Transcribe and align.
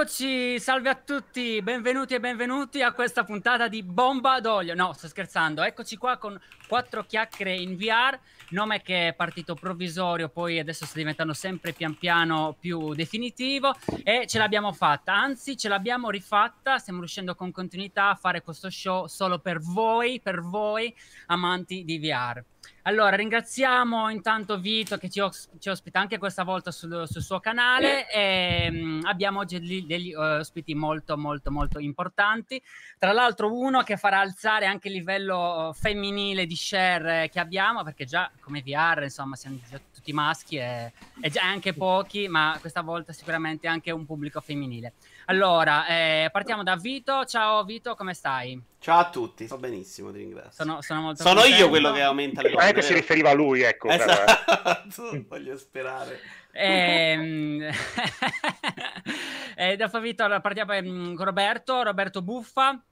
Eccoci, 0.00 0.58
salve 0.58 0.88
a 0.88 0.94
tutti, 0.94 1.60
benvenuti 1.60 2.14
e 2.14 2.20
benvenuti 2.20 2.80
a 2.80 2.92
questa 2.92 3.22
puntata 3.22 3.68
di 3.68 3.82
Bomba 3.82 4.40
d'Olio. 4.40 4.74
No, 4.74 4.94
sto 4.94 5.08
scherzando, 5.08 5.60
eccoci 5.60 5.98
qua 5.98 6.16
con 6.16 6.40
quattro 6.66 7.04
chiacchiere 7.04 7.54
in 7.54 7.76
VR, 7.76 8.18
nome 8.48 8.80
che 8.80 9.08
è 9.08 9.12
partito 9.12 9.54
provvisorio, 9.54 10.30
poi 10.30 10.58
adesso 10.58 10.86
sta 10.86 10.96
diventando 10.96 11.34
sempre 11.34 11.74
pian 11.74 11.98
piano 11.98 12.56
più 12.58 12.94
definitivo. 12.94 13.76
E 14.02 14.26
ce 14.26 14.38
l'abbiamo 14.38 14.72
fatta, 14.72 15.12
anzi 15.12 15.58
ce 15.58 15.68
l'abbiamo 15.68 16.08
rifatta, 16.08 16.78
stiamo 16.78 17.00
riuscendo 17.00 17.34
con 17.34 17.50
continuità 17.50 18.08
a 18.08 18.14
fare 18.14 18.40
questo 18.40 18.70
show 18.70 19.06
solo 19.06 19.38
per 19.38 19.60
voi, 19.60 20.18
per 20.18 20.40
voi 20.40 20.96
amanti 21.26 21.84
di 21.84 21.98
VR. 21.98 22.42
Allora, 22.84 23.14
ringraziamo 23.14 24.08
intanto 24.08 24.58
Vito 24.58 24.96
che 24.96 25.10
ci, 25.10 25.20
os- 25.20 25.50
ci 25.58 25.68
ospita 25.68 26.00
anche 26.00 26.16
questa 26.16 26.44
volta 26.44 26.70
sul, 26.70 27.04
sul 27.06 27.22
suo 27.22 27.38
canale 27.38 28.10
e 28.10 28.68
um, 28.70 29.00
abbiamo 29.04 29.40
oggi 29.40 29.58
degli, 29.58 29.84
degli 29.84 30.14
uh, 30.14 30.38
ospiti 30.38 30.74
molto 30.74 31.18
molto 31.18 31.50
molto 31.50 31.78
importanti. 31.78 32.60
Tra 32.98 33.12
l'altro 33.12 33.52
uno 33.52 33.82
che 33.82 33.98
farà 33.98 34.20
alzare 34.20 34.64
anche 34.64 34.88
il 34.88 34.94
livello 34.94 35.68
uh, 35.68 35.72
femminile 35.74 36.46
di 36.46 36.56
share 36.56 37.28
che 37.28 37.38
abbiamo 37.38 37.82
perché 37.82 38.06
già 38.06 38.30
come 38.40 38.62
VR 38.62 39.02
insomma 39.02 39.36
siamo 39.36 39.58
tutti 39.92 40.12
maschi 40.14 40.56
e, 40.56 40.92
e 41.20 41.28
già 41.28 41.42
anche 41.42 41.74
pochi, 41.74 42.28
ma 42.28 42.56
questa 42.60 42.80
volta 42.80 43.12
sicuramente 43.12 43.68
anche 43.68 43.90
un 43.90 44.06
pubblico 44.06 44.40
femminile. 44.40 44.94
Allora, 45.30 45.86
eh, 45.86 46.28
partiamo 46.32 46.64
da 46.64 46.74
Vito. 46.74 47.24
Ciao 47.24 47.62
Vito, 47.62 47.94
come 47.94 48.14
stai? 48.14 48.60
Ciao 48.80 48.98
a 48.98 49.10
tutti, 49.10 49.46
sto 49.46 49.58
benissimo, 49.58 50.10
ti 50.10 50.18
ringrazio. 50.18 50.64
Sono, 50.64 50.82
sono, 50.82 51.02
molto 51.02 51.22
sono 51.22 51.44
io 51.44 51.68
quello 51.68 51.92
che 51.92 52.02
aumenta 52.02 52.42
le 52.42 52.50
cose. 52.50 52.72
che 52.72 52.82
si 52.82 52.94
riferiva 52.94 53.30
a 53.30 53.32
lui, 53.32 53.62
ecco. 53.62 53.90
Esatto, 53.90 55.24
voglio 55.28 55.56
sperare. 55.56 56.18
Ehm... 56.50 57.62
e 59.54 59.76
dopo 59.76 60.00
Vito 60.00 60.26
partiamo 60.40 60.72
con 61.14 61.24
Roberto, 61.24 61.80
Roberto 61.84 62.22
Buffa, 62.22 62.82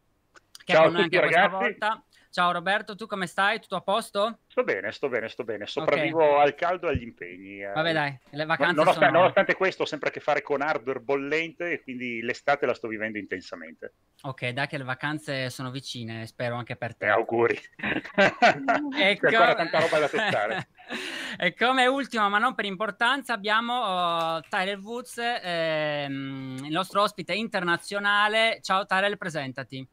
che 0.65 0.75
Ciao 0.75 0.83
è 0.83 0.85
con 0.85 0.95
noi 0.95 1.03
anche 1.03 1.21
ragazzi. 1.21 1.57
questa 1.57 1.89
volta. 1.89 2.03
Ciao 2.31 2.53
Roberto, 2.53 2.95
tu 2.95 3.07
come 3.07 3.27
stai? 3.27 3.59
Tutto 3.59 3.77
a 3.77 3.81
posto? 3.81 4.41
Sto 4.49 4.63
bene, 4.63 4.93
sto 4.93 5.09
bene, 5.09 5.29
sto 5.29 5.45
bene. 5.45 5.67
Sopravvivo 5.67 6.23
okay. 6.23 6.45
al 6.45 6.55
caldo 6.55 6.89
e 6.89 6.91
agli 6.91 7.03
impegni. 7.03 7.63
eh. 7.63 7.73
Vabbè 7.73 7.93
dai, 7.95 8.19
le 8.31 8.45
vacanze 8.45 8.75
nonostante, 8.75 9.07
sono... 9.07 9.19
nonostante 9.19 9.55
questo 9.55 9.83
ho 9.85 9.87
sempre 9.87 10.11
a 10.11 10.13
che 10.13 10.21
fare 10.21 10.43
con 10.43 10.61
hardware 10.61 11.01
bollente 11.01 11.73
e 11.73 11.83
quindi 11.83 12.21
l'estate 12.21 12.67
la 12.67 12.75
sto 12.75 12.87
vivendo 12.87 13.17
intensamente. 13.17 13.95
Ok, 14.23 14.49
dai 14.51 14.67
che 14.67 14.77
le 14.77 14.85
vacanze 14.85 15.49
sono 15.49 15.71
vicine, 15.71 16.27
spero 16.27 16.57
anche 16.57 16.77
per 16.77 16.97
te. 16.97 17.07
Eh, 17.07 17.11
auguri. 17.11 17.59
Ecco... 18.99 19.29
C'è 19.29 19.37
ancora 19.37 19.55
tanta 19.55 19.81
roba 19.81 19.99
da 20.01 20.09
testare. 20.09 20.69
e 21.39 21.55
come 21.55 21.87
ultimo, 21.87 22.29
ma 22.29 22.39
non 22.39 22.55
per 22.55 22.67
importanza, 22.67 23.33
abbiamo 23.33 24.37
uh, 24.37 24.41
Tyler 24.49 24.79
Woods, 24.79 25.19
ehm, 25.19 26.59
il 26.65 26.73
nostro 26.73 27.03
ospite 27.03 27.33
internazionale. 27.33 28.59
Ciao 28.61 28.85
Tyler, 28.85 29.17
presentati. 29.17 29.89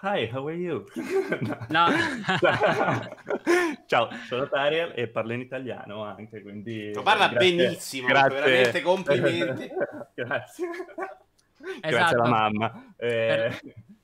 Hi, 0.00 0.28
how 0.32 0.46
are 0.46 0.54
you? 0.54 0.84
No. 1.70 1.88
Ciao, 3.86 4.08
sono 4.28 4.48
Tariel 4.48 4.92
e 4.94 5.08
parlo 5.08 5.32
in 5.32 5.40
italiano 5.40 6.04
anche, 6.04 6.40
quindi... 6.40 6.92
Lo 6.94 7.02
parla 7.02 7.26
grazie, 7.28 7.56
benissimo, 7.56 8.06
grazie. 8.06 8.38
veramente 8.38 8.80
complimenti. 8.82 9.68
grazie. 10.14 10.68
Esatto. 10.68 11.80
Grazie 11.80 12.16
alla 12.16 12.28
mamma. 12.28 12.92
Eh, 12.96 13.06
Per- 13.06 13.60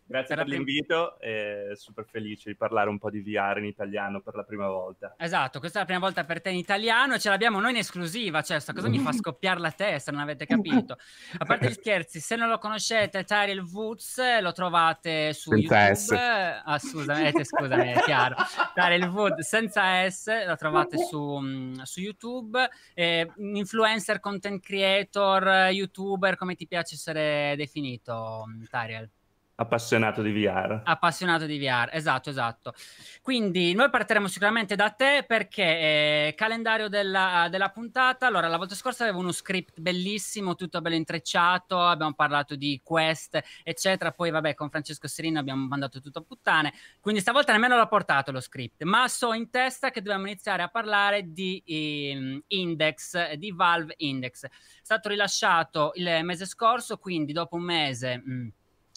grazie 0.07 0.35
per 0.35 0.45
per, 0.45 0.55
prim- 0.55 0.67
l'invito 0.67 1.19
e 1.21 1.73
super 1.75 2.05
felice 2.07 2.51
di 2.51 2.57
parlare 2.57 2.89
un 2.89 2.99
po' 2.99 3.11
di 3.11 3.21
VR 3.21 3.59
in 3.59 3.65
italiano 3.65 4.21
per 4.21 4.35
la 4.35 4.45
prima 4.45 4.69
volta. 4.69 5.15
Esatto, 5.19 5.59
questa 5.59 5.79
è 5.79 5.81
la 5.81 5.87
prima 5.87 6.01
volta 6.01 6.25
per 6.25 6.41
te 6.41 6.51
in 6.51 6.57
italiano 6.57 7.15
e 7.15 7.19
ce 7.19 7.29
l'abbiamo 7.29 7.61
noi 7.61 7.71
in 7.71 7.79
esclusiva, 7.79 8.43
cioè 8.43 8.61
sta 8.61 8.73
cosa 8.73 8.89
mi 8.89 8.99
fa 8.99 9.13
scoppiare 9.13 9.61
la 9.61 9.73
testa, 9.73 10.13
non 10.13 10.21
avete 10.21 10.47
capito. 10.47 10.97
A 11.39 11.45
parte 11.45 11.69
gli 11.69 11.73
scherzi, 11.73 12.21
se 12.21 12.37
non 12.37 12.49
lo 12.49 12.59
conoscete, 12.59 13.25
Tyrell 13.25 13.63
Woods 13.63 14.41
lo 14.41 14.53
trovate 14.53 15.33
su 15.33 15.51
Senza 15.51 15.87
YouTube. 15.87 16.63
Ah, 16.65 16.79
scusami, 16.79 17.27
eh, 17.27 17.45
scusami, 17.45 17.93
è 17.93 18.01
chiaro. 18.03 18.37
Tyrell 18.75 19.09
Woods 19.09 19.47
senza 19.47 20.09
S, 20.09 20.47
lo 20.47 20.57
trovate 20.57 20.99
su, 20.99 21.39
mm, 21.39 21.83
su 21.83 22.01
YouTube. 22.01 22.69
Eh, 22.95 23.31
influencer, 23.37 24.21
content 24.21 24.63
creator, 24.63 25.47
eh, 25.49 25.71
youtuber, 25.73 26.37
come 26.37 26.55
ti 26.55 26.67
piace 26.67 26.95
essere 26.95 27.55
definito, 27.57 28.45
mm, 28.47 28.65
Tyrell? 28.71 29.11
Appassionato 29.57 30.21
di 30.21 30.33
VR. 30.33 30.81
Appassionato 30.83 31.47
di 31.47 31.59
VR, 31.61 31.89
esatto, 31.93 32.29
esatto. 32.29 32.75
Quindi 33.23 33.73
noi 33.73 33.89
partiremo 33.89 34.27
sicuramente 34.27 34.75
da 34.75 34.91
te 34.91 35.25
perché 35.25 35.63
eh, 35.63 36.35
calendario 36.37 36.89
della, 36.89 37.47
della 37.49 37.69
puntata. 37.69 38.27
Allora, 38.27 38.49
la 38.49 38.57
volta 38.57 38.75
scorsa 38.75 39.05
avevo 39.05 39.21
uno 39.21 39.31
script 39.31 39.79
bellissimo, 39.79 40.57
tutto 40.57 40.81
bello 40.81 40.97
intrecciato, 40.97 41.81
abbiamo 41.81 42.15
parlato 42.15 42.57
di 42.57 42.81
quest, 42.83 43.41
eccetera. 43.63 44.11
Poi, 44.11 44.31
vabbè, 44.31 44.55
con 44.55 44.71
Francesco 44.71 45.07
Serino 45.07 45.39
abbiamo 45.39 45.69
mandato 45.69 46.01
tutto 46.01 46.19
a 46.19 46.23
puttane. 46.23 46.73
Quindi 47.01 47.21
stavolta 47.21 47.53
nemmeno 47.53 47.77
l'ho 47.77 47.87
portato 47.87 48.33
lo 48.33 48.41
script, 48.41 48.83
ma 48.83 49.07
so 49.07 49.35
in 49.35 49.51
testa 49.51 49.91
che 49.91 50.03
dobbiamo 50.03 50.27
iniziare 50.27 50.65
a 50.65 50.69
parlare 50.69 51.31
di 51.31 51.63
ehm, 51.65 52.43
Index, 52.49 53.35
di 53.35 53.53
Valve 53.53 53.95
Index. 53.99 54.47
È 54.47 54.51
stato 54.83 55.11
rilasciato 55.11 55.93
il 55.95 56.25
mese 56.25 56.45
scorso, 56.45 56.99
quindi 56.99 57.33
dopo 57.33 57.55
un 57.55 57.63
mese... 57.63 58.17
mh, 58.17 58.49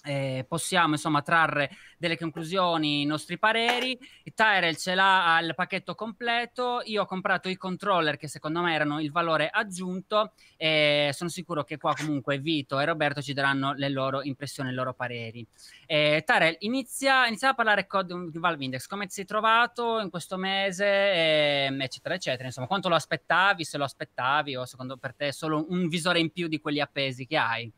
eh, 0.08 0.46
possiamo 0.48 0.94
insomma 0.94 1.22
trarre 1.22 1.70
delle 1.98 2.18
conclusioni, 2.18 3.02
i 3.02 3.06
nostri 3.06 3.38
pareri. 3.38 3.98
Tyrell 4.34 4.76
ce 4.76 4.96
l'ha 4.96 5.36
al 5.36 5.54
pacchetto 5.54 5.96
completo. 5.96 6.82
Io 6.86 7.04
ho 7.04 7.06
comprato 7.06 7.50
i 7.50 7.58
controller 7.58 8.18
che 8.18 8.28
secondo 8.28 8.62
me 8.62 8.74
erano 8.74 9.02
il 9.02 9.12
valore 9.12 9.50
aggiunto 9.50 10.32
e 10.56 11.12
sono 11.14 11.30
sicuro 11.30 11.64
che 11.64 11.78
qua 11.78 11.94
comunque 11.96 12.40
Vito 12.40 12.80
e 12.80 12.86
Roberto 12.86 13.22
ci 13.22 13.34
daranno 13.34 13.74
le 13.74 13.90
loro 13.90 14.24
impressioni, 14.24 14.70
i 14.70 14.74
loro 14.74 14.94
pareri. 14.94 15.46
Eh, 15.86 16.24
Tyrell, 16.26 16.56
inizia, 16.60 17.28
inizia 17.28 17.50
a 17.50 17.54
parlare 17.54 17.86
con 17.86 18.32
Valve 18.34 18.64
Index. 18.64 18.88
Come 18.88 19.08
ti 19.08 19.14
sei 19.14 19.26
trovato 19.26 20.00
in 20.00 20.10
questo 20.10 20.38
mese, 20.38 20.86
ehm, 20.86 21.82
eccetera, 21.82 22.16
eccetera. 22.16 22.46
Insomma, 22.46 22.68
quanto 22.68 22.90
lo 22.90 22.96
aspettavi, 22.96 23.64
se 23.64 23.78
lo 23.78 23.84
aspettavi 23.84 24.56
o 24.56 24.66
secondo 24.66 24.98
per 24.98 25.14
te 25.16 25.32
solo 25.32 25.66
un 25.70 25.88
visore 25.88 26.20
in 26.20 26.32
più 26.32 26.48
di 26.48 26.60
quelli 26.60 26.80
appesi 26.80 27.26
che 27.26 27.38
hai? 27.38 27.72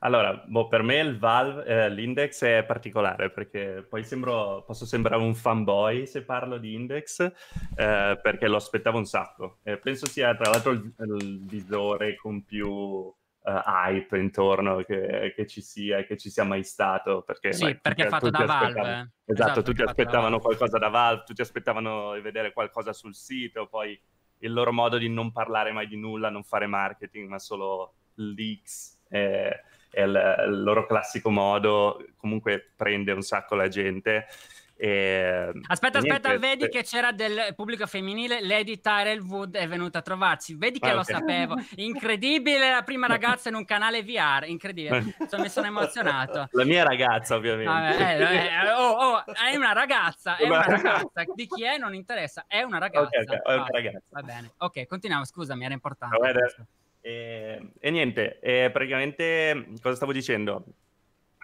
Allora, 0.00 0.34
boh, 0.46 0.68
per 0.68 0.82
me 0.82 0.98
il 1.00 1.18
Valve, 1.18 1.64
eh, 1.64 1.90
l'index 1.90 2.44
è 2.44 2.64
particolare 2.64 3.30
perché 3.30 3.84
poi 3.88 4.04
sembro, 4.04 4.62
posso 4.66 4.84
sembrare 4.84 5.22
un 5.22 5.34
fanboy 5.34 6.06
se 6.06 6.22
parlo 6.22 6.58
di 6.58 6.74
index 6.74 7.20
eh, 7.20 8.18
perché 8.22 8.46
lo 8.46 8.56
aspettavo 8.56 8.98
un 8.98 9.06
sacco. 9.06 9.58
Eh, 9.62 9.78
penso 9.78 10.06
sia 10.06 10.34
tra 10.36 10.50
l'altro 10.50 10.72
il, 10.72 10.92
il 10.98 11.46
visore 11.46 12.14
con 12.16 12.44
più 12.44 13.10
eh, 13.42 13.62
hype 13.64 14.18
intorno 14.18 14.82
che, 14.82 15.32
che 15.34 15.46
ci 15.46 15.62
sia 15.62 15.98
e 15.98 16.06
che 16.06 16.18
ci 16.18 16.28
sia 16.28 16.44
mai 16.44 16.62
stato. 16.62 17.22
Perché, 17.22 17.54
Sì, 17.54 17.62
vai, 17.64 17.78
perché 17.80 18.02
è 18.02 18.08
tutti- 18.08 18.30
fatto 18.30 18.30
da 18.30 18.44
Valve. 18.44 18.80
eh. 18.80 19.32
Esatto, 19.32 19.52
perché 19.54 19.62
tutti 19.70 19.80
è 19.80 19.84
da 19.84 19.90
aspettavano 19.90 20.28
Valve. 20.28 20.44
qualcosa 20.44 20.78
da 20.78 20.88
Valve, 20.88 21.22
tutti 21.26 21.40
aspettavano 21.40 22.14
di 22.14 22.20
vedere 22.20 22.52
qualcosa 22.52 22.92
sul 22.92 23.14
sito, 23.14 23.66
poi 23.66 23.98
il 24.40 24.52
loro 24.52 24.72
modo 24.72 24.98
di 24.98 25.08
non 25.08 25.32
parlare 25.32 25.72
mai 25.72 25.88
di 25.88 25.96
nulla, 25.96 26.28
non 26.28 26.44
fare 26.44 26.66
marketing, 26.66 27.28
ma 27.28 27.38
solo 27.38 27.94
leaks. 28.16 28.94
eh, 29.08 29.62
è 29.96 30.02
il, 30.02 30.44
il 30.48 30.62
loro 30.62 30.84
classico 30.84 31.30
modo, 31.30 32.04
comunque 32.18 32.72
prende 32.76 33.12
un 33.12 33.22
sacco 33.22 33.54
la 33.54 33.68
gente. 33.68 34.26
E, 34.78 35.52
Aspetta, 35.68 36.00
niente, 36.00 36.28
aspetta, 36.28 36.38
vedi 36.38 36.64
eh, 36.64 36.68
che 36.68 36.82
c'era 36.82 37.10
del 37.12 37.54
pubblico 37.54 37.86
femminile, 37.86 38.44
Lady 38.44 38.78
Tyrell 38.78 39.20
Wood 39.22 39.56
è 39.56 39.66
venuta 39.66 40.00
a 40.00 40.02
trovarci, 40.02 40.54
vedi 40.54 40.78
che 40.78 40.90
Ah, 40.90 40.92
lo 40.92 40.98
ok. 41.00 41.06
sapevo, 41.06 41.54
incredibile 41.76 42.70
la 42.70 42.82
prima 42.82 43.06
ragazza 43.40 43.48
in 43.48 43.54
un 43.54 43.64
canale 43.64 44.02
VR, 44.02 44.44
incredibile, 44.46 45.16
Sono- 45.28 45.44
mi 45.44 45.48
sono 45.48 45.66
emozionato. 45.66 46.48
La 46.52 46.64
mia 46.66 46.84
ragazza, 46.84 47.36
ovviamente. 47.36 47.72
Vabbè, 47.72 48.20
eh, 48.20 48.66
eh, 48.66 48.72
oh, 48.72 48.90
oh, 48.90 49.24
è 49.24 49.56
una 49.56 49.72
ragazza, 49.72 50.36
è 50.36 50.46
una 50.46 50.66
ragazza, 50.66 51.24
di 51.34 51.46
chi 51.46 51.64
è 51.64 51.78
non 51.78 51.94
interessa, 51.94 52.44
è 52.46 52.60
una 52.60 52.76
ragazza. 52.76 53.08
Ok, 53.16 53.30
ok, 53.30 53.42
è 53.46 53.54
una 53.54 53.62
Vai, 53.62 53.70
ragazza. 53.72 54.02
Va 54.10 54.20
bene, 54.20 54.52
ok, 54.58 54.86
continuiamo, 54.86 55.24
scusami, 55.24 55.64
era 55.64 55.72
importante. 55.72 56.18
Questo. 56.18 56.66
E, 57.06 57.70
e 57.78 57.90
niente, 57.90 58.40
e 58.40 58.68
praticamente 58.72 59.68
cosa 59.80 59.94
stavo 59.94 60.12
dicendo? 60.12 60.64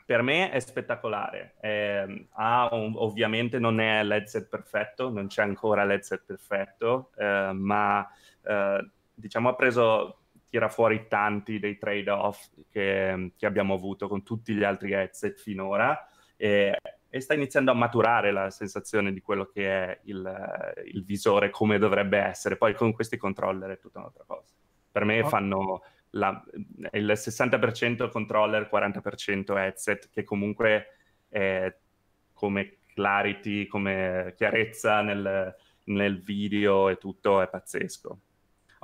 Per 0.04 0.20
me 0.22 0.50
è 0.50 0.58
spettacolare. 0.58 1.54
Eh, 1.60 2.26
ha 2.32 2.68
un- 2.72 2.94
ovviamente 2.96 3.60
non 3.60 3.78
è 3.78 4.02
l'headset 4.02 4.48
perfetto, 4.48 5.08
non 5.10 5.28
c'è 5.28 5.42
ancora 5.42 5.84
l'headset 5.84 6.24
perfetto, 6.26 7.12
eh, 7.16 7.52
ma 7.54 8.04
eh, 8.42 8.90
diciamo 9.14 9.50
ha 9.50 9.54
preso, 9.54 10.22
tira 10.48 10.68
fuori 10.68 11.06
tanti 11.08 11.60
dei 11.60 11.78
trade-off 11.78 12.48
che, 12.68 13.32
che 13.36 13.46
abbiamo 13.46 13.74
avuto 13.74 14.08
con 14.08 14.24
tutti 14.24 14.54
gli 14.54 14.64
altri 14.64 14.90
headset 14.92 15.38
finora 15.40 16.08
e, 16.36 16.76
e 17.08 17.20
sta 17.20 17.34
iniziando 17.34 17.70
a 17.70 17.74
maturare 17.74 18.32
la 18.32 18.50
sensazione 18.50 19.12
di 19.12 19.20
quello 19.20 19.46
che 19.46 19.68
è 19.70 20.00
il, 20.06 20.82
il 20.92 21.04
visore 21.04 21.50
come 21.50 21.78
dovrebbe 21.78 22.18
essere. 22.18 22.56
Poi 22.56 22.74
con 22.74 22.92
questi 22.92 23.16
controller 23.16 23.70
è 23.70 23.78
tutta 23.78 24.00
un'altra 24.00 24.24
cosa. 24.26 24.52
Per 24.92 25.04
me 25.04 25.20
Oh. 25.22 25.28
fanno 25.28 25.82
la- 26.10 26.44
il 26.92 27.12
60% 27.16 28.08
controller, 28.08 28.68
40% 28.68 29.56
headset, 29.56 30.10
che 30.10 30.22
comunque 30.24 30.86
è 31.28 31.74
come 32.32 32.78
clarity, 32.92 33.66
come 33.66 34.34
chiarezza 34.36 35.00
nel, 35.02 35.54
nel 35.84 36.22
video 36.22 36.88
e 36.90 36.98
tutto 36.98 37.40
è 37.40 37.48
pazzesco. 37.48 38.20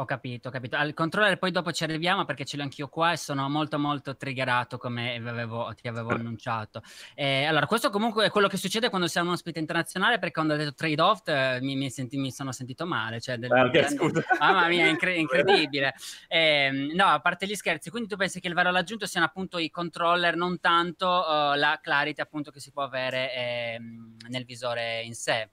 Ho 0.00 0.04
capito, 0.04 0.46
ho 0.48 0.50
capito. 0.52 0.76
Al 0.76 0.94
controller 0.94 1.38
poi 1.38 1.50
dopo 1.50 1.72
ci 1.72 1.82
arriviamo 1.82 2.24
perché 2.24 2.44
ce 2.44 2.56
l'ho 2.56 2.62
anch'io 2.62 2.86
qua 2.88 3.10
e 3.10 3.16
sono 3.16 3.48
molto 3.48 3.80
molto 3.80 4.16
triggerato 4.16 4.78
come 4.78 5.16
avevo, 5.16 5.74
ti 5.74 5.88
avevo 5.88 6.10
annunciato. 6.10 6.82
Eh, 7.16 7.46
allora, 7.46 7.66
questo 7.66 7.90
comunque 7.90 8.26
è 8.26 8.30
quello 8.30 8.46
che 8.46 8.56
succede 8.58 8.90
quando 8.90 9.08
sei 9.08 9.24
un 9.24 9.30
ospite 9.30 9.58
internazionale 9.58 10.20
perché 10.20 10.34
quando 10.34 10.54
ho 10.54 10.56
detto 10.56 10.74
trade-off 10.74 11.26
eh, 11.26 11.58
mi, 11.62 11.74
mi, 11.74 11.90
senti, 11.90 12.16
mi, 12.16 12.30
sono 12.30 12.52
sentito 12.52 12.86
male. 12.86 13.20
Cioè 13.20 13.38
del, 13.38 13.50
ah, 13.50 13.66
grande... 13.66 14.24
Mamma 14.38 14.68
mia, 14.68 14.86
è 14.86 14.88
incre- 14.88 15.16
incredibile. 15.18 15.94
Eh, 16.28 16.92
no, 16.94 17.06
a 17.06 17.18
parte 17.18 17.48
gli 17.48 17.56
scherzi, 17.56 17.90
quindi 17.90 18.08
tu 18.08 18.14
pensi 18.14 18.38
che 18.38 18.46
il 18.46 18.54
valore 18.54 18.78
aggiunto 18.78 19.04
siano 19.04 19.26
appunto 19.26 19.58
i 19.58 19.68
controller, 19.68 20.36
non 20.36 20.60
tanto 20.60 21.08
uh, 21.08 21.56
la 21.56 21.76
clarity 21.82 22.20
appunto 22.20 22.52
che 22.52 22.60
si 22.60 22.70
può 22.70 22.84
avere 22.84 23.34
ehm, 23.34 24.16
nel 24.28 24.44
visore 24.44 25.02
in 25.02 25.14
sé? 25.14 25.50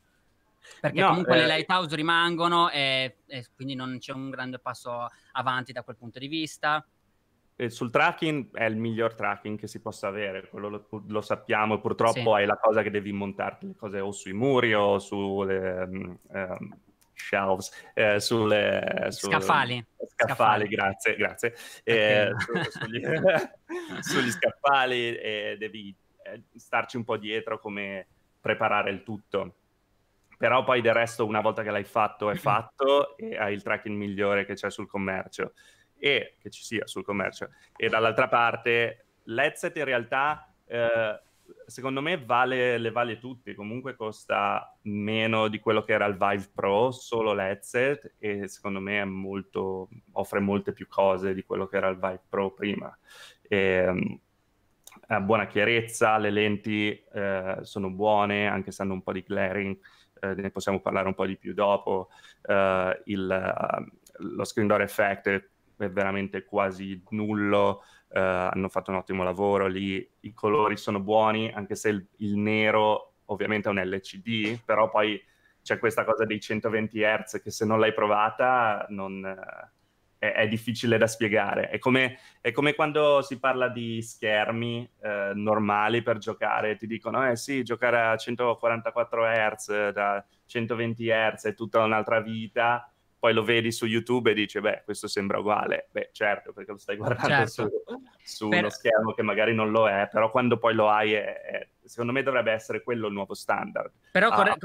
Perché 0.79 0.99
no, 0.99 1.09
comunque 1.09 1.35
eh, 1.35 1.41
le 1.41 1.47
lighthouse 1.47 1.95
rimangono 1.95 2.69
e, 2.69 3.17
e, 3.27 3.45
quindi 3.55 3.75
non 3.75 3.97
c'è 3.99 4.13
un 4.13 4.29
grande 4.29 4.59
passo 4.59 5.07
avanti 5.33 5.71
da 5.71 5.83
quel 5.83 5.95
punto 5.95 6.19
di 6.19 6.27
vista. 6.27 6.85
sul 7.67 7.89
tracking 7.89 8.55
è 8.55 8.65
il 8.65 8.77
miglior 8.77 9.15
tracking 9.15 9.57
che 9.57 9.67
si 9.67 9.79
possa 9.79 10.07
avere, 10.07 10.47
quello 10.49 10.69
lo, 10.69 11.03
lo 11.07 11.21
sappiamo, 11.21 11.79
purtroppo 11.79 12.35
sì. 12.35 12.41
è 12.41 12.45
la 12.45 12.57
cosa 12.57 12.81
che 12.81 12.91
devi 12.91 13.11
montarti 13.11 13.67
le 13.67 13.75
cose 13.75 13.99
o 13.99 14.11
sui 14.11 14.33
muri 14.33 14.73
o 14.73 14.99
sulle 14.99 15.83
um, 15.83 16.19
um, 16.27 16.77
shelves, 17.15 17.71
eh, 17.93 18.19
sulle... 18.19 19.07
Su, 19.09 19.29
scaffali. 19.29 19.83
Scaffali, 20.15 20.67
grazie, 20.67 21.15
grazie. 21.15 21.55
Eh, 21.83 22.31
su, 22.37 22.51
sugli, 22.79 23.01
sugli, 24.01 24.31
scaffali 24.31 25.15
eh, 25.17 25.55
devi 25.57 25.95
eh, 26.23 26.43
starci 26.55 26.97
un 26.97 27.03
po' 27.03 27.17
dietro 27.17 27.59
come 27.59 28.07
preparare 28.39 28.91
il 28.91 29.03
tutto 29.03 29.55
però 30.45 30.63
poi 30.63 30.79
del 30.79 30.93
resto 30.93 31.25
una 31.25 31.41
volta 31.41 31.63
che 31.63 31.71
l'hai 31.71 31.83
fatto 31.83 32.29
è 32.29 32.35
fatto 32.35 33.17
e 33.17 33.35
hai 33.35 33.51
il 33.51 33.63
tracking 33.63 33.97
migliore 33.97 34.45
che 34.45 34.53
c'è 34.53 34.69
sul 34.69 34.85
commercio. 34.85 35.53
E 35.97 36.35
che 36.39 36.51
ci 36.51 36.63
sia 36.63 36.85
sul 36.85 37.03
commercio. 37.03 37.49
E 37.75 37.89
dall'altra 37.89 38.27
parte 38.27 39.07
l'headset 39.23 39.75
in 39.77 39.85
realtà 39.85 40.53
eh, 40.67 41.19
secondo 41.65 41.99
me 41.99 42.23
vale, 42.23 42.77
le 42.77 42.91
vale 42.91 43.17
tutte. 43.17 43.55
Comunque 43.55 43.95
costa 43.95 44.77
meno 44.83 45.47
di 45.47 45.57
quello 45.57 45.81
che 45.81 45.93
era 45.93 46.05
il 46.05 46.15
Vive 46.15 46.51
Pro 46.53 46.91
solo 46.91 47.33
l'headset 47.33 48.13
e 48.19 48.47
secondo 48.47 48.79
me 48.79 49.03
molto, 49.03 49.89
offre 50.11 50.39
molte 50.41 50.73
più 50.73 50.87
cose 50.87 51.33
di 51.33 51.43
quello 51.43 51.65
che 51.65 51.77
era 51.77 51.87
il 51.87 51.97
Vive 51.97 52.21
Pro 52.29 52.51
prima. 52.51 52.95
E, 53.41 54.19
ha 55.07 55.19
buona 55.21 55.47
chiarezza, 55.47 56.19
le 56.19 56.29
lenti 56.29 57.03
eh, 57.13 57.57
sono 57.61 57.89
buone 57.89 58.47
anche 58.47 58.71
se 58.71 58.83
hanno 58.83 58.93
un 58.93 59.01
po' 59.01 59.11
di 59.11 59.23
glaring 59.23 59.75
eh, 60.19 60.33
ne 60.35 60.51
possiamo 60.51 60.79
parlare 60.79 61.07
un 61.07 61.13
po' 61.13 61.25
di 61.25 61.37
più 61.37 61.53
dopo, 61.53 62.09
eh, 62.43 63.01
il, 63.05 63.77
uh, 63.79 64.35
lo 64.35 64.43
screen 64.43 64.67
door 64.67 64.81
effect 64.81 65.49
è 65.77 65.89
veramente 65.89 66.45
quasi 66.45 67.01
nullo, 67.09 67.83
uh, 68.09 68.17
hanno 68.17 68.69
fatto 68.69 68.91
un 68.91 68.97
ottimo 68.97 69.23
lavoro. 69.23 69.67
Lì, 69.67 70.07
i 70.21 70.33
colori 70.33 70.77
sono 70.77 70.99
buoni, 70.99 71.51
anche 71.51 71.75
se 71.75 71.89
il, 71.89 72.05
il 72.17 72.37
nero 72.37 73.13
ovviamente 73.25 73.67
è 73.67 73.71
un 73.71 73.79
LCD, 73.79 74.61
però 74.63 74.89
poi 74.89 75.21
c'è 75.61 75.79
questa 75.79 76.05
cosa 76.05 76.25
dei 76.25 76.39
120 76.39 76.99
Hz 77.01 77.41
che 77.41 77.49
se 77.49 77.65
non 77.65 77.79
l'hai 77.79 77.93
provata 77.93 78.85
non, 78.89 79.25
è, 80.17 80.31
è, 80.31 80.47
difficile 80.47 80.97
da 80.97 81.07
spiegare. 81.07 81.69
È 81.69 81.79
come, 81.79 82.19
è 82.41 82.51
come, 82.51 82.73
quando 82.73 83.21
si 83.21 83.39
parla 83.39 83.69
di 83.69 84.01
schermi 84.01 84.89
eh, 85.01 85.31
normali 85.33 86.01
per 86.01 86.17
giocare, 86.17 86.75
ti 86.75 86.87
dicono, 86.87 87.29
eh 87.29 87.35
sì, 87.35 87.63
giocare 87.63 88.01
a 88.01 88.17
144 88.17 89.23
Hz, 89.25 89.89
da 89.89 90.25
120 90.45 91.07
Hz 91.07 91.45
è 91.45 91.53
tutta 91.53 91.83
un'altra 91.83 92.21
vita, 92.21 92.89
poi 93.17 93.33
lo 93.33 93.43
vedi 93.43 93.71
su 93.71 93.85
YouTube 93.85 94.31
e 94.31 94.33
dici, 94.35 94.59
beh, 94.59 94.83
questo 94.85 95.07
sembra 95.07 95.39
uguale. 95.39 95.87
Beh, 95.91 96.09
certo, 96.11 96.53
perché 96.53 96.71
lo 96.71 96.77
stai 96.77 96.95
guardando 96.97 97.47
certo. 97.47 97.83
su, 97.85 98.03
su 98.23 98.49
per... 98.49 98.59
uno 98.59 98.69
schermo 98.69 99.13
che 99.13 99.23
magari 99.23 99.53
non 99.53 99.71
lo 99.71 99.89
è, 99.89 100.07
però 100.11 100.29
quando 100.29 100.57
poi 100.57 100.75
lo 100.75 100.89
hai, 100.89 101.13
è, 101.13 101.41
è, 101.41 101.67
secondo 101.85 102.11
me 102.11 102.23
dovrebbe 102.23 102.51
essere 102.51 102.83
quello 102.83 103.07
il 103.07 103.13
nuovo 103.13 103.33
standard. 103.33 103.91
Però 104.11 104.29
ah, 104.29 104.35
corre- 104.35 104.57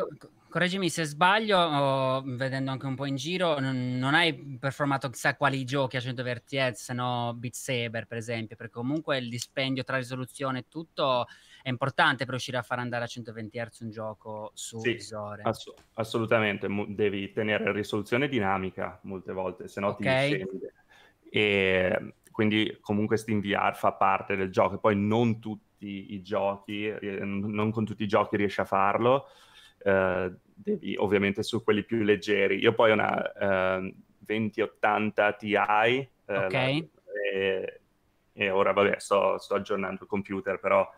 correggimi 0.48 0.90
se 0.90 1.04
sbaglio, 1.04 1.58
oh, 1.58 2.22
vedendo 2.24 2.70
anche 2.70 2.86
un 2.86 2.94
po' 2.94 3.06
in 3.06 3.16
giro, 3.16 3.58
non, 3.58 3.98
non, 3.98 4.14
hai 4.14 4.34
performato 4.58 5.08
chissà 5.08 5.36
quali 5.36 5.64
giochi 5.64 5.96
a 5.96 6.00
120 6.00 6.56
Hz, 6.56 6.72
se 6.72 6.92
no 6.92 7.34
Beat 7.36 7.54
Saber 7.54 8.06
per 8.06 8.18
esempio, 8.18 8.56
perché 8.56 8.72
comunque 8.72 9.18
il 9.18 9.28
dispendio 9.28 9.84
tra 9.84 9.96
risoluzione 9.96 10.60
e 10.60 10.64
tutto 10.68 11.26
è 11.62 11.68
importante 11.68 12.24
per 12.24 12.30
riuscire 12.30 12.56
a 12.56 12.62
far 12.62 12.78
andare 12.78 13.04
a 13.04 13.06
120 13.06 13.58
Hz 13.58 13.80
un 13.80 13.90
gioco 13.90 14.50
su 14.54 14.78
sì, 14.80 14.92
visore. 14.92 15.42
Ass- 15.42 15.72
assolutamente, 15.94 16.68
Mo- 16.68 16.86
devi 16.88 17.30
tenere 17.32 17.72
risoluzione 17.72 18.28
dinamica 18.28 18.98
molte 19.02 19.32
volte, 19.32 19.68
se 19.68 19.80
no 19.80 19.88
okay. 19.88 20.30
ti 20.30 20.34
scende. 20.34 20.72
E 21.32 22.14
quindi 22.40 22.78
comunque 22.80 23.18
SteamVR 23.18 23.76
fa 23.76 23.92
parte 23.92 24.34
del 24.34 24.50
gioco, 24.50 24.78
poi 24.78 24.96
non 24.96 25.40
tutti 25.40 26.14
i 26.14 26.22
giochi, 26.22 26.90
non 27.20 27.70
con 27.70 27.84
tutti 27.84 28.04
i 28.04 28.08
giochi 28.08 28.38
riesci 28.38 28.62
a 28.62 28.64
farlo, 28.64 29.26
uh, 29.84 30.34
devi 30.54 30.96
ovviamente 30.96 31.42
su 31.42 31.62
quelli 31.62 31.84
più 31.84 32.02
leggeri. 32.02 32.56
Io 32.56 32.72
poi 32.72 32.92
ho 32.92 32.94
una 32.94 33.78
uh, 33.78 33.94
2080 34.20 35.32
Ti, 35.34 35.54
uh, 35.54 36.32
okay. 36.32 36.90
e, 37.30 37.80
e, 38.32 38.48
ora 38.48 38.72
vabbè 38.72 38.94
sto, 38.98 39.36
sto, 39.36 39.56
aggiornando 39.56 40.04
il 40.04 40.08
computer, 40.08 40.58
però 40.58 40.90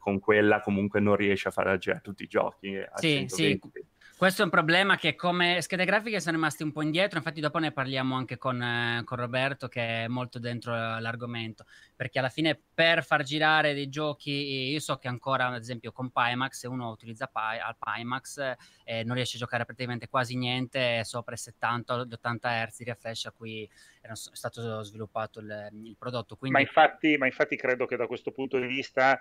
con 0.00 0.18
quella 0.18 0.60
comunque 0.60 0.98
non 0.98 1.14
riesci 1.14 1.46
a 1.46 1.52
fare 1.52 1.78
girare 1.78 2.02
tutti 2.02 2.24
i 2.24 2.26
giochi. 2.26 2.76
A 2.76 2.98
sì, 2.98 3.28
120. 3.28 3.70
sì 3.72 3.84
questo 4.16 4.40
è 4.40 4.44
un 4.44 4.50
problema 4.50 4.96
che 4.96 5.14
come 5.14 5.60
schede 5.60 5.84
grafiche 5.84 6.20
sono 6.20 6.36
rimasti 6.36 6.62
un 6.62 6.72
po' 6.72 6.80
indietro, 6.80 7.18
infatti 7.18 7.40
dopo 7.40 7.58
ne 7.58 7.70
parliamo 7.70 8.16
anche 8.16 8.38
con, 8.38 8.62
eh, 8.62 9.02
con 9.04 9.18
Roberto 9.18 9.68
che 9.68 10.04
è 10.04 10.08
molto 10.08 10.38
dentro 10.38 10.72
l'argomento, 10.72 11.66
perché 11.94 12.18
alla 12.18 12.30
fine 12.30 12.58
per 12.72 13.04
far 13.04 13.22
girare 13.22 13.74
dei 13.74 13.90
giochi, 13.90 14.70
io 14.70 14.80
so 14.80 14.96
che 14.96 15.08
ancora 15.08 15.48
ad 15.48 15.60
esempio 15.60 15.92
con 15.92 16.10
Pimax, 16.10 16.60
se 16.60 16.66
uno 16.66 16.88
utilizza 16.88 17.26
Pi, 17.26 17.58
al 17.62 17.76
Pimax 17.78 18.54
eh, 18.84 19.04
non 19.04 19.16
riesce 19.16 19.36
a 19.36 19.40
giocare 19.40 19.66
praticamente 19.66 20.08
quasi 20.08 20.34
niente 20.36 21.04
sopra 21.04 21.34
i 21.34 21.38
70-80 21.38 22.68
Hz 22.68 22.76
di 22.78 22.84
refresh 22.84 23.26
a 23.26 23.32
cui 23.32 23.68
è 24.00 24.10
stato 24.14 24.82
sviluppato 24.82 25.40
il, 25.40 25.68
il 25.84 25.96
prodotto. 25.98 26.36
Quindi... 26.36 26.56
Ma, 26.56 26.62
infatti, 26.62 27.16
ma 27.18 27.26
infatti 27.26 27.56
credo 27.56 27.84
che 27.84 27.96
da 27.96 28.06
questo 28.06 28.30
punto 28.30 28.58
di 28.58 28.66
vista 28.66 29.20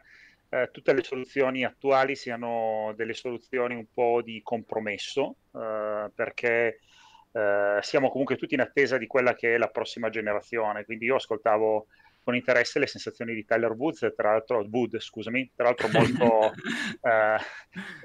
eh, 0.55 0.69
tutte 0.71 0.93
le 0.93 1.03
soluzioni 1.03 1.65
attuali 1.65 2.15
siano 2.15 2.93
delle 2.95 3.13
soluzioni 3.13 3.75
un 3.75 3.87
po' 3.93 4.21
di 4.21 4.41
compromesso, 4.41 5.35
eh, 5.53 6.09
perché 6.15 6.79
eh, 7.33 7.79
siamo 7.81 8.09
comunque 8.09 8.37
tutti 8.37 8.53
in 8.53 8.61
attesa 8.61 8.97
di 8.97 9.07
quella 9.07 9.35
che 9.35 9.55
è 9.55 9.57
la 9.57 9.67
prossima 9.67 10.09
generazione. 10.09 10.85
Quindi 10.85 11.05
io 11.05 11.15
ascoltavo 11.15 11.87
con 12.25 12.35
interesse 12.35 12.79
le 12.79 12.87
sensazioni 12.87 13.35
di 13.35 13.45
Tyler 13.45 13.73
Woods, 13.73 14.11
tra 14.15 14.31
l'altro, 14.31 14.65
Wood, 14.67 14.97
scusami, 14.97 15.51
tra 15.55 15.65
l'altro 15.65 15.89
molto, 15.89 16.53
eh, 17.07 17.37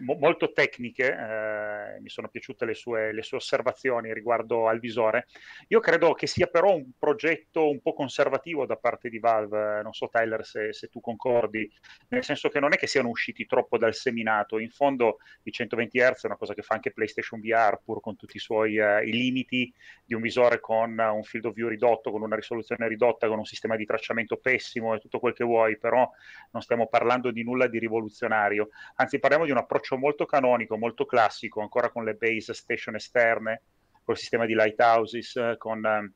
mo- 0.00 0.16
molto 0.16 0.52
tecniche, 0.52 1.06
eh, 1.06 2.00
mi 2.02 2.10
sono 2.10 2.28
piaciute 2.28 2.66
le 2.66 2.74
sue, 2.74 3.14
le 3.14 3.22
sue, 3.22 3.38
osservazioni 3.38 4.12
riguardo 4.12 4.68
al 4.68 4.78
visore. 4.78 5.26
Io 5.68 5.80
credo 5.80 6.12
che 6.12 6.26
sia 6.26 6.48
però 6.48 6.74
un 6.74 6.90
progetto 6.98 7.70
un 7.70 7.80
po' 7.80 7.94
conservativo 7.94 8.66
da 8.66 8.76
parte 8.76 9.08
di 9.08 9.18
Valve, 9.18 9.80
non 9.82 9.94
so 9.94 10.08
Tyler 10.08 10.44
se, 10.44 10.74
se 10.74 10.88
tu 10.88 11.00
concordi, 11.00 11.72
nel 12.08 12.22
senso 12.22 12.50
che 12.50 12.60
non 12.60 12.74
è 12.74 12.76
che 12.76 12.86
siano 12.86 13.08
usciti 13.08 13.46
troppo 13.46 13.78
dal 13.78 13.94
seminato, 13.94 14.58
in 14.58 14.68
fondo 14.68 15.20
i 15.44 15.50
120 15.50 15.98
Hz 15.98 16.24
è 16.24 16.26
una 16.26 16.36
cosa 16.36 16.52
che 16.52 16.60
fa 16.60 16.74
anche 16.74 16.92
PlayStation 16.92 17.40
VR, 17.40 17.80
pur 17.82 18.02
con 18.02 18.16
tutti 18.16 18.36
i 18.36 18.40
suoi 18.40 18.76
uh, 18.76 19.00
i 19.02 19.12
limiti 19.12 19.72
di 20.04 20.12
un 20.12 20.20
visore 20.20 20.60
con 20.60 20.98
uh, 20.98 21.14
un 21.16 21.22
field 21.22 21.46
of 21.46 21.54
view 21.54 21.68
ridotto, 21.68 22.10
con 22.10 22.20
una 22.20 22.36
risoluzione 22.36 22.86
ridotta, 22.86 23.26
con 23.26 23.38
un 23.38 23.46
sistema 23.46 23.76
di 23.76 23.86
tracciamento 23.86 24.08
tracciamento 24.10 24.36
pessimo 24.36 24.94
e 24.94 24.98
tutto 24.98 25.18
quel 25.18 25.34
che 25.34 25.44
vuoi, 25.44 25.78
però 25.78 26.08
non 26.50 26.62
stiamo 26.62 26.88
parlando 26.88 27.30
di 27.30 27.42
nulla 27.42 27.68
di 27.68 27.78
rivoluzionario, 27.78 28.70
anzi 28.96 29.18
parliamo 29.18 29.44
di 29.44 29.50
un 29.50 29.58
approccio 29.58 29.96
molto 29.96 30.26
canonico, 30.26 30.76
molto 30.76 31.06
classico, 31.06 31.60
ancora 31.60 31.90
con 31.90 32.04
le 32.04 32.14
base 32.14 32.52
station 32.52 32.96
esterne, 32.96 33.62
col 34.04 34.16
sistema 34.16 34.46
di 34.46 34.54
lighthouses, 34.54 35.54
con, 35.58 36.12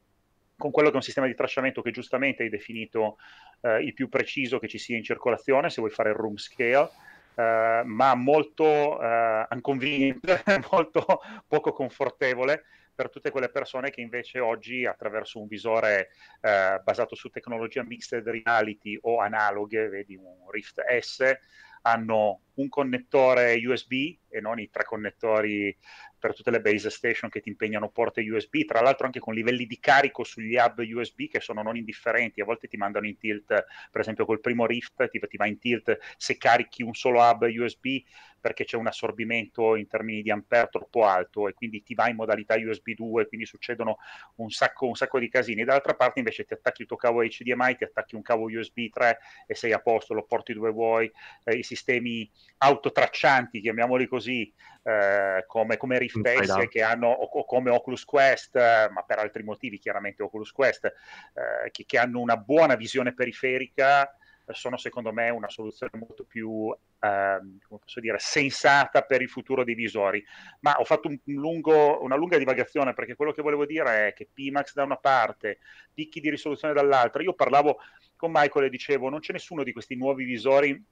con 0.57 0.71
quello 0.71 0.89
che 0.89 0.95
è 0.95 0.99
un 0.99 1.03
sistema 1.03 1.27
di 1.27 1.35
tracciamento 1.35 1.83
che 1.83 1.93
giustamente 1.93 2.43
hai 2.43 2.49
definito 2.49 3.17
eh, 3.61 3.83
il 3.83 3.95
più 3.95 4.09
preciso 4.09 4.59
che 4.59 4.69
ci 4.69 4.79
sia 4.79 4.97
in 4.97 5.05
circolazione, 5.05 5.71
se 5.71 5.81
vuoi 5.81 5.93
fare 5.93 6.11
il 6.11 6.17
room 6.17 6.37
scale, 6.37 6.91
Uh, 7.35 7.85
ma 7.85 8.15
molto 8.15 8.65
uh, 8.65 9.53
inconveniente, 9.53 10.41
molto 10.71 11.05
poco 11.49 11.73
confortevole 11.73 12.63
per 12.95 13.11
tutte 13.11 13.31
quelle 13.31 13.49
persone 13.49 13.91
che 13.91 14.01
invece 14.01 14.39
oggi 14.39 14.87
attraverso 14.87 15.41
un 15.41 15.47
visore 15.47 16.11
eh, 16.41 16.81
basato 16.83 17.15
su 17.15 17.29
tecnologia 17.31 17.83
mixed 17.83 18.27
reality 18.27 18.99
o 19.03 19.19
analoghe, 19.19 19.89
vedi 19.89 20.15
un 20.17 20.51
Rift 20.51 20.81
S, 21.01 21.37
hanno 21.83 22.41
un 22.55 22.69
connettore 22.69 23.61
USB 23.67 23.93
e 24.29 24.41
non 24.41 24.59
i 24.59 24.71
tre 24.71 24.85
connettori 24.85 25.77
per 26.25 26.33
tutte 26.35 26.51
le 26.51 26.63
base 26.63 26.89
station 26.89 27.29
che 27.29 27.43
ti 27.43 27.51
impegnano 27.51 27.91
porte 27.91 28.23
USB, 28.23 28.65
tra 28.65 28.81
l'altro 28.81 29.05
anche 29.05 29.21
con 29.21 29.35
livelli 29.35 29.67
di 29.67 29.79
carico 29.79 30.25
sugli 30.25 30.57
hub 30.57 30.79
USB 30.79 31.29
che 31.29 31.39
sono 31.39 31.61
non 31.61 31.77
indifferenti, 31.77 32.41
a 32.41 32.47
volte 32.47 32.67
ti 32.67 32.79
mandano 32.79 33.07
in 33.07 33.19
tilt, 33.19 33.45
per 33.91 34.01
esempio 34.01 34.25
col 34.25 34.41
primo 34.41 34.65
Rift 34.65 35.07
ti, 35.11 35.21
ti 35.21 35.37
va 35.37 35.47
in 35.47 35.59
tilt 35.59 35.99
se 36.17 36.39
carichi 36.39 36.83
un 36.83 36.95
solo 36.95 37.21
hub 37.21 37.43
USB 37.43 38.01
perché 38.45 38.65
c'è 38.65 38.77
un 38.77 38.87
assorbimento 38.87 39.75
in 39.75 39.87
termini 39.87 40.21
di 40.21 40.31
ampere 40.31 40.69
troppo 40.71 41.07
alto 41.07 41.49
e 41.49 41.55
quindi 41.55 41.83
ti 41.83 41.95
va 41.95 42.11
in 42.11 42.17
modalità 42.17 42.57
USB 42.59 42.91
2, 42.91 43.27
quindi 43.27 43.47
succedono 43.47 43.97
un 44.35 44.51
sacco, 44.51 44.87
un 44.87 44.95
sacco 44.95 45.19
di 45.19 45.31
casini. 45.31 45.65
Dall'altra 45.65 45.95
parte 45.95 46.19
invece 46.19 46.45
ti 46.45 46.53
attacchi 46.53 46.83
il 46.83 46.89
tuo 46.89 46.99
cavo 46.99 47.23
HDMI, 47.23 47.77
ti 47.77 47.85
attacchi 47.85 48.17
un 48.17 48.21
cavo 48.21 48.45
USB 48.45 48.91
3 48.93 49.19
e 49.47 49.55
sei 49.55 49.73
a 49.73 49.79
posto, 49.79 50.13
lo 50.13 50.25
porti 50.25 50.53
dove 50.53 50.69
vuoi, 50.73 51.11
eh, 51.45 51.57
i 51.57 51.63
sistemi 51.63 52.31
autotraccianti, 52.59 53.63
chiamiamoli 53.63 54.07
così, 54.07 54.53
eh, 54.83 55.45
come, 55.47 55.79
come 55.79 55.99
Rift 55.99 56.14
S 56.23 56.67
che 56.69 56.83
hanno, 56.83 57.09
o, 57.09 57.45
come 57.45 57.71
Oculus 57.71 58.05
Quest, 58.05 58.57
eh, 58.57 58.89
ma 58.91 59.03
per 59.03 59.19
altri 59.19 59.43
motivi 59.43 59.79
chiaramente 59.79 60.23
Oculus 60.23 60.53
Quest, 60.53 60.85
eh, 60.85 61.71
che, 61.71 61.85
che 61.85 61.99
hanno 61.99 62.21
una 62.21 62.37
buona 62.37 62.75
visione 62.77 63.15
periferica 63.15 64.15
sono 64.53 64.77
secondo 64.77 65.13
me 65.13 65.31
una 65.31 65.49
soluzione 65.49 65.93
molto 65.99 66.25
più 66.25 66.71
eh, 66.71 67.39
come 67.67 67.81
posso 67.81 68.01
dire, 68.01 68.19
sensata 68.19 69.03
per 69.03 69.23
il 69.23 69.29
futuro 69.29 69.65
dei 69.65 69.75
visori. 69.75 70.25
Ma 70.61 70.75
ho 70.79 70.85
fatto 70.85 71.09
un 71.09 71.19
lungo, 71.25 72.03
una 72.03 72.17
lunga 72.17 72.37
divagazione 72.37 72.93
perché 72.93 73.15
quello 73.15 73.33
che 73.33 73.43
volevo 73.43 73.65
dire 73.65 74.09
è 74.09 74.13
che 74.13 74.29
Pimax 74.33 74.75
da 74.75 74.83
una 74.83 74.97
parte, 74.97 75.59
picchi 75.93 76.21
di 76.21 76.31
risoluzione 76.31 76.75
dall'altra. 76.75 77.23
Io 77.23 77.35
parlavo 77.35 77.79
con 78.17 78.31
Michael 78.33 78.67
e 78.67 78.71
dicevo 78.71 79.09
non 79.09 79.21
c'è 79.21 79.33
nessuno 79.33 79.63
di 79.63 79.73
questi 79.73 79.97
nuovi 79.97 80.25
visori 80.25 80.83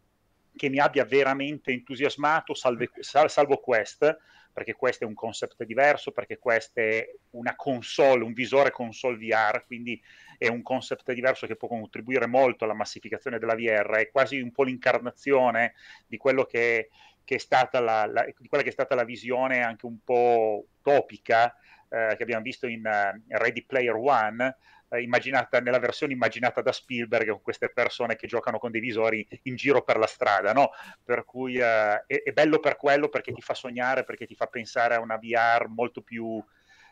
che 0.55 0.69
mi 0.69 0.79
abbia 0.79 1.05
veramente 1.05 1.73
entusiasmato, 1.73 2.55
salve, 2.55 2.91
salvo 3.00 3.57
Quest, 3.59 4.19
perché 4.53 4.75
questo 4.75 5.05
è 5.05 5.07
un 5.07 5.15
concept 5.15 5.65
diverso, 5.65 6.13
perché 6.13 6.39
questa 6.39 6.81
è 6.81 7.09
una 7.31 7.57
console, 7.57 8.23
un 8.23 8.33
visore 8.33 8.71
console 8.71 9.17
VR, 9.17 9.65
quindi 9.67 10.01
è 10.37 10.49
un 10.49 10.63
concept 10.63 11.13
diverso 11.13 11.47
che 11.47 11.57
può 11.57 11.69
contribuire 11.69 12.27
molto 12.27 12.65
alla 12.65 12.75
massificazione 12.75 13.39
della 13.39 13.55
VR, 13.55 13.97
è 13.97 14.11
quasi 14.11 14.41
un 14.41 14.53
po' 14.53 14.65
l'incarnazione 14.65 15.75
di 16.07 16.17
quello 16.17 16.45
che, 16.45 16.91
che, 17.25 17.37
è, 17.37 17.39
stata 17.39 17.81
la, 17.81 18.07
la, 18.07 18.25
di 18.25 18.49
quella 18.49 18.63
che 18.63 18.71
è 18.71 18.73
stata 18.73 18.95
la 18.95 19.05
visione 19.05 19.63
anche 19.63 19.87
un 19.87 19.99
po' 20.05 20.67
topica 20.83 21.57
eh, 21.89 22.15
che 22.17 22.23
abbiamo 22.23 22.43
visto 22.43 22.67
in 22.67 22.81
uh, 22.85 23.21
Ready 23.29 23.63
Player 23.65 23.95
One, 23.95 24.57
immaginata, 24.99 25.61
nella 25.61 25.79
versione 25.79 26.13
immaginata 26.13 26.61
da 26.61 26.73
Spielberg 26.73 27.31
con 27.31 27.43
queste 27.43 27.71
persone 27.71 28.17
che 28.17 28.27
giocano 28.27 28.59
con 28.59 28.71
dei 28.71 28.81
visori 28.81 29.27
in 29.43 29.57
giro 29.57 29.83
per 29.83 29.97
la 29.97 30.07
strada, 30.07 30.53
no? 30.53 30.71
Per 31.05 31.25
cui 31.25 31.57
eh, 31.57 32.05
è, 32.07 32.23
è, 32.23 32.33
bello 32.33 32.59
per 32.59 32.77
quello 32.77 33.09
perché 33.09 33.33
ti 33.33 33.41
fa 33.41 33.55
sognare, 33.55 34.05
perché 34.05 34.27
ti 34.27 34.35
fa 34.35 34.47
pensare 34.47 34.95
a 34.95 35.01
una 35.01 35.17
VR 35.17 35.67
molto 35.69 36.03
più 36.03 36.43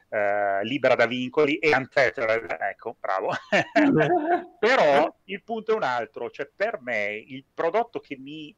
eh, 0.09 0.65
libera 0.65 0.95
da 0.95 1.07
vincoli 1.07 1.59
e 1.59 1.75
untethered, 1.75 2.57
ecco, 2.61 2.97
bravo. 2.99 3.33
Però 4.59 5.17
il 5.25 5.43
punto 5.43 5.73
è 5.73 5.75
un 5.75 5.83
altro, 5.83 6.31
cioè 6.31 6.51
per 6.55 6.81
me 6.81 7.13
il 7.27 7.45
prodotto 7.53 8.01
che 8.01 8.17
mi 8.17 8.55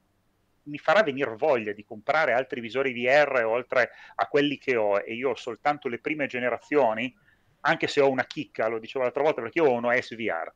mi 0.64 0.78
farà 0.78 1.02
venire 1.02 1.34
voglia 1.36 1.72
di 1.72 1.84
comprare 1.84 2.32
altri 2.32 2.60
visori 2.60 2.92
VR 2.92 3.44
oltre 3.44 3.90
a 4.14 4.28
quelli 4.28 4.58
che 4.58 4.76
ho 4.76 4.98
e 4.98 5.14
io 5.14 5.30
ho 5.30 5.34
soltanto 5.34 5.88
le 5.88 5.98
prime 5.98 6.26
generazioni, 6.26 7.12
anche 7.62 7.86
se 7.86 8.00
ho 8.00 8.08
una 8.08 8.24
chicca, 8.24 8.68
lo 8.68 8.78
dicevo 8.78 9.04
l'altra 9.04 9.22
volta, 9.22 9.42
perché 9.42 9.58
io 9.58 9.66
ho 9.66 9.72
uno 9.72 9.90
SVR, 9.92 10.52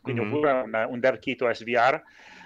quindi 0.00 0.20
mm-hmm. 0.20 0.32
ho 0.32 0.36
pure 0.36 0.52
un, 0.52 0.86
un 0.90 1.00
DevKit 1.00 1.50
SVR, 1.50 2.02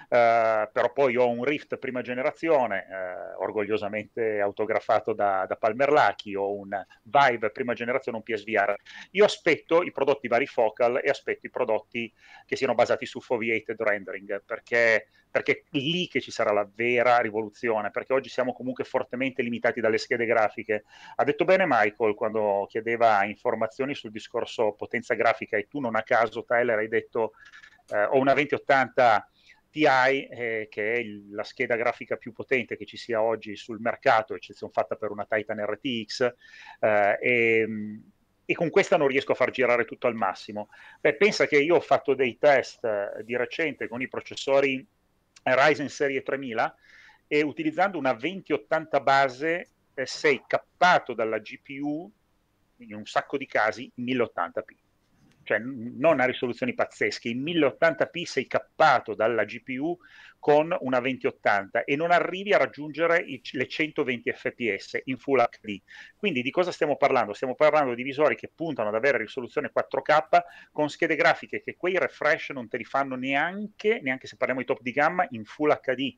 Uh, 0.09 0.65
però 0.71 0.91
poi 0.91 1.15
ho 1.17 1.29
un 1.29 1.43
Rift 1.43 1.77
prima 1.77 2.01
generazione, 2.01 2.87
uh, 2.89 3.43
orgogliosamente 3.43 4.39
autografato 4.39 5.13
da, 5.13 5.45
da 5.47 5.55
Palmer 5.55 5.91
Lucky, 5.91 6.33
ho 6.33 6.51
un 6.51 6.69
Vive 7.03 7.51
prima 7.51 7.75
generazione, 7.75 8.17
un 8.17 8.23
PSVR. 8.23 8.73
Io 9.11 9.23
aspetto 9.23 9.83
i 9.83 9.91
prodotti 9.91 10.27
varifocal 10.27 10.99
e 11.03 11.11
aspetto 11.11 11.45
i 11.45 11.51
prodotti 11.51 12.11
che 12.47 12.55
siano 12.55 12.73
basati 12.73 13.05
su 13.05 13.21
foveated 13.21 13.79
rendering, 13.79 14.41
perché, 14.43 15.09
perché 15.29 15.51
è 15.51 15.77
lì 15.77 16.07
che 16.07 16.21
ci 16.21 16.31
sarà 16.31 16.51
la 16.51 16.67
vera 16.73 17.19
rivoluzione, 17.19 17.91
perché 17.91 18.13
oggi 18.13 18.29
siamo 18.29 18.51
comunque 18.51 18.85
fortemente 18.85 19.43
limitati 19.43 19.79
dalle 19.79 19.99
schede 19.99 20.25
grafiche. 20.25 20.85
Ha 21.17 21.23
detto 21.23 21.45
bene 21.45 21.65
Michael 21.67 22.15
quando 22.15 22.65
chiedeva 22.67 23.23
informazioni 23.25 23.93
sul 23.93 24.09
discorso 24.09 24.71
potenza 24.71 25.13
grafica 25.13 25.55
e 25.55 25.67
tu 25.67 25.79
non 25.79 25.95
a 25.95 26.01
caso, 26.01 26.45
Tyler, 26.45 26.79
hai 26.79 26.87
detto 26.87 27.33
uh, 27.89 27.95
ho 28.09 28.17
una 28.17 28.33
2080 28.33 29.29
TI, 29.69 30.27
eh, 30.27 30.67
che 30.69 30.93
è 30.93 30.97
il, 30.97 31.31
la 31.31 31.43
scheda 31.43 31.75
grafica 31.75 32.17
più 32.17 32.33
potente 32.33 32.75
che 32.75 32.85
ci 32.85 32.97
sia 32.97 33.21
oggi 33.21 33.55
sul 33.55 33.79
mercato, 33.79 34.35
eccezione 34.35 34.73
fatta 34.73 34.95
per 34.95 35.11
una 35.11 35.25
Titan 35.25 35.63
RTX, 35.63 36.33
eh, 36.79 37.17
e, 37.21 37.67
e, 38.45 38.53
con 38.55 38.69
questa 38.69 38.97
non 38.97 39.07
riesco 39.07 39.33
a 39.33 39.35
far 39.35 39.51
girare 39.51 39.85
tutto 39.85 40.07
al 40.07 40.15
massimo. 40.15 40.69
Beh, 40.99 41.15
pensa 41.15 41.45
che 41.45 41.57
io 41.57 41.75
ho 41.75 41.81
fatto 41.81 42.13
dei 42.13 42.37
test 42.37 42.83
eh, 42.83 43.23
di 43.23 43.35
recente 43.37 43.87
con 43.87 44.01
i 44.01 44.07
processori 44.07 44.85
Ryzen 45.43 45.89
serie 45.89 46.21
3000 46.21 46.75
e 47.27 47.43
utilizzando 47.43 47.97
una 47.97 48.13
2080 48.13 48.99
base 49.01 49.69
eh, 49.93 50.05
sei 50.05 50.43
cappato 50.47 51.13
dalla 51.13 51.39
GPU 51.39 52.11
in 52.77 52.95
un 52.95 53.05
sacco 53.05 53.37
di 53.37 53.45
casi 53.45 53.91
in 53.95 54.05
1080p 54.05 54.88
cioè 55.49 55.57
non 55.57 56.19
a 56.19 56.25
risoluzioni 56.25 56.75
pazzesche, 56.75 57.27
in 57.27 57.41
1080p 57.41 58.23
sei 58.23 58.45
cappato 58.45 59.15
dalla 59.15 59.45
GPU 59.45 59.97
con 60.37 60.75
una 60.81 60.99
2080 60.99 61.85
e 61.85 61.95
non 61.95 62.11
arrivi 62.11 62.53
a 62.53 62.59
raggiungere 62.59 63.17
i, 63.17 63.41
le 63.53 63.67
120 63.67 64.31
fps 64.31 65.01
in 65.05 65.17
Full 65.17 65.43
HD. 65.43 65.81
Quindi 66.15 66.43
di 66.43 66.51
cosa 66.51 66.71
stiamo 66.71 66.97
parlando? 66.97 67.33
Stiamo 67.33 67.55
parlando 67.55 67.95
di 67.95 68.03
visori 68.03 68.35
che 68.35 68.51
puntano 68.53 68.89
ad 68.89 68.95
avere 68.95 69.17
risoluzione 69.17 69.71
4K 69.75 70.41
con 70.71 70.87
schede 70.87 71.15
grafiche 71.15 71.61
che 71.61 71.75
quei 71.75 71.97
refresh 71.97 72.49
non 72.49 72.67
te 72.67 72.77
li 72.77 72.85
fanno 72.85 73.15
neanche, 73.15 74.01
neanche 74.03 74.27
se 74.27 74.37
parliamo 74.37 74.61
di 74.61 74.67
top 74.67 74.81
di 74.81 74.91
gamma, 74.91 75.25
in 75.31 75.45
Full 75.45 75.79
HD. 75.81 76.15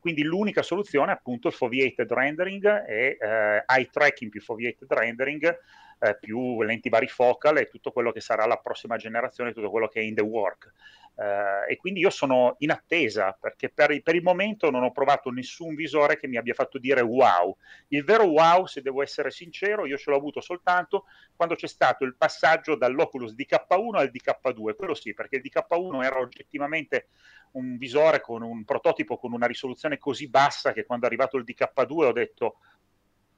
Quindi 0.00 0.22
l'unica 0.22 0.62
soluzione 0.62 1.12
è 1.12 1.14
appunto 1.14 1.48
il 1.48 1.54
foveated 1.54 2.10
rendering 2.10 2.88
e 2.88 3.18
eh, 3.20 3.64
eye 3.66 3.88
tracking 3.90 4.30
più 4.30 4.40
foveated 4.40 4.90
rendering 4.90 5.58
eh, 6.00 6.16
più 6.18 6.62
lenti 6.62 6.88
barifocal 6.88 7.58
e 7.58 7.68
tutto 7.68 7.92
quello 7.92 8.10
che 8.10 8.20
sarà 8.20 8.46
la 8.46 8.56
prossima 8.56 8.96
generazione, 8.96 9.52
tutto 9.52 9.70
quello 9.70 9.88
che 9.88 10.00
è 10.00 10.02
in 10.02 10.14
the 10.14 10.22
work. 10.22 10.72
Eh, 11.20 11.72
e 11.72 11.76
quindi 11.76 12.00
io 12.00 12.08
sono 12.08 12.56
in 12.60 12.70
attesa 12.70 13.36
perché 13.38 13.68
per, 13.68 14.00
per, 14.02 14.14
il 14.14 14.22
momento 14.22 14.70
non 14.70 14.84
ho 14.84 14.90
provato 14.90 15.30
nessun 15.30 15.74
visore 15.74 16.16
che 16.16 16.26
mi 16.26 16.38
abbia 16.38 16.54
fatto 16.54 16.78
dire 16.78 17.02
wow. 17.02 17.54
Il 17.88 18.04
vero 18.04 18.24
wow, 18.24 18.64
se 18.66 18.80
devo 18.80 19.02
essere 19.02 19.30
sincero, 19.30 19.84
io 19.86 19.98
ce 19.98 20.10
l'ho 20.10 20.16
avuto 20.16 20.40
soltanto 20.40 21.04
quando 21.36 21.54
c'è 21.54 21.66
stato 21.66 22.04
il 22.04 22.16
passaggio 22.16 22.74
dall'Oculus 22.74 23.34
DK1 23.34 23.96
al 23.96 24.10
DK2, 24.10 24.76
quello 24.76 24.94
sì, 24.94 25.12
perché 25.12 25.36
il 25.36 25.42
DK1 25.44 26.02
era 26.02 26.18
oggettivamente 26.18 27.08
un 27.52 27.76
visore 27.76 28.20
con 28.20 28.42
un 28.42 28.64
prototipo 28.64 29.18
con 29.18 29.32
una 29.32 29.46
risoluzione 29.46 29.98
così 29.98 30.28
bassa 30.28 30.72
che 30.72 30.84
quando 30.84 31.04
è 31.04 31.08
arrivato 31.08 31.36
il 31.36 31.44
DK2 31.44 32.04
ho 32.04 32.12
detto 32.12 32.56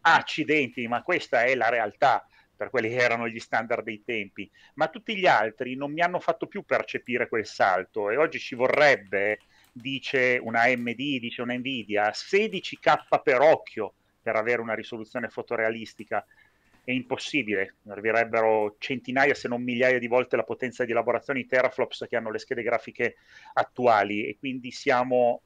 accidenti, 0.03 0.87
ma 0.87 1.03
questa 1.03 1.43
è 1.45 1.55
la 1.55 1.69
realtà 1.69 2.27
per 2.57 2.71
quelli 2.71 2.89
che 2.89 2.97
erano 2.97 3.29
gli 3.29 3.41
standard 3.41 3.85
dei 3.85 4.03
tempi, 4.05 4.51
ma 4.75 4.89
tutti 4.89 5.17
gli 5.17 5.27
altri 5.27 5.75
non 5.75 5.93
mi 5.93 6.01
hanno 6.01 6.21
fatto 6.21 6.47
più 6.47 6.63
percepire 6.63 7.29
quel 7.29 7.47
salto 7.47 8.11
e 8.11 8.17
oggi 8.17 8.39
ci 8.39 8.55
vorrebbe, 8.55 9.41
dice 9.73 10.39
una 10.41 10.63
AMD, 10.63 10.95
dice 10.95 11.43
una 11.43 11.55
Nvidia, 11.55 12.11
16k 12.11 13.21
per 13.23 13.41
occhio 13.41 13.95
per 14.23 14.37
avere 14.37 14.63
una 14.63 14.75
risoluzione 14.75 15.29
fotorealistica. 15.29 16.25
È 16.85 16.91
impossibile, 16.91 17.77
servirebbero 17.85 18.77
centinaia 18.79 19.35
se 19.35 19.47
non 19.47 19.63
migliaia 19.63 19.99
di 19.99 20.09
volte 20.09 20.37
la 20.37 20.43
potenza 20.43 20.85
di 20.85 20.91
elaborazione 20.91 21.41
di 21.41 21.47
teraflops 21.47 22.07
che 22.09 22.17
hanno 22.17 22.31
le 22.31 22.39
schede 22.39 22.63
grafiche 22.63 23.17
attuali 23.53 24.27
e 24.27 24.37
quindi 24.37 24.73
siamo 24.73 25.43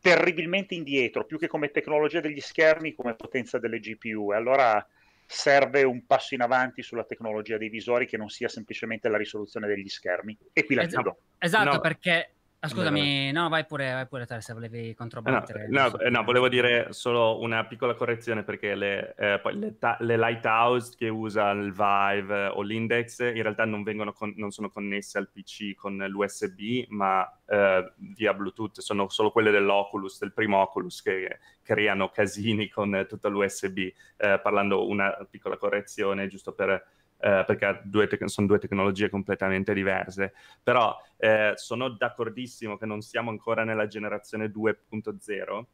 terribilmente 0.00 0.74
indietro, 0.74 1.24
più 1.24 1.38
che 1.38 1.48
come 1.48 1.72
tecnologia 1.72 2.20
degli 2.20 2.40
schermi, 2.40 2.94
come 2.94 3.16
potenza 3.16 3.58
delle 3.58 3.80
GPU. 3.80 4.32
E 4.32 4.36
allora 4.36 4.86
serve 5.30 5.82
un 5.82 6.06
passo 6.06 6.34
in 6.34 6.40
avanti 6.40 6.82
sulla 6.82 7.04
tecnologia 7.04 7.58
dei 7.58 7.68
visori 7.68 8.06
che 8.06 8.16
non 8.16 8.30
sia 8.30 8.48
semplicemente 8.48 9.10
la 9.10 9.18
risoluzione 9.18 9.66
degli 9.66 9.88
schermi. 9.88 10.36
E 10.54 10.64
qui 10.64 10.74
la 10.74 10.82
esatto, 10.82 11.02
chiudo. 11.02 11.18
Esatto, 11.38 11.74
no. 11.74 11.80
perché 11.80 12.30
Ah, 12.60 12.66
scusami, 12.66 13.30
no, 13.30 13.48
vai 13.48 13.64
pure, 13.66 13.92
vai 13.92 14.08
pure 14.08 14.26
te 14.26 14.40
se 14.40 14.52
volevi 14.52 14.92
controbattere. 14.92 15.68
No, 15.68 15.90
no, 15.90 16.08
no, 16.10 16.24
volevo 16.24 16.48
dire 16.48 16.92
solo 16.92 17.40
una 17.40 17.64
piccola 17.66 17.94
correzione 17.94 18.42
perché 18.42 18.74
le, 18.74 19.14
eh, 19.16 19.40
le, 19.52 19.78
ta- 19.78 19.96
le, 20.00 20.16
Lighthouse 20.16 20.96
che 20.96 21.08
usa 21.08 21.50
il 21.50 21.72
Vive 21.72 22.46
o 22.48 22.62
l'Index 22.62 23.20
in 23.20 23.42
realtà 23.42 23.64
non, 23.64 23.84
con- 24.12 24.32
non 24.34 24.50
sono 24.50 24.70
connesse 24.70 25.18
al 25.18 25.30
PC 25.30 25.76
con 25.76 26.04
l'USB, 26.08 26.86
ma 26.88 27.24
eh, 27.46 27.92
via 27.94 28.34
Bluetooth, 28.34 28.80
sono 28.80 29.08
solo 29.08 29.30
quelle 29.30 29.52
dell'Oculus, 29.52 30.18
del 30.18 30.32
primo 30.32 30.58
Oculus 30.58 31.00
che 31.00 31.38
creano 31.62 32.08
casini 32.08 32.68
con 32.68 33.06
tutta 33.08 33.28
l'USB. 33.28 33.78
Eh, 34.16 34.40
parlando 34.42 34.88
una 34.88 35.16
piccola 35.30 35.56
correzione 35.56 36.26
giusto 36.26 36.52
per 36.52 36.84
eh, 37.20 37.44
perché 37.46 37.82
due 37.84 38.06
te- 38.06 38.28
sono 38.28 38.46
due 38.46 38.58
tecnologie 38.58 39.08
completamente 39.08 39.74
diverse. 39.74 40.32
Però 40.62 40.96
eh, 41.16 41.52
sono 41.56 41.90
d'accordissimo 41.90 42.76
che 42.76 42.86
non 42.86 43.00
siamo 43.00 43.30
ancora 43.30 43.64
nella 43.64 43.86
generazione 43.86 44.46
2.0 44.46 45.64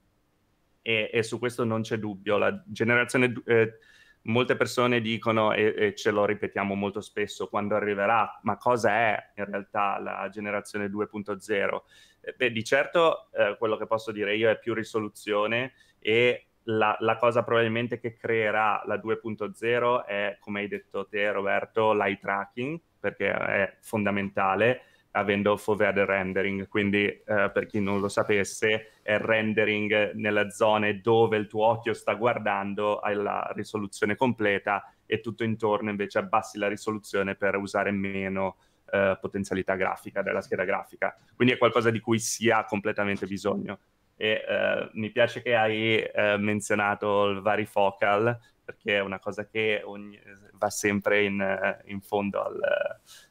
e, 0.83 1.11
e, 1.13 1.23
su 1.23 1.39
questo 1.39 1.65
non 1.65 1.83
c'è 1.83 1.99
dubbio. 1.99 2.39
La 2.39 2.63
generazione, 2.67 3.33
eh, 3.47 3.79
molte 4.23 4.57
persone 4.57 5.01
dicono, 5.01 5.53
e, 5.53 5.75
e, 5.77 5.95
ce 5.95 6.11
lo 6.11 6.25
ripetiamo 6.25 6.75
molto 6.75 7.01
spesso, 7.01 7.49
quando 7.49 7.75
arriverà, 7.75 8.41
ma 8.43 8.57
cosa 8.57 8.91
è 8.91 9.33
in 9.37 9.45
realtà 9.45 9.99
la 9.99 10.29
generazione 10.31 10.89
2.0? 10.89 11.83
Eh, 12.21 12.35
beh, 12.37 12.51
di 12.51 12.65
certo 12.65 13.29
eh, 13.33 13.57
quello 13.59 13.77
che 13.77 13.87
posso 13.87 14.13
dire 14.13 14.37
io 14.37 14.51
è 14.51 14.59
più 14.59 14.75
risoluzione 14.75 15.73
e 15.99 16.47
la, 16.65 16.97
la, 17.01 17.17
cosa 17.17 17.43
probabilmente 17.43 17.99
che 17.99 18.15
creerà 18.15 18.83
la 18.87 18.97
2.0 18.97 20.05
è, 20.05 20.37
come 20.41 20.61
hai 20.61 20.69
detto 20.69 21.07
te 21.07 21.31
Roberto, 21.31 21.93
l'eye 21.93 22.19
tracking, 22.19 22.81
perché 22.99 23.31
è 23.31 23.77
fondamentale 23.81 24.83
avendo 25.17 25.57
foveated 25.57 26.07
rendering, 26.07 26.67
quindi 26.69 27.05
eh, 27.07 27.23
per 27.53 27.67
chi 27.67 27.81
non 27.81 28.01
lo 28.01 28.09
sapesse 28.09 28.95
è 29.03 29.17
rendering 29.19 30.13
nelle 30.15 30.51
zone 30.51 31.01
dove 31.01 31.37
il 31.37 31.47
tuo 31.47 31.67
occhio 31.67 31.95
sta 31.95 32.15
guardando 32.15 32.99
hai 32.99 33.15
la 33.15 33.49
risoluzione 33.55 34.17
completa 34.17 34.93
e 35.07 35.21
tutto 35.21 35.45
intorno 35.45 35.91
invece 35.91 36.19
abbassi 36.19 36.59
la 36.59 36.67
risoluzione 36.67 37.37
per 37.37 37.57
usare 37.57 37.93
meno 37.93 38.57
eh, 38.91 39.17
potenzialità 39.21 39.77
grafica 39.77 40.23
della 40.23 40.41
scheda 40.41 40.65
grafica. 40.65 41.17
Quindi 41.37 41.55
è 41.55 41.59
qualcosa 41.59 41.91
di 41.91 42.01
cui 42.01 42.19
si 42.19 42.51
ha 42.51 42.65
completamente 42.65 43.27
bisogno. 43.27 43.79
E 44.17 44.45
eh, 44.47 44.91
mi 44.93 45.11
piace 45.11 45.43
che 45.43 45.57
hai 45.57 45.99
eh, 45.99 46.37
menzionato 46.39 47.27
il 47.27 47.41
varifocal 47.41 48.39
perché 48.65 48.97
è 48.97 49.01
una 49.01 49.19
cosa 49.19 49.47
che 49.47 49.83
ogni, 49.85 50.19
va 50.53 50.71
sempre 50.71 51.25
in, 51.25 51.81
in 51.85 52.01
fondo 52.01 52.43
al... 52.43 52.61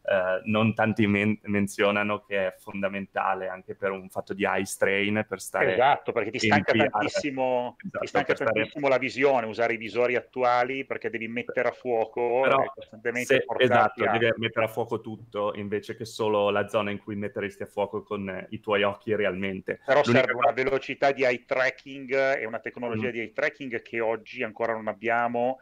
Uh, 0.04 0.42
non 0.52 0.74
tanti 0.74 1.08
men- 1.08 1.40
menzionano 1.44 2.26
che 2.26 2.48
è 2.48 2.56
fondamentale 2.60 3.48
anche 3.48 3.74
per 3.74 3.92
un 3.92 4.10
fatto 4.10 4.34
di 4.34 4.44
eye 4.44 4.66
strain 4.66 5.26
per 5.26 5.40
stare 5.40 5.76
esatto 5.76 6.12
perché 6.12 6.32
ti 6.32 6.40
stanca 6.40 6.74
tantissimo, 6.74 7.78
esatto, 7.78 8.00
ti 8.00 8.08
stanca 8.08 8.34
tantissimo 8.34 8.88
stare... 8.88 8.90
la 8.90 8.98
visione 8.98 9.48
usare 9.48 9.76
i 9.76 9.78
visori 9.78 10.18
attuali 10.18 10.84
perché 10.84 11.10
devi 11.10 11.30
mettere 11.30 11.70
a 11.70 11.72
fuoco 11.72 12.42
Però, 12.42 12.70
costantemente 12.76 13.46
se, 13.48 13.64
esatto 13.64 14.04
a... 14.04 14.18
devi 14.18 14.34
mettere 14.40 14.66
a 14.66 14.68
fuoco 14.68 15.00
tutto 15.00 15.54
invece 15.56 15.96
che 15.96 16.04
solo 16.04 16.50
la 16.50 16.68
zona 16.68 16.92
in 16.92 17.00
cui 17.00 17.16
metteresti 17.16 17.64
a 17.64 17.68
fuoco 17.68 18.04
con 18.04 18.46
i 18.50 18.60
tuoi 18.60 18.84
occhi 18.84 19.16
realmente 19.16 19.80
però 19.86 20.02
L'unica 20.04 20.26
serve 20.26 20.34
una 20.34 20.52
velocità 20.52 21.14
di 21.14 21.24
eye 21.24 21.46
tracking 21.46 22.40
e 22.40 22.46
una 22.46 22.60
tecnologia 22.60 23.08
mm. 23.08 23.12
di 23.12 23.20
eye 23.20 23.32
tracking 23.32 23.82
che 23.82 24.02
oggi 24.02 24.44
ancora 24.44 24.74
non 24.74 24.90
abbiamo 24.90 25.60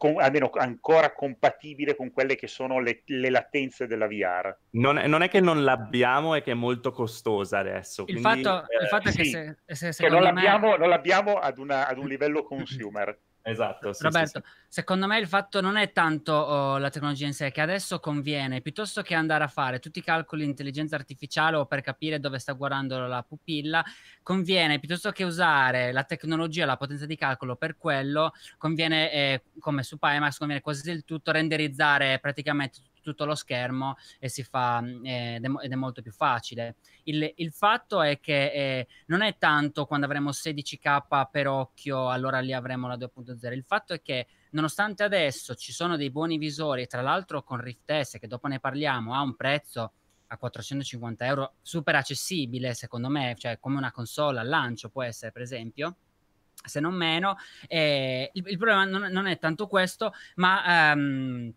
con, 0.00 0.18
almeno 0.18 0.48
ancora 0.54 1.12
compatibile 1.12 1.94
con 1.94 2.10
quelle 2.10 2.34
che 2.34 2.46
sono 2.46 2.80
le, 2.80 3.02
le 3.04 3.28
latenze 3.28 3.86
della 3.86 4.06
VR. 4.06 4.56
Non 4.70 4.96
è, 4.96 5.06
non 5.06 5.20
è, 5.20 5.28
che 5.28 5.40
non 5.40 5.62
l'abbiamo, 5.62 6.34
è 6.34 6.42
che 6.42 6.52
è 6.52 6.54
molto 6.54 6.90
costosa 6.90 7.58
adesso. 7.58 8.06
Il, 8.06 8.22
quindi, 8.22 8.42
fatto, 8.42 8.66
eh, 8.70 8.82
il 8.82 8.88
fatto, 8.88 9.08
è 9.10 9.12
che, 9.12 9.24
sì, 9.24 9.30
se, 9.66 9.92
se, 9.92 10.02
che 10.04 10.08
non, 10.08 10.22
l'abbiamo, 10.22 10.74
non 10.76 10.88
l'abbiamo 10.88 11.34
ad, 11.34 11.58
una, 11.58 11.86
ad 11.86 11.98
un 11.98 12.08
livello 12.08 12.44
consumer. 12.44 13.14
Esatto. 13.42 13.92
Sì, 13.92 14.02
Roberto, 14.02 14.42
sì, 14.44 14.52
sì. 14.52 14.64
secondo 14.68 15.06
me 15.06 15.18
il 15.18 15.26
fatto 15.26 15.60
non 15.60 15.76
è 15.76 15.92
tanto 15.92 16.32
oh, 16.32 16.78
la 16.78 16.90
tecnologia 16.90 17.26
in 17.26 17.32
sé, 17.32 17.50
che 17.50 17.60
adesso 17.60 17.98
conviene, 17.98 18.60
piuttosto 18.60 19.00
che 19.02 19.14
andare 19.14 19.44
a 19.44 19.48
fare 19.48 19.78
tutti 19.78 20.00
i 20.00 20.02
calcoli 20.02 20.42
di 20.42 20.50
intelligenza 20.50 20.96
artificiale 20.96 21.56
o 21.56 21.66
per 21.66 21.80
capire 21.80 22.20
dove 22.20 22.38
sta 22.38 22.52
guardando 22.52 23.06
la 23.06 23.22
pupilla, 23.22 23.82
conviene 24.22 24.78
piuttosto 24.78 25.10
che 25.10 25.24
usare 25.24 25.90
la 25.92 26.04
tecnologia, 26.04 26.66
la 26.66 26.76
potenza 26.76 27.06
di 27.06 27.16
calcolo 27.16 27.56
per 27.56 27.76
quello, 27.78 28.32
conviene, 28.58 29.12
eh, 29.12 29.42
come 29.58 29.82
su 29.82 29.98
Pimax, 29.98 30.36
conviene 30.36 30.62
quasi 30.62 30.82
del 30.82 31.04
tutto 31.04 31.32
renderizzare 31.32 32.18
praticamente 32.18 32.80
tutto 33.00 33.24
lo 33.24 33.34
schermo 33.34 33.96
e 34.18 34.28
si 34.28 34.42
fa 34.42 34.82
eh, 35.02 35.36
ed, 35.36 35.72
è, 35.72 35.74
molto 35.74 36.02
più 36.02 36.12
facile. 36.12 36.76
Il, 37.04 37.32
il 37.36 37.52
fatto 37.52 38.02
è 38.02 38.20
che 38.20 38.52
eh, 38.52 38.86
non 39.06 39.22
è 39.22 39.36
tanto 39.38 39.86
quando 39.86 40.06
avremo 40.06 40.30
16k 40.30 41.28
per 41.30 41.48
occhio, 41.48 42.10
allora 42.10 42.40
lì 42.40 42.52
avremo 42.52 42.88
la 42.88 42.96
2.0. 42.96 43.52
Il 43.52 43.64
fatto 43.64 43.92
è 43.94 44.02
che 44.02 44.26
nonostante 44.50 45.02
adesso 45.02 45.54
ci 45.54 45.72
sono 45.72 45.96
dei 45.96 46.10
buoni 46.10 46.38
visori, 46.38 46.86
tra 46.86 47.02
l'altro 47.02 47.42
con 47.42 47.60
Rift 47.60 48.00
S, 48.00 48.18
che 48.18 48.26
dopo 48.26 48.48
ne 48.48 48.60
parliamo, 48.60 49.14
ha 49.14 49.20
un 49.20 49.34
prezzo 49.36 49.92
a 50.32 50.36
450 50.36 51.26
euro 51.26 51.54
super 51.60 51.96
accessibile, 51.96 52.74
secondo 52.74 53.08
me, 53.08 53.34
cioè 53.36 53.58
come 53.58 53.76
una 53.76 53.90
console 53.90 54.38
al 54.38 54.48
lancio 54.48 54.88
può 54.88 55.02
essere, 55.02 55.32
per 55.32 55.42
esempio 55.42 55.96
se 56.62 56.80
non 56.80 56.94
meno. 56.94 57.36
Eh, 57.66 58.30
il, 58.32 58.44
il, 58.46 58.56
problema 58.56 58.84
non, 58.84 59.10
non, 59.10 59.26
è 59.26 59.38
tanto 59.38 59.66
questo, 59.66 60.12
ma 60.36 60.92
um, 60.92 61.52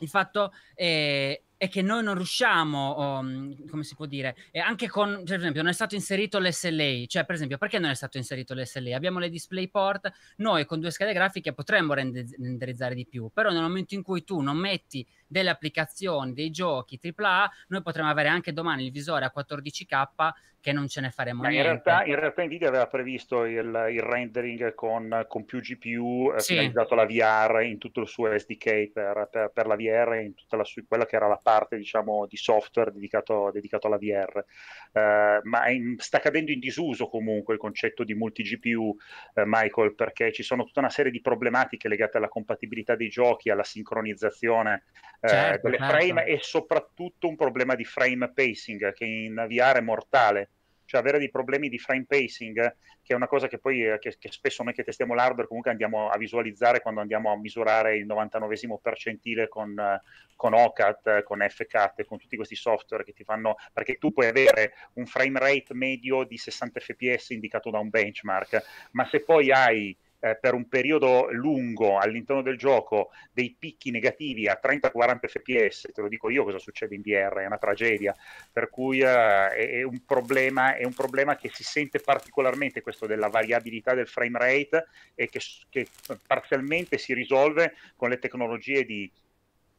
il 0.00 0.08
fatto 0.08 0.52
è, 0.74 1.40
è 1.56 1.68
che 1.68 1.82
noi 1.82 2.02
non 2.02 2.14
riusciamo, 2.14 3.18
um, 3.18 3.66
come 3.68 3.82
si 3.84 3.94
può 3.94 4.06
dire, 4.06 4.34
e 4.50 4.60
anche 4.60 4.88
con, 4.88 5.10
cioè, 5.10 5.24
per 5.26 5.38
esempio, 5.38 5.62
non 5.62 5.70
è 5.70 5.74
stato 5.74 5.94
inserito 5.94 6.38
l'SLA, 6.38 7.04
cioè 7.06 7.24
per 7.24 7.34
esempio, 7.34 7.58
perché 7.58 7.78
non 7.78 7.90
è 7.90 7.94
stato 7.94 8.16
inserito 8.16 8.54
l'SLA? 8.54 8.96
Abbiamo 8.96 9.18
le 9.18 9.28
DisplayPort, 9.28 10.10
noi 10.36 10.64
con 10.64 10.80
due 10.80 10.90
schede 10.90 11.12
grafiche 11.12 11.52
potremmo 11.52 11.92
renderizzare 11.92 12.94
di 12.94 13.06
più, 13.06 13.30
però 13.32 13.50
nel 13.50 13.62
momento 13.62 13.94
in 13.94 14.02
cui 14.02 14.24
tu 14.24 14.40
non 14.40 14.56
metti 14.56 15.06
delle 15.30 15.50
applicazioni, 15.50 16.32
dei 16.32 16.50
giochi 16.50 16.98
AAA, 17.00 17.50
noi 17.68 17.82
potremmo 17.82 18.10
avere 18.10 18.28
anche 18.28 18.52
domani 18.52 18.84
il 18.84 18.90
visore 18.90 19.24
a 19.24 19.32
14K 19.34 20.32
che 20.60 20.72
non 20.72 20.88
ce 20.88 21.00
ne 21.00 21.10
faremo 21.10 21.42
niente. 21.42 21.56
In 21.56 21.64
realtà, 21.64 22.04
in 22.04 22.16
realtà 22.16 22.44
Nvidia 22.44 22.68
aveva 22.68 22.86
previsto 22.86 23.44
il, 23.44 23.86
il 23.90 24.00
rendering 24.02 24.74
con, 24.74 25.24
con, 25.26 25.44
più 25.46 25.60
GPU 25.60 26.32
eh, 26.36 26.40
sì. 26.40 26.52
finalizzato 26.52 26.94
alla 26.94 27.06
VR 27.06 27.62
in 27.62 27.78
tutto 27.78 28.00
il 28.00 28.08
suo 28.08 28.36
SDK 28.38 28.90
per, 28.92 29.28
per, 29.30 29.50
per 29.54 29.66
la 29.66 29.76
VR 29.76 30.20
in 30.22 30.34
tutta 30.34 30.56
la, 30.56 30.64
quella 30.86 31.06
che 31.06 31.16
era 31.16 31.28
la 31.28 31.40
parte 31.42 31.76
diciamo 31.76 32.26
di 32.26 32.36
software 32.36 32.92
dedicato, 32.92 33.50
dedicato 33.52 33.86
alla 33.86 33.96
VR. 33.96 34.44
Uh, 34.92 35.48
ma 35.48 35.68
in, 35.70 35.96
sta 35.98 36.18
cadendo 36.18 36.50
in 36.50 36.58
disuso 36.58 37.08
comunque 37.08 37.54
il 37.54 37.60
concetto 37.60 38.04
di 38.04 38.14
multi 38.14 38.42
GPU, 38.42 38.82
uh, 38.82 39.42
Michael, 39.46 39.94
perché 39.94 40.30
ci 40.32 40.42
sono 40.42 40.64
tutta 40.64 40.80
una 40.80 40.90
serie 40.90 41.10
di 41.10 41.22
problematiche 41.22 41.88
legate 41.88 42.18
alla 42.18 42.28
compatibilità 42.28 42.96
dei 42.96 43.08
giochi, 43.08 43.50
alla 43.50 43.64
sincronizzazione 43.64 44.82
certo, 45.28 45.68
delle 45.68 45.78
certo. 45.78 45.96
frame 45.96 46.24
e 46.24 46.38
soprattutto 46.40 47.28
un 47.28 47.36
problema 47.36 47.74
di 47.74 47.84
frame 47.84 48.32
pacing 48.32 48.92
che 48.92 49.04
in 49.04 49.34
VR 49.34 49.76
è 49.76 49.80
mortale 49.80 50.50
cioè 50.90 50.98
avere 50.98 51.18
dei 51.18 51.30
problemi 51.30 51.68
di 51.68 51.78
frame 51.78 52.04
pacing, 52.04 52.76
che 53.00 53.12
è 53.12 53.14
una 53.14 53.28
cosa 53.28 53.46
che 53.46 53.58
poi 53.58 53.86
eh, 53.86 54.00
che, 54.00 54.16
che 54.18 54.32
spesso 54.32 54.64
noi 54.64 54.72
che 54.72 54.82
testiamo 54.82 55.14
l'hardware 55.14 55.46
comunque 55.46 55.70
andiamo 55.70 56.08
a 56.08 56.18
visualizzare 56.18 56.80
quando 56.80 57.00
andiamo 57.00 57.30
a 57.30 57.38
misurare 57.38 57.96
il 57.96 58.06
99 58.06 58.56
percentile 58.82 59.46
con, 59.46 59.78
eh, 59.78 60.02
con 60.34 60.52
OCAT, 60.52 61.22
con 61.22 61.46
FCAT, 61.48 62.04
con 62.04 62.18
tutti 62.18 62.34
questi 62.34 62.56
software 62.56 63.04
che 63.04 63.12
ti 63.12 63.22
fanno, 63.22 63.54
perché 63.72 63.98
tu 63.98 64.12
puoi 64.12 64.26
avere 64.26 64.74
un 64.94 65.06
frame 65.06 65.38
rate 65.38 65.74
medio 65.74 66.24
di 66.24 66.36
60 66.36 66.80
fps 66.80 67.30
indicato 67.30 67.70
da 67.70 67.78
un 67.78 67.88
benchmark, 67.88 68.60
ma 68.90 69.06
se 69.08 69.22
poi 69.22 69.52
hai 69.52 69.96
eh, 70.20 70.36
per 70.36 70.54
un 70.54 70.68
periodo 70.68 71.28
lungo 71.32 71.98
all'interno 71.98 72.42
del 72.42 72.56
gioco 72.56 73.10
dei 73.32 73.54
picchi 73.58 73.90
negativi 73.90 74.46
a 74.46 74.60
30-40 74.62 75.26
fps, 75.26 75.88
te 75.92 76.00
lo 76.00 76.08
dico 76.08 76.30
io 76.30 76.44
cosa 76.44 76.58
succede 76.58 76.94
in 76.94 77.00
VR, 77.02 77.38
è 77.38 77.46
una 77.46 77.58
tragedia, 77.58 78.14
per 78.52 78.68
cui 78.68 79.00
eh, 79.00 79.48
è, 79.48 79.82
un 79.82 80.04
problema, 80.04 80.76
è 80.76 80.84
un 80.84 80.94
problema 80.94 81.36
che 81.36 81.50
si 81.52 81.64
sente 81.64 82.00
particolarmente 82.00 82.82
questo 82.82 83.06
della 83.06 83.28
variabilità 83.28 83.94
del 83.94 84.08
frame 84.08 84.38
rate 84.38 84.86
e 85.14 85.28
che, 85.28 85.40
che 85.68 85.86
parzialmente 86.26 86.98
si 86.98 87.14
risolve 87.14 87.74
con 87.96 88.10
le 88.10 88.18
tecnologie 88.18 88.84
di 88.84 89.10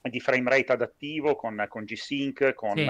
di 0.09 0.19
frame 0.19 0.49
rate 0.49 0.71
adattivo 0.71 1.35
con, 1.35 1.63
con 1.67 1.83
G-Sync, 1.83 2.53
con, 2.53 2.75
sì. 2.75 2.87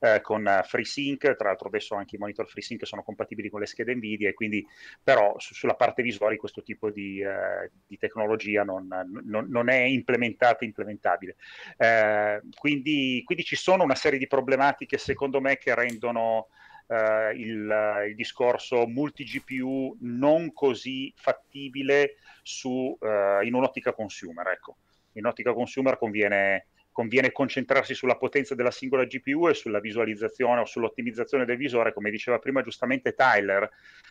eh, 0.00 0.20
con 0.20 0.60
FreeSync, 0.64 1.34
tra 1.34 1.48
l'altro 1.48 1.68
adesso 1.68 1.94
anche 1.94 2.14
i 2.16 2.18
monitor 2.18 2.48
FreeSync 2.48 2.86
sono 2.86 3.02
compatibili 3.02 3.50
con 3.50 3.60
le 3.60 3.66
schede 3.66 3.94
Nvidia 3.94 4.28
e 4.28 4.34
quindi 4.34 4.64
però 5.02 5.34
su, 5.38 5.54
sulla 5.54 5.74
parte 5.74 6.02
visuale 6.02 6.36
questo 6.36 6.62
tipo 6.62 6.90
di, 6.90 7.20
eh, 7.20 7.70
di 7.86 7.98
tecnologia 7.98 8.62
non, 8.62 8.86
non, 9.24 9.46
non, 9.48 9.68
è 9.68 9.80
implementata 9.80 10.60
e 10.60 10.66
implementabile. 10.66 11.36
Eh, 11.76 12.40
quindi, 12.56 13.22
quindi, 13.24 13.44
ci 13.44 13.56
sono 13.56 13.82
una 13.82 13.96
serie 13.96 14.18
di 14.18 14.26
problematiche 14.26 14.98
secondo 14.98 15.40
me 15.40 15.56
che 15.56 15.74
rendono 15.74 16.48
Uh, 16.86 17.34
il, 17.34 18.04
il, 18.08 18.14
discorso 18.14 18.86
multi-GPU 18.86 19.96
non 20.00 20.52
così 20.52 21.10
fattibile 21.16 22.16
su, 22.42 22.94
in 23.00 23.54
un'ottica 23.54 23.94
consumer. 23.94 24.48
Ecco 24.48 24.76
in 25.14 25.26
ottica 25.26 25.52
consumer 25.52 25.98
conviene, 25.98 26.66
conviene 26.92 27.32
concentrarsi 27.32 27.94
sulla 27.94 28.16
potenza 28.16 28.54
della 28.54 28.70
singola 28.70 29.04
GPU 29.04 29.48
e 29.48 29.54
sulla 29.54 29.80
visualizzazione 29.80 30.60
o 30.60 30.64
sull'ottimizzazione 30.64 31.44
del 31.44 31.56
visore, 31.56 31.92
come 31.92 32.10
diceva 32.10 32.38
prima 32.38 32.62
giustamente 32.62 33.14
Tyler. 33.14 33.68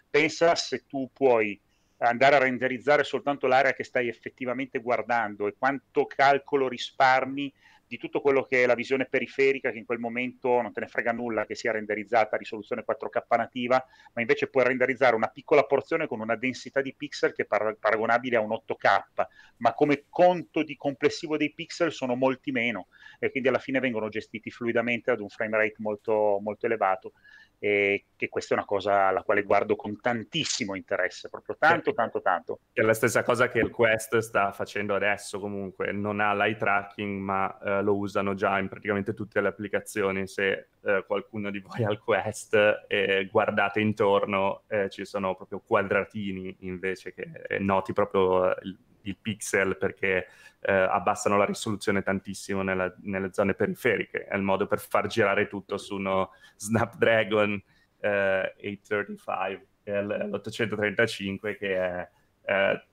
Pensa 0.10 0.56
se 0.56 0.86
tu 0.86 1.10
puoi 1.14 1.60
andare 1.98 2.36
a 2.36 2.40
renderizzare 2.40 3.04
soltanto 3.04 3.48
l'area 3.48 3.74
che 3.74 3.84
stai 3.84 4.08
effettivamente 4.08 4.80
guardando 4.80 5.48
e 5.48 5.56
quanto 5.58 6.06
calcolo 6.06 6.68
risparmi 6.68 7.54
di 7.94 8.00
tutto 8.00 8.22
quello 8.22 8.42
che 8.42 8.64
è 8.64 8.66
la 8.66 8.74
visione 8.74 9.06
periferica, 9.06 9.70
che 9.70 9.78
in 9.78 9.86
quel 9.86 10.00
momento 10.00 10.60
non 10.62 10.74
te 10.74 10.80
ne 10.80 10.88
frega 10.88 11.12
nulla 11.12 11.46
che 11.46 11.54
sia 11.54 11.72
renderizzata 11.72 12.36
a 12.36 12.40
risoluzione 12.40 12.84
4K 12.84 13.38
nativa, 13.38 13.86
ma 14.14 14.22
invece 14.22 14.48
puoi 14.48 14.64
renderizzare 14.64 15.16
una 15.16 15.28
piccola 15.28 15.64
porzione 15.66 16.08
con 16.08 16.20
una 16.20 16.36
densità 16.36 16.82
di 16.82 16.96
pixel 16.96 17.34
che 17.34 17.44
è 17.44 17.46
par- 17.46 17.78
paragonabile 17.80 18.38
a 18.38 18.40
un 18.40 18.50
8K, 18.52 19.28
ma 19.58 19.74
come 19.76 20.06
conto 20.10 20.64
di 20.64 20.76
complessivo 20.76 21.38
dei 21.38 21.54
pixel 21.54 21.92
sono 21.92 22.16
molti 22.16 22.50
meno 22.52 22.88
e 23.20 23.30
quindi 23.30 23.50
alla 23.50 23.60
fine 23.60 23.80
vengono 23.80 24.10
gestiti 24.10 24.50
fluidamente 24.50 25.12
ad 25.12 25.20
un 25.20 25.30
frame 25.30 25.58
rate 25.58 25.76
molto, 25.78 26.40
molto 26.42 26.66
elevato. 26.66 27.14
E 27.60 28.06
che 28.16 28.30
questa 28.30 28.54
è 28.54 28.58
una 28.58 28.66
cosa 28.66 29.08
alla 29.08 29.24
quale 29.24 29.44
guardo 29.44 29.76
con 29.76 30.00
tantissimo 30.00 30.76
interesse, 30.76 31.30
proprio 31.30 31.56
tanto, 31.58 31.94
tanto, 31.94 32.22
tanto. 32.22 32.60
È 32.72 32.82
la 32.82 32.94
stessa 32.94 33.24
cosa 33.24 33.50
che 33.50 33.60
il 33.60 33.70
Quest 33.70 34.18
sta 34.20 34.52
facendo 34.52 34.96
adesso 34.96 35.40
comunque, 35.40 35.92
non 35.92 36.20
ha 36.20 36.34
l'eye 36.34 36.56
tracking 36.56 37.20
ma 37.20 37.58
eh, 37.60 37.82
lo 37.82 37.96
usano 37.96 38.34
già 38.34 38.60
in 38.60 38.68
praticamente 38.68 39.14
tutte 39.14 39.42
le 39.42 39.48
applicazioni, 39.50 40.28
se 40.28 40.68
eh, 40.82 41.04
qualcuno 41.06 41.52
di 41.52 41.60
voi 41.60 41.84
ha 41.84 41.92
il 41.92 42.00
Quest 42.00 42.86
e 42.88 43.28
guardate 43.32 43.80
intorno 43.80 44.64
eh, 44.68 44.90
ci 44.90 45.06
sono 45.06 45.36
proprio 45.36 45.62
quadratini 45.66 46.56
invece 46.62 47.14
che 47.14 47.30
eh, 47.48 47.60
noti 47.60 47.94
proprio 47.94 48.56
il, 48.62 48.78
il 49.04 49.18
pixel 49.22 49.78
perché 49.78 50.28
eh, 50.60 50.74
abbassano 50.74 51.38
la 51.38 51.46
risoluzione 51.46 52.04
tantissimo 52.04 52.62
nella, 52.62 52.94
nelle 53.02 53.32
zone 53.34 53.54
periferiche. 53.54 54.26
È 54.26 54.36
il 54.36 54.42
modo 54.42 54.68
per 54.68 54.80
far 54.80 55.08
girare 55.08 55.48
tutto 55.48 55.78
su 55.78 55.96
uno 55.96 56.32
Snapdragon 56.58 57.62
eh, 58.00 58.54
835, 58.58 59.68
l'835 59.84 61.58
che 61.58 61.76
è 61.76 62.10
eh, 62.46 62.86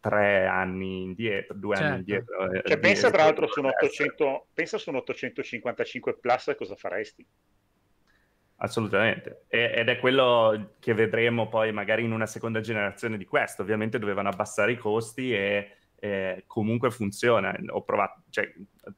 tre 0.00 0.46
anni 0.46 1.02
indietro, 1.02 1.54
due 1.54 1.76
certo. 1.76 1.90
anni 1.90 1.98
indietro. 1.98 2.52
Eh, 2.52 2.62
cioè, 2.64 2.78
pensa 2.78 3.10
tra 3.10 3.24
l'altro 3.24 3.46
su 3.48 3.60
un, 3.60 3.66
800, 3.66 4.46
pensa 4.54 4.78
su 4.78 4.90
un 4.90 4.96
855 4.96 6.18
Plus 6.18 6.54
cosa 6.56 6.76
faresti? 6.76 7.26
Assolutamente, 8.60 9.44
e, 9.46 9.72
ed 9.76 9.88
è 9.88 9.98
quello 10.00 10.74
che 10.80 10.92
vedremo 10.92 11.48
poi 11.48 11.72
magari 11.72 12.02
in 12.02 12.10
una 12.10 12.26
seconda 12.26 12.60
generazione 12.60 13.16
di 13.16 13.24
questo. 13.24 13.62
Ovviamente 13.62 14.00
dovevano 14.00 14.28
abbassare 14.28 14.72
i 14.72 14.76
costi 14.76 15.32
e 15.32 15.76
eh, 16.00 16.42
comunque 16.46 16.90
funziona. 16.90 17.56
Ho 17.68 17.82
provato, 17.82 18.22
cioè, 18.30 18.52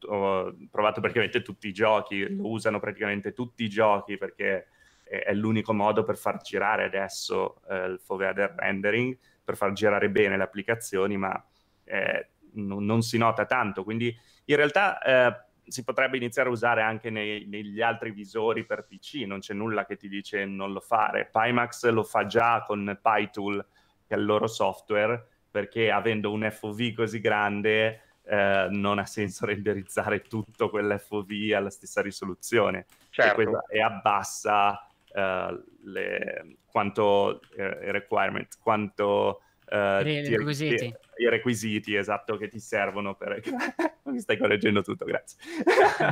ho 0.06 0.54
provato 0.70 1.00
praticamente 1.00 1.42
tutti 1.42 1.68
i 1.68 1.72
giochi, 1.72 2.34
lo 2.34 2.48
usano 2.48 2.80
praticamente 2.80 3.34
tutti 3.34 3.64
i 3.64 3.68
giochi 3.68 4.16
perché 4.16 4.68
è, 5.04 5.24
è 5.24 5.34
l'unico 5.34 5.74
modo 5.74 6.04
per 6.04 6.16
far 6.16 6.40
girare 6.40 6.84
adesso 6.84 7.60
eh, 7.68 7.84
il 7.84 8.00
foveader 8.02 8.54
rendering, 8.56 9.16
per 9.44 9.56
far 9.56 9.72
girare 9.72 10.08
bene 10.08 10.38
le 10.38 10.42
applicazioni, 10.42 11.18
ma 11.18 11.44
eh, 11.84 12.28
non, 12.52 12.84
non, 12.84 13.02
si 13.02 13.18
nota 13.18 13.44
tanto. 13.44 13.84
Quindi 13.84 14.16
in 14.46 14.56
realtà 14.56 14.98
eh, 15.02 15.49
si 15.70 15.84
potrebbe 15.84 16.16
iniziare 16.16 16.48
a 16.48 16.52
usare 16.52 16.82
anche 16.82 17.10
nei, 17.10 17.46
negli 17.46 17.80
altri 17.80 18.10
visori 18.10 18.64
per 18.64 18.86
PC, 18.86 19.22
non 19.26 19.38
c'è 19.38 19.54
nulla 19.54 19.86
che 19.86 19.96
ti 19.96 20.08
dice 20.08 20.44
non 20.44 20.72
lo 20.72 20.80
fare. 20.80 21.30
Pimax 21.30 21.88
lo 21.90 22.02
fa 22.02 22.26
già 22.26 22.64
con 22.66 22.98
PyTool, 23.00 23.64
che 24.06 24.14
è 24.14 24.18
il 24.18 24.24
loro 24.24 24.48
software, 24.48 25.24
perché 25.50 25.90
avendo 25.90 26.32
un 26.32 26.48
FOV 26.50 26.92
così 26.92 27.20
grande 27.20 28.02
eh, 28.24 28.66
non 28.70 28.98
ha 28.98 29.06
senso 29.06 29.46
renderizzare 29.46 30.22
tutto 30.22 30.70
quell'FOV 30.70 31.52
alla 31.54 31.70
stessa 31.70 32.02
risoluzione 32.02 32.86
certo. 33.10 33.40
e, 33.68 33.78
e, 33.78 33.82
abbassa 33.82 34.86
uh, 35.14 35.62
le, 35.84 36.56
quanto 36.70 37.40
eh, 37.56 37.92
requirement, 37.92 38.58
quanto 38.60 39.42
uh, 39.70 40.06
I 40.06 40.36
requisiti. 40.36 40.76
Ti, 40.76 40.96
I 41.20 41.28
requisiti, 41.28 41.94
esatto, 41.94 42.36
che 42.36 42.48
ti 42.48 42.58
servono 42.58 43.14
per... 43.14 43.40
Mi 44.04 44.20
stai 44.20 44.38
correggendo 44.38 44.82
tutto, 44.82 45.04
grazie. 45.04 45.38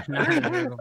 no, 0.06 0.76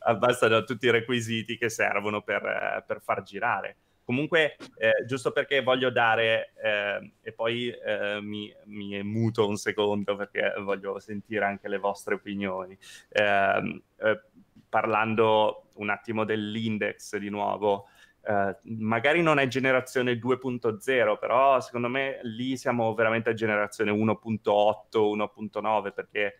Abbassano 0.00 0.64
tutti 0.64 0.86
i 0.86 0.90
requisiti 0.90 1.56
che 1.56 1.70
servono 1.70 2.22
per, 2.22 2.84
per 2.86 3.00
far 3.00 3.22
girare. 3.22 3.76
Comunque, 4.04 4.56
eh, 4.76 5.04
giusto 5.06 5.30
perché 5.30 5.62
voglio 5.62 5.90
dare, 5.90 6.52
eh, 6.62 7.12
e 7.22 7.32
poi 7.32 7.70
eh, 7.70 8.20
mi, 8.20 8.52
mi, 8.64 9.02
muto 9.02 9.46
un 9.46 9.56
secondo 9.56 10.16
perché 10.16 10.54
voglio 10.60 10.98
sentire 10.98 11.44
anche 11.44 11.68
le 11.68 11.78
vostre 11.78 12.14
opinioni, 12.14 12.76
ehm, 13.10 13.82
eh, 13.98 14.20
parlando 14.68 15.70
un 15.74 15.88
attimo 15.88 16.24
dell'index 16.24 17.16
di 17.16 17.28
nuovo, 17.28 17.88
eh, 18.24 18.56
magari 18.64 19.20
non 19.20 19.38
è 19.38 19.48
generazione 19.48 20.12
2.0, 20.14 21.18
però 21.18 21.60
secondo 21.60 21.88
me 21.88 22.20
lì 22.22 22.56
siamo 22.56 22.94
veramente 22.94 23.30
a 23.30 23.34
generazione 23.34 23.90
1.8, 23.90 24.80
1.9, 24.92 25.92
perché 25.92 26.36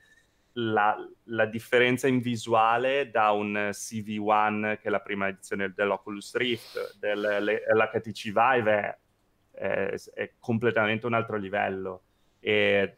la, 0.57 0.97
la, 1.25 1.47
differenza 1.47 2.07
in 2.07 2.21
visuale 2.21 3.11
da 3.11 3.31
un 3.31 3.71
CV1 3.73 4.79
che 4.79 4.89
è 4.89 4.91
la 4.91 5.01
prima 5.01 5.29
edizione 5.29 5.73
dell'Oculus 5.75 6.37
Rift, 6.37 6.99
dell'HTC 6.99 8.25
Vive 8.25 8.99
è, 9.51 9.65
è, 9.65 9.95
è, 10.15 10.33
completamente 10.39 11.07
un 11.07 11.15
altro 11.15 11.37
livello. 11.37 12.03
E 12.39 12.97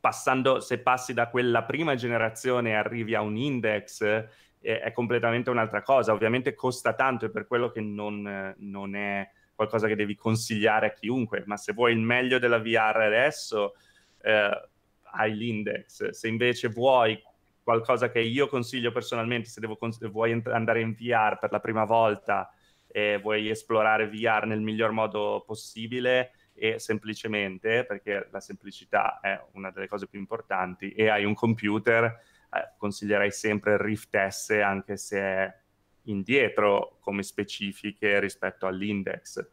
passando, 0.00 0.60
se 0.60 0.78
passi 0.78 1.12
da 1.12 1.28
quella 1.28 1.64
prima 1.64 1.96
generazione 1.96 2.70
e 2.70 2.74
arrivi 2.74 3.14
a 3.14 3.20
un 3.20 3.36
index 3.36 4.26
è, 4.64 4.92
completamente 4.92 5.50
un'altra 5.50 5.82
cosa, 5.82 6.12
ovviamente 6.12 6.54
costa 6.54 6.94
tanto 6.94 7.26
e 7.26 7.30
per 7.30 7.46
quello 7.46 7.70
che 7.70 7.80
non, 7.80 8.54
non 8.56 8.96
è 8.96 9.28
qualcosa 9.54 9.86
che 9.86 9.94
devi 9.94 10.14
consigliare 10.14 10.86
a 10.86 10.92
chiunque, 10.92 11.44
ma 11.46 11.56
se 11.56 11.72
vuoi 11.72 11.92
il 11.92 12.00
meglio 12.00 12.38
della 12.38 12.58
VR 12.58 12.96
adesso 12.96 13.74
eh, 14.22 14.68
hai 15.12 15.36
l'index. 15.36 16.08
Se 16.10 16.28
invece 16.28 16.68
vuoi 16.68 17.20
qualcosa 17.62 18.10
che 18.10 18.20
io 18.20 18.48
consiglio 18.48 18.90
personalmente, 18.90 19.48
se 19.48 19.60
devo, 19.60 19.78
vuoi 20.10 20.42
andare 20.44 20.80
in 20.80 20.94
VR 20.94 21.38
per 21.38 21.52
la 21.52 21.60
prima 21.60 21.84
volta 21.84 22.50
e 22.86 23.18
vuoi 23.20 23.50
esplorare 23.50 24.08
VR 24.08 24.46
nel 24.46 24.60
miglior 24.60 24.92
modo 24.92 25.42
possibile 25.46 26.32
e 26.54 26.78
semplicemente, 26.78 27.84
perché 27.84 28.28
la 28.30 28.40
semplicità 28.40 29.18
è 29.20 29.40
una 29.52 29.70
delle 29.70 29.88
cose 29.88 30.06
più 30.06 30.18
importanti, 30.18 30.92
e 30.92 31.08
hai 31.08 31.24
un 31.24 31.34
computer, 31.34 32.20
eh, 32.54 32.74
consiglierei 32.76 33.30
sempre 33.30 33.72
il 33.72 33.78
Rift 33.78 34.16
S 34.28 34.50
anche 34.50 34.96
se 34.96 35.18
è 35.18 35.62
indietro 36.04 36.98
come 37.00 37.22
specifiche 37.22 38.20
rispetto 38.20 38.66
all'index, 38.66 39.46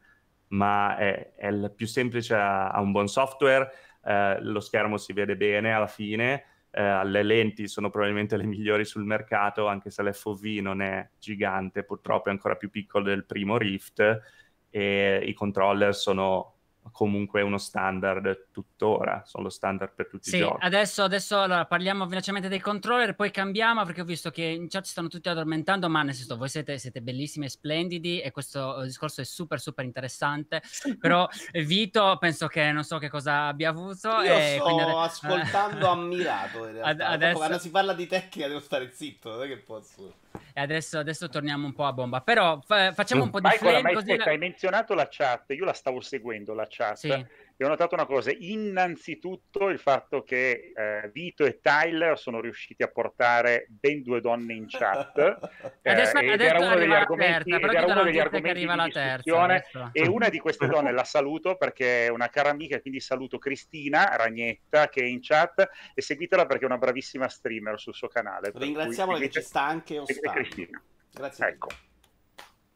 ma 0.47 0.97
è, 0.97 1.33
è 1.35 1.47
il 1.47 1.71
più 1.75 1.87
semplice, 1.87 2.35
ha 2.35 2.79
un 2.81 2.91
buon 2.91 3.07
software, 3.07 3.69
eh, 4.03 4.41
lo 4.41 4.59
schermo 4.59 4.97
si 4.97 5.13
vede 5.13 5.37
bene 5.37 5.73
alla 5.73 5.87
fine, 5.87 6.43
eh, 6.71 7.05
le 7.05 7.23
lenti 7.23 7.67
sono 7.67 7.89
probabilmente 7.89 8.37
le 8.37 8.45
migliori 8.45 8.85
sul 8.85 9.05
mercato, 9.05 9.67
anche 9.67 9.89
se 9.89 10.03
l'FOV 10.03 10.43
non 10.61 10.81
è 10.81 11.09
gigante, 11.19 11.83
purtroppo 11.83 12.29
è 12.29 12.31
ancora 12.31 12.55
più 12.55 12.69
piccolo 12.69 13.05
del 13.05 13.25
primo 13.25 13.57
Rift, 13.57 14.21
e 14.69 15.21
i 15.25 15.33
controller 15.33 15.93
sono 15.93 16.60
comunque 16.91 17.41
uno 17.41 17.57
standard 17.57 18.47
tuttora, 18.51 19.23
sono 19.25 19.43
lo 19.43 19.49
standard 19.49 19.93
per 19.93 20.07
tutti 20.07 20.29
sì, 20.29 20.37
i 20.37 20.39
giochi. 20.39 20.65
Adesso, 20.65 21.03
adesso 21.03 21.39
allora, 21.39 21.65
parliamo 21.65 22.07
velocemente 22.07 22.47
dei 22.47 22.59
controller, 22.59 23.15
poi 23.15 23.31
cambiamo 23.31 23.83
perché 23.85 24.01
ho 24.01 24.05
visto 24.05 24.31
che 24.31 24.43
in 24.43 24.67
chat 24.67 24.85
stanno 24.85 25.07
tutti 25.07 25.29
addormentando, 25.29 25.89
ma 25.89 26.01
nel 26.01 26.13
senso 26.13 26.37
voi 26.37 26.49
siete, 26.49 26.77
siete 26.77 27.01
bellissimi 27.01 27.45
e 27.45 27.49
splendidi 27.49 28.21
e 28.21 28.31
questo 28.31 28.81
discorso 28.81 29.21
è 29.21 29.25
super 29.25 29.59
super 29.59 29.85
interessante, 29.85 30.61
però 30.99 31.27
Vito 31.53 32.17
penso 32.19 32.47
che 32.47 32.71
non 32.71 32.83
so 32.83 32.97
che 32.97 33.09
cosa 33.09 33.47
abbia 33.47 33.69
avuto. 33.69 34.09
Io 34.21 34.37
e 34.37 34.55
sto 34.55 34.63
quindi... 34.63 34.81
ascoltando 34.81 35.87
ammirato 35.87 36.65
in 36.67 36.73
realtà. 36.81 37.07
Adesso... 37.07 37.37
Quando 37.37 37.59
si 37.59 37.69
parla 37.69 37.93
di 37.93 38.07
tecnica 38.07 38.47
devo 38.47 38.59
stare 38.59 38.91
zitto, 38.91 39.29
non 39.29 39.43
è 39.43 39.47
che 39.47 39.57
posso... 39.57 40.13
E 40.53 40.61
adesso, 40.61 40.99
adesso 40.99 41.29
torniamo 41.29 41.65
un 41.65 41.73
po' 41.73 41.85
a 41.85 41.93
bomba, 41.93 42.21
però 42.21 42.59
fa- 42.61 42.91
facciamo 42.93 43.23
un 43.23 43.29
po' 43.29 43.39
di 43.39 43.47
Michael, 43.47 43.79
flame, 43.79 43.93
così... 43.93 44.11
Aspetta, 44.11 44.25
la... 44.25 44.31
hai 44.31 44.37
menzionato 44.37 44.93
la 44.93 45.07
chat, 45.09 45.51
io 45.51 45.65
la 45.65 45.73
stavo 45.73 46.01
seguendo 46.01 46.53
la 46.53 46.67
chat. 46.69 46.95
Sì 46.95 47.25
e 47.61 47.63
ho 47.63 47.67
notato 47.67 47.93
una 47.93 48.07
cosa, 48.07 48.31
innanzitutto 48.35 49.69
il 49.69 49.77
fatto 49.77 50.23
che 50.23 50.73
eh, 50.75 51.11
Vito 51.13 51.45
e 51.45 51.59
Tyler 51.61 52.17
sono 52.17 52.41
riusciti 52.41 52.81
a 52.81 52.87
portare 52.87 53.67
ben 53.69 54.01
due 54.01 54.19
donne 54.19 54.55
in 54.55 54.65
chat 54.67 55.15
eh, 55.83 55.91
adesso, 55.91 56.17
ed 56.17 56.29
adesso 56.31 56.55
era 56.55 56.65
uno 56.65 56.75
degli 56.75 56.91
argomenti, 56.91 57.51
terza, 57.51 57.71
era 57.71 57.85
uno 57.85 58.03
degli 58.03 58.17
argomenti 58.17 58.59
di 58.61 58.65
la 58.65 58.83
discussione 58.85 59.61
terza, 59.61 59.89
e 59.91 60.07
una 60.07 60.29
di 60.29 60.39
queste 60.39 60.65
donne 60.65 60.91
la 60.91 61.03
saluto 61.03 61.55
perché 61.55 62.07
è 62.07 62.09
una 62.09 62.29
cara 62.29 62.49
amica, 62.49 62.81
quindi 62.81 62.99
saluto 62.99 63.37
Cristina 63.37 64.15
Ragnetta 64.15 64.89
che 64.89 65.01
è 65.01 65.05
in 65.05 65.19
chat 65.21 65.69
e 65.93 66.01
seguitela 66.01 66.47
perché 66.47 66.63
è 66.63 66.65
una 66.65 66.79
bravissima 66.79 67.27
streamer 67.27 67.79
sul 67.79 67.93
suo 67.93 68.07
canale. 68.07 68.51
Ringraziamola 68.55 69.19
che 69.19 69.29
ci 69.29 69.41
sta 69.41 69.61
anche. 69.61 70.01
Cristina. 70.03 70.81
Grazie. 71.11 71.47
Ecco. 71.47 71.67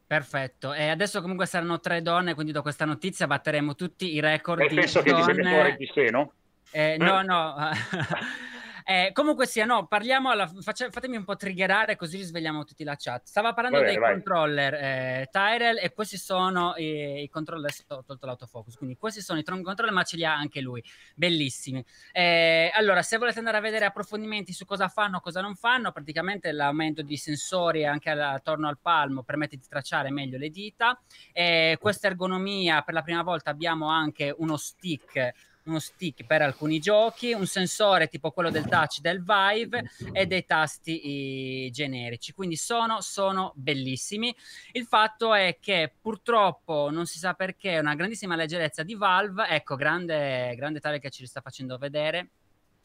Perfetto, 0.08 0.74
e 0.74 0.90
adesso 0.90 1.22
comunque 1.22 1.48
saranno 1.48 1.80
tre 1.80 2.02
donne, 2.02 2.36
quindi 2.36 2.52
da 2.52 2.62
questa 2.62 2.86
notizia 2.86 3.26
batteremo 3.26 3.74
tutti 3.74 4.14
i 4.14 4.20
record 4.20 4.68
di 4.68 4.76
penso 4.76 5.02
donne. 5.02 5.26
che 5.26 5.34
ti 5.34 5.48
fuori 5.48 5.76
di 5.78 5.92
seno? 5.94 6.32
Eh, 6.72 6.98
no, 6.98 7.22
no. 7.22 7.56
Eh, 8.88 9.10
comunque 9.14 9.48
sia, 9.48 9.66
no, 9.66 9.88
parliamo, 9.88 10.30
alla, 10.30 10.48
faccia, 10.62 10.92
fatemi 10.92 11.16
un 11.16 11.24
po' 11.24 11.36
triggerare 11.36 11.96
così 11.96 12.18
risvegliamo 12.18 12.64
tutti 12.66 12.84
la 12.84 12.96
chat. 12.96 13.26
Stava 13.26 13.52
parlando 13.52 13.80
bene, 13.80 13.90
dei 13.90 14.00
vai. 14.00 14.12
controller 14.14 14.74
eh, 14.76 15.30
Tyrell 15.32 15.80
e 15.82 15.92
questi 15.92 16.18
sono 16.18 16.76
i, 16.78 17.24
i 17.24 17.30
controller, 17.30 17.74
ho 17.88 18.04
tolto 18.04 18.28
l'autofocus, 18.28 18.76
quindi 18.76 18.96
questi 18.96 19.22
sono 19.22 19.40
i 19.40 19.44
Tron 19.44 19.64
controller 19.64 19.92
ma 19.92 20.04
ce 20.04 20.18
li 20.18 20.24
ha 20.24 20.36
anche 20.36 20.62
lui, 20.62 20.84
bellissimi. 21.16 21.84
Eh, 22.12 22.70
allora, 22.76 23.02
se 23.02 23.18
volete 23.18 23.40
andare 23.40 23.58
a 23.58 23.62
vedere 23.62 23.86
approfondimenti 23.86 24.54
su 24.54 24.66
cosa 24.66 24.88
fanno, 24.88 25.20
cosa 25.20 25.42
non 25.42 25.56
fanno, 25.56 25.92
praticamente 25.92 26.52
l'aumento 26.52 27.02
di 27.02 27.18
sensori 27.18 27.88
anche 27.88 28.12
attorno 28.12 28.68
al 28.68 28.78
palmo 28.78 29.24
permette 29.24 29.58
di 29.58 29.66
tracciare 29.68 30.12
meglio 30.12 30.38
le 30.38 30.50
dita. 30.52 31.02
questa 31.80 32.06
ergonomia, 32.06 32.84
per 32.84 32.94
la 32.94 33.02
prima 33.02 33.24
volta 33.24 33.50
abbiamo 33.50 33.90
anche 33.90 34.32
uno 34.38 34.58
stick 34.58 35.54
uno 35.66 35.80
stick 35.80 36.26
per 36.26 36.42
alcuni 36.42 36.80
giochi, 36.80 37.34
un 37.34 37.46
sensore 37.46 38.08
tipo 38.08 38.32
quello 38.32 38.50
del 38.50 38.66
touch 38.66 39.00
del 39.00 39.24
Vive 39.24 39.90
e 40.12 40.26
dei 40.26 40.46
tasti 40.46 41.70
generici. 41.72 42.34
Quindi 42.34 42.56
sono, 42.56 43.02
sono 43.02 43.52
bellissimi. 43.56 44.36
Il 44.72 44.86
fatto 44.86 45.34
è 45.34 45.58
che 45.60 45.94
purtroppo 46.00 46.90
non 46.92 47.06
si 47.06 47.18
sa 47.18 47.34
perché 47.34 47.80
una 47.80 47.96
grandissima 47.96 48.36
leggerezza 48.36 48.84
di 48.84 48.96
Valve, 48.96 49.48
ecco, 49.48 49.76
grande, 49.76 50.56
grande 50.56 50.80
tale 50.80 51.00
che 51.00 51.10
ci 51.10 51.26
sta 51.26 51.42
facendo 51.42 51.78
vedere 51.78 52.30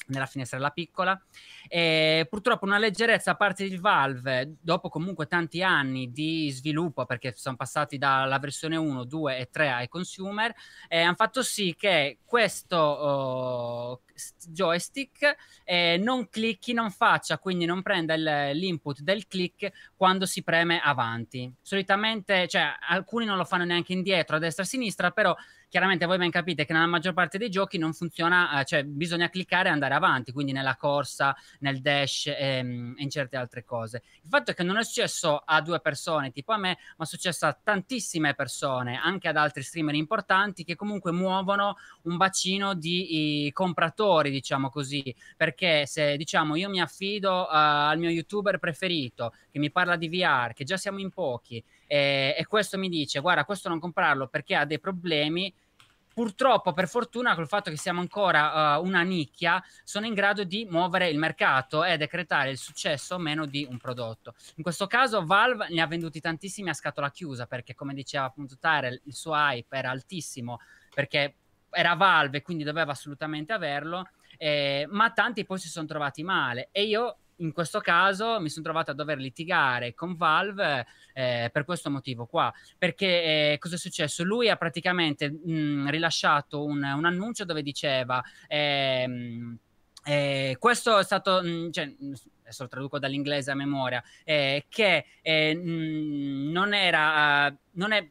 nella 0.06 0.26
finestrella 0.26 0.70
piccola. 0.70 1.20
E 1.68 2.26
purtroppo 2.28 2.64
una 2.64 2.78
leggerezza 2.78 3.32
a 3.32 3.36
parte 3.36 3.68
di 3.68 3.76
Valve, 3.76 4.56
dopo 4.60 4.88
comunque 4.88 5.26
tanti 5.26 5.62
anni 5.62 6.10
di 6.10 6.50
sviluppo, 6.50 7.04
perché 7.04 7.34
sono 7.36 7.56
passati 7.56 7.98
dalla 7.98 8.38
versione 8.38 8.76
1, 8.76 9.04
2 9.04 9.38
e 9.38 9.48
3 9.50 9.70
ai 9.70 9.88
consumer, 9.88 10.52
eh, 10.88 11.00
hanno 11.00 11.14
fatto 11.14 11.42
sì 11.42 11.74
che 11.78 12.18
questo 12.24 12.76
oh, 12.76 14.02
joystick 14.48 15.36
eh, 15.64 15.98
non 15.98 16.28
clicchi, 16.28 16.72
non 16.72 16.90
faccia, 16.90 17.38
quindi 17.38 17.64
non 17.64 17.82
prenda 17.82 18.14
il, 18.14 18.50
l'input 18.58 19.00
del 19.00 19.26
click 19.26 19.92
quando 19.96 20.26
si 20.26 20.42
preme 20.42 20.80
avanti. 20.80 21.52
Solitamente, 21.60 22.48
cioè, 22.48 22.74
alcuni 22.88 23.24
non 23.24 23.36
lo 23.36 23.44
fanno 23.44 23.64
neanche 23.64 23.92
indietro, 23.92 24.36
a 24.36 24.38
destra 24.38 24.62
e 24.62 24.66
a 24.66 24.68
sinistra, 24.68 25.10
però 25.10 25.34
chiaramente 25.70 26.04
voi 26.04 26.18
ben 26.18 26.30
capite 26.30 26.66
che 26.66 26.72
nella 26.72 26.86
maggior 26.86 27.14
parte 27.14 27.38
dei 27.38 27.48
giochi 27.48 27.78
non 27.78 27.94
funziona, 27.94 28.60
eh, 28.60 28.64
cioè 28.64 28.82
bisogna 28.82 29.30
cliccare 29.30 29.68
e 29.68 29.72
andare 29.72 29.94
avanti, 29.94 30.32
quindi 30.32 30.52
nella 30.52 30.76
corsa, 30.76 31.34
nel 31.60 31.80
dash 31.80 32.26
ehm, 32.26 32.94
e 32.98 33.02
in 33.02 33.08
certe 33.08 33.36
altre 33.36 33.64
cose. 33.64 34.02
Il 34.22 34.28
fatto 34.28 34.50
è 34.50 34.54
che 34.54 34.64
non 34.64 34.76
è 34.76 34.84
successo 34.84 35.40
a 35.44 35.62
due 35.62 35.80
persone 35.80 36.32
tipo 36.32 36.52
a 36.52 36.58
me, 36.58 36.76
ma 36.96 37.04
è 37.04 37.06
successo 37.06 37.46
a 37.46 37.56
tantissime 37.62 38.34
persone, 38.34 39.00
anche 39.02 39.28
ad 39.28 39.36
altri 39.36 39.62
streamer 39.62 39.94
importanti 39.94 40.64
che 40.64 40.74
comunque 40.74 41.12
muovono 41.12 41.76
un 42.02 42.16
bacino 42.16 42.74
di 42.74 43.48
compratori, 43.54 44.30
diciamo 44.30 44.70
così, 44.70 45.14
perché 45.36 45.86
se 45.86 46.16
diciamo 46.16 46.56
io 46.56 46.68
mi 46.68 46.80
affido 46.80 47.42
uh, 47.42 47.48
al 47.50 47.98
mio 47.98 48.10
youtuber 48.10 48.58
preferito 48.58 49.32
che 49.50 49.58
mi 49.58 49.70
parla 49.70 49.96
di 49.96 50.08
VR, 50.08 50.52
che 50.52 50.64
già 50.64 50.76
siamo 50.76 50.98
in 51.00 51.10
pochi, 51.10 51.62
e, 51.86 52.34
e 52.38 52.46
questo 52.46 52.78
mi 52.78 52.88
dice 52.88 53.20
guarda 53.20 53.44
questo 53.44 53.68
non 53.68 53.78
comprarlo 53.78 54.28
perché 54.28 54.54
ha 54.54 54.64
dei 54.64 54.78
problemi 54.78 55.52
purtroppo, 56.12 56.72
per 56.72 56.88
fortuna, 56.88 57.34
col 57.34 57.48
fatto 57.48 57.70
che 57.70 57.78
siamo 57.78 58.00
ancora 58.00 58.76
uh, 58.76 58.84
una 58.84 59.02
nicchia, 59.02 59.62
sono 59.84 60.06
in 60.06 60.12
grado 60.12 60.44
di 60.44 60.66
muovere 60.68 61.08
il 61.08 61.18
mercato 61.18 61.84
e 61.84 61.96
decretare 61.96 62.50
il 62.50 62.58
successo 62.58 63.14
o 63.14 63.18
meno 63.18 63.46
di 63.46 63.66
un 63.68 63.78
prodotto. 63.78 64.34
In 64.56 64.62
questo 64.62 64.86
caso, 64.86 65.24
Valve 65.24 65.68
ne 65.70 65.80
ha 65.80 65.86
venduti 65.86 66.20
tantissimi 66.20 66.68
a 66.68 66.74
scatola 66.74 67.10
chiusa 67.10 67.46
perché, 67.46 67.74
come 67.74 67.94
diceva 67.94 68.24
appunto 68.24 68.58
Tyrell, 68.58 69.00
il 69.04 69.14
suo 69.14 69.34
hype 69.34 69.76
era 69.76 69.90
altissimo 69.90 70.58
perché 70.92 71.36
era 71.70 71.94
Valve 71.94 72.38
e 72.38 72.42
quindi 72.42 72.64
doveva 72.64 72.92
assolutamente 72.92 73.52
averlo. 73.52 74.08
Eh, 74.36 74.86
ma 74.90 75.10
tanti 75.12 75.44
poi 75.44 75.58
si 75.58 75.68
sono 75.68 75.86
trovati 75.86 76.22
male 76.22 76.68
e 76.72 76.84
io 76.84 77.16
in 77.40 77.52
questo 77.52 77.80
caso 77.80 78.40
mi 78.40 78.48
sono 78.48 78.64
trovato 78.64 78.90
a 78.90 78.94
dover 78.94 79.18
litigare 79.18 79.94
con 79.94 80.16
Valve 80.16 80.86
eh, 81.12 81.50
per 81.52 81.64
questo 81.64 81.90
motivo 81.90 82.26
qua. 82.26 82.52
Perché 82.78 83.52
eh, 83.52 83.58
cosa 83.58 83.74
è 83.74 83.78
successo? 83.78 84.24
Lui 84.24 84.48
ha 84.48 84.56
praticamente 84.56 85.30
mh, 85.30 85.90
rilasciato 85.90 86.64
un, 86.64 86.82
un, 86.82 87.04
annuncio 87.04 87.44
dove 87.44 87.62
diceva. 87.62 88.22
Ehm, 88.48 89.58
eh, 90.04 90.56
questo 90.58 90.98
è 90.98 91.04
stato, 91.04 91.42
mh, 91.42 91.70
cioè, 91.72 91.94
adesso 92.42 92.62
lo 92.62 92.68
traduco 92.68 92.98
dall'inglese 92.98 93.50
a 93.50 93.54
memoria, 93.54 94.02
eh, 94.24 94.66
che 94.68 95.06
eh, 95.22 95.54
mh, 95.54 96.50
non 96.50 96.74
era, 96.74 97.48
uh, 97.48 97.56
non 97.72 97.92
è, 97.92 98.08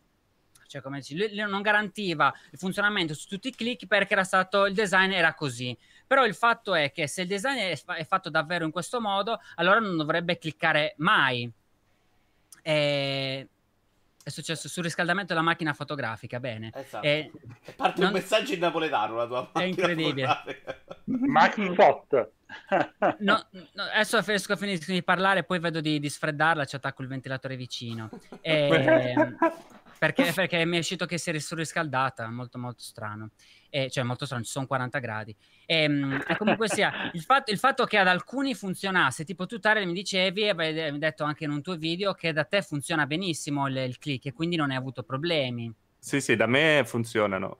cioè 0.67 0.81
come 0.81 0.99
dici, 0.99 1.17
lui 1.17 1.35
non 1.35 1.61
garantiva 1.61 2.33
il 2.51 2.59
funzionamento 2.59 3.13
su 3.15 3.27
tutti 3.27 3.47
i 3.47 3.55
click 3.55 3.87
perché 3.87 4.13
era 4.13 4.23
stato, 4.23 4.65
il 4.65 4.73
design 4.73 5.11
era 5.11 5.33
così. 5.33 5.75
Però 6.09 6.25
il 6.25 6.33
fatto 6.33 6.73
è 6.73 6.91
che 6.91 7.05
se 7.05 7.21
il 7.21 7.27
design 7.27 7.59
è, 7.59 7.75
fa- 7.75 7.93
è 7.93 8.03
fatto 8.03 8.31
davvero 8.31 8.65
in 8.65 8.71
questo 8.71 8.99
modo, 8.99 9.39
allora 9.57 9.77
non 9.77 9.95
dovrebbe 9.95 10.39
cliccare 10.39 10.95
mai. 10.97 11.47
E... 12.63 13.47
È 14.23 14.29
successo 14.29 14.67
sul 14.67 14.81
riscaldamento 14.81 15.33
della 15.33 15.45
macchina 15.45 15.71
fotografica, 15.73 16.39
bene. 16.39 16.71
Esatto. 16.73 17.05
E... 17.05 17.31
Parte 17.75 18.01
non... 18.01 18.09
un 18.09 18.15
messaggio 18.15 18.53
in 18.53 18.59
napoletano 18.59 19.17
la 19.17 19.27
tua 19.27 19.51
È 19.61 19.61
incredibile. 19.61 20.27
Macchina 21.05 21.75
no, 23.19 23.45
no, 23.51 23.83
adesso 23.93 24.23
finisco, 24.23 24.55
finisco 24.55 24.91
di 24.91 25.03
parlare, 25.03 25.43
poi 25.43 25.59
vedo 25.59 25.79
di, 25.79 25.99
di 25.99 26.09
sfreddarla, 26.09 26.65
ci 26.65 26.75
attacco 26.75 27.03
il 27.03 27.07
ventilatore 27.07 27.55
vicino. 27.55 28.09
E... 28.41 29.35
perché, 29.99 30.31
perché 30.33 30.65
mi 30.65 30.77
è 30.77 30.79
uscito 30.79 31.05
che 31.05 31.17
si 31.17 31.29
è 31.29 31.37
surriscaldata, 31.37 32.29
molto 32.29 32.57
molto 32.57 32.81
strano 32.81 33.31
e, 33.69 33.89
cioè 33.89 34.03
molto 34.03 34.25
strano, 34.25 34.43
ci 34.43 34.49
sono 34.49 34.65
40 34.65 34.99
gradi. 34.99 35.35
E, 35.65 35.83
ehm, 35.83 36.23
e 36.27 36.37
comunque 36.37 36.67
sia, 36.67 36.91
il 37.13 37.21
fatto, 37.21 37.51
il 37.51 37.59
fatto, 37.59 37.85
che 37.85 37.97
ad 37.97 38.07
alcuni 38.07 38.55
funzionasse, 38.55 39.23
tipo 39.25 39.45
tu 39.45 39.59
Tare 39.59 39.85
mi 39.85 39.93
dicevi, 39.93 40.43
e 40.43 40.49
avevi 40.49 40.97
detto 40.97 41.23
anche 41.23 41.43
in 41.43 41.51
un 41.51 41.61
tuo 41.61 41.75
video, 41.75 42.13
che 42.13 42.33
da 42.33 42.45
te 42.45 42.61
funziona 42.61 43.05
benissimo 43.05 43.67
il, 43.67 43.77
il 43.77 43.99
click 43.99 44.27
e 44.27 44.33
quindi 44.33 44.55
non 44.55 44.71
hai 44.71 44.77
avuto 44.77 45.03
problemi. 45.03 45.71
Sì, 45.99 46.21
sì, 46.21 46.35
da 46.35 46.47
me 46.47 46.83
funzionano. 46.85 47.57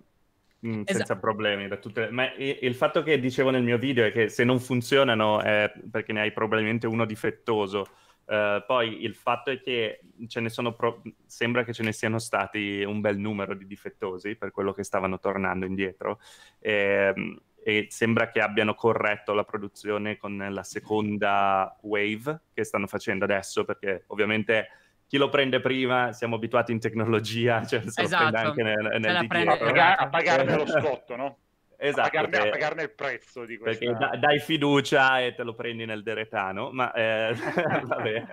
Mm, 0.66 0.84
senza 0.84 1.04
esatto. 1.04 1.20
problemi. 1.20 1.70
Tutte... 1.80 2.10
Ma 2.10 2.34
il 2.36 2.76
fatto 2.76 3.02
che 3.02 3.20
dicevo 3.20 3.50
nel 3.50 3.64
mio 3.64 3.78
video 3.78 4.06
è 4.06 4.12
che 4.12 4.28
se 4.30 4.44
non 4.44 4.60
funzionano 4.60 5.42
è 5.42 5.72
perché 5.90 6.12
ne 6.12 6.22
hai 6.22 6.32
probabilmente 6.32 6.88
uno 6.88 7.06
difettoso. 7.06 7.86
Uh, 8.30 8.64
poi 8.64 9.04
il 9.04 9.16
fatto 9.16 9.50
è 9.50 9.60
che 9.60 10.02
ce 10.28 10.40
ne 10.40 10.50
sono 10.50 10.76
pro- 10.76 11.02
sembra 11.26 11.64
che 11.64 11.74
ce 11.74 11.82
ne 11.82 11.92
siano 11.92 12.20
stati 12.20 12.84
un 12.84 13.02
bel 13.02 13.18
numero 13.18 13.56
di 13.56 13.66
difettosi 13.66 14.36
per 14.36 14.52
quello 14.52 14.72
che 14.72 14.84
stavano 14.84 15.18
tornando 15.18 15.66
indietro 15.66 16.20
e, 16.60 17.12
ehm, 17.16 17.42
e 17.64 17.88
sembra 17.90 18.30
che 18.30 18.40
abbiano 18.40 18.76
corretto 18.76 19.34
la 19.34 19.44
produzione 19.46 20.18
con 20.18 20.38
la 20.48 20.62
seconda 20.62 21.76
wave 21.82 22.42
che 22.54 22.64
stanno 22.64 22.86
facendo 22.86 23.26
adesso 23.26 23.66
perché 23.66 24.04
ovviamente 24.10 24.68
chi 25.08 25.18
lo 25.18 25.30
prende 25.30 25.60
prima 25.60 26.12
siamo 26.12 26.36
abituati 26.36 26.72
in 26.72 26.80
tecnologia 26.80 27.66
cioè 27.68 27.82
se 27.82 28.04
esatto. 28.04 28.26
lo 28.26 28.30
prende 28.30 28.48
anche 28.48 28.62
nel, 28.62 29.00
nel 29.00 29.16
a, 29.16 29.26
pagare, 29.58 29.96
a 30.04 30.08
pagarne 30.08 30.56
lo 30.56 30.68
scotto 30.68 31.16
no? 31.16 31.38
Esatto, 31.82 32.02
a, 32.02 32.10
pagarne, 32.10 32.38
a 32.38 32.50
pagarne 32.50 32.84
il 32.84 32.92
prezzo 32.92 33.46
di 33.46 33.58
questo. 33.58 33.86
Perché 33.86 33.98
da, 33.98 34.18
dai 34.18 34.40
fiducia 34.40 35.22
e 35.22 35.34
te 35.34 35.44
lo 35.44 35.54
prendi 35.54 35.86
nel 35.86 36.04
deretano, 36.04 36.72
ma 36.72 36.92
eh, 36.92 37.34
vabbè. 37.88 38.26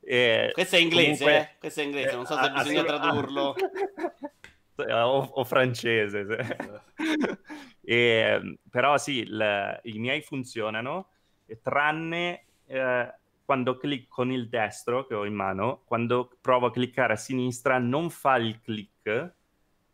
E, 0.00 0.50
questo 0.52 0.76
è 0.76 0.78
inglese, 0.78 1.24
comunque, 1.24 1.36
eh? 1.36 1.58
questo 1.58 1.80
è 1.80 1.82
inglese, 1.82 2.14
non 2.14 2.26
so 2.26 2.34
se 2.34 2.40
ah, 2.40 2.62
bisogna 2.62 2.84
tradurlo. 2.84 3.56
o, 4.76 5.30
o, 5.34 5.44
francese. 5.44 6.26
e, 7.82 8.58
però 8.70 8.96
sì, 8.98 9.26
le, 9.26 9.80
i 9.82 9.98
miei 9.98 10.22
funzionano, 10.22 11.08
tranne 11.60 12.44
eh, 12.66 13.14
quando 13.44 13.76
clicco 13.78 14.14
con 14.14 14.30
il 14.30 14.48
destro 14.48 15.06
che 15.06 15.14
ho 15.14 15.24
in 15.24 15.34
mano, 15.34 15.82
quando 15.86 16.30
provo 16.40 16.66
a 16.66 16.70
cliccare 16.70 17.14
a 17.14 17.16
sinistra 17.16 17.78
non 17.78 18.10
fa 18.10 18.36
il 18.36 18.60
click, 18.60 19.34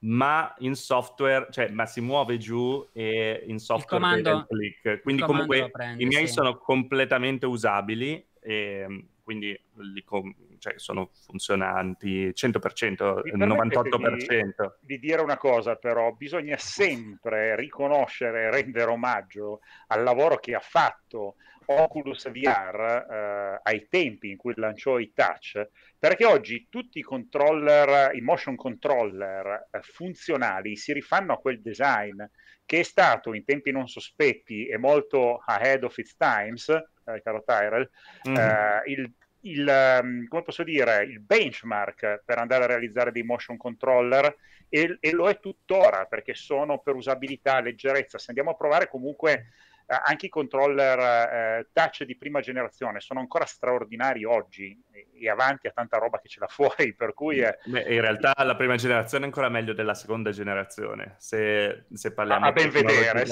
ma 0.00 0.54
in 0.58 0.74
software, 0.74 1.48
cioè, 1.50 1.70
ma 1.70 1.86
si 1.86 2.00
muove 2.00 2.38
giù 2.38 2.86
e 2.92 3.42
in 3.46 3.58
software 3.58 4.18
il 4.18 4.22
comando, 4.22 4.46
click. 4.46 5.02
Quindi 5.02 5.22
comunque 5.22 5.70
prende, 5.70 6.02
i 6.02 6.06
miei 6.06 6.26
sì. 6.26 6.34
sono 6.34 6.58
completamente 6.58 7.46
usabili 7.46 8.24
e 8.40 9.04
quindi 9.22 9.60
com- 10.04 10.34
cioè, 10.58 10.74
sono 10.76 11.10
funzionanti 11.24 12.28
100%, 12.28 13.22
98%. 13.34 14.72
Di, 14.80 14.94
di 14.94 14.98
dire 14.98 15.22
una 15.22 15.36
cosa 15.36 15.76
però, 15.76 16.12
bisogna 16.12 16.56
sempre 16.56 17.56
riconoscere 17.56 18.44
e 18.44 18.50
rendere 18.50 18.90
omaggio 18.90 19.60
al 19.88 20.02
lavoro 20.02 20.38
che 20.38 20.54
ha 20.54 20.60
fatto 20.60 21.36
Oculus 21.70 22.30
VR 22.30 23.06
eh, 23.10 23.60
ai 23.62 23.86
tempi 23.88 24.30
in 24.30 24.36
cui 24.36 24.54
lanciò 24.56 24.98
i 24.98 25.12
touch, 25.14 25.68
perché 25.98 26.24
oggi 26.24 26.66
tutti 26.70 26.98
i 26.98 27.02
controller, 27.02 28.14
i 28.14 28.20
motion 28.20 28.56
controller 28.56 29.68
eh, 29.70 29.80
funzionali 29.82 30.76
si 30.76 30.92
rifanno 30.92 31.34
a 31.34 31.38
quel 31.38 31.60
design 31.60 32.22
che 32.64 32.80
è 32.80 32.82
stato 32.82 33.34
in 33.34 33.44
tempi 33.44 33.70
non 33.70 33.86
sospetti 33.86 34.66
e 34.66 34.78
molto 34.78 35.42
ahead 35.44 35.84
of 35.84 35.96
its 35.96 36.16
times, 36.16 36.68
eh, 36.68 37.22
caro 37.22 37.42
Tyrell, 37.44 37.88
mm-hmm. 38.28 38.80
il, 38.86 39.12
il, 39.40 40.00
um, 40.02 40.26
come 40.26 40.42
posso 40.42 40.64
dire, 40.64 41.02
il 41.04 41.20
benchmark 41.20 42.22
per 42.24 42.38
andare 42.38 42.64
a 42.64 42.66
realizzare 42.66 43.12
dei 43.12 43.22
motion 43.22 43.56
controller 43.56 44.36
e, 44.68 44.98
e 45.00 45.12
lo 45.12 45.28
è 45.28 45.38
tuttora 45.38 46.04
perché 46.06 46.34
sono 46.34 46.78
per 46.78 46.94
usabilità, 46.94 47.60
leggerezza. 47.60 48.18
Se 48.18 48.26
andiamo 48.28 48.50
a 48.50 48.54
provare 48.54 48.88
comunque 48.88 49.46
anche 49.88 50.26
i 50.26 50.28
controller 50.28 50.98
eh, 50.98 51.68
touch 51.72 52.04
di 52.04 52.16
prima 52.16 52.40
generazione 52.40 53.00
sono 53.00 53.20
ancora 53.20 53.46
straordinari 53.46 54.24
oggi 54.24 54.78
e, 54.90 55.30
avanti 55.30 55.66
a 55.66 55.70
tanta 55.70 55.96
roba 55.96 56.20
che 56.20 56.28
ce 56.28 56.40
l'ha 56.40 56.46
fuori, 56.48 56.94
per 56.94 57.14
cui... 57.14 57.38
È... 57.38 57.58
Beh, 57.64 57.82
in 57.94 58.00
realtà 58.00 58.34
la 58.44 58.54
prima 58.54 58.76
generazione 58.76 59.24
è 59.24 59.26
ancora 59.26 59.48
meglio 59.48 59.72
della 59.72 59.94
seconda 59.94 60.30
generazione, 60.30 61.14
se, 61.16 61.86
se 61.92 62.12
parliamo 62.12 62.46
a 62.46 62.52
ben 62.52 62.70
vedere, 62.70 63.24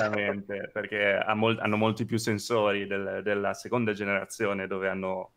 perché 0.72 1.14
ha 1.14 1.34
mol- 1.34 1.58
hanno 1.60 1.76
molti 1.76 2.06
più 2.06 2.16
sensori 2.16 2.86
del, 2.86 3.20
della 3.22 3.52
seconda 3.52 3.92
generazione 3.92 4.66
dove 4.66 4.88
hanno, 4.88 5.32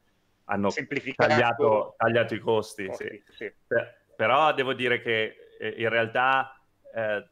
hanno 0.45 0.69
tagliato, 1.15 1.95
tagliato, 1.97 2.33
i 2.33 2.39
costi. 2.39 2.85
costi 2.85 3.23
sì. 3.27 3.35
Sì. 3.35 3.53
Per, 3.67 4.05
però 4.15 4.53
devo 4.53 4.73
dire 4.73 5.01
che 5.01 5.35
eh, 5.59 5.75
in 5.77 5.89
realtà... 5.89 6.53
Eh, 6.95 7.27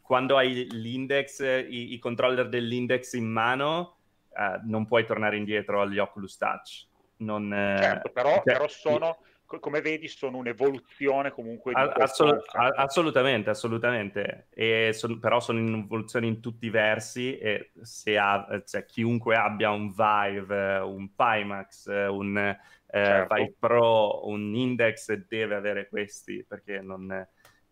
quando 0.00 0.36
hai 0.36 0.66
l'index, 0.70 1.40
i, 1.40 1.94
i, 1.94 1.98
controller 1.98 2.48
dell'index 2.48 3.12
in 3.14 3.26
mano, 3.26 3.96
uh, 4.30 4.68
non 4.68 4.86
puoi 4.86 5.04
tornare 5.04 5.36
indietro 5.36 5.80
agli 5.80 5.98
Oculus 5.98 6.36
Touch. 6.36 6.86
Non, 7.18 7.50
certo, 7.50 8.10
però, 8.10 8.34
cioè, 8.34 8.42
però 8.44 8.68
sono 8.68 9.18
come 9.60 9.80
vedi, 9.80 10.08
sono 10.08 10.36
un'evoluzione 10.36 11.30
comunque 11.30 11.72
di 11.72 11.80
Assol- 11.80 12.42
assolutamente, 12.52 13.48
assolutamente. 13.48 14.48
Son, 14.92 15.18
però 15.18 15.40
sono 15.40 15.58
in 15.58 15.84
evoluzione 15.84 16.26
in 16.26 16.40
tutti 16.40 16.66
i 16.66 16.70
versi 16.70 17.38
e 17.38 17.70
se 17.80 18.18
ha, 18.18 18.46
cioè, 18.66 18.84
chiunque 18.84 19.36
abbia 19.36 19.70
un 19.70 19.94
Vive, 19.94 20.78
un 20.80 21.14
Pimax, 21.14 21.86
un 22.10 22.36
eh, 22.36 22.58
certo. 22.90 23.34
Vive 23.34 23.54
Pro, 23.58 24.28
un 24.28 24.54
Index 24.54 25.12
deve 25.14 25.54
avere 25.54 25.88
questi 25.88 26.44
perché 26.46 26.82
non, 26.82 27.10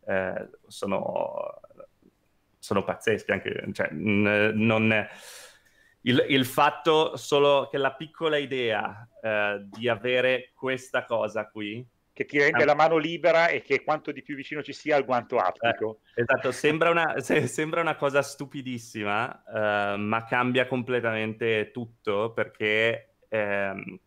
eh, 0.07 0.48
sono, 0.66 1.61
sono 2.66 2.83
pazzeschi 2.83 3.31
anche, 3.31 3.68
cioè, 3.72 3.90
n- 3.92 4.50
non 4.55 5.09
il, 6.02 6.24
il, 6.29 6.44
fatto 6.44 7.16
solo 7.16 7.68
che 7.70 7.79
la 7.79 7.94
piccola 7.94 8.37
idea 8.38 9.09
eh, 9.22 9.64
di 9.68 9.88
avere 9.88 10.50
questa 10.52 11.05
cosa 11.05 11.48
qui 11.48 11.87
che 12.12 12.24
ti 12.24 12.38
rende 12.38 12.64
la 12.64 12.74
mano 12.74 12.96
libera 12.96 13.48
e 13.48 13.61
che 13.62 13.85
quanto 13.85 14.11
di 14.11 14.22
più 14.22 14.35
vicino 14.35 14.62
ci 14.62 14.72
sia 14.72 14.96
al 14.96 15.05
guanto 15.05 15.37
aptico. 15.37 16.00
Eh, 16.14 16.22
esatto, 16.22 16.50
sembra 16.50 16.90
una, 16.90 17.20
se, 17.20 17.46
sembra 17.46 17.83
una, 17.83 17.94
cosa 17.94 18.22
stupidissima, 18.22 19.44
eh, 19.44 19.96
ma 19.96 20.24
cambia 20.24 20.66
completamente 20.66 21.70
tutto 21.72 22.33
perché 22.33 23.18
ehm, 23.29 24.00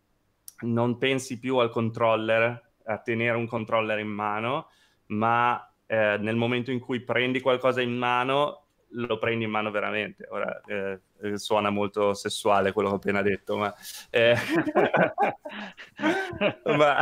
non 0.62 0.98
pensi 0.98 1.40
più 1.40 1.58
al 1.58 1.70
controller, 1.70 2.72
a 2.84 2.98
tenere 2.98 3.38
un 3.38 3.48
controller 3.48 4.00
in 4.00 4.08
mano, 4.08 4.70
ma 5.08 5.69
eh, 5.92 6.18
nel 6.20 6.36
momento 6.36 6.70
in 6.70 6.80
cui 6.80 7.00
prendi 7.00 7.42
qualcosa 7.42 7.82
in 7.82 7.98
mano 7.98 8.66
lo 8.94 9.18
prendi 9.18 9.46
in 9.46 9.50
mano 9.50 9.72
veramente. 9.72 10.28
Ora 10.30 10.62
eh, 10.68 11.00
eh, 11.22 11.38
suona 11.40 11.72
molto 11.72 12.14
sessuale 12.14 12.72
quello 12.72 12.90
che 12.90 12.94
ho 12.94 12.98
appena 12.98 13.24
detto, 13.24 13.58
ma, 13.58 13.74
eh... 14.12 14.36
ma... 16.78 17.00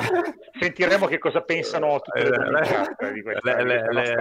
sentiremo 0.57 1.05
che 1.05 1.17
cosa 1.17 1.41
pensano 1.41 1.99
tutte 1.99 2.23
le 2.23 2.95
eh, 2.99 3.11
di 3.11 3.21
questa, 3.21 3.61
le, 3.61 3.91
le, 3.91 4.15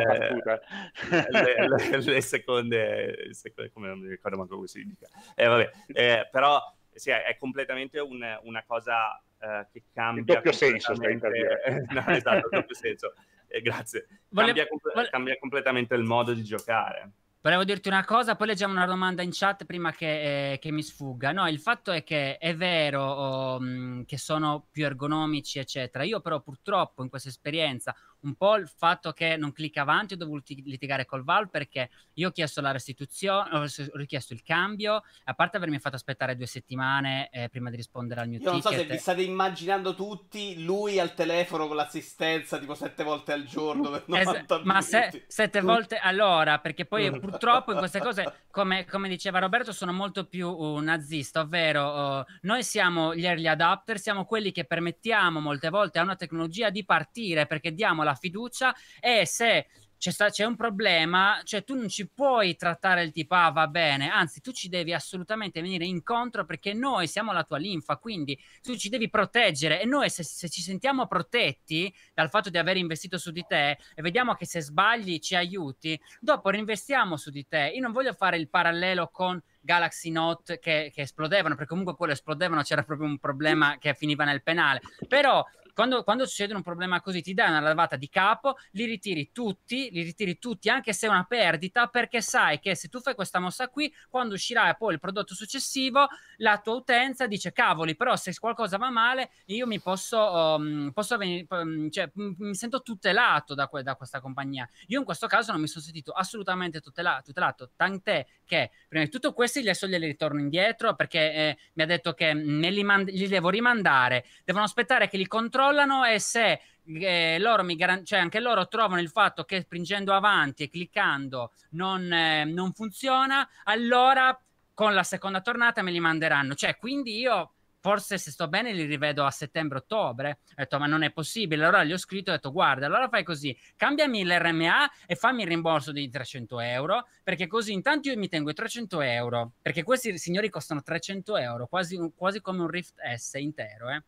le, 1.31 2.02
le, 2.02 2.20
seconde, 2.20 3.29
seconde, 3.31 3.70
come 3.72 3.87
non 3.88 4.00
mi 4.00 4.09
ricordo 4.09 4.37
manco 4.37 4.57
come 4.57 4.66
si 4.66 4.85
dica. 4.85 5.07
Eh, 5.37 5.46
vabbè, 5.46 5.70
eh, 5.92 6.29
però 6.31 6.61
sì, 6.92 7.11
è 7.11 7.37
completamente 7.38 8.00
un, 8.00 8.20
una 8.42 8.64
cosa 8.66 9.22
uh, 9.38 9.64
che 9.70 9.85
cambia. 9.92 10.20
In 10.20 10.26
doppio 10.26 10.52
senso, 10.52 10.94
stai 10.94 11.18
per 11.18 11.31
dire. 11.31 11.85
no, 11.90 12.05
esatto, 12.09 12.48
doppio 12.50 12.74
senso. 12.74 13.12
Eh, 13.49 13.61
grazie. 13.61 14.07
Cambia, 14.33 14.67
Volevo... 14.69 15.11
cambia 15.11 15.39
completamente 15.39 15.95
il 15.95 16.03
modo 16.03 16.33
di 16.33 16.43
giocare. 16.43 17.13
Volevo 17.47 17.63
dirti 17.63 17.87
una 17.87 18.05
cosa, 18.05 18.35
poi 18.35 18.49
leggiamo 18.49 18.73
una 18.73 18.87
domanda 18.87 19.23
in 19.23 19.31
chat 19.33 19.67
prima 19.67 19.93
che, 19.93 20.55
eh, 20.55 20.59
che 20.59 20.73
mi 20.73 20.83
sfugga. 20.83 21.31
No, 21.31 21.47
il 21.47 21.61
fatto 21.61 21.93
è 21.93 22.03
che 22.03 22.39
è 22.39 22.57
vero 22.57 23.05
oh, 23.05 23.61
che 24.05 24.19
sono 24.19 24.67
più 24.69 24.85
ergonomici, 24.85 25.61
eccetera. 25.61 26.03
Io 26.03 26.21
però 26.21 26.41
purtroppo 26.41 27.05
in 27.05 27.09
questa 27.09 27.29
esperienza 27.29 27.95
un 28.27 28.35
po' 28.35 28.57
il 28.57 28.69
fatto 28.69 29.12
che 29.12 29.37
non 29.37 29.53
clicca 29.53 29.83
avanti, 29.83 30.15
ho 30.15 30.17
dovuto 30.17 30.53
litigare 30.65 31.05
col 31.05 31.25
Val 31.25 31.49
perché 31.49 31.91
io 32.15 32.29
ho 32.29 32.33
chiesto 32.33 32.61
la 32.61 32.73
restituzione, 32.73 33.57
ho 33.57 33.67
richiesto 33.95 34.33
il 34.33 34.43
cambio, 34.43 35.03
a 35.25 35.35
parte 35.35 35.57
avermi 35.57 35.79
fatto 35.79 35.97
aspettare 35.97 36.37
due 36.37 36.47
settimane 36.47 37.31
eh, 37.31 37.49
prima 37.49 37.71
di 37.71 37.77
rispondere 37.77 38.21
al 38.21 38.29
mio 38.29 38.41
io 38.41 38.51
ticket. 38.51 38.65
Non 38.65 38.73
so 38.73 38.79
se 38.79 38.87
vi 38.87 38.99
state 38.99 39.23
immaginando 39.23 39.95
tutti 39.95 40.62
lui 40.62 40.99
al 40.99 41.15
telefono 41.15 41.69
con 41.69 41.77
l'assistenza 41.77 42.59
tipo 42.59 42.75
sette 42.75 43.05
volte 43.05 43.33
al 43.33 43.45
giorno 43.45 43.91
per 43.91 44.05
90 44.07 44.57
es- 44.57 44.62
Ma 44.65 44.81
se, 44.81 45.25
sette 45.29 45.61
volte 45.61 45.97
all'ora, 45.97 46.59
perché 46.59 46.85
poi 46.85 47.11
purtroppo 47.19 47.73
in 47.73 47.79
queste 47.79 48.01
cose, 48.01 48.47
come, 48.51 48.85
come, 48.85 49.09
diceva 49.09 49.39
Roberto, 49.39 49.73
sono 49.73 49.93
molto 49.93 50.27
più 50.27 50.49
uh, 50.49 50.79
nazista, 50.79 51.41
ovvero 51.41 52.19
uh, 52.19 52.25
noi 52.43 52.65
siamo 52.65 53.15
gli 53.15 53.25
early 53.25 53.47
adapter, 53.47 53.99
siamo 53.99 54.25
quelli 54.25 54.51
che 54.51 54.65
permettiamo 54.65 55.41
molte 55.41 55.71
volte 55.71 56.01
a 56.01 56.03
una 56.03 56.17
tecnologia 56.17 56.71
di 56.71 56.85
partire 56.85 57.47
perché 57.47 57.73
diamo 57.73 58.03
la 58.03 58.15
fiducia 58.16 58.74
e 59.00 59.26
se 59.26 59.66
c'è, 59.98 60.11
sta, 60.11 60.29
c'è, 60.29 60.44
un 60.44 60.57
problema, 60.57 61.40
cioè 61.42 61.64
tu 61.64 61.74
non 61.74 61.88
ci 61.88 62.09
puoi 62.09 62.55
trattare 62.57 63.02
il 63.02 63.12
tipo, 63.12 63.35
ah 63.35 63.50
va 63.50 63.66
bene, 63.66 64.11
anzi 64.11 64.40
tu 64.40 64.52
ci 64.52 64.68
devi 64.68 64.92
assolutamente 64.92 65.61
venire 65.61 65.87
incontro 65.87 66.44
perché 66.44 66.74
noi 66.74 67.07
siamo 67.07 67.33
la 67.33 67.44
tua 67.44 67.57
linfa, 67.59 67.96
quindi 67.96 68.38
tu 68.62 68.76
ci 68.76 68.88
devi 68.88 69.09
proteggere 69.09 69.81
e 69.81 69.87
noi 69.87 70.11
se, 70.11 70.22
se 70.22 70.48
ci 70.48 70.61
sentiamo 70.61 71.07
protetti 71.07 71.92
dal 72.12 72.29
fatto 72.29 72.50
di 72.50 72.59
aver 72.59 72.76
investito 72.76 73.18
su 73.18 73.31
di 73.31 73.44
te 73.46 73.79
e 73.94 74.02
vediamo 74.02 74.35
che 74.35 74.46
se 74.46 74.61
sbagli 74.61 75.18
ci 75.18 75.35
aiuti, 75.35 75.98
dopo 76.20 76.50
reinvestiamo 76.50 77.16
su 77.16 77.31
di 77.31 77.46
te. 77.46 77.72
Io 77.74 77.81
non 77.81 77.92
voglio 77.92 78.12
fare 78.12 78.37
il 78.37 78.48
parallelo 78.48 79.09
con 79.11 79.42
Galaxy 79.61 80.11
Note 80.11 80.59
che, 80.59 80.90
che 80.94 81.02
esplodevano, 81.02 81.55
perché 81.55 81.70
comunque 81.70 81.96
quello 81.96 82.12
esplodevano, 82.12 82.62
c'era 82.62 82.83
proprio 82.83 83.09
un 83.09 83.18
problema 83.18 83.79
che 83.79 83.94
finiva 83.94 84.24
nel 84.24 84.42
penale, 84.42 84.81
però 85.09 85.44
quando, 85.77 86.03
quando, 86.05 86.25
succede 86.25 86.55
un 86.55 86.62
problema 86.62 87.03
così, 87.03 87.21
ti 87.21 87.35
dai 87.35 87.51
una 87.51 87.61
lavata 87.61 87.97
di 87.97 88.09
capo, 88.09 88.57
li 88.71 88.87
ritiri 88.87 89.31
tutti, 89.31 89.91
li 89.93 90.01
ritiri 90.01 90.39
tutti, 90.39 90.71
anche 90.71 90.95
se 90.95 91.07
è 91.07 91.11
una 91.11 91.27
perdita, 91.29 91.89
perché 91.89 92.23
sai 92.23 92.61
che 92.61 92.75
se 92.75 92.89
tu 92.89 92.99
fai 92.99 93.15
questa 93.15 93.41
mossa 93.41 93.69
qui, 93.69 93.95
quando 94.09 94.33
uscirà 94.33 94.73
poi 94.73 94.95
il 94.95 95.01
prodotto 95.01 95.35
successivo, 95.35 96.09
la 96.39 96.59
tua 96.61 96.77
utenza 96.77 97.27
dice: 97.27 97.53
cavoli, 97.53 97.95
però 97.95 98.17
se 98.17 98.35
qualcosa 98.39 98.79
va 98.79 98.89
male, 98.89 99.33
io 99.49 99.67
mi 99.67 99.79
posso, 99.79 100.19
um, 100.19 100.93
posso 100.95 101.19
venire, 101.19 101.45
um, 101.51 101.91
cioè, 101.91 102.11
mi 102.15 102.55
sento 102.55 102.81
tutelato 102.81 103.53
da, 103.53 103.69
que- 103.69 103.83
da, 103.83 103.97
questa 103.97 104.21
compagnia. 104.21 104.67
Io 104.87 105.01
in 105.01 105.05
questo 105.05 105.27
caso 105.27 105.53
non 105.53 105.61
mi 105.61 105.69
sono 105.69 105.85
sentito 105.85 106.12
assolutamente 106.12 106.81
tutela- 106.81 107.21
tutelato, 107.23 107.73
tant'è 107.77 108.25
che 108.47 108.71
prima 108.89 109.05
di 109.05 109.11
tutto 109.11 109.35
questi 109.35 109.59
adesso 109.59 109.87
glieli 109.87 110.07
ritorno 110.07 110.41
indietro 110.41 110.95
perché 110.95 111.33
eh, 111.33 111.59
mi 111.75 111.83
ha 111.83 111.87
detto 111.87 112.15
che 112.15 112.33
me 112.33 112.71
li, 112.71 112.83
mand- 112.83 113.11
li 113.11 113.29
devo 113.29 113.51
rimandare, 113.51 114.25
devono 114.43 114.65
aspettare 114.65 115.09
che 115.09 115.19
li 115.19 115.27
controlli 115.27 115.65
controllano 115.66 116.05
e 116.05 116.20
se 116.20 116.61
eh, 116.85 117.38
loro 117.40 117.64
mi 117.64 117.74
garan- 117.74 118.05
cioè 118.05 118.20
anche 118.20 118.38
loro 118.40 118.68
trovano 118.68 119.00
il 119.00 119.09
fatto 119.11 119.44
che 119.44 119.62
spingendo 119.62 120.12
avanti 120.12 120.64
e 120.64 120.68
cliccando 120.68 121.52
non, 121.70 122.12
eh, 122.12 122.44
non 122.44 122.72
funziona, 122.72 123.48
allora 123.64 124.38
con 124.72 124.94
la 124.94 125.02
seconda 125.02 125.40
tornata 125.40 125.83
me 125.83 125.90
li 125.90 126.00
manderanno. 126.00 126.55
Cioè, 126.55 126.76
quindi 126.76 127.18
io 127.18 127.52
forse 127.81 128.18
se 128.18 128.31
sto 128.31 128.48
bene 128.48 128.72
li 128.72 128.85
rivedo 128.85 129.24
a 129.24 129.31
settembre-ottobre. 129.31 130.38
Ho 130.50 130.55
detto, 130.57 130.79
ma 130.79 130.87
non 130.87 131.02
è 131.02 131.12
possibile. 131.12 131.64
Allora 131.64 131.85
gli 131.85 131.92
ho 131.92 131.96
scritto 131.96 132.31
ho 132.31 132.35
detto, 132.35 132.52
guarda, 132.52 132.87
allora 132.87 133.09
fai 133.09 133.24
così, 133.24 133.57
cambiami 133.76 134.24
l'RMA 134.24 134.90
e 135.07 135.14
fammi 135.14 135.42
il 135.42 135.48
rimborso 135.48 135.92
di 135.92 136.09
300 136.11 136.61
euro, 136.61 137.07
perché 137.22 137.46
così 137.46 137.72
intanto 137.72 138.09
io 138.11 138.18
mi 138.18 138.29
tengo 138.29 138.50
i 138.50 138.55
300 138.55 139.00
euro, 139.00 139.52
perché 139.62 139.83
questi 139.83 140.18
signori 140.18 140.50
costano 140.50 140.83
300 140.83 141.37
euro, 141.37 141.66
quasi, 141.68 141.96
quasi 142.14 142.40
come 142.40 142.61
un 142.61 142.68
Rift 142.68 143.00
S 143.00 143.35
intero, 143.35 143.88
eh. 143.90 144.02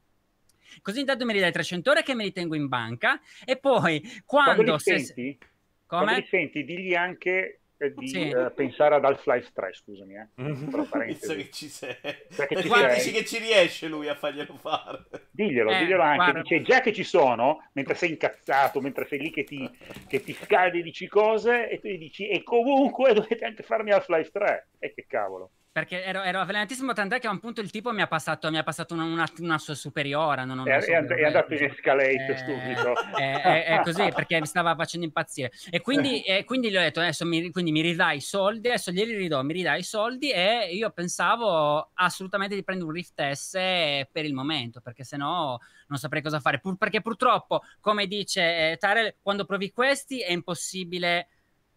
Così 0.83 1.01
intanto 1.01 1.25
mi 1.25 1.33
ridai 1.33 1.53
300 1.53 1.91
ore 1.91 2.03
che 2.03 2.15
me 2.15 2.25
li 2.25 2.33
tengo 2.33 2.55
in 2.55 2.69
banca 2.69 3.21
e 3.45 3.57
poi 3.57 4.03
quando... 4.25 4.55
quando 4.55 4.79
se... 4.79 4.99
senti, 4.99 5.39
Come? 5.87 6.05
Quando 6.05 6.21
li 6.21 6.27
senti, 6.27 6.65
digli 6.65 6.95
anche 6.95 7.61
eh, 7.81 7.95
di 7.95 8.09
sì. 8.09 8.29
uh, 8.35 8.53
pensare 8.53 8.97
ad 8.97 9.05
Half-Life 9.05 9.51
3, 9.55 9.73
scusami, 9.73 10.15
eh. 10.17 10.29
Visto 11.07 11.35
che 11.35 11.49
ci 11.51 11.69
sei. 11.69 11.95
Perché 12.03 12.61
sei. 12.63 12.95
dici 12.95 13.13
che 13.13 13.25
ci 13.25 13.39
riesce 13.39 13.87
lui 13.87 14.09
a 14.09 14.17
farglielo 14.17 14.57
fare. 14.57 15.05
Diglielo, 15.31 15.71
eh, 15.71 15.79
diglielo 15.79 16.03
anche. 16.03 16.43
Dice, 16.43 16.63
già 16.63 16.81
che 16.81 16.93
ci 16.93 17.05
sono, 17.05 17.69
mentre 17.75 17.95
sei 17.95 18.11
incazzato, 18.11 18.81
mentre 18.81 19.07
sei 19.07 19.21
lì 19.21 19.31
che 19.31 19.45
ti, 19.45 19.71
che 20.09 20.23
ti 20.23 20.33
scaldi 20.33 20.81
e 20.81 20.83
dici 20.83 21.07
cose, 21.07 21.71
e 21.71 21.79
tu 21.79 21.87
gli 21.87 21.99
dici, 21.99 22.29
e 22.29 22.43
comunque 22.43 23.15
dovete 23.15 23.45
anche 23.45 23.63
farmi 23.63 23.93
Half-Life 23.93 24.31
3. 24.33 24.69
E 24.81 24.93
che 24.93 25.07
cavolo 25.07 25.53
perché 25.79 26.03
ero, 26.05 26.23
ero 26.23 26.41
avvelenatissimo 26.41 26.93
tant'è 26.93 27.21
che 27.21 27.27
a 27.27 27.31
un 27.31 27.39
punto 27.39 27.61
il 27.61 27.71
tipo 27.71 27.93
mi 27.93 28.03
ha 28.03 28.07
passato, 28.07 28.51
mi 28.51 28.59
ha 28.59 28.63
passato 28.63 28.95
una, 28.95 29.05
una, 29.05 29.27
una 29.39 29.59
sua 29.59 29.75
superiore 29.75 30.45
non, 30.45 30.57
non 30.57 30.69
è, 30.69 30.81
so, 30.81 30.91
è, 30.91 31.25
andato 31.25 31.55
in 31.55 31.65
escalate 31.65 32.27
eh, 32.27 32.37
stupido 32.37 32.95
è, 33.17 33.41
è, 33.41 33.65
è, 33.65 33.81
così 33.83 34.11
perché 34.15 34.41
mi 34.41 34.47
stava 34.47 34.75
facendo 34.75 35.07
impazzire. 35.07 35.53
E 35.71 35.81
quindi, 35.81 36.23
e 36.27 36.45
quindi 36.45 36.71
gli 36.71 36.77
ho 36.77 36.81
detto 36.81 37.01
adesso 37.01 37.25
mi, 37.25 37.51
mi 37.55 37.81
ridai 37.81 38.17
i 38.17 38.21
soldi 38.21 38.69
adesso 38.69 38.91
glieli 38.91 39.15
ridò 39.15 39.43
mi 39.43 39.53
ridai 39.53 39.81
i 39.81 39.85
soldi 39.85 40.31
e 40.33 40.71
io 40.73 40.91
pensavo 40.91 41.91
assolutamente 41.95 42.55
di 42.55 42.65
prendere 42.65 42.91
un 42.91 42.97
Rift 42.97 43.31
S 43.31 43.53
per 43.53 44.25
il 44.25 44.35
momento 44.35 44.81
perché 44.81 45.05
sennò 45.05 45.57
non 45.89 45.99
saprei 45.99 46.23
cosa 46.23 46.41
fare. 46.41 46.61
Pur, 46.61 46.77
perché 46.77 47.01
purtroppo 47.01 47.63
come 47.81 48.07
dice 48.07 48.73
eh, 48.73 48.77
Tarel 48.79 49.17
quando 49.23 49.45
provi 49.45 49.71
questi 49.71 50.21
è 50.21 50.33
impossibile 50.33 51.29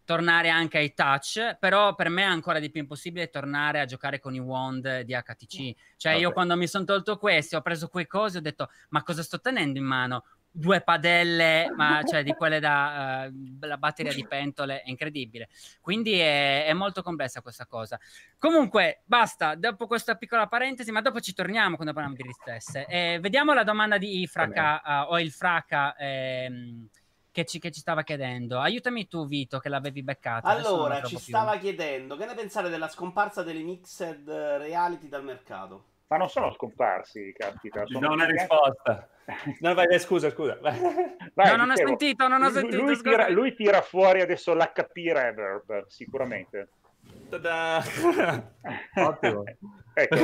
tornare 0.04 0.48
anche 0.48 0.78
ai 0.78 0.94
touch, 0.94 1.56
però 1.58 1.94
per 1.94 2.08
me 2.08 2.22
è 2.22 2.26
ancora 2.26 2.58
di 2.58 2.70
più 2.70 2.80
impossibile 2.80 3.30
tornare 3.30 3.80
a 3.80 3.84
giocare 3.84 4.18
con 4.18 4.34
i 4.34 4.38
wand 4.38 5.00
di 5.00 5.14
HTC. 5.14 5.74
Cioè, 5.96 6.12
okay. 6.12 6.20
io 6.20 6.32
quando 6.32 6.56
mi 6.56 6.66
sono 6.66 6.84
tolto 6.84 7.18
questi, 7.18 7.54
ho 7.54 7.60
preso 7.62 7.88
quei 7.88 8.06
cose, 8.06 8.38
ho 8.38 8.40
detto, 8.40 8.70
ma 8.90 9.02
cosa 9.02 9.22
sto 9.22 9.40
tenendo 9.40 9.78
in 9.78 9.84
mano? 9.84 10.24
Due 10.54 10.82
padelle, 10.82 11.72
ma 11.74 12.02
cioè 12.04 12.22
di 12.22 12.34
quelle 12.34 12.60
da 12.60 13.26
uh, 13.26 13.66
la 13.66 13.78
batteria 13.78 14.12
di 14.12 14.26
pentole, 14.26 14.82
è 14.82 14.90
incredibile. 14.90 15.48
Quindi 15.80 16.18
è, 16.18 16.66
è, 16.66 16.74
molto 16.74 17.02
complessa 17.02 17.40
questa 17.40 17.64
cosa. 17.64 17.98
Comunque, 18.36 19.00
basta, 19.06 19.54
dopo 19.54 19.86
questa 19.86 20.14
piccola 20.16 20.48
parentesi, 20.48 20.92
ma 20.92 21.00
dopo 21.00 21.20
ci 21.20 21.32
torniamo 21.32 21.76
quando 21.76 21.94
parliamo 21.94 22.16
di 22.16 22.22
ristesse. 22.22 22.84
Eh, 22.86 23.18
vediamo 23.22 23.54
la 23.54 23.64
domanda 23.64 23.96
di 23.96 24.20
Ifraka 24.20 24.82
uh, 24.84 25.12
o 25.12 25.18
il 25.18 25.32
Fraka. 25.32 25.96
Ehm, 25.96 26.86
che 27.32 27.44
ci, 27.44 27.58
che 27.58 27.70
ci, 27.70 27.80
stava 27.80 28.02
chiedendo. 28.02 28.60
Aiutami 28.60 29.08
tu, 29.08 29.26
Vito, 29.26 29.58
che 29.58 29.68
l'avevi 29.68 30.02
beccata. 30.02 30.48
Allora, 30.48 31.02
ci 31.02 31.18
stava 31.18 31.52
più. 31.52 31.60
chiedendo 31.60 32.16
che 32.16 32.26
ne 32.26 32.34
pensare 32.34 32.68
della 32.68 32.88
scomparsa 32.88 33.42
delle 33.42 33.62
mixed 33.62 34.28
reality 34.28 35.08
dal 35.08 35.24
mercato. 35.24 35.86
Ma 36.08 36.18
non 36.18 36.28
sono 36.28 36.52
scomparsi, 36.52 37.34
capita. 37.36 37.86
Sono 37.86 38.08
no, 38.08 38.12
una 38.12 38.26
risposta. 38.26 39.08
No, 39.60 39.72
vai, 39.72 39.98
scusa, 39.98 40.28
scusa. 40.30 40.58
Vai, 40.60 41.48
no, 41.48 41.56
non 41.56 41.70
ho 41.70 41.76
sentito, 41.76 42.28
non 42.28 42.42
ho 42.42 42.50
sentito. 42.50 42.82
Lui, 42.82 43.00
tira, 43.00 43.28
lui 43.30 43.54
tira 43.54 43.80
fuori 43.80 44.20
adesso 44.20 44.52
l'HP 44.52 44.96
reverb, 45.10 45.86
sicuramente. 45.86 46.68
Ottimo. 48.94 49.44
ecco, 49.94 50.16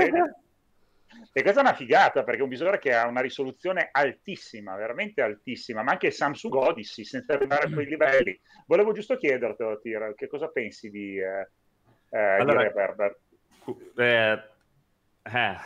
e 1.32 1.42
questa 1.42 1.60
è 1.60 1.62
una 1.62 1.74
figata 1.74 2.24
perché 2.24 2.40
è 2.40 2.42
un 2.42 2.48
visore 2.48 2.78
che 2.78 2.94
ha 2.94 3.06
una 3.06 3.20
risoluzione 3.20 3.88
altissima, 3.92 4.76
veramente 4.76 5.22
altissima, 5.22 5.82
ma 5.82 5.92
anche 5.92 6.10
Samsung 6.10 6.54
Odyssey 6.54 7.04
senza 7.04 7.34
arrivare 7.34 7.66
a 7.66 7.70
quei 7.70 7.86
livelli. 7.86 8.38
Volevo 8.66 8.92
giusto 8.92 9.16
chiederti, 9.16 9.64
Tira, 9.82 10.12
che 10.14 10.26
cosa 10.26 10.48
pensi 10.48 10.90
di, 10.90 11.18
eh, 11.18 11.48
eh, 12.10 12.18
allora, 12.18 12.62
di 12.62 12.68
Reverber? 12.68 13.18
Eh, 13.96 14.42
eh, 15.22 15.56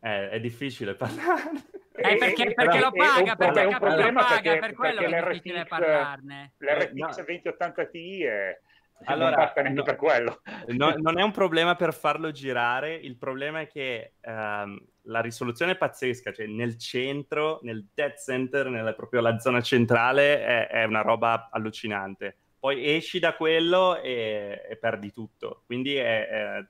eh, 0.00 0.30
è 0.30 0.40
difficile 0.40 0.94
parlare. 0.94 1.50
Eh, 1.94 2.16
perché, 2.16 2.54
perché 2.54 2.78
lo 2.78 2.92
paga, 2.92 3.34
perché 3.34 3.64
lo 3.64 4.12
paga, 4.12 4.58
per 4.58 4.72
quello 4.72 5.00
che 5.00 5.16
è 5.16 5.30
difficile 5.32 5.64
parlarne. 5.64 6.52
L'RTX 6.58 7.18
no. 7.18 7.24
2080 7.24 7.86
Ti 7.86 8.24
è 8.24 8.60
allora, 9.04 9.52
non 9.56 9.72
no, 9.72 9.82
per 9.82 9.96
quello. 9.96 10.40
No, 10.68 10.94
non 10.96 11.18
è 11.18 11.22
un 11.22 11.30
problema 11.30 11.76
per 11.76 11.94
farlo 11.94 12.30
girare, 12.30 12.94
il 12.94 13.16
problema 13.16 13.60
è 13.60 13.66
che 13.66 14.14
um, 14.24 14.78
la 15.02 15.20
risoluzione 15.20 15.72
è 15.72 15.76
pazzesca, 15.76 16.32
cioè 16.32 16.46
nel 16.46 16.76
centro, 16.78 17.60
nel 17.62 17.86
dead 17.94 18.14
center, 18.16 18.68
nella, 18.68 18.92
proprio 18.94 19.20
la 19.20 19.38
zona 19.38 19.60
centrale, 19.60 20.44
è, 20.44 20.66
è, 20.68 20.84
una 20.84 21.02
roba 21.02 21.48
allucinante. 21.50 22.36
Poi 22.58 22.94
esci 22.96 23.18
da 23.18 23.34
quello 23.34 24.00
e, 24.00 24.66
e 24.68 24.76
perdi 24.76 25.12
tutto. 25.12 25.62
Quindi 25.66 25.94
è, 25.94 26.26
è... 26.28 26.66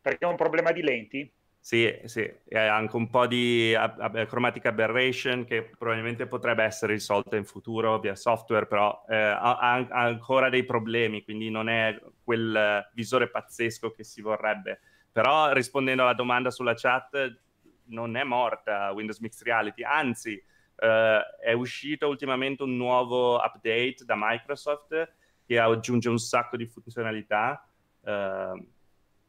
Perché 0.00 0.24
è 0.24 0.28
un 0.28 0.36
problema 0.36 0.72
di 0.72 0.82
lenti? 0.82 1.32
Sì, 1.60 2.00
sì, 2.04 2.20
e 2.46 2.56
anche 2.58 2.96
un 2.96 3.10
po' 3.10 3.26
di 3.26 3.74
ab- 3.74 4.24
chromatic 4.26 4.64
aberration 4.66 5.44
che 5.44 5.70
probabilmente 5.76 6.26
potrebbe 6.26 6.62
essere 6.64 6.94
risolta 6.94 7.36
in 7.36 7.44
futuro 7.44 7.98
via 7.98 8.14
software, 8.14 8.66
però 8.66 9.04
eh, 9.06 9.14
ha, 9.16 9.58
ha, 9.58 9.86
ancora 9.90 10.48
dei 10.48 10.64
problemi, 10.64 11.22
quindi 11.22 11.50
non 11.50 11.68
è 11.68 12.00
quel 12.24 12.88
visore 12.94 13.28
pazzesco 13.28 13.90
che 13.90 14.02
si 14.02 14.22
vorrebbe. 14.22 14.80
Però 15.12 15.52
rispondendo 15.52 16.02
alla 16.02 16.14
domanda 16.14 16.50
sulla 16.50 16.74
chat, 16.74 17.38
non 17.86 18.16
è 18.16 18.24
morta 18.24 18.90
Windows 18.92 19.18
Mixed 19.18 19.46
Reality, 19.46 19.82
anzi 19.82 20.42
eh, 20.76 21.20
è 21.42 21.52
uscito 21.52 22.08
ultimamente 22.08 22.62
un 22.62 22.76
nuovo 22.76 23.36
update 23.36 24.04
da 24.06 24.14
Microsoft 24.16 25.12
che 25.44 25.58
aggiunge 25.58 26.08
un 26.08 26.18
sacco 26.18 26.56
di 26.56 26.66
funzionalità. 26.66 27.68
Eh, 28.04 28.66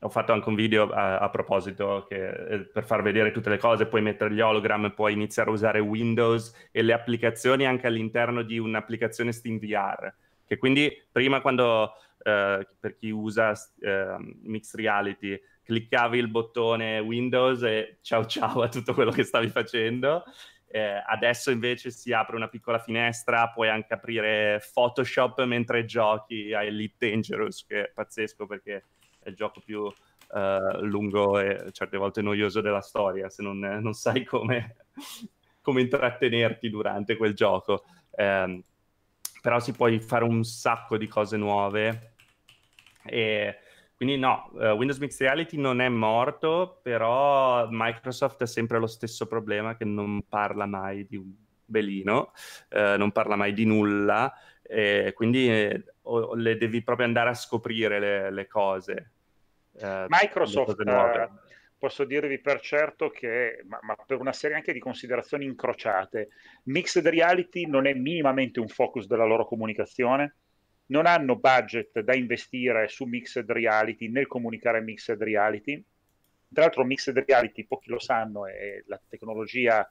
ho 0.02 0.10
fatto 0.10 0.32
anche 0.32 0.48
un 0.48 0.56
video 0.56 0.90
a, 0.90 1.18
a 1.20 1.30
proposito 1.30 2.06
che, 2.08 2.30
eh, 2.30 2.60
per 2.60 2.86
far 2.86 3.02
vedere 3.02 3.32
tutte 3.32 3.50
le 3.50 3.58
cose, 3.58 3.86
puoi 3.86 4.02
mettere 4.02 4.34
gli 4.34 4.40
hologram, 4.40 4.92
puoi 4.92 5.14
iniziare 5.14 5.50
a 5.50 5.54
usare 5.54 5.80
Windows 5.80 6.70
e 6.72 6.82
le 6.82 6.94
applicazioni 6.94 7.66
anche 7.66 7.88
all'interno 7.88 8.42
di 8.42 8.58
un'applicazione 8.58 9.32
SteamVR, 9.32 10.14
che 10.46 10.58
quindi 10.58 10.90
prima 11.12 11.42
quando, 11.42 11.94
eh, 12.24 12.66
per 12.80 12.96
chi 12.96 13.10
usa 13.10 13.52
eh, 13.82 14.16
Mixed 14.44 14.80
Reality, 14.80 15.40
cliccavi 15.64 16.18
il 16.18 16.30
bottone 16.30 17.00
Windows 17.00 17.62
e 17.64 17.98
ciao 18.02 18.26
ciao 18.26 18.62
a 18.62 18.70
tutto 18.70 18.94
quello 18.94 19.12
che 19.12 19.24
stavi 19.24 19.50
facendo. 19.50 20.24
Eh, 20.72 21.02
adesso 21.06 21.50
invece 21.52 21.90
si 21.90 22.14
apre 22.14 22.36
una 22.36 22.48
piccola 22.48 22.80
finestra, 22.80 23.50
puoi 23.50 23.70
anche 23.70 23.94
aprire 23.94 24.62
Photoshop 24.72 25.44
mentre 25.44 25.84
giochi 25.86 26.54
a 26.54 26.64
Elite 26.64 27.10
Dangerous, 27.10 27.66
che 27.66 27.86
è 27.86 27.92
pazzesco 27.92 28.46
perché 28.46 28.86
è 29.20 29.30
il 29.30 29.36
gioco 29.36 29.62
più 29.64 29.82
uh, 29.82 30.82
lungo 30.82 31.40
e 31.40 31.72
certe 31.72 31.98
volte 31.98 32.22
noioso 32.22 32.62
della 32.62 32.82
storia, 32.82 33.30
se 33.30 33.44
non, 33.44 33.60
non 33.60 33.94
sai 33.94 34.24
come, 34.24 34.76
come, 35.62 35.82
intrattenerti 35.82 36.70
durante 36.70 37.18
quel 37.18 37.34
gioco. 37.34 37.86
Um, 38.12 38.62
però 39.42 39.60
si 39.60 39.72
può 39.72 39.90
fare 40.00 40.26
un 40.26 40.44
sacco 40.44 40.98
di 40.98 41.08
cose 41.08 41.38
nuove 41.38 42.16
e 43.04 43.58
quindi 43.96 44.18
no, 44.18 44.50
uh, 44.54 44.68
Windows 44.68 44.98
Mixed 45.00 45.22
Reality 45.22 45.58
non 45.58 45.82
è 45.82 45.90
morto, 45.90 46.80
però 46.82 47.68
Microsoft 47.70 48.42
ha 48.42 48.46
sempre 48.46 48.80
lo 48.80 48.88
stesso 48.88 49.28
problema 49.28 49.76
che 49.76 49.84
non 49.84 50.24
parla 50.28 50.66
mai 50.66 51.06
di 51.06 51.18
un 51.18 51.34
belino, 51.66 52.32
uh, 52.72 52.98
non 52.98 53.12
parla 53.12 53.36
mai 53.36 53.52
di 53.52 53.66
nulla, 53.66 54.34
e 54.72 55.14
quindi 55.16 55.50
eh, 55.50 55.84
le 56.36 56.58
devi 56.58 56.82
proprio 56.84 57.06
andare 57.06 57.30
a 57.30 57.34
scoprire 57.34 58.00
le, 58.00 58.32
le 58.32 58.48
cose. 58.48 59.12
Eh, 59.74 60.06
Microsoft, 60.10 60.80
eh, 60.86 61.30
posso 61.78 62.04
dirvi 62.04 62.40
per 62.40 62.60
certo 62.60 63.10
che, 63.10 63.64
ma, 63.68 63.80
ma, 63.82 63.96
per 64.06 64.20
una 64.20 64.34
serie 64.34 64.58
anche 64.58 64.74
di 64.74 64.80
considerazioni 64.80 65.46
incrociate, 65.46 66.30
Mixed 66.64 67.08
Reality 67.08 67.66
non 67.66 67.88
è 67.88 67.94
minimamente 67.94 68.60
un 68.60 68.68
focus 68.68 69.08
della 69.08 69.26
loro 69.26 69.46
comunicazione, 69.46 70.36
non 70.88 71.06
hanno 71.06 71.38
budget 71.38 72.00
da 72.02 72.14
investire 72.14 72.88
su 72.88 73.06
Mixed 73.06 73.50
Reality 73.50 74.10
nel 74.10 74.28
comunicare 74.28 74.82
Mixed 74.82 75.22
Reality. 75.22 75.84
Tra 76.52 76.64
l'altro 76.64 76.84
Mixed 76.84 77.18
Reality, 77.26 77.66
pochi 77.66 77.90
lo 77.90 78.00
sanno, 78.00 78.48
è 78.48 78.84
la 78.88 79.00
tecnologia 79.08 79.88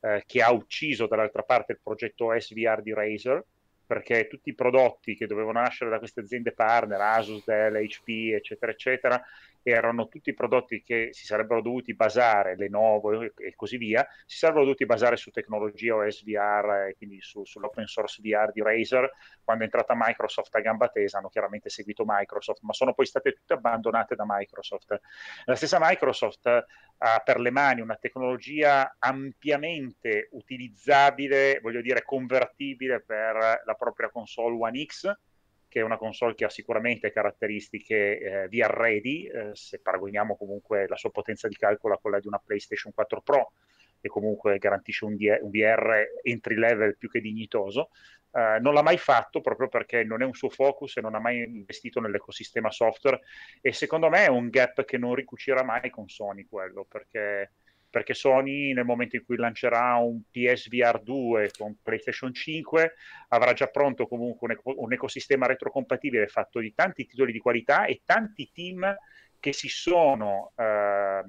eh, 0.00 0.22
che 0.26 0.42
ha 0.42 0.52
ucciso 0.52 1.06
dall'altra 1.06 1.42
parte 1.42 1.72
il 1.72 1.80
progetto 1.82 2.38
SVR 2.38 2.82
di 2.82 2.92
Razer, 2.92 3.42
perché 3.86 4.26
tutti 4.28 4.50
i 4.50 4.54
prodotti 4.54 5.16
che 5.16 5.26
dovevano 5.26 5.60
nascere 5.60 5.90
da 5.90 5.98
queste 5.98 6.20
aziende 6.20 6.52
partner, 6.52 7.00
Asus, 7.00 7.44
Dell, 7.44 7.74
HP, 7.86 8.32
eccetera, 8.34 8.72
eccetera, 8.72 9.22
erano 9.62 10.08
tutti 10.08 10.34
prodotti 10.34 10.82
che 10.82 11.10
si 11.12 11.24
sarebbero 11.24 11.62
dovuti 11.62 11.94
basare, 11.94 12.56
Lenovo 12.56 13.22
e 13.22 13.54
così 13.54 13.76
via, 13.76 14.06
si 14.26 14.38
sarebbero 14.38 14.64
dovuti 14.64 14.86
basare 14.86 15.16
su 15.16 15.30
tecnologia 15.30 15.94
OS 15.94 16.24
VR 16.24 16.88
e 16.88 16.94
quindi 16.96 17.20
su, 17.20 17.44
sull'open 17.44 17.86
source 17.86 18.20
VR 18.22 18.50
di 18.52 18.62
Razer. 18.62 19.10
Quando 19.44 19.62
è 19.62 19.66
entrata 19.66 19.94
Microsoft 19.96 20.54
a 20.54 20.60
gamba 20.60 20.88
tesa 20.88 21.18
hanno 21.18 21.28
chiaramente 21.28 21.68
seguito 21.68 22.04
Microsoft, 22.06 22.62
ma 22.62 22.72
sono 22.72 22.94
poi 22.94 23.06
state 23.06 23.32
tutte 23.32 23.54
abbandonate 23.54 24.14
da 24.14 24.24
Microsoft. 24.26 25.00
La 25.44 25.54
stessa 25.54 25.78
Microsoft 25.80 26.46
ha 26.46 27.22
per 27.24 27.40
le 27.40 27.50
mani 27.50 27.80
una 27.80 27.96
tecnologia 27.96 28.96
ampiamente 28.98 30.28
utilizzabile, 30.32 31.58
voglio 31.60 31.80
dire 31.80 32.02
convertibile 32.04 33.00
per 33.00 33.62
la 33.64 33.74
propria 33.74 34.10
console 34.10 34.56
One 34.58 34.84
X, 34.84 35.12
che 35.72 35.80
è 35.80 35.82
una 35.82 35.96
console 35.96 36.34
che 36.34 36.44
ha 36.44 36.50
sicuramente 36.50 37.10
caratteristiche 37.10 38.18
eh, 38.18 38.48
VR 38.48 38.74
ready, 38.74 39.24
eh, 39.24 39.50
se 39.54 39.80
paragoniamo 39.80 40.36
comunque 40.36 40.86
la 40.86 40.96
sua 40.96 41.10
potenza 41.10 41.48
di 41.48 41.56
calcolo 41.56 41.94
a 41.94 41.98
quella 41.98 42.20
di 42.20 42.26
una 42.26 42.38
PlayStation 42.44 42.92
4 42.92 43.22
Pro, 43.22 43.52
che 43.98 44.08
comunque 44.08 44.58
garantisce 44.58 45.06
un, 45.06 45.16
un 45.18 45.50
VR 45.50 46.20
entry 46.20 46.56
level 46.56 46.98
più 46.98 47.08
che 47.08 47.22
dignitoso. 47.22 47.88
Uh, 48.32 48.60
non 48.60 48.74
l'ha 48.74 48.82
mai 48.82 48.98
fatto 48.98 49.40
proprio 49.40 49.68
perché 49.68 50.04
non 50.04 50.20
è 50.20 50.26
un 50.26 50.34
suo 50.34 50.50
focus 50.50 50.98
e 50.98 51.00
non 51.00 51.14
ha 51.14 51.20
mai 51.20 51.42
investito 51.42 52.00
nell'ecosistema 52.00 52.70
software 52.70 53.20
e 53.60 53.72
secondo 53.72 54.08
me 54.08 54.24
è 54.24 54.28
un 54.28 54.48
gap 54.48 54.86
che 54.86 54.96
non 54.96 55.14
ricucirà 55.14 55.62
mai 55.62 55.90
con 55.90 56.08
Sony 56.08 56.46
quello 56.46 56.86
perché 56.88 57.52
perché 57.92 58.14
Sony 58.14 58.72
nel 58.72 58.86
momento 58.86 59.16
in 59.16 59.24
cui 59.24 59.36
lancerà 59.36 59.96
un 59.96 60.22
PSVR 60.30 61.02
2 61.02 61.50
con 61.56 61.76
PlayStation 61.82 62.32
5 62.32 62.94
avrà 63.28 63.52
già 63.52 63.66
pronto 63.66 64.08
comunque 64.08 64.48
un, 64.48 64.52
eco- 64.52 64.80
un 64.80 64.92
ecosistema 64.94 65.46
retrocompatibile 65.46 66.26
fatto 66.26 66.58
di 66.58 66.72
tanti 66.74 67.04
titoli 67.04 67.32
di 67.32 67.38
qualità 67.38 67.84
e 67.84 68.00
tanti 68.04 68.50
team 68.50 68.96
che 69.38 69.52
si 69.52 69.68
sono, 69.68 70.52
eh, 70.56 71.22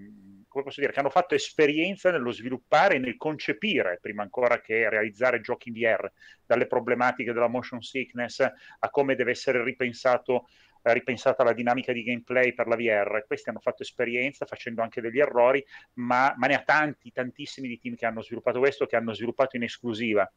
come 0.48 0.64
posso 0.64 0.80
dire, 0.80 0.94
che 0.94 1.00
hanno 1.00 1.10
fatto 1.10 1.34
esperienza 1.34 2.12
nello 2.12 2.32
sviluppare 2.32 2.96
e 2.96 3.00
nel 3.00 3.18
concepire, 3.18 3.98
prima 4.00 4.22
ancora 4.22 4.62
che 4.62 4.88
realizzare 4.88 5.42
giochi 5.42 5.70
in 5.70 5.74
VR, 5.74 6.10
dalle 6.46 6.68
problematiche 6.68 7.34
della 7.34 7.48
motion 7.48 7.82
sickness 7.82 8.40
a 8.40 8.90
come 8.92 9.16
deve 9.16 9.32
essere 9.32 9.64
ripensato 9.64 10.48
ripensata 10.92 11.44
la 11.44 11.54
dinamica 11.54 11.94
di 11.94 12.04
gameplay 12.04 12.54
per 12.54 12.68
la 12.68 12.76
VR. 12.76 13.24
Questi 13.26 13.50
hanno 13.50 13.60
fatto 13.60 13.84
esperienza 13.84 14.46
facendo 14.46 14.82
anche 14.82 15.00
degli 15.00 15.20
errori, 15.20 15.64
ma, 15.94 16.34
ma 16.38 16.48
ne 16.48 16.56
ha 16.56 16.64
tanti, 16.64 17.12
tantissimi 17.12 17.68
di 17.68 17.80
team 17.80 17.96
che 17.96 18.06
hanno 18.06 18.22
sviluppato 18.22 18.60
questo, 18.60 18.86
che 18.86 18.96
hanno 18.96 19.14
sviluppato 19.14 19.56
in 19.56 19.64
esclusiva. 19.64 20.30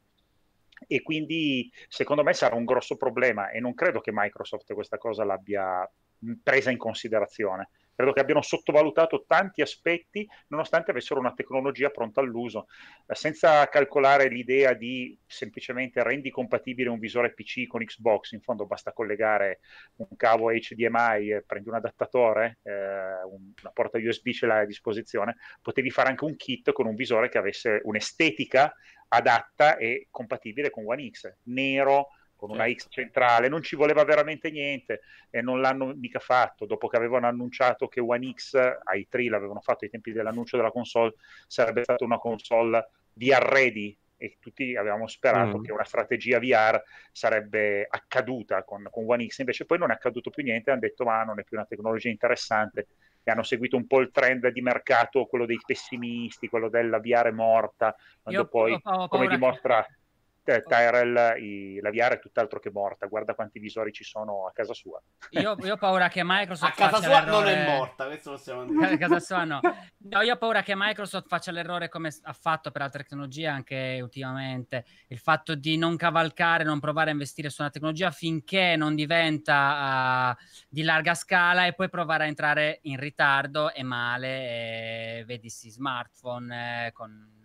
E 0.87 1.01
quindi 1.01 1.71
secondo 1.87 2.23
me 2.23 2.33
sarà 2.33 2.55
un 2.55 2.65
grosso 2.65 2.95
problema 2.95 3.49
e 3.49 3.59
non 3.59 3.73
credo 3.73 3.99
che 3.99 4.11
Microsoft 4.13 4.71
questa 4.73 4.97
cosa 4.97 5.25
l'abbia 5.25 5.89
presa 6.41 6.71
in 6.71 6.77
considerazione. 6.77 7.69
Credo 7.97 8.13
che 8.13 8.19
abbiano 8.19 8.43
sottovalutato 8.43 9.23
tanti 9.25 9.63
aspetti 9.63 10.29
nonostante 10.49 10.91
avessero 10.91 11.19
una 11.19 11.33
tecnologia 11.33 11.89
pronta 11.89 12.21
all'uso, 12.21 12.67
eh, 13.07 13.15
senza 13.15 13.67
calcolare 13.69 14.29
l'idea 14.29 14.73
di 14.73 15.17
semplicemente 15.25 16.03
rendi 16.03 16.29
compatibile 16.29 16.89
un 16.89 16.99
visore 16.99 17.33
PC 17.33 17.65
con 17.65 17.83
Xbox, 17.83 18.33
in 18.33 18.41
fondo 18.41 18.67
basta 18.67 18.93
collegare 18.93 19.61
un 19.95 20.15
cavo 20.15 20.51
HDMI, 20.51 21.41
prendi 21.43 21.69
un 21.69 21.73
adattatore, 21.73 22.59
eh, 22.61 22.71
una 22.71 23.71
porta 23.73 23.97
USB 23.97 24.29
ce 24.29 24.45
l'hai 24.45 24.61
a 24.61 24.67
disposizione, 24.67 25.37
potevi 25.59 25.89
fare 25.89 26.09
anche 26.09 26.23
un 26.23 26.35
kit 26.35 26.71
con 26.73 26.85
un 26.85 26.93
visore 26.93 27.29
che 27.29 27.39
avesse 27.39 27.81
un'estetica 27.83 28.75
adatta 29.07 29.77
e 29.77 30.07
compatibile 30.11 30.69
con 30.69 30.83
One 30.85 31.09
X, 31.09 31.35
nero, 31.45 32.09
con 32.37 32.51
una 32.51 32.65
certo. 32.65 32.83
X 32.83 32.87
centrale, 32.89 33.49
non 33.49 33.61
ci 33.61 33.75
voleva 33.75 34.05
veramente 34.05 34.49
niente 34.49 35.01
e 35.29 35.41
non 35.41 35.59
l'hanno 35.59 35.93
mica 35.93 36.19
fatto. 36.19 36.65
Dopo 36.65 36.87
che 36.87 36.95
avevano 36.95 37.27
annunciato 37.27 37.89
che 37.89 37.99
One 37.99 38.31
X, 38.31 38.53
ai 38.83 39.07
3 39.09 39.29
l'avevano 39.29 39.59
fatto 39.59 39.83
ai 39.83 39.89
tempi 39.89 40.13
dell'annuncio 40.13 40.55
della 40.55 40.71
console, 40.71 41.15
sarebbe 41.47 41.83
stata 41.83 42.05
una 42.05 42.19
console 42.19 42.89
VR 43.13 43.41
ready 43.41 43.97
e 44.19 44.37
tutti 44.39 44.75
avevamo 44.75 45.07
sperato 45.07 45.59
mm. 45.59 45.63
che 45.63 45.71
una 45.71 45.83
strategia 45.83 46.39
VR 46.39 46.81
sarebbe 47.11 47.85
accaduta 47.89 48.63
con, 48.63 48.87
con 48.89 49.03
One 49.07 49.27
X, 49.27 49.39
invece 49.39 49.65
poi 49.65 49.77
non 49.77 49.91
è 49.91 49.93
accaduto 49.93 50.29
più 50.29 50.43
niente, 50.43 50.71
hanno 50.71 50.79
detto 50.79 51.03
ma 51.03 51.23
non 51.23 51.39
è 51.39 51.43
più 51.43 51.57
una 51.57 51.67
tecnologia 51.67 52.09
interessante 52.09 52.87
e 53.23 53.31
hanno 53.31 53.43
seguito 53.43 53.75
un 53.75 53.85
po' 53.85 53.99
il 53.99 54.09
trend 54.11 54.47
di 54.49 54.61
mercato, 54.61 55.25
quello 55.25 55.45
dei 55.45 55.59
pessimisti, 55.63 56.47
quello 56.47 56.69
della 56.69 56.99
VR 56.99 57.31
morta, 57.31 57.95
quando 58.21 58.41
Io 58.41 58.47
poi, 58.47 58.79
come 58.81 59.27
dimostra... 59.27 59.83
Che 59.83 59.95
Tyrell 60.65 61.41
i, 61.41 61.79
la 61.81 61.89
VR 61.89 62.13
è 62.13 62.19
tutt'altro 62.19 62.59
che 62.59 62.71
morta. 62.71 63.07
Guarda 63.07 63.33
quanti 63.35 63.59
visori 63.59 63.91
ci 63.91 64.03
sono 64.03 64.47
a 64.47 64.51
casa 64.51 64.73
sua. 64.73 65.01
Io, 65.31 65.55
io 65.59 65.73
ho 65.73 65.77
paura 65.77 66.07
che 66.07 66.21
Microsoft. 66.23 66.79
a 66.79 66.89
casa 66.89 67.01
sua 67.01 67.19
l'errore... 67.19 67.53
non 67.55 67.63
è 67.63 67.77
morta, 67.77 68.05
questo 68.05 68.31
possiamo 68.31 68.63
dire. 68.65 68.93
A 68.93 68.97
casa 68.97 69.19
sua 69.19 69.43
no. 69.43 69.59
no. 69.61 70.21
Io 70.21 70.33
ho 70.33 70.37
paura 70.37 70.61
che 70.63 70.73
Microsoft 70.75 71.27
faccia 71.27 71.51
l'errore 71.51 71.89
come 71.89 72.09
ha 72.21 72.33
fatto 72.33 72.71
per 72.71 72.81
altre 72.81 73.03
tecnologie 73.03 73.47
anche 73.47 73.99
ultimamente. 74.01 74.85
Il 75.07 75.19
fatto 75.19 75.55
di 75.55 75.77
non 75.77 75.95
cavalcare, 75.97 76.63
non 76.63 76.79
provare 76.79 77.09
a 77.09 77.13
investire 77.13 77.49
su 77.49 77.61
una 77.61 77.69
tecnologia 77.69 78.11
finché 78.11 78.75
non 78.77 78.95
diventa 78.95 80.35
uh, 80.37 80.43
di 80.69 80.83
larga 80.83 81.13
scala 81.13 81.65
e 81.65 81.73
poi 81.73 81.89
provare 81.89 82.23
a 82.23 82.27
entrare 82.27 82.79
in 82.83 82.99
ritardo 82.99 83.73
e 83.73 83.83
male. 83.83 84.27
E 84.27 85.23
vedisi 85.25 85.69
smartphone 85.69 86.87
eh, 86.87 86.91
con 86.91 87.36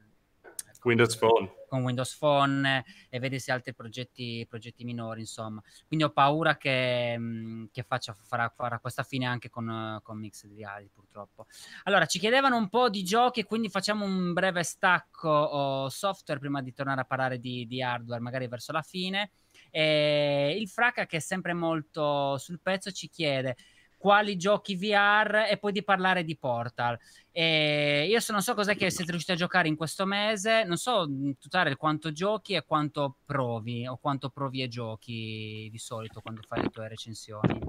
Windows 0.85 1.17
Phone. 1.17 1.53
Con 1.69 1.83
Windows 1.83 2.17
Phone 2.17 2.85
e 3.09 3.19
vede 3.19 3.39
se 3.39 3.53
altri 3.53 3.75
progetti, 3.75 4.45
progetti 4.49 4.85
minori, 4.85 5.21
insomma. 5.21 5.63
Quindi 5.87 6.05
ho 6.05 6.11
paura 6.11 6.57
che, 6.57 7.17
mm, 7.17 7.67
che 7.71 7.83
faccia, 7.83 8.13
farà, 8.13 8.53
farà, 8.55 8.79
questa 8.79 9.03
fine 9.03 9.27
anche 9.27 9.49
con, 9.49 9.99
con 10.03 10.19
Mixed 10.19 10.53
Reality, 10.55 10.91
purtroppo. 10.93 11.47
Allora, 11.85 12.07
ci 12.07 12.19
chiedevano 12.19 12.57
un 12.57 12.69
po' 12.69 12.91
di 12.91 13.05
giochi, 13.05 13.45
quindi 13.45 13.69
facciamo 13.69 14.05
un 14.05 14.33
breve 14.33 14.63
stacco 14.63 15.89
software 15.89 16.41
prima 16.41 16.61
di 16.63 16.73
tornare 16.73 17.01
a 17.01 17.05
parlare 17.05 17.39
di, 17.39 17.67
di 17.67 17.83
hardware, 17.83 18.21
magari 18.21 18.49
verso 18.49 18.73
la 18.73 18.83
fine. 18.83 19.31
E 19.71 20.57
il 20.59 20.69
Fraca, 20.69 21.07
che 21.07 21.19
è 21.19 21.21
sempre 21.21 21.55
molto 21.55 22.37
sul 22.39 22.61
pezzo, 22.61 22.91
ci 22.91 23.09
chiede 23.09 23.57
quali 24.03 24.37
giochi 24.37 24.75
VR 24.75 25.47
e 25.49 25.59
poi 25.59 25.71
di 25.71 25.85
parlare 25.85 26.25
di 26.25 26.37
Portal. 26.37 26.99
E 27.31 28.05
io 28.09 28.19
non 28.31 28.43
so 28.43 28.53
cos'è 28.55 28.75
che 28.75 28.91
siete 28.91 29.13
riusciti 29.13 29.31
a 29.31 29.37
giocare 29.37 29.69
in 29.69 29.77
questo 29.77 30.05
mese, 30.07 30.65
non 30.65 30.77
so 30.77 31.09
tutare 31.39 31.77
quanto 31.77 32.11
giochi 32.11 32.55
e 32.55 32.65
quanto 32.65 33.19
provi 33.25 33.87
o 33.87 33.97
quanto 33.99 34.29
provi 34.29 34.61
e 34.61 34.67
giochi 34.67 35.69
di 35.71 35.79
solito 35.79 36.21
quando 36.21 36.41
fai 36.45 36.63
le 36.63 36.71
tue 36.71 36.89
recensioni. 36.89 37.61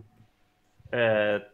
Eh, 0.90 1.46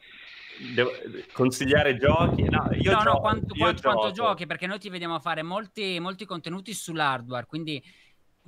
devo 0.73 0.91
consigliare 1.33 1.97
giochi? 1.97 2.43
No, 2.43 2.69
io 2.71 2.91
no, 2.91 2.99
gioco, 2.99 3.03
no 3.03 3.19
quanto, 3.19 3.53
io 3.55 3.63
quanto, 3.63 3.81
quanto, 3.81 4.11
giochi 4.11 4.45
perché 4.45 4.65
noi 4.65 4.79
ti 4.79 4.87
vediamo 4.87 5.19
fare 5.19 5.41
molti, 5.41 5.99
molti 5.99 6.23
contenuti 6.23 6.73
sull'hardware, 6.73 7.47
quindi 7.47 7.83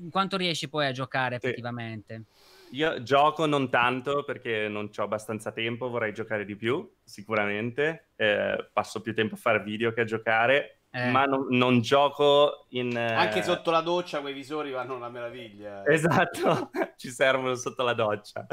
quanto 0.09 0.37
riesci 0.37 0.69
poi 0.69 0.85
a 0.87 0.93
giocare 0.93 1.35
effettivamente? 1.35 2.23
Io 2.71 3.01
gioco 3.03 3.45
non 3.45 3.69
tanto 3.69 4.23
perché 4.23 4.67
non 4.67 4.89
ho 4.95 5.03
abbastanza 5.03 5.51
tempo, 5.51 5.89
vorrei 5.89 6.13
giocare 6.13 6.45
di 6.45 6.55
più, 6.55 6.89
sicuramente. 7.03 8.09
Eh, 8.15 8.69
passo 8.71 9.01
più 9.01 9.13
tempo 9.13 9.35
a 9.35 9.37
fare 9.37 9.61
video 9.61 9.91
che 9.93 10.01
a 10.01 10.05
giocare, 10.05 10.83
eh. 10.89 11.09
ma 11.09 11.25
non, 11.25 11.47
non, 11.49 11.81
gioco 11.81 12.67
in... 12.69 12.95
Eh... 12.95 13.13
Anche 13.13 13.43
sotto 13.43 13.71
la 13.71 13.81
doccia 13.81 14.21
quei 14.21 14.33
visori 14.33 14.71
vanno 14.71 14.95
una 14.95 15.09
meraviglia. 15.09 15.85
Esatto, 15.85 16.69
ci 16.95 17.09
servono 17.09 17.55
sotto 17.55 17.83
la 17.83 17.93
doccia. 17.93 18.45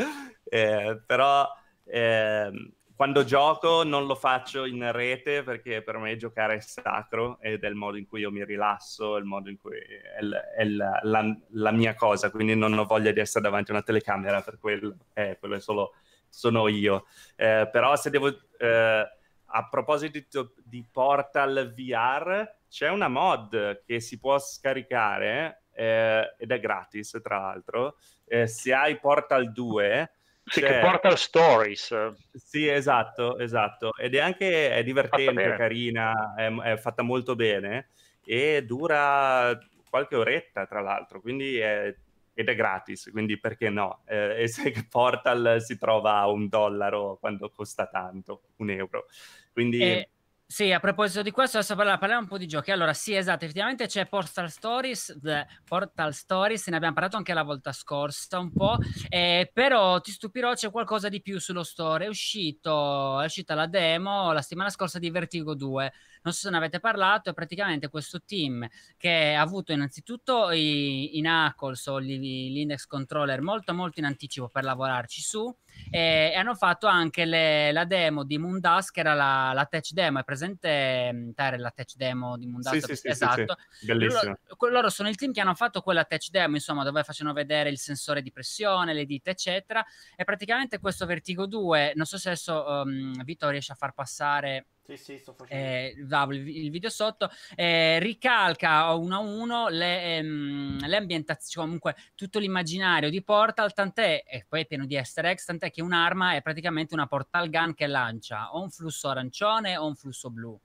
Eh, 0.45 1.01
però 1.07 1.49
ehm, 1.85 2.73
quando 2.99 3.23
gioco 3.23 3.85
non 3.85 4.07
lo 4.07 4.17
faccio 4.17 4.65
in 4.65 4.91
rete 4.91 5.45
perché 5.45 5.83
per 5.83 5.99
me 5.99 6.17
giocare 6.17 6.57
è 6.57 6.61
sacro 6.61 7.39
ed 7.41 7.63
è 7.63 7.69
il 7.69 7.77
modo 7.77 7.97
in 7.97 8.09
cui 8.09 8.23
io 8.23 8.33
mi 8.33 8.45
rilasso, 8.45 9.15
il 9.15 9.25
modo 9.25 9.49
in 9.49 9.57
cui 9.57 9.79
è, 9.79 10.21
l- 10.21 10.35
è 10.35 10.65
la, 10.65 10.99
la, 11.05 11.37
la, 11.51 11.71
mia 11.71 11.95
cosa, 11.95 12.29
quindi 12.33 12.57
non 12.57 12.77
ho 12.77 12.87
voglia 12.87 13.13
di 13.13 13.21
essere 13.21 13.45
davanti 13.45 13.71
a 13.71 13.75
una 13.75 13.85
telecamera 13.85 14.41
per 14.43 14.59
quello, 14.59 14.97
eh, 15.15 15.37
quello 15.39 15.55
è 15.55 15.61
solo 15.61 15.95
sono 16.29 16.67
io. 16.67 17.07
Eh, 17.37 17.69
però 17.71 17.95
se 17.95 18.11
devo... 18.11 18.37
Eh, 18.59 19.13
a 19.51 19.69
proposito 19.69 20.55
di 20.65 20.85
Portal 20.91 21.73
VR, 21.73 22.57
c'è 22.69 22.91
una 22.91 23.07
mod 23.07 23.85
che 23.85 24.01
si 24.01 24.19
può 24.19 24.41
scaricare 24.41 25.63
eh, 25.73 26.35
ed 26.37 26.51
è 26.51 26.59
gratis 26.59 27.17
tra 27.23 27.39
l'altro. 27.39 27.97
Eh, 28.25 28.49
se 28.49 28.75
hai 28.75 28.99
Portal 28.99 29.53
2 29.53 30.11
sì, 30.49 30.61
cioè, 30.61 30.71
che 30.71 30.79
porta 30.81 31.15
stories. 31.17 31.95
Sì, 32.33 32.69
esatto, 32.69 33.39
esatto. 33.39 33.95
Ed 33.97 34.15
è 34.15 34.19
anche 34.19 34.71
è 34.71 34.83
divertente, 34.83 35.55
carina, 35.57 36.35
è, 36.37 36.53
è, 36.53 36.77
fatta 36.77 37.03
molto 37.03 37.35
bene 37.35 37.89
e 38.25 38.65
dura 38.65 39.59
qualche 39.89 40.17
oretta, 40.17 40.67
tra 40.67 40.81
l'altro, 40.81 41.21
quindi 41.21 41.59
è, 41.59 41.95
ed 42.35 42.49
è 42.49 42.55
gratis, 42.55 43.09
quindi 43.11 43.39
perché 43.39 43.71
no? 43.71 44.03
Eh, 44.07 44.43
e 44.43 44.49
se 44.49 44.73
Portal 44.89 45.61
si 45.61 45.77
trova 45.77 46.19
a 46.19 46.29
un 46.29 46.49
dollaro 46.49 47.17
quando 47.19 47.51
costa 47.51 47.87
tanto, 47.87 48.43
un 48.57 48.71
euro. 48.71 49.07
Quindi... 49.53 49.81
E 49.81 50.09
sì, 50.51 50.73
a 50.73 50.81
proposito 50.81 51.21
di 51.21 51.31
questo, 51.31 51.59
adesso 51.59 51.75
parliamo, 51.77 52.23
un 52.23 52.27
po' 52.27 52.39
di 52.39 52.47
giochi. 52.47 52.71
Allora, 52.71 52.95
sì, 52.95 53.15
esatto, 53.15 53.45
effettivamente 53.45 53.87
c'è 53.87 54.07
Portal 54.07 54.51
Stories, 54.51 55.19
Portal 55.63 56.15
Stories, 56.15 56.69
ne 56.69 56.77
abbiamo 56.77 56.95
parlato 56.95 57.19
anche 57.19 57.35
la 57.35 57.43
volta 57.43 57.71
scorsa 57.71 58.39
un 58.39 58.51
po', 58.55 58.79
eh, 59.11 59.51
però 59.53 60.01
ti 60.01 60.11
stupirò, 60.11 60.55
c'è 60.55 60.71
qualcosa 60.71 61.11
di 61.11 61.21
più 61.21 61.39
sullo 61.39 61.63
store. 61.63 62.07
È, 62.07 62.09
uscito, 62.09 63.21
è 63.21 63.27
uscita 63.27 63.55
la 63.55 63.67
demo 63.67 64.33
la 64.33 64.41
settimana 64.41 64.71
scorsa 64.71 64.99
di 64.99 65.11
Vertigo 65.11 65.55
2, 65.55 65.93
non 66.23 66.33
so 66.33 66.41
se 66.41 66.51
ne 66.51 66.57
avete 66.57 66.81
parlato, 66.81 67.31
è 67.31 67.35
praticamente 67.35 67.89
questo 67.89 68.23
team 68.23 68.67
che 68.97 69.35
ha 69.35 69.41
avuto 69.41 69.73
innanzitutto 69.73 70.51
i, 70.51 71.17
i 71.19 71.21
Knuckles 71.21 71.87
o 71.87 72.01
gli, 72.01 72.19
l'index 72.19 72.87
controller 72.87 73.41
molto 73.41 73.75
molto 73.75 74.01
in 74.01 74.07
anticipo 74.07 74.49
per 74.49 74.65
lavorarci 74.65 75.21
su, 75.21 75.55
e, 75.91 76.31
e 76.33 76.35
hanno 76.35 76.55
fatto 76.55 76.87
anche 76.87 77.25
le, 77.25 77.73
la 77.73 77.85
demo 77.85 78.25
di 78.25 78.39
Moondusk, 78.39 78.93
che 78.93 79.01
era 79.01 79.15
la, 79.15 79.53
la 79.55 79.67
touch 79.67 79.93
demo, 79.93 80.21
è 80.21 80.25
presente 80.25 81.11
mm, 81.13 81.31
Tare 81.31 81.59
la 81.59 81.71
touch 81.71 81.95
demo 81.97 82.37
di 82.37 82.47
Moondusk? 82.47 82.87
Sì, 82.87 82.97
sì, 82.97 83.09
esatto. 83.09 83.57
Sì. 83.71 83.87
Loro, 83.87 84.39
loro, 84.71 84.89
sono 84.89 85.09
il 85.09 85.17
team 85.17 85.33
che 85.33 85.41
hanno 85.41 85.55
fatto 85.55 85.81
quella 85.81 86.05
touch 86.05 86.31
demo, 86.31 86.57
insomma, 86.57 86.85
dove 86.85 87.03
facevano 87.05 87.35
vedere 87.35 87.71
il 87.71 87.79
sensore 87.79 88.23
di 88.23 88.33
pressione, 88.33 88.93
le 88.93 89.05
dita, 89.05 89.31
eccetera, 89.31 89.85
e 90.17 90.25
praticamente 90.25 90.79
questo 90.79 91.07
Vertigo 91.07 91.47
2, 91.47 91.93
non 91.95 92.07
so 92.07 92.19
se 92.19 92.29
adesso 92.29 92.65
um, 92.67 93.25
Vito 93.25 93.49
riesce 93.49 93.73
a 93.73 93.77
far 93.77 93.93
passare 93.93 94.67
sì, 94.89 94.97
sì, 94.97 95.19
sto 95.19 95.35
facendo. 95.35 95.63
Eh, 95.63 95.95
il 95.97 96.71
video 96.71 96.89
sotto 96.89 97.31
eh, 97.55 97.99
ricalca 97.99 98.91
uno 98.95 99.17
a 99.17 99.19
uno 99.19 99.69
le, 99.69 100.17
ehm, 100.17 100.87
le 100.87 100.97
ambientazioni, 100.97 101.67
comunque 101.67 101.95
tutto 102.15 102.39
l'immaginario 102.39 103.11
di 103.11 103.23
Portal, 103.23 103.75
tant'è, 103.75 104.25
e 104.27 104.47
poi 104.49 104.63
è 104.63 104.67
pieno 104.67 104.87
di 104.87 104.95
easter 104.95 105.27
eggs, 105.27 105.45
tant'è 105.45 105.71
che 105.71 105.83
un'arma 105.83 106.37
è 106.37 106.43
praticamente 106.43 106.95
una 106.95 107.07
portal 107.07 107.51
gun 107.51 107.75
che 107.75 107.87
lancia 107.87 108.51
o 108.53 108.63
un 108.63 108.71
flusso 108.71 109.09
arancione 109.09 109.77
o 109.77 109.87
un 109.87 109.95
flusso 109.95 110.31
blu 110.31 110.59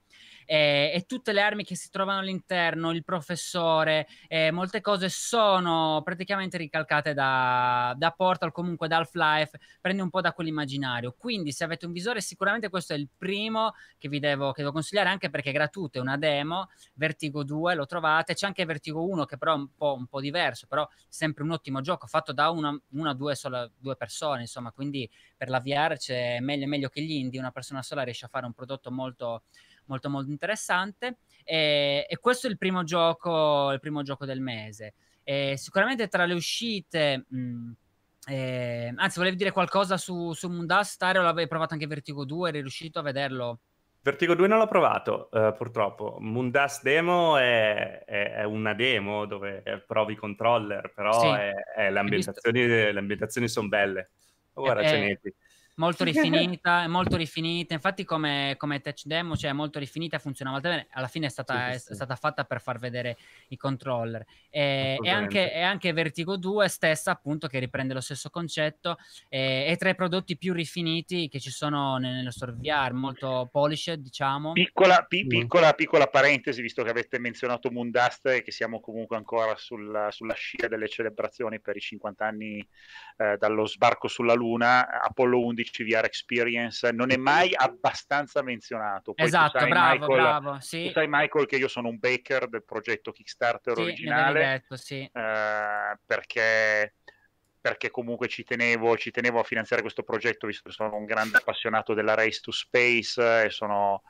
eh, 0.46 0.92
e 0.94 1.04
tutte 1.06 1.34
le 1.34 1.42
armi 1.42 1.64
che 1.64 1.76
si 1.76 1.90
trovano 1.90 2.20
all'interno, 2.20 2.92
il 2.92 3.04
professore, 3.04 4.08
eh, 4.28 4.52
molte 4.52 4.82
cose 4.82 5.10
sono 5.10 6.02
praticamente 6.04 6.58
ricalcate 6.58 7.14
da, 7.14 7.94
da 7.98 8.12
Portal, 8.12 8.52
comunque 8.52 8.88
da 8.88 8.98
Half-Life, 8.98 9.60
prende 9.82 10.02
un 10.02 10.10
po' 10.10 10.22
da 10.22 10.34
quell'immaginario. 10.34 11.14
Quindi 11.18 11.52
se 11.52 11.64
avete 11.64 11.86
un 11.86 11.92
visore 11.92 12.22
sicuramente 12.22 12.70
questo 12.70 12.94
è 12.94 12.98
il 12.98 13.10
primo 13.16 13.74
che 13.98 14.10
vi 14.10 14.20
devo, 14.20 14.52
che 14.52 14.62
devo 14.62 14.74
consigliare 14.74 15.10
anche 15.10 15.30
perché 15.30 15.50
è 15.50 15.54
gratuito, 15.54 15.98
è 15.98 16.02
una 16.02 16.18
demo, 16.18 16.70
Vertigo 16.94 17.44
2 17.44 17.76
lo 17.76 17.86
trovate, 17.86 18.34
c'è 18.34 18.46
anche 18.46 18.66
Vertigo 18.66 19.06
1 19.06 19.26
che 19.26 19.38
però 19.38 19.54
è 19.54 19.58
un 19.58 19.70
po', 19.76 19.96
un 19.98 20.08
po 20.08 20.20
diverso, 20.20 20.68
però 20.68 20.88
sempre 21.08 21.44
un 21.44 21.52
ottimo 21.52 21.82
gioco 21.82 22.08
fatto 22.08 22.34
da 22.34 22.50
una, 22.50 22.70
o 22.70 23.14
due, 23.14 23.36
due 23.78 23.96
persone, 23.96 24.42
insomma, 24.42 24.72
quindi 24.72 25.10
per 25.36 25.50
la 25.50 25.60
VR 25.60 25.98
c'è 25.98 26.40
meglio, 26.40 26.68
meglio 26.68 26.90
che 26.90 27.02
gli 27.02 27.12
indie, 27.12 27.40
una 27.40 27.52
persona 27.52 27.82
sola 27.82 28.04
riesce 28.04 28.26
a 28.26 28.30
fare 28.30 28.46
un 28.46 28.54
prodotto 28.54 28.92
molto 28.92 29.44
molto 29.86 30.10
molto 30.10 30.30
interessante 30.30 31.18
e, 31.44 32.06
e 32.08 32.18
questo 32.18 32.48
è 32.48 32.50
il 32.50 32.58
primo 32.58 32.84
gioco, 32.84 33.72
il 33.72 33.80
primo 33.80 34.04
gioco 34.04 34.26
del 34.26 34.42
mese. 34.42 34.94
E 35.24 35.56
sicuramente 35.58 36.08
tra 36.08 36.26
le 36.26 36.34
uscite... 36.34 37.26
Mh, 37.28 37.72
eh, 38.26 38.94
anzi, 38.96 39.18
volevi 39.18 39.36
dire 39.36 39.52
qualcosa 39.52 39.98
su, 39.98 40.32
su 40.32 40.48
Mundastar 40.48 41.18
o 41.18 41.22
l'avevi 41.22 41.50
provato 41.50 41.74
anche 41.74 41.88
Vertigo 41.88 42.24
2? 42.24 42.50
Eri 42.50 42.62
riuscito 42.62 43.00
a 43.00 43.02
vederlo? 43.02 43.60
Vertigo 44.02 44.34
2 44.34 44.48
non 44.48 44.60
l'ho 44.60 44.68
provato, 44.68 45.30
uh, 45.32 45.54
purtroppo. 45.56 46.18
Mundas 46.20 46.82
Demo 46.82 47.38
è, 47.38 48.04
è, 48.06 48.34
è, 48.34 48.44
una 48.44 48.74
demo 48.74 49.26
dove 49.26 49.64
provi 49.88 50.16
controller, 50.16 50.92
però 50.94 51.20
sì. 51.22 51.28
è, 51.28 51.90
le 51.90 52.00
ambientazioni, 52.00 52.68
le 52.68 53.00
ambientazioni 53.00 53.48
sono 53.48 53.70
belle. 53.70 54.10
Guarda, 54.54 54.82
eh, 54.82 54.88
Ceneti. 54.88 55.34
Molto 55.76 56.04
rifinita, 56.06 56.88
molto 56.88 57.18
rifinita. 57.18 57.74
Infatti, 57.74 58.04
come, 58.04 58.56
come 58.58 58.82
touch 58.82 59.06
demo, 59.06 59.36
cioè 59.36 59.54
molto 59.54 59.80
rifinita, 59.80 60.20
funziona 60.20 60.52
molto 60.52 60.70
bene. 60.70 60.88
Alla 60.92 61.08
fine 61.08 61.28
è 61.28 61.30
stata, 61.30 61.72
sì, 61.74 61.80
sì. 61.80 61.92
È, 61.92 61.96
stata 61.96 62.16
fatta 62.16 62.44
per 62.44 62.62
far 62.62 62.80
vedere 62.80 63.18
i 63.50 63.58
controller. 63.58 64.26
E, 64.50 64.98
e, 65.02 65.10
anche, 65.10 65.54
e, 65.54 65.62
anche, 65.62 65.94
Vertigo 65.94 66.38
2 66.38 66.68
stessa, 66.68 67.12
appunto, 67.12 67.48
che 67.48 67.60
riprende 67.60 67.94
lo 67.94 68.02
stesso 68.02 68.30
concetto, 68.30 68.98
è, 69.28 69.66
è 69.68 69.78
tra 69.78 69.90
i 69.90 69.96
prodotti 69.96 70.38
più 70.38 70.54
rifiniti 70.54 71.28
che 71.30 71.40
ci 71.40 71.52
sono 71.52 71.98
nello 71.98 72.32
store 72.32 72.54
VR, 72.54 72.94
molto 72.94 73.50
polished, 73.52 74.00
diciamo. 74.00 74.54
Piccola, 74.54 75.06
pi, 75.08 75.26
mm. 75.26 75.28
piccola, 75.28 75.74
piccola 75.74 76.08
parentesi, 76.08 76.62
visto 76.62 76.84
che 76.84 76.90
avete 76.90 77.20
menzionato 77.20 77.72
Moondust 77.72 78.28
e 78.28 78.42
che 78.42 78.52
siamo 78.52 78.80
comunque 78.80 79.16
ancora 79.16 79.56
sul, 79.56 80.08
sulla 80.10 80.34
scia 80.34 80.68
delle 80.68 80.88
celebrazioni 80.88 81.60
per 81.60 81.76
i 81.76 81.80
50 81.80 82.26
anni 82.26 82.68
eh, 83.18 83.38
dallo 83.38 83.66
sbarco 83.66 84.08
sulla 84.08 84.34
Luna, 84.34 85.02
Apollo 85.02 85.44
11 85.46 85.63
VR 85.72 86.06
Experience 86.06 86.92
non 86.92 87.12
è 87.12 87.18
mai 87.18 87.54
abbastanza 87.56 88.42
menzionato. 88.42 89.14
Poi 89.14 89.26
esatto, 89.26 89.66
bravo, 89.66 90.00
Michael, 90.00 90.22
bravo. 90.22 90.60
Sì. 90.60 90.86
Tu 90.86 90.92
sai 90.92 91.08
Michael 91.10 91.46
che 91.46 91.56
io 91.56 91.68
sono 91.68 91.90
un 91.90 92.00
baker 92.00 92.48
del 92.50 92.64
progetto 92.64 93.12
Kickstarter 93.12 93.76
sì, 93.76 93.82
originale, 93.82 94.40
detto, 94.40 94.76
sì. 94.76 95.10
eh, 95.12 95.98
perché 96.06 96.96
perché 97.64 97.90
comunque 97.92 98.28
ci 98.28 98.44
tenevo, 98.44 98.98
ci 98.98 99.10
tenevo, 99.10 99.40
a 99.40 99.44
finanziare 99.44 99.82
questo 99.82 100.04
progetto, 100.04 100.48
visto 100.48 100.68
che 100.68 100.76
sono 100.76 100.98
un 100.98 101.06
grande 101.06 101.38
appassionato 101.38 101.94
della 101.94 102.14
Race 102.14 102.42
to 102.42 102.52
Space 102.52 103.46
e 103.46 103.50
sono 103.52 104.04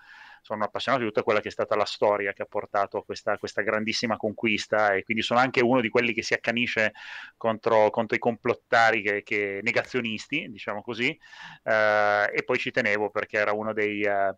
sono 0.43 0.65
appassionato 0.65 1.03
di 1.03 1.09
tutta 1.09 1.23
quella 1.23 1.39
che 1.39 1.47
è 1.47 1.51
stata 1.51 1.77
la 1.77 1.85
storia 1.85 2.33
che 2.33 2.41
ha 2.41 2.45
portato 2.45 2.97
a 2.97 3.05
questa, 3.05 3.37
questa 3.37 3.61
grandissima 3.61 4.17
conquista 4.17 4.93
e 4.93 5.03
quindi 5.03 5.23
sono 5.23 5.39
anche 5.39 5.61
uno 5.61 5.79
di 5.79 5.87
quelli 5.87 6.11
che 6.11 6.21
si 6.21 6.33
accanisce 6.33 6.91
contro, 7.37 7.89
contro 7.89 8.17
i 8.17 8.19
complottari 8.19 9.01
che, 9.01 9.23
che 9.23 9.61
negazionisti, 9.63 10.49
diciamo 10.51 10.81
così, 10.81 11.17
uh, 11.63 12.29
e 12.29 12.43
poi 12.45 12.57
ci 12.57 12.71
tenevo 12.71 13.09
perché 13.09 13.37
era 13.37 13.53
uno 13.53 13.71
dei, 13.71 14.05
uh, 14.05 14.35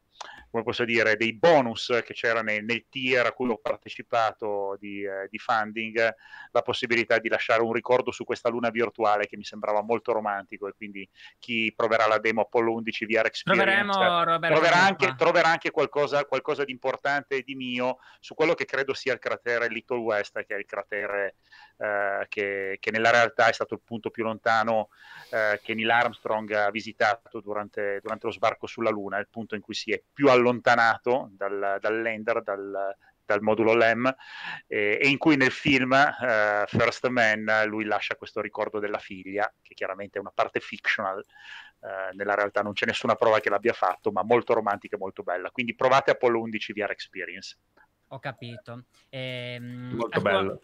come 0.52 0.62
posso 0.62 0.86
dire, 0.86 1.16
dei 1.16 1.34
bonus 1.34 1.88
che 2.06 2.14
c'era 2.14 2.44
nel, 2.44 2.64
nel 2.64 2.86
tier 2.88 3.26
a 3.26 3.32
cui 3.32 3.50
ho 3.50 3.58
partecipato 3.58 4.78
di, 4.80 5.04
uh, 5.04 5.28
di, 5.28 5.40
funding, 5.40 6.14
la 6.52 6.62
possibilità 6.62 7.18
di 7.18 7.30
lasciare 7.30 7.64
un 7.64 7.74
ricordo 7.74 8.12
su 8.12 8.26
questa 8.26 8.50
luna 8.50 8.70
virtuale 8.70 9.26
che 9.26 9.38
mi 9.38 9.44
sembrava 9.44 9.82
molto 9.82 10.12
romantico 10.12 10.68
e 10.68 10.74
quindi 10.78 11.10
chi 11.40 11.74
proverà 11.76 12.06
la 12.06 12.20
demo 12.20 12.42
Apollo 12.42 12.74
11 12.74 13.06
VR 13.08 13.26
Experience 13.26 13.92
troverà 14.40 14.76
anche, 14.84 15.16
troverà 15.18 15.48
anche 15.50 15.72
qualcosa 15.72 15.94
qualcosa, 15.96 16.26
qualcosa 16.26 16.66
di 16.66 16.74
importante 16.74 17.42
di 17.42 17.56
mio 17.56 18.00
su 18.20 18.34
quello 18.34 18.54
che 18.54 18.66
credo 18.66 18.94
sia 18.94 19.14
il 19.14 19.20
cratere 19.20 19.70
Little 19.70 20.00
West, 20.00 20.44
che 20.46 20.56
è 20.56 20.58
il 20.58 20.66
cratere 20.66 21.36
eh, 21.78 22.26
che, 22.28 22.78
che, 22.82 22.92
nella 22.92 23.12
realtà 23.12 23.48
è 23.48 23.54
stato 23.54 23.76
il 23.76 23.82
punto 23.82 24.10
più 24.10 24.24
lontano 24.24 24.90
eh, 25.32 25.62
che 25.64 25.74
Neil 25.74 25.90
Armstrong 25.90 26.52
ha 26.52 26.70
visitato 26.70 27.40
durante, 27.40 28.00
durante, 28.02 28.26
lo 28.26 28.34
sbarco 28.34 28.68
sulla 28.68 28.90
Luna, 28.90 29.20
il 29.20 29.30
punto 29.30 29.56
in 29.56 29.62
cui 29.62 29.74
si 29.74 29.92
è 29.92 30.04
più 30.14 30.30
allontanato 30.30 31.30
dal, 31.32 31.78
dal 31.80 32.02
lander, 32.02 32.44
dal, 32.44 32.96
dal 33.26 33.42
modulo 33.42 33.74
LEM 33.74 34.14
e, 34.68 35.00
e, 35.02 35.08
in 35.08 35.18
cui 35.18 35.36
nel 35.36 35.52
film 35.52 35.92
uh, 35.92 36.66
First 36.68 37.08
Man 37.08 37.64
lui 37.66 37.86
lascia 37.86 38.16
questo 38.16 38.42
ricordo 38.42 38.80
della 38.80 39.00
figlia, 39.00 39.52
che 39.62 39.74
chiaramente 39.74 40.18
è 40.18 40.22
una 40.22 40.32
parte 40.34 40.60
fictional, 40.60 41.24
uh, 41.80 42.16
nella 42.16 42.36
realtà 42.36 42.62
non 42.62 42.74
c'è 42.74 42.86
nessuna 42.86 43.16
prova 43.16 43.40
che 43.40 43.50
l'abbia 43.50 43.74
fatto, 43.74 44.12
ma 44.12 44.24
molto 44.24 44.54
romantica 44.54 44.96
e 44.96 45.00
molto 45.00 45.24
bella. 45.24 45.50
Quindi 45.52 45.76
provate 45.76 46.12
Apollo 46.12 46.42
11 46.42 46.74
VR 46.74 46.92
Experience. 46.92 47.58
Ho 48.10 48.20
capito. 48.20 48.86
Ehm, 49.10 49.96
molto 49.96 50.22
bello. 50.22 50.60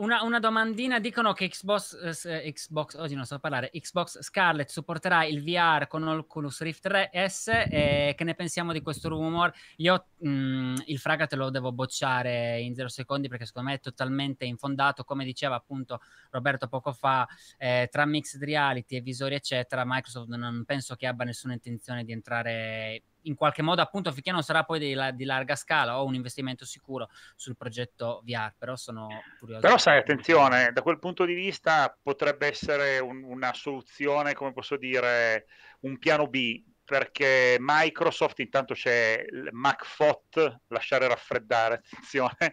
Una, 0.00 0.22
una, 0.22 0.38
domandina, 0.38 0.98
dicono 0.98 1.34
che 1.34 1.48
Xbox, 1.48 2.24
eh, 2.24 2.50
Xbox, 2.52 2.94
oggi 2.94 3.14
non 3.14 3.26
so 3.26 3.38
parlare, 3.38 3.68
Xbox 3.70 4.22
Scarlett 4.22 4.70
supporterà 4.70 5.26
il 5.26 5.42
VR 5.42 5.86
con 5.88 6.08
Oculus 6.08 6.62
Rift 6.62 6.88
3S 6.88 7.68
e 7.70 8.14
che 8.16 8.24
ne 8.24 8.34
pensiamo 8.34 8.72
di 8.72 8.80
questo 8.80 9.10
rumor? 9.10 9.52
Io 9.76 10.06
mh, 10.16 10.30
mm, 10.30 10.74
il 10.86 10.98
fraga 10.98 11.26
te 11.26 11.36
lo 11.36 11.50
devo 11.50 11.70
bocciare 11.72 12.62
in 12.62 12.74
zero 12.74 12.88
secondi 12.88 13.28
perché 13.28 13.44
secondo 13.44 13.68
me 13.68 13.74
è 13.74 13.80
totalmente 13.80 14.46
infondato, 14.46 15.04
come 15.04 15.22
diceva 15.22 15.56
appunto 15.56 16.00
Roberto 16.30 16.66
poco 16.66 16.94
fa, 16.94 17.28
eh, 17.58 17.86
tra 17.90 18.06
mixed 18.06 18.42
reality 18.42 18.96
e 18.96 19.02
visori 19.02 19.34
eccetera, 19.34 19.82
Microsoft 19.84 20.28
non 20.30 20.64
penso 20.64 20.94
che 20.94 21.08
abbia 21.08 21.26
nessuna 21.26 21.52
intenzione 21.52 22.04
di 22.04 22.12
entrare 22.12 23.02
in 23.22 23.34
qualche 23.34 23.62
modo 23.62 23.82
appunto 23.82 24.12
finché 24.12 24.30
non 24.32 24.42
sarà 24.42 24.64
poi 24.64 24.78
di, 24.78 24.96
di, 25.14 25.24
larga 25.24 25.56
scala 25.56 26.00
o 26.00 26.04
un 26.04 26.14
investimento 26.14 26.64
sicuro 26.64 27.08
sul 27.36 27.56
progetto 27.56 28.22
VR 28.24 28.52
però 28.56 28.76
sono 28.76 29.08
curioso 29.38 29.60
però 29.60 29.78
sai 29.78 29.98
attenzione 29.98 30.72
da 30.72 30.82
quel 30.82 30.98
punto 30.98 31.24
di 31.24 31.34
vista 31.34 31.96
potrebbe 32.02 32.46
essere 32.46 32.98
un, 32.98 33.22
una 33.22 33.52
soluzione 33.52 34.34
come 34.34 34.52
posso 34.52 34.76
dire 34.76 35.46
un 35.80 35.98
piano 35.98 36.26
B 36.26 36.62
perché 36.90 37.56
Microsoft 37.60 38.40
intanto 38.40 38.74
c'è 38.74 39.24
il 39.30 39.48
MacFot 39.52 40.62
lasciare 40.66 41.06
raffreddare 41.06 41.74
attenzione. 41.86 42.52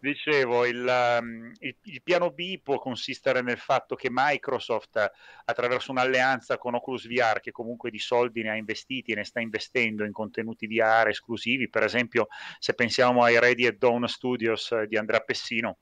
Dicevo, 0.00 0.64
il, 0.64 1.18
um, 1.20 1.52
il, 1.58 1.76
il, 1.82 2.02
piano 2.02 2.30
B 2.30 2.58
può 2.62 2.78
consistere 2.78 3.42
nel 3.42 3.58
fatto 3.58 3.96
che 3.96 4.08
Microsoft, 4.10 5.12
attraverso 5.44 5.90
un'alleanza 5.90 6.56
con 6.56 6.74
Oculus 6.74 7.06
VR, 7.06 7.40
che 7.40 7.50
comunque 7.50 7.90
di 7.90 7.98
soldi 7.98 8.40
ne 8.40 8.48
ha 8.48 8.56
investiti 8.56 9.12
ne 9.12 9.24
sta 9.24 9.40
investendo 9.40 10.04
in 10.04 10.12
contenuti 10.12 10.66
VR 10.66 11.08
esclusivi, 11.08 11.68
per 11.68 11.82
esempio 11.82 12.28
se 12.58 12.72
pensiamo 12.72 13.22
ai 13.24 13.38
Ready 13.38 13.66
at 13.66 13.76
Dawn 13.76 14.08
Studios 14.08 14.74
di 14.84 14.96
Andrea 14.96 15.20
Pessino, 15.20 15.80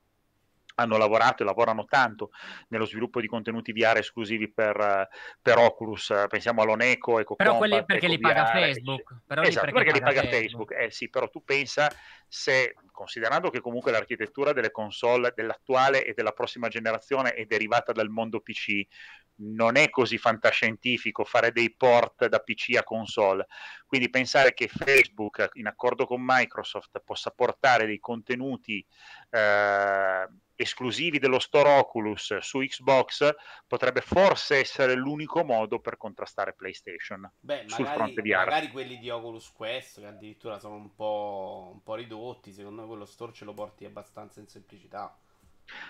hanno 0.78 0.96
lavorato 0.96 1.42
e 1.42 1.46
lavorano 1.46 1.84
tanto 1.84 2.30
nello 2.68 2.86
sviluppo 2.86 3.20
di 3.20 3.26
contenuti 3.26 3.72
VR 3.72 3.98
esclusivi 3.98 4.50
per, 4.50 5.08
per 5.42 5.58
Oculus, 5.58 6.12
pensiamo 6.28 6.62
all'Oneco, 6.62 7.18
Eco 7.18 7.34
Però 7.34 7.58
quelli 7.58 7.84
perché 7.84 8.06
Eco 8.06 8.14
li 8.14 8.20
paga 8.20 8.46
Facebook. 8.46 9.20
Però 9.26 9.42
esatto, 9.42 9.66
perché, 9.66 9.84
perché 9.84 9.92
li 9.92 10.04
paga 10.04 10.20
Facebook. 10.22 10.38
Facebook. 10.38 10.72
Eh 10.72 10.90
sì, 10.90 11.08
però 11.08 11.28
tu 11.28 11.42
pensa 11.44 11.90
se, 12.26 12.74
considerando 12.92 13.50
che 13.50 13.60
comunque 13.60 13.90
l'architettura 13.90 14.52
delle 14.52 14.70
console 14.70 15.32
dell'attuale 15.34 16.04
e 16.04 16.14
della 16.14 16.32
prossima 16.32 16.68
generazione 16.68 17.34
è 17.34 17.44
derivata 17.44 17.92
dal 17.92 18.08
mondo 18.08 18.40
PC, 18.40 18.86
non 19.40 19.76
è 19.76 19.88
così 19.88 20.18
fantascientifico 20.18 21.24
fare 21.24 21.52
dei 21.52 21.72
port 21.74 22.26
da 22.26 22.38
PC 22.40 22.76
a 22.76 22.82
console. 22.82 23.46
Quindi 23.86 24.10
pensare 24.10 24.52
che 24.54 24.68
Facebook, 24.68 25.50
in 25.54 25.66
accordo 25.66 26.06
con 26.06 26.20
Microsoft, 26.24 27.00
possa 27.04 27.30
portare 27.30 27.86
dei 27.86 28.00
contenuti 28.00 28.84
eh, 29.30 30.28
esclusivi 30.60 31.20
dello 31.20 31.38
store 31.38 31.78
Oculus 31.78 32.38
su 32.38 32.58
Xbox 32.58 33.32
potrebbe 33.66 34.00
forse 34.00 34.56
essere 34.56 34.94
l'unico 34.94 35.44
modo 35.44 35.78
per 35.78 35.96
contrastare 35.96 36.52
PlayStation 36.52 37.30
Beh, 37.38 37.64
sul 37.66 37.84
magari, 37.84 37.96
fronte 37.96 38.22
VR. 38.22 38.44
Magari 38.44 38.68
quelli 38.70 38.98
di 38.98 39.08
Oculus 39.08 39.52
Quest, 39.52 40.00
che 40.00 40.06
addirittura 40.06 40.58
sono 40.58 40.74
un 40.74 40.94
po', 40.94 41.70
un 41.72 41.82
po' 41.82 41.94
ridotti, 41.94 42.52
secondo 42.52 42.82
me 42.82 42.88
quello 42.88 43.04
store 43.04 43.32
ce 43.32 43.44
lo 43.44 43.54
porti 43.54 43.84
abbastanza 43.84 44.40
in 44.40 44.48
semplicità. 44.48 45.16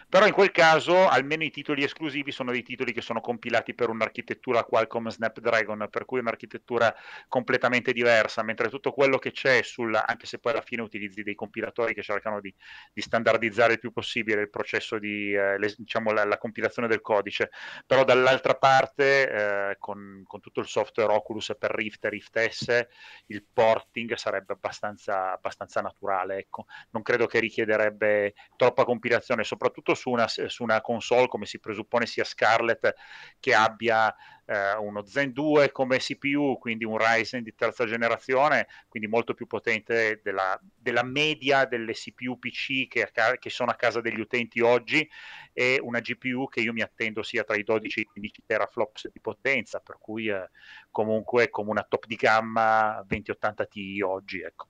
Però 0.08 0.26
in 0.26 0.32
quel 0.32 0.50
caso 0.50 1.06
almeno 1.06 1.44
i 1.44 1.50
titoli 1.50 1.82
esclusivi 1.82 2.32
sono 2.32 2.50
dei 2.50 2.62
titoli 2.62 2.92
che 2.92 3.00
sono 3.00 3.20
compilati 3.20 3.74
per 3.74 3.88
un'architettura 3.88 4.64
Qualcomm 4.64 5.08
Snapdragon, 5.08 5.86
per 5.90 6.04
cui 6.04 6.18
è 6.18 6.20
un'architettura 6.22 6.94
completamente 7.28 7.92
diversa, 7.92 8.42
mentre 8.42 8.68
tutto 8.68 8.92
quello 8.92 9.18
che 9.18 9.30
c'è 9.30 9.62
sul, 9.62 9.94
anche 9.94 10.26
se 10.26 10.38
poi 10.38 10.52
alla 10.52 10.62
fine 10.62 10.82
utilizzi 10.82 11.22
dei 11.22 11.34
compilatori 11.34 11.94
che 11.94 12.02
cercano 12.02 12.40
di, 12.40 12.52
di 12.92 13.00
standardizzare 13.00 13.74
il 13.74 13.78
più 13.78 13.92
possibile 13.92 14.40
il 14.40 14.50
processo 14.50 14.98
di, 14.98 15.32
eh, 15.32 15.58
le, 15.58 15.74
diciamo, 15.76 16.10
la, 16.12 16.24
la, 16.24 16.38
compilazione 16.38 16.88
del 16.88 17.00
codice, 17.00 17.50
però 17.86 18.04
dall'altra 18.04 18.54
parte 18.54 19.30
eh, 19.30 19.76
con, 19.78 20.22
con, 20.26 20.40
tutto 20.40 20.60
il 20.60 20.66
software 20.66 21.12
Oculus 21.12 21.54
per 21.58 21.70
Rift 21.72 22.04
e 22.04 22.08
Rift 22.08 22.48
S 22.48 22.86
il 23.26 23.44
porting 23.52 24.14
sarebbe 24.14 24.54
abbastanza, 24.54 25.32
abbastanza 25.32 25.80
naturale, 25.80 26.38
ecco. 26.38 26.66
non 26.90 27.02
credo 27.02 27.26
che 27.26 27.38
richiederebbe 27.40 28.34
troppa 28.56 28.84
compilazione, 28.84 29.44
soprattutto 29.44 29.67
soprattutto 29.68 29.94
su 29.94 30.10
una, 30.10 30.26
su 30.26 30.62
una 30.62 30.80
console 30.80 31.28
come 31.28 31.46
si 31.46 31.60
presuppone 31.60 32.06
sia 32.06 32.24
Scarlett 32.24 32.94
che 33.38 33.54
abbia 33.54 34.14
eh, 34.46 34.74
uno 34.76 35.04
Zen 35.04 35.32
2 35.32 35.72
come 35.72 35.98
CPU, 35.98 36.58
quindi 36.58 36.84
un 36.84 36.96
Ryzen 36.96 37.42
di 37.42 37.54
terza 37.54 37.84
generazione, 37.84 38.66
quindi 38.88 39.08
molto 39.08 39.34
più 39.34 39.46
potente 39.46 40.20
della, 40.22 40.58
della 40.74 41.02
media 41.02 41.66
delle 41.66 41.92
CPU 41.92 42.38
PC 42.38 42.88
che, 42.88 43.10
che, 43.38 43.50
sono 43.50 43.70
a 43.70 43.74
casa 43.74 44.00
degli 44.00 44.20
utenti 44.20 44.60
oggi 44.60 45.08
e 45.52 45.78
una 45.82 46.00
GPU 46.00 46.48
che 46.48 46.60
io 46.60 46.72
mi 46.72 46.80
attendo 46.80 47.22
sia 47.22 47.44
tra 47.44 47.56
i 47.56 47.62
12 47.62 47.98
e 47.98 48.02
i 48.02 48.06
15 48.06 48.42
teraflops 48.46 49.10
di 49.12 49.20
potenza, 49.20 49.80
per 49.80 49.98
cui 50.00 50.28
eh, 50.28 50.48
comunque 50.90 51.50
come 51.50 51.70
una 51.70 51.84
top 51.86 52.06
di 52.06 52.16
gamma 52.16 53.02
2080 53.06 53.66
Ti 53.66 54.00
oggi, 54.00 54.40
ecco 54.40 54.68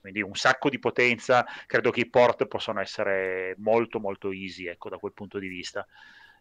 quindi 0.00 0.22
un 0.22 0.34
sacco 0.34 0.68
di 0.68 0.78
potenza, 0.78 1.44
credo 1.66 1.90
che 1.90 2.00
i 2.00 2.08
port 2.08 2.46
possano 2.46 2.80
essere 2.80 3.54
molto 3.58 4.00
molto 4.00 4.30
easy 4.30 4.66
ecco, 4.66 4.88
da 4.88 4.98
quel 4.98 5.12
punto 5.12 5.38
di 5.38 5.48
vista. 5.48 5.86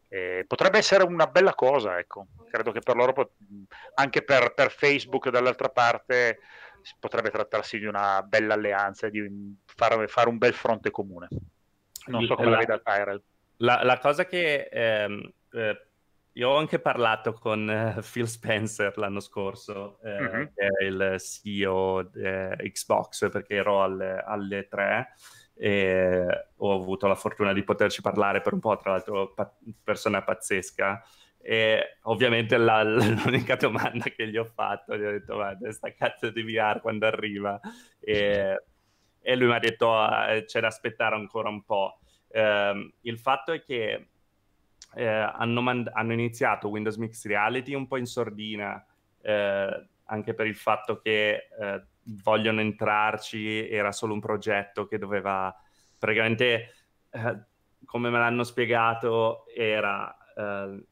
Eh, 0.09 0.45
potrebbe 0.47 0.77
essere 0.77 1.03
una 1.03 1.27
bella 1.27 1.53
cosa, 1.53 1.99
ecco. 1.99 2.27
credo 2.49 2.71
che 2.71 2.79
per 2.79 2.95
loro, 2.95 3.33
anche 3.95 4.23
per, 4.23 4.53
per, 4.53 4.71
Facebook 4.71 5.29
dall'altra 5.29 5.69
parte, 5.69 6.39
potrebbe 6.99 7.29
trattarsi 7.29 7.77
di 7.77 7.85
una 7.85 8.21
bella 8.23 8.53
alleanza, 8.53 9.09
di 9.09 9.57
fare, 9.65 10.07
fare 10.07 10.29
un 10.29 10.37
bel 10.37 10.53
fronte 10.53 10.91
comune. 10.91 11.27
Non 12.05 12.25
so 12.25 12.35
come 12.35 12.49
la, 12.49 12.55
la 12.55 12.57
veda 12.59 12.79
Tyrell. 12.79 13.21
La, 13.57 13.81
la, 13.83 13.97
cosa 13.97 14.25
che 14.25 14.69
ehm, 14.71 15.29
eh, 15.51 15.86
io 16.37 16.49
ho 16.49 16.57
anche 16.57 16.77
parlato 16.77 17.33
con 17.33 17.67
uh, 17.67 17.99
Phil 18.01 18.27
Spencer 18.27 18.95
l'anno 18.97 19.19
scorso, 19.19 19.99
eh, 20.03 20.21
mm-hmm. 20.21 20.45
che 20.53 20.67
è 20.67 20.83
il 20.83 21.15
CEO 21.19 22.03
di 22.03 22.71
Xbox, 22.71 23.29
perché 23.31 23.55
ero 23.55 23.81
alle, 23.81 24.21
alle 24.23 24.67
3 24.67 25.13
e 25.55 26.49
ho 26.55 26.73
avuto 26.73 27.07
la 27.07 27.15
fortuna 27.15 27.53
di 27.53 27.63
poterci 27.63 28.01
parlare 28.01 28.41
per 28.41 28.53
un 28.53 28.59
po', 28.59 28.77
tra 28.77 28.91
l'altro 28.91 29.33
pa- 29.33 29.51
persona 29.83 30.21
pazzesca. 30.21 31.03
E 31.41 31.97
ovviamente 32.03 32.57
la, 32.57 32.83
l'unica 32.85 33.55
domanda 33.55 34.05
che 34.09 34.27
gli 34.27 34.37
ho 34.37 34.45
fatto, 34.45 34.95
gli 34.95 35.03
ho 35.03 35.11
detto, 35.11 35.33
guarda, 35.33 35.71
sta 35.71 35.91
cazzo 35.93 36.29
di 36.29 36.43
VR 36.43 36.81
quando 36.81 37.07
arriva? 37.07 37.59
E, 37.99 38.63
e 39.19 39.35
lui 39.35 39.47
mi 39.47 39.55
ha 39.55 39.59
detto, 39.59 39.97
ah, 39.97 40.39
c'è 40.45 40.59
da 40.59 40.67
aspettare 40.67 41.15
ancora 41.15 41.49
un 41.49 41.63
po'. 41.63 41.99
Eh, 42.29 42.93
il 43.01 43.17
fatto 43.17 43.51
è 43.53 43.63
che 43.63 44.09
eh, 44.93 45.05
hanno, 45.05 45.61
mand- 45.61 45.91
hanno, 45.93 46.13
iniziato 46.13 46.69
Windows 46.69 46.95
Mixed 46.97 47.29
Reality 47.29 47.73
un 47.73 47.87
po' 47.87 47.97
in 47.97 48.05
sordina, 48.05 48.83
eh, 49.21 49.87
anche 50.05 50.33
per 50.33 50.47
il 50.47 50.55
fatto 50.55 50.99
che 50.99 51.47
eh, 51.59 51.83
vogliono 52.23 52.61
entrarci, 52.61 53.69
era 53.69 53.91
solo 53.91 54.13
un 54.13 54.19
progetto 54.19 54.87
che 54.87 54.97
doveva 54.97 55.53
praticamente, 55.97 56.73
eh, 57.09 57.39
come 57.85 58.09
me 58.09 58.17
l'hanno 58.17 58.43
spiegato, 58.43 59.45
era 59.55 60.15
eh, 60.35 60.83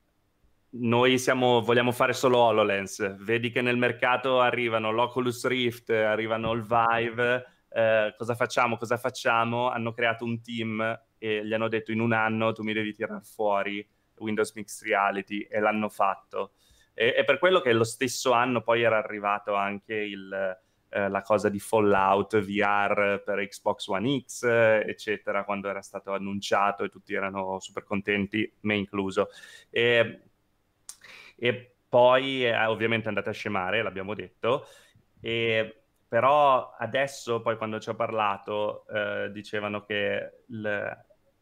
noi 0.77 1.17
siamo, 1.17 1.61
vogliamo 1.61 1.91
fare 1.91 2.13
solo 2.13 2.39
HoloLens, 2.39 3.15
vedi 3.23 3.49
che 3.49 3.61
nel 3.61 3.77
mercato 3.77 4.41
arrivano 4.41 4.91
l'Oculus 4.91 5.47
Rift, 5.47 5.89
arrivano 5.89 6.51
il 6.51 6.63
Vive, 6.63 7.45
eh, 7.69 8.13
cosa 8.17 8.35
facciamo, 8.35 8.77
cosa 8.77 8.97
facciamo? 8.97 9.69
Hanno 9.69 9.93
creato 9.93 10.25
un 10.25 10.41
team 10.41 10.99
e 11.25 11.45
gli 11.45 11.53
hanno 11.53 11.67
detto 11.67 11.91
in 11.91 11.99
un 11.99 12.13
anno 12.13 12.53
tu 12.53 12.61
mi 12.61 12.73
devi 12.73 12.93
tirare 12.93 13.21
fuori 13.23 13.85
Windows 14.17 14.53
Mixed 14.53 14.87
Reality 14.87 15.41
e 15.41 15.59
l'hanno 15.59 15.89
fatto. 15.89 16.51
E, 16.93 17.13
è 17.13 17.23
per 17.23 17.39
quello 17.39 17.61
che 17.61 17.73
lo 17.73 17.83
stesso 17.83 18.31
anno 18.31 18.61
poi 18.61 18.83
era 18.83 18.97
arrivato 18.97 19.55
anche 19.55 19.95
il, 19.95 20.57
eh, 20.89 21.09
la 21.09 21.21
cosa 21.21 21.49
di 21.49 21.59
Fallout 21.59 22.39
VR 22.39 23.21
per 23.23 23.45
Xbox 23.47 23.87
One 23.87 24.23
X, 24.25 24.43
eccetera, 24.43 25.43
quando 25.43 25.67
era 25.67 25.81
stato 25.81 26.13
annunciato 26.13 26.83
e 26.83 26.89
tutti 26.89 27.13
erano 27.13 27.59
super 27.59 27.83
contenti, 27.83 28.51
me 28.61 28.75
incluso. 28.75 29.29
E, 29.69 30.21
e 31.35 31.75
poi 31.89 32.43
è 32.43 32.67
ovviamente 32.67 33.05
è 33.05 33.07
andata 33.09 33.31
a 33.31 33.33
scemare, 33.33 33.81
l'abbiamo 33.81 34.13
detto, 34.13 34.67
e, 35.19 35.85
però 36.07 36.75
adesso, 36.77 37.41
poi 37.41 37.57
quando 37.57 37.79
ci 37.79 37.89
ho 37.89 37.95
parlato, 37.95 38.85
eh, 38.87 39.31
dicevano 39.31 39.83
che 39.83 40.43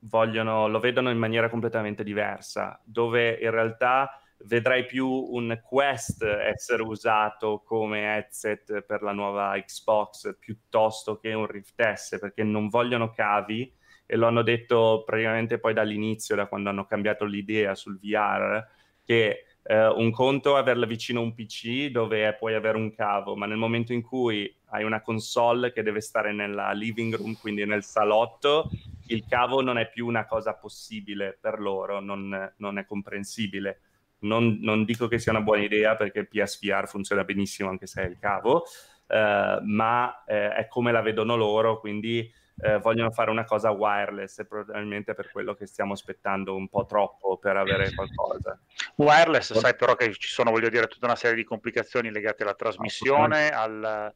vogliono, 0.03 0.67
lo 0.67 0.79
vedono 0.79 1.09
in 1.09 1.17
maniera 1.17 1.49
completamente 1.49 2.03
diversa, 2.03 2.79
dove 2.83 3.37
in 3.41 3.51
realtà 3.51 4.19
vedrai 4.45 4.85
più 4.85 5.07
un 5.07 5.59
Quest 5.63 6.23
essere 6.23 6.81
usato 6.81 7.61
come 7.65 8.15
headset 8.15 8.81
per 8.81 9.01
la 9.01 9.11
nuova 9.11 9.57
Xbox 9.59 10.37
piuttosto 10.37 11.17
che 11.17 11.33
un 11.33 11.45
Rift 11.45 11.93
S, 11.93 12.17
perché 12.19 12.43
non 12.43 12.67
vogliono 12.69 13.11
cavi 13.11 13.71
e 14.05 14.15
lo 14.15 14.27
hanno 14.27 14.41
detto 14.41 15.03
praticamente 15.05 15.59
poi 15.59 15.73
dall'inizio, 15.73 16.35
da 16.35 16.47
quando 16.47 16.69
hanno 16.69 16.85
cambiato 16.85 17.25
l'idea 17.25 17.73
sul 17.73 17.99
VR, 17.99 18.65
che 19.03 19.45
eh, 19.63 19.87
un 19.87 20.11
conto 20.11 20.55
è 20.55 20.59
averla 20.59 20.85
vicino 20.85 21.21
a 21.21 21.23
un 21.23 21.33
PC 21.33 21.87
dove 21.87 22.35
puoi 22.35 22.53
avere 22.53 22.77
un 22.77 22.93
cavo, 22.93 23.35
ma 23.35 23.45
nel 23.45 23.57
momento 23.57 23.93
in 23.93 24.01
cui 24.01 24.53
hai 24.74 24.84
una 24.84 25.01
console 25.01 25.71
che 25.71 25.84
deve 25.84 26.01
stare 26.01 26.34
nella 26.34 26.71
living 26.71 27.15
room, 27.15 27.36
quindi 27.39 27.63
nel 27.65 27.84
salotto, 27.84 28.69
il 29.07 29.26
cavo 29.28 29.61
non 29.61 29.78
è 29.78 29.88
più 29.88 30.07
una 30.07 30.26
cosa 30.26 30.55
possibile 30.55 31.38
per 31.39 31.59
loro, 31.59 31.99
non, 31.99 32.53
non 32.57 32.78
è 32.80 32.86
comprensibile. 32.86 33.82
Non, 34.24 34.57
non, 34.61 34.84
dico 34.84 35.07
che 35.07 35.19
sia 35.19 35.32
una 35.32 35.41
buona 35.41 35.61
idea 35.61 35.95
perché 35.95 36.19
il 36.19 36.28
PSVR 36.28 36.88
funziona 36.88 37.24
benissimo 37.24 37.69
anche 37.69 37.86
se 37.86 38.01
è 38.01 38.05
il 38.05 38.17
cavo, 38.19 38.63
eh, 39.07 39.59
ma 39.61 40.24
eh, 40.26 40.53
è 40.53 40.67
come 40.67 40.91
la 40.91 41.01
vedono 41.01 41.36
loro, 41.36 41.80
quindi 41.80 42.32
eh, 42.61 42.80
vogliono 42.80 43.11
fare 43.11 43.30
una 43.30 43.43
cosa 43.43 43.69
wireless 43.71 44.39
e 44.39 44.45
probabilmente 44.45 45.13
per 45.13 45.30
quello 45.32 45.53
che 45.53 45.67
stiamo 45.67 45.93
aspettando 45.93 46.55
un 46.55 46.67
po' 46.67 46.86
troppo 46.86 47.38
per 47.38 47.57
avere 47.57 47.93
qualcosa. 47.93 48.59
Wireless, 48.95 49.53
sai 49.53 49.76
però 49.76 49.95
che 49.95 50.11
ci 50.13 50.30
sono, 50.30 50.49
voglio 50.49 50.69
dire, 50.69 50.88
tutta 50.88 51.05
una 51.05 51.15
serie 51.15 51.36
di 51.36 51.43
complicazioni 51.43 52.09
legate 52.09 52.43
alla 52.43 52.55
trasmissione, 52.55 53.49
al, 53.49 54.13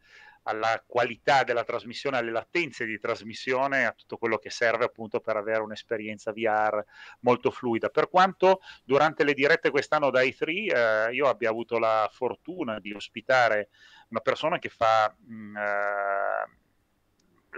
alla 0.48 0.82
qualità 0.86 1.44
della 1.44 1.64
trasmissione, 1.64 2.18
alle 2.18 2.32
latenze 2.32 2.86
di 2.86 2.98
trasmissione, 3.00 3.86
a 3.86 3.92
tutto 3.92 4.18
quello 4.18 4.38
che 4.38 4.50
serve 4.50 4.86
appunto 4.86 5.20
per 5.20 5.36
avere 5.36 5.62
un'esperienza 5.62 6.32
VR 6.32 6.84
molto 7.22 7.52
fluida. 7.52 7.90
Per 7.90 8.10
quanto 8.10 8.62
durante 8.84 9.24
le 9.24 9.34
dirette 9.34 9.70
quest'anno 9.70 10.10
da 10.10 10.22
i3 10.22 11.08
eh, 11.10 11.14
io 11.14 11.28
abbia 11.28 11.50
avuto 11.50 11.78
la 11.78 12.10
fortuna 12.12 12.80
di 12.80 12.94
ospitare 12.94 13.70
una 14.10 14.22
persona 14.22 14.58
che 14.58 14.70
fa 14.70 15.14
mh, 15.18 15.34
mm, 15.34 15.58
eh, 15.58 16.58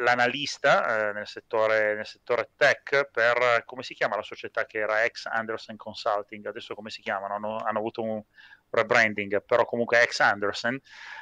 l'analista 0.03 1.09
eh, 1.09 1.13
nel, 1.13 1.27
settore, 1.27 1.95
nel, 1.95 2.07
settore, 2.07 2.51
tech 2.55 3.09
per, 3.11 3.63
come 3.65 3.83
si 3.83 3.93
chiama 3.93 4.15
la 4.15 4.23
società 4.23 4.65
che 4.65 4.79
era 4.79 5.03
ex 5.03 5.25
Anderson 5.25 5.75
Consulting, 5.75 6.45
adesso 6.47 6.73
come 6.73 6.89
si 6.89 7.01
chiamano? 7.01 7.35
Hanno, 7.35 7.57
hanno 7.57 7.77
avuto 7.77 8.01
un 8.01 8.23
rebranding, 8.71 9.43
però 9.43 9.65
comunque 9.65 10.01
ex 10.01 10.19
Anderson. 10.21 10.79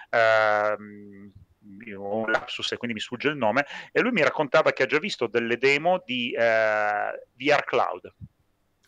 Ehm, 0.09 1.31
ho 1.95 2.17
un 2.17 2.31
lapsus 2.31 2.71
e 2.71 2.77
quindi 2.77 2.95
mi 2.95 3.01
sfugge 3.01 3.29
il 3.29 3.37
nome, 3.37 3.65
e 3.91 4.01
lui 4.01 4.11
mi 4.11 4.23
raccontava 4.23 4.71
che 4.71 4.83
ha 4.83 4.87
già 4.87 4.99
visto 4.99 5.27
delle 5.27 5.57
demo 5.57 6.01
di 6.05 6.31
eh, 6.31 6.39
VR 7.33 7.63
Cloud. 7.65 8.13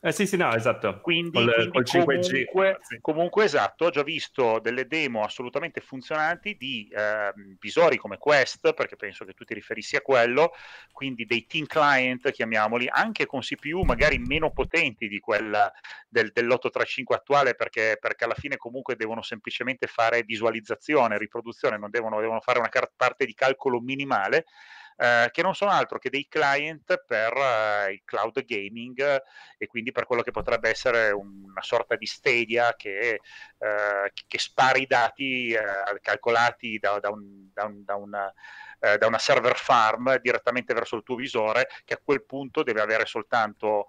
Eh 0.02 0.14
sì, 0.14 0.26
sì, 0.26 0.38
no, 0.38 0.54
esatto. 0.56 1.02
Quindi, 1.02 1.32
col, 1.32 1.54
quindi 1.54 1.72
col 1.72 1.84
5G. 1.84 2.46
Comunque, 2.46 2.78
sì. 2.82 2.98
comunque, 3.02 3.44
esatto, 3.44 3.86
ho 3.86 3.90
già 3.90 4.02
visto 4.02 4.60
delle 4.60 4.88
demo 4.88 5.24
assolutamente 5.24 5.82
funzionanti 5.82 6.56
di 6.58 6.90
eh, 6.90 7.34
visori 7.60 7.98
come 7.98 8.18
Quest, 8.18 8.74
perché 8.74 8.96
penso 8.96 9.26
che 9.26 9.34
tu 9.34 9.44
ti 9.44 9.54
riferissi 9.54 9.98
a 9.98 10.02
quello, 10.02 10.54
quindi 10.94 11.26
dei 11.26 11.46
team 11.46 11.66
client, 11.66 12.32
chiamiamoli, 12.32 12.88
anche 12.90 13.26
con 13.26 13.42
CPU 13.42 13.84
magari 13.84 14.20
meno 14.20 14.52
potenti 14.52 15.10
di 15.10 15.20
quella 15.20 15.70
del, 16.08 16.32
dell'835 16.32 17.14
attuale, 17.14 17.56
perché, 17.56 17.98
perché, 18.00 18.24
alla 18.24 18.36
fine 18.36 18.56
comunque 18.56 18.96
devono 18.96 19.22
semplicemente 19.22 19.88
fare 19.88 20.24
visualizzazione, 20.24 21.18
riproduzione, 21.18 21.78
non 21.78 21.90
devono, 21.90 22.22
devono 22.22 22.40
fare 22.40 22.60
una 22.60 22.70
parte 22.96 23.26
di 23.26 23.34
calcolo 23.34 23.82
minimale 23.82 24.46
eh, 25.02 25.30
che 25.32 25.42
non 25.42 25.56
sono 25.56 25.72
altro 25.72 25.98
che 25.98 26.10
dei 26.10 26.28
client 26.28 27.04
per 27.08 27.34
eh, 27.34 27.94
il 27.94 28.02
cloud 28.04 28.44
gaming 28.44 29.22
e 29.58 29.68
quindi 29.68 29.94
per 29.94 30.06
quello 30.06 30.22
che 30.22 30.32
potrebbe 30.32 30.70
essere 30.70 31.12
una 31.12 31.62
sorta 31.62 31.96
di 31.96 32.06
Stadia 32.06 32.76
che, 32.76 33.22
eh, 33.58 34.12
che 34.28 34.40
spara 34.40 34.78
i 34.78 34.86
dati 34.86 35.52
eh, 35.52 35.62
calcolati 36.02 36.78
da, 36.80 37.00
da, 37.00 37.10
un, 37.12 37.50
da, 37.54 37.64
un, 37.64 37.84
da 37.84 37.96
una 37.96 38.34
da 38.80 39.08
una 39.08 39.18
server 39.18 39.58
farm 39.58 40.22
direttamente 40.22 40.74
verso 40.74 40.96
il 40.96 41.04
tuo 41.04 41.16
visore 41.16 41.68
che 41.84 41.96
a 41.96 42.02
quel 42.02 42.24
punto 42.24 42.64
deve 42.64 42.80
avere 42.80 43.06
soltanto 43.06 43.88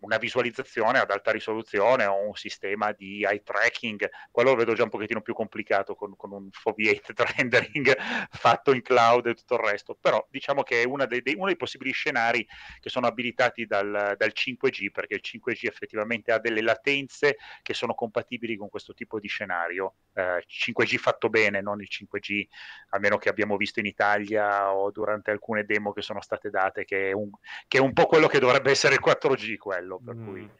una 0.00 0.18
visualizzazione 0.18 0.98
ad 0.98 1.10
alta 1.10 1.30
risoluzione 1.30 2.04
o 2.04 2.26
un 2.26 2.34
sistema 2.34 2.92
di 2.92 3.24
eye 3.24 3.42
tracking, 3.42 4.08
quello 4.30 4.50
lo 4.50 4.56
vedo 4.56 4.74
già 4.74 4.84
un 4.84 4.90
pochettino 4.90 5.20
più 5.20 5.34
complicato 5.34 5.94
con, 5.94 6.14
con 6.16 6.32
un 6.32 6.48
foveated 6.50 7.18
rendering 7.36 7.96
fatto 8.30 8.72
in 8.72 8.82
cloud 8.82 9.26
e 9.26 9.34
tutto 9.34 9.54
il 9.54 9.60
resto, 9.60 9.96
però 10.00 10.24
diciamo 10.30 10.62
che 10.62 10.82
è 10.82 11.06
dei, 11.06 11.22
dei, 11.22 11.34
uno 11.34 11.46
dei 11.46 11.56
possibili 11.56 11.92
scenari 11.92 12.46
che 12.80 12.90
sono 12.90 13.06
abilitati 13.06 13.66
dal, 13.66 14.14
dal 14.16 14.32
5G, 14.34 14.90
perché 14.90 15.14
il 15.14 15.22
5G 15.24 15.66
effettivamente 15.66 16.32
ha 16.32 16.38
delle 16.38 16.62
latenze 16.62 17.36
che 17.62 17.74
sono 17.74 17.94
compatibili 17.94 18.56
con 18.56 18.68
questo 18.68 18.94
tipo 18.94 19.18
di 19.18 19.28
scenario. 19.28 19.94
Eh, 20.14 20.44
5G 20.46 20.96
fatto 20.96 21.28
bene, 21.28 21.60
non 21.60 21.80
il 21.80 21.88
5G, 21.90 22.46
almeno 22.90 23.18
che 23.18 23.28
abbiamo 23.28 23.56
visto 23.56 23.80
in 23.80 23.86
Italia 23.86 24.72
o 24.72 24.90
durante 24.90 25.30
alcune 25.30 25.64
demo 25.64 25.92
che 25.92 26.02
sono 26.02 26.20
state 26.20 26.50
date, 26.50 26.84
che 26.84 27.10
è 27.10 27.12
un, 27.12 27.30
che 27.66 27.78
è 27.78 27.80
un 27.80 27.92
po' 27.92 28.06
quello 28.06 28.26
che 28.26 28.38
dovrebbe 28.38 28.70
essere 28.70 28.94
il 28.94 29.00
4G 29.04 29.56
quello 29.56 29.87
quello, 29.88 30.00
per 30.04 30.14
mm. 30.14 30.26
cui... 30.26 30.50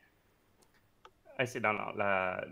Eh 1.37 1.47
sì, 1.47 1.61
no, 1.61 1.71
no, 1.71 1.93
la, 1.95 2.45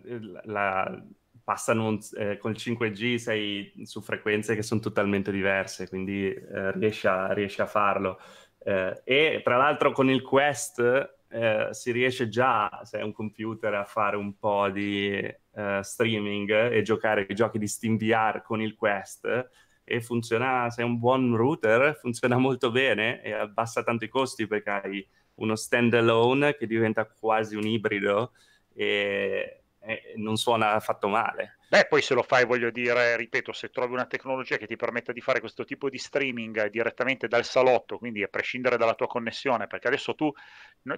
la, 0.44 1.02
passano 1.42 1.98
eh, 2.16 2.36
col 2.38 2.52
5G 2.52 3.16
sei 3.16 3.72
su 3.82 4.00
frequenze 4.00 4.54
che 4.54 4.62
sono 4.62 4.80
totalmente 4.80 5.32
diverse, 5.32 5.88
quindi 5.88 6.32
eh, 6.32 6.70
riesci, 6.72 7.08
a, 7.08 7.32
riesci, 7.32 7.60
a, 7.60 7.66
farlo. 7.66 8.20
Eh, 8.58 9.02
e 9.04 9.40
tra 9.42 9.56
l'altro 9.56 9.90
con 9.90 10.08
il 10.08 10.22
Quest 10.22 10.78
eh, 11.28 11.68
si 11.72 11.90
riesce 11.90 12.28
già, 12.28 12.80
se 12.84 13.00
è 13.00 13.02
un 13.02 13.12
computer, 13.12 13.74
a 13.74 13.84
fare 13.84 14.16
un 14.16 14.38
po' 14.38 14.68
di 14.70 15.10
eh, 15.10 15.80
streaming 15.82 16.70
e 16.70 16.82
giocare 16.82 17.26
i 17.28 17.34
giochi 17.34 17.58
di 17.58 17.66
SteamVR 17.66 18.42
con 18.42 18.62
il 18.62 18.76
Quest 18.76 19.48
e 19.82 20.00
funziona, 20.00 20.70
se 20.70 20.82
è 20.82 20.84
un 20.84 20.98
buon 20.98 21.34
router, 21.34 21.96
funziona 21.96 22.38
molto 22.38 22.70
bene 22.70 23.20
e 23.22 23.32
abbassa 23.32 23.82
tanto 23.82 24.04
i 24.04 24.08
costi 24.08 24.46
perché 24.46 24.70
hai 24.70 25.08
uno 25.36 25.56
standalone 25.56 26.56
che 26.56 26.66
diventa 26.66 27.04
quasi 27.06 27.56
un 27.56 27.66
ibrido 27.66 28.32
e 28.74 29.62
eh, 29.80 30.12
non 30.16 30.36
suona 30.36 30.72
affatto 30.72 31.08
male. 31.08 31.58
Beh, 31.68 31.86
poi 31.86 32.00
se 32.00 32.14
lo 32.14 32.22
fai, 32.22 32.44
voglio 32.44 32.70
dire, 32.70 33.16
ripeto, 33.16 33.52
se 33.52 33.70
trovi 33.70 33.92
una 33.92 34.06
tecnologia 34.06 34.56
che 34.56 34.66
ti 34.66 34.76
permetta 34.76 35.12
di 35.12 35.20
fare 35.20 35.40
questo 35.40 35.64
tipo 35.64 35.90
di 35.90 35.98
streaming 35.98 36.68
direttamente 36.68 37.26
dal 37.26 37.44
salotto, 37.44 37.98
quindi 37.98 38.22
a 38.22 38.28
prescindere 38.28 38.76
dalla 38.76 38.94
tua 38.94 39.08
connessione, 39.08 39.66
perché 39.66 39.88
adesso 39.88 40.14
tu, 40.14 40.32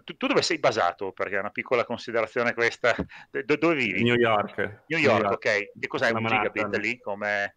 tu, 0.04 0.16
tu 0.16 0.26
dove 0.26 0.42
sei 0.42 0.58
basato? 0.58 1.12
Perché 1.12 1.36
è 1.36 1.40
una 1.40 1.50
piccola 1.50 1.84
considerazione 1.84 2.52
questa. 2.52 2.94
Do, 3.30 3.56
dove 3.56 3.74
vivi? 3.74 4.02
New 4.02 4.14
York. 4.14 4.58
New 4.58 4.66
York, 4.66 4.86
New 4.88 4.98
York. 4.98 5.32
ok. 5.32 5.46
E 5.80 5.86
cos'hai 5.86 6.12
un 6.12 6.26
gigabit 6.26 6.76
lì? 6.76 6.98
Come... 6.98 7.56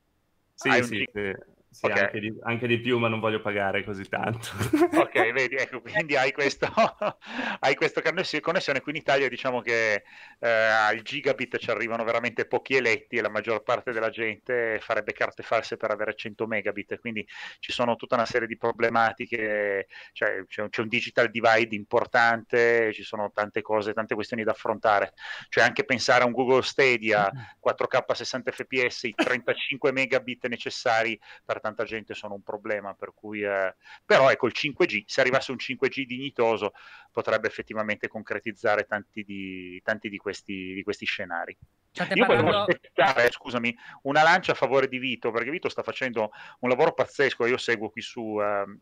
Sì, 0.53 0.83
sì, 0.83 0.97
gig... 0.97 1.09
sì. 1.13 1.59
Sì, 1.73 1.85
okay. 1.85 2.01
anche, 2.01 2.19
di, 2.19 2.37
anche, 2.41 2.67
di, 2.67 2.79
più, 2.81 2.99
ma 2.99 3.07
non 3.07 3.21
voglio 3.21 3.39
pagare 3.39 3.85
così 3.85 4.03
tanto. 4.03 4.49
ok, 4.93 5.13
vedi, 5.31 5.55
ecco, 5.55 5.79
quindi 5.79 6.17
hai, 6.17 6.33
questo, 6.33 6.67
hai 7.61 7.75
questa 7.75 8.01
connessione. 8.01 8.81
Qui 8.81 8.91
in 8.91 8.97
Italia 8.97 9.29
diciamo 9.29 9.61
che 9.61 10.03
eh, 10.39 10.49
al 10.49 11.01
gigabit 11.01 11.57
ci 11.59 11.71
arrivano 11.71 12.03
veramente 12.03 12.45
pochi 12.45 12.75
eletti 12.75 13.15
e 13.15 13.21
la 13.21 13.29
maggior 13.29 13.63
parte 13.63 13.93
della 13.93 14.09
gente 14.09 14.79
farebbe 14.81 15.13
carte 15.13 15.43
false 15.43 15.77
per 15.77 15.91
avere 15.91 16.13
100 16.13 16.45
megabit. 16.45 16.99
Quindi 16.99 17.25
ci 17.59 17.71
sono 17.71 17.95
tutta 17.95 18.15
una 18.15 18.25
serie 18.25 18.49
di 18.49 18.57
problematiche, 18.57 19.87
cioè, 20.11 20.43
c'è, 20.45 20.67
c'è 20.67 20.81
un 20.81 20.89
digital 20.89 21.31
divide 21.31 21.73
importante, 21.73 22.91
ci 22.91 23.03
sono 23.03 23.31
tante 23.33 23.61
cose, 23.61 23.93
tante 23.93 24.13
questioni 24.13 24.43
da 24.43 24.51
affrontare. 24.51 25.13
Cioè 25.47 25.63
anche 25.63 25.85
pensare 25.85 26.23
a 26.23 26.25
un 26.25 26.33
Google 26.33 26.63
Stadia 26.63 27.31
4K 27.65 28.11
60 28.11 28.51
fps, 28.51 29.03
i 29.03 29.13
35 29.15 29.91
megabit 29.93 30.47
necessari 30.47 31.17
per 31.45 31.59
tanta 31.61 31.85
gente 31.85 32.13
sono 32.13 32.33
un 32.33 32.41
problema, 32.43 32.93
per 32.93 33.13
cui, 33.13 33.41
eh, 33.43 33.75
però 34.05 34.29
ecco 34.29 34.47
il 34.47 34.53
5G, 34.55 35.03
se 35.05 35.21
arrivasse 35.21 35.51
un 35.51 35.57
5G 35.57 36.03
dignitoso 36.03 36.73
potrebbe 37.11 37.47
effettivamente 37.47 38.07
concretizzare 38.07 38.85
tanti 38.85 39.23
di, 39.23 39.81
tanti 39.83 40.09
di, 40.09 40.17
questi, 40.17 40.73
di 40.73 40.83
questi 40.83 41.05
scenari. 41.05 41.57
State 41.91 42.13
Io 42.15 42.25
parlando... 42.25 42.51
volevo 42.51 42.71
aspettare, 42.71 43.31
scusami, 43.31 43.75
una 44.03 44.23
lancia 44.23 44.51
a 44.51 44.55
favore 44.55 44.87
di 44.87 44.97
Vito, 44.97 45.31
perché 45.31 45.49
Vito 45.49 45.69
sta 45.69 45.83
facendo 45.83 46.31
un 46.59 46.69
lavoro 46.69 46.93
pazzesco, 46.93 47.45
io 47.45 47.57
seguo 47.57 47.89
qui 47.89 48.01
su... 48.01 48.21
Uh, 48.21 48.77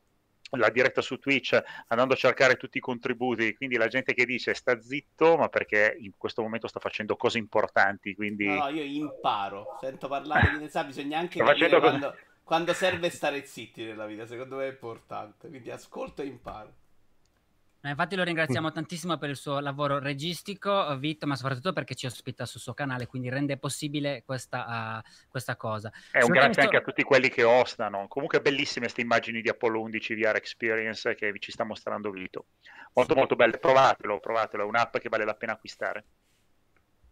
la 0.57 0.69
diretta 0.69 1.01
su 1.01 1.19
Twitch 1.19 1.61
andando 1.87 2.13
a 2.13 2.17
cercare 2.17 2.55
tutti 2.55 2.77
i 2.77 2.81
contributi, 2.81 3.53
quindi 3.55 3.77
la 3.77 3.87
gente 3.87 4.13
che 4.13 4.25
dice 4.25 4.53
sta 4.53 4.79
zitto, 4.81 5.37
ma 5.37 5.49
perché 5.49 5.95
in 5.99 6.13
questo 6.17 6.41
momento 6.41 6.67
sta 6.67 6.79
facendo 6.79 7.15
cose 7.15 7.37
importanti, 7.37 8.15
quindi... 8.15 8.47
No, 8.47 8.55
no 8.55 8.69
io 8.69 8.83
imparo, 8.83 9.77
sento 9.79 10.07
parlare 10.07 10.51
di 10.51 10.57
Nessa, 10.69 10.83
bisogna 10.83 11.19
anche 11.19 11.39
capire 11.39 11.79
quando, 11.79 12.15
quando 12.49 12.73
serve 12.73 13.11
stare 13.11 13.45
zitti 13.45 13.83
nella 13.83 14.07
vita, 14.07 14.25
secondo 14.25 14.55
me 14.55 14.65
è 14.65 14.71
importante. 14.71 15.49
Quindi 15.49 15.69
ascolto 15.69 16.23
e 16.23 16.25
imparo. 16.25 16.73
Eh, 17.83 17.89
infatti 17.89 18.15
lo 18.15 18.23
ringraziamo 18.23 18.71
tantissimo 18.71 19.19
per 19.19 19.29
il 19.29 19.35
suo 19.35 19.59
lavoro 19.59 19.99
registico, 19.99 20.97
Vito, 20.97 21.27
ma 21.27 21.35
soprattutto 21.35 21.73
perché 21.73 21.93
ci 21.93 22.07
ospita 22.07 22.47
sul 22.47 22.59
suo 22.59 22.73
canale, 22.73 23.05
quindi 23.05 23.29
rende 23.29 23.57
possibile 23.57 24.23
questa, 24.25 25.03
uh, 25.05 25.27
questa 25.29 25.55
cosa. 25.57 25.91
È 26.11 26.23
un 26.23 26.31
grazie 26.31 26.63
anche 26.63 26.77
a 26.77 26.81
tutti 26.81 27.03
quelli 27.03 27.29
che 27.29 27.43
ostano. 27.43 28.07
Comunque 28.07 28.41
bellissime 28.41 28.85
queste 28.85 29.01
immagini 29.01 29.41
di 29.41 29.49
Apollo 29.49 29.81
11 29.81 30.15
VR 30.15 30.35
Experience 30.37 31.13
che 31.13 31.31
ci 31.37 31.51
sta 31.51 31.63
mostrando 31.63 32.09
Vito. 32.09 32.47
Molto 32.93 33.13
molto 33.13 33.35
belle, 33.35 33.59
provatelo, 33.59 34.19
provatelo, 34.19 34.63
è 34.63 34.65
un'app 34.65 34.97
che 34.97 35.07
vale 35.07 35.23
la 35.23 35.35
pena 35.35 35.51
acquistare. 35.51 35.99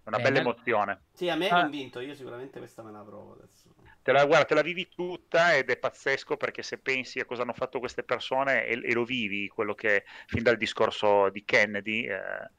È 0.04 0.08
una 0.10 0.18
Bene. 0.18 0.30
bella 0.30 0.40
emozione. 0.40 1.02
Sì, 1.14 1.30
a 1.30 1.36
me 1.36 1.48
è 1.48 1.52
ah. 1.52 1.62
convinto, 1.62 2.00
io 2.00 2.16
sicuramente 2.16 2.58
questa 2.58 2.82
me 2.82 2.92
la 2.92 3.04
provo 3.04 3.34
adesso 3.34 3.77
te 4.08 4.14
la, 4.14 4.24
guarda, 4.24 4.46
te 4.46 4.54
la 4.54 4.62
vivi 4.62 4.88
tutta 4.88 5.54
ed 5.54 5.70
è 5.70 5.76
pazzesco 5.76 6.38
perché 6.38 6.64
se 6.64 6.78
pensi 6.78 7.20
a 7.20 7.26
cosa 7.26 7.42
hanno 7.42 7.52
fatto 7.52 7.80
queste 7.80 8.04
persone 8.04 8.66
e, 8.66 8.80
e 8.82 8.94
lo 8.94 9.04
vivi, 9.04 9.50
quello 9.50 9.76
che 9.76 10.06
fin 10.28 10.44
dal 10.44 10.56
discorso 10.58 11.30
di 11.30 11.44
Kennedy... 11.44 12.08
Eh, 12.08 12.52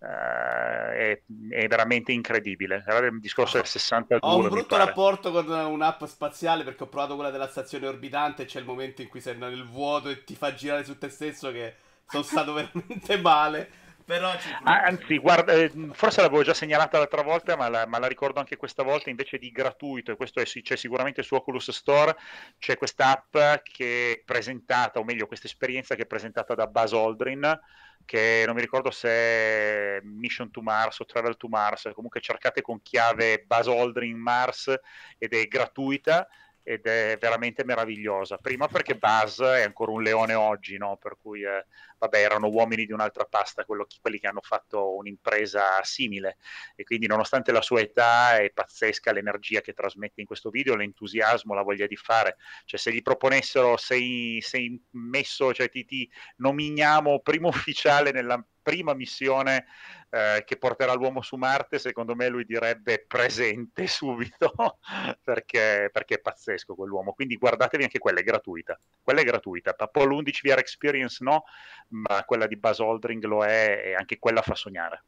Uh, 0.00 0.06
è, 0.06 1.22
è, 1.50 1.68
veramente 1.68 2.10
incredibile. 2.10 2.82
Era 2.86 3.08
il 3.08 3.20
discorso 3.20 3.58
del 3.58 3.66
62. 3.66 4.32
Ho 4.32 4.38
un 4.38 4.48
brutto 4.48 4.78
rapporto 4.78 5.30
con 5.30 5.46
un'app 5.46 6.04
spaziale 6.04 6.64
perché 6.64 6.84
ho 6.84 6.88
provato 6.88 7.16
quella 7.16 7.28
della 7.30 7.48
stazione 7.48 7.86
orbitante. 7.86 8.44
E 8.44 8.46
c'è 8.46 8.60
il 8.60 8.64
momento 8.64 9.02
in 9.02 9.08
cui 9.08 9.20
sei 9.20 9.36
nel 9.36 9.68
vuoto 9.68 10.08
e 10.08 10.24
ti 10.24 10.34
fa 10.34 10.54
girare 10.54 10.84
su 10.84 10.96
te 10.96 11.10
stesso. 11.10 11.52
Che 11.52 11.74
sono 12.06 12.22
stato 12.22 12.54
veramente 12.56 13.18
male. 13.18 13.70
Però 14.10 14.36
ci... 14.38 14.52
ah, 14.64 14.82
anzi, 14.86 15.18
guarda, 15.18 15.52
eh, 15.52 15.70
forse 15.92 16.20
l'avevo 16.20 16.42
già 16.42 16.52
segnalata 16.52 16.98
l'altra 16.98 17.22
volta, 17.22 17.54
ma 17.54 17.68
la, 17.68 17.86
ma 17.86 18.00
la, 18.00 18.08
ricordo 18.08 18.40
anche 18.40 18.56
questa 18.56 18.82
volta 18.82 19.08
invece 19.08 19.38
di 19.38 19.52
gratuito, 19.52 20.10
e 20.10 20.16
questo 20.16 20.40
è, 20.40 20.44
c'è 20.44 20.74
sicuramente 20.74 21.22
su 21.22 21.36
Oculus 21.36 21.70
Store, 21.70 22.16
c'è 22.58 22.76
questa 22.76 23.12
app 23.12 23.62
che 23.62 24.12
è 24.12 24.22
presentata, 24.24 24.98
o 24.98 25.04
meglio, 25.04 25.28
questa 25.28 25.46
esperienza 25.46 25.94
che 25.94 26.02
è 26.02 26.06
presentata 26.06 26.56
da 26.56 26.66
Buzz 26.66 26.92
Aldrin, 26.92 27.60
che 28.04 28.42
non 28.46 28.56
mi 28.56 28.62
ricordo 28.62 28.90
se 28.90 29.08
è 29.08 30.00
Mission 30.02 30.50
to 30.50 30.60
Mars 30.60 30.98
o 30.98 31.04
Travel 31.04 31.36
to 31.36 31.46
Mars, 31.46 31.88
comunque 31.94 32.20
cercate 32.20 32.62
con 32.62 32.82
chiave 32.82 33.44
Buzz 33.46 33.68
Aldrin 33.68 34.18
Mars 34.18 34.74
ed 35.18 35.34
è 35.34 35.46
gratuita 35.46 36.26
ed 36.70 36.86
è 36.86 37.18
veramente 37.20 37.64
meravigliosa. 37.64 38.36
Prima 38.36 38.68
perché 38.68 38.96
Buzz 38.96 39.40
è 39.40 39.62
ancora 39.62 39.90
un 39.90 40.02
leone 40.02 40.34
oggi, 40.34 40.76
no? 40.78 40.96
per 40.98 41.16
cui 41.20 41.42
eh, 41.42 41.66
vabbè, 41.98 42.18
erano 42.20 42.46
uomini 42.48 42.86
di 42.86 42.92
un'altra 42.92 43.24
pasta 43.24 43.64
quello, 43.64 43.88
quelli 44.00 44.20
che 44.20 44.28
hanno 44.28 44.40
fatto 44.40 44.94
un'impresa 44.94 45.82
simile 45.82 46.36
e 46.76 46.84
quindi 46.84 47.08
nonostante 47.08 47.50
la 47.50 47.60
sua 47.60 47.80
età 47.80 48.38
è 48.38 48.50
pazzesca 48.52 49.10
l'energia 49.10 49.60
che 49.60 49.72
trasmette 49.72 50.20
in 50.20 50.28
questo 50.28 50.50
video, 50.50 50.76
l'entusiasmo, 50.76 51.54
la 51.54 51.62
voglia 51.62 51.88
di 51.88 51.96
fare. 51.96 52.36
Cioè 52.64 52.78
se 52.78 52.92
gli 52.92 53.02
proponessero 53.02 53.76
sei, 53.76 54.38
sei 54.40 54.80
messo, 54.90 55.52
cioè 55.52 55.68
ti, 55.68 55.84
ti 55.84 56.08
nominiamo 56.36 57.18
primo 57.18 57.48
ufficiale 57.50 58.12
nella 58.12 58.40
prima 58.62 58.94
missione 58.94 59.66
eh, 60.10 60.42
che 60.44 60.56
porterà 60.56 60.92
l'uomo 60.94 61.22
su 61.22 61.36
Marte, 61.36 61.78
secondo 61.78 62.14
me 62.14 62.28
lui 62.28 62.44
direbbe 62.44 63.04
presente 63.06 63.86
subito 63.88 64.78
perché, 65.22 65.88
perché, 65.92 66.16
è 66.16 66.20
pazzesco 66.20 66.74
quell'uomo. 66.74 67.12
Quindi 67.12 67.36
guardatevi 67.36 67.84
anche 67.84 67.98
quella, 67.98 68.20
è 68.20 68.24
gratuita. 68.24 68.78
Quella 69.02 69.20
è 69.20 69.24
gratuita. 69.24 69.74
Apollo 69.76 70.16
11 70.16 70.48
VR 70.48 70.58
Experience 70.58 71.22
no, 71.22 71.44
ma 71.88 72.24
quella 72.24 72.46
di 72.46 72.56
Buzz 72.56 72.80
Aldring 72.80 73.24
lo 73.24 73.44
è 73.44 73.82
e 73.86 73.94
anche 73.94 74.18
quella 74.18 74.42
fa 74.42 74.54
sognare. 74.54 75.04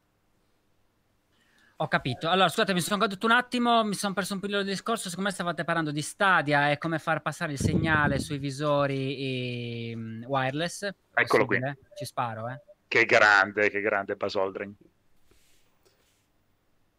Ho 1.77 1.87
capito. 1.87 2.29
Allora, 2.29 2.47
scusate, 2.47 2.73
mi 2.73 2.81
sono 2.81 3.01
caduto 3.01 3.25
un 3.25 3.33
attimo, 3.33 3.83
mi 3.83 3.95
sono 3.95 4.13
perso 4.13 4.35
un 4.35 4.39
po' 4.39 4.45
il 4.45 4.63
discorso. 4.63 5.09
Secondo 5.09 5.29
me 5.29 5.35
stavate 5.35 5.63
parlando 5.63 5.91
di 5.91 6.01
Stadia 6.01 6.69
e 6.69 6.77
come 6.77 6.99
far 6.99 7.21
passare 7.21 7.51
il 7.51 7.59
segnale 7.59 8.19
sui 8.19 8.37
visori 8.37 9.17
e, 9.17 9.93
um, 9.95 10.23
wireless. 10.25 10.89
Eccolo 11.13 11.45
qui. 11.45 11.59
Ci 11.95 12.05
sparo, 12.05 12.47
eh. 12.47 12.61
Che 12.93 13.05
grande, 13.05 13.71
che 13.71 13.81
grande 13.81 14.15
Buzz 14.15 14.35
Aldrin. 14.35 14.71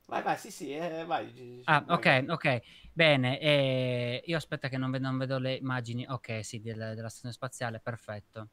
Vai, 0.07 0.23
vai, 0.23 0.37
sì, 0.37 0.51
sì, 0.51 0.75
eh, 0.75 1.05
vai. 1.05 1.63
Ah, 1.67 1.85
vai, 1.87 1.97
ok, 1.97 2.05
vai. 2.05 2.29
ok. 2.31 2.63
Bene, 2.93 3.39
eh, 3.39 4.23
io 4.27 4.37
aspetta 4.37 4.69
che 4.69 4.77
non 4.77 4.91
vedo, 4.91 5.07
non 5.07 5.19
vedo, 5.19 5.39
le 5.39 5.55
immagini. 5.55 6.05
Ok, 6.09 6.45
sì, 6.45 6.61
del, 6.61 6.95
della 6.97 7.09
stazione 7.09 7.33
spaziale, 7.33 7.79
perfetto. 7.79 8.49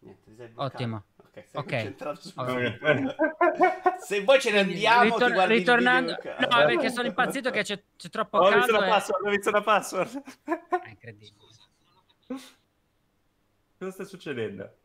Niente, 0.00 0.52
Ottimo. 0.56 1.04
Ok, 1.16 1.44
okay. 1.52 1.96
okay. 1.96 3.16
Se 3.98 4.22
poi 4.24 4.40
ce 4.40 4.50
ne 4.50 4.58
andiamo, 4.58 5.16
Ritor- 5.16 5.46
ritornando, 5.46 6.18
no, 6.38 6.64
perché 6.66 6.90
sono 6.90 7.08
impazzito 7.08 7.50
che 7.50 7.62
c'è, 7.62 7.82
c'è 7.96 8.10
troppo 8.10 8.36
ho 8.36 8.50
caldo. 8.50 8.66
Visto 8.66 8.84
e... 8.84 8.88
password, 8.88 9.26
ho 9.26 9.30
visto 9.30 9.50
la 9.50 9.62
password. 9.62 10.22
È 10.44 10.88
incredibile. 10.90 11.49
Cosa 13.78 13.90
sta 13.90 14.04
succedendo? 14.04 14.76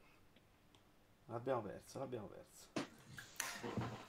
L'abbiamo 1.28 1.62
perso, 1.62 2.00
l'abbiamo 2.00 2.28
perso. 2.28 4.05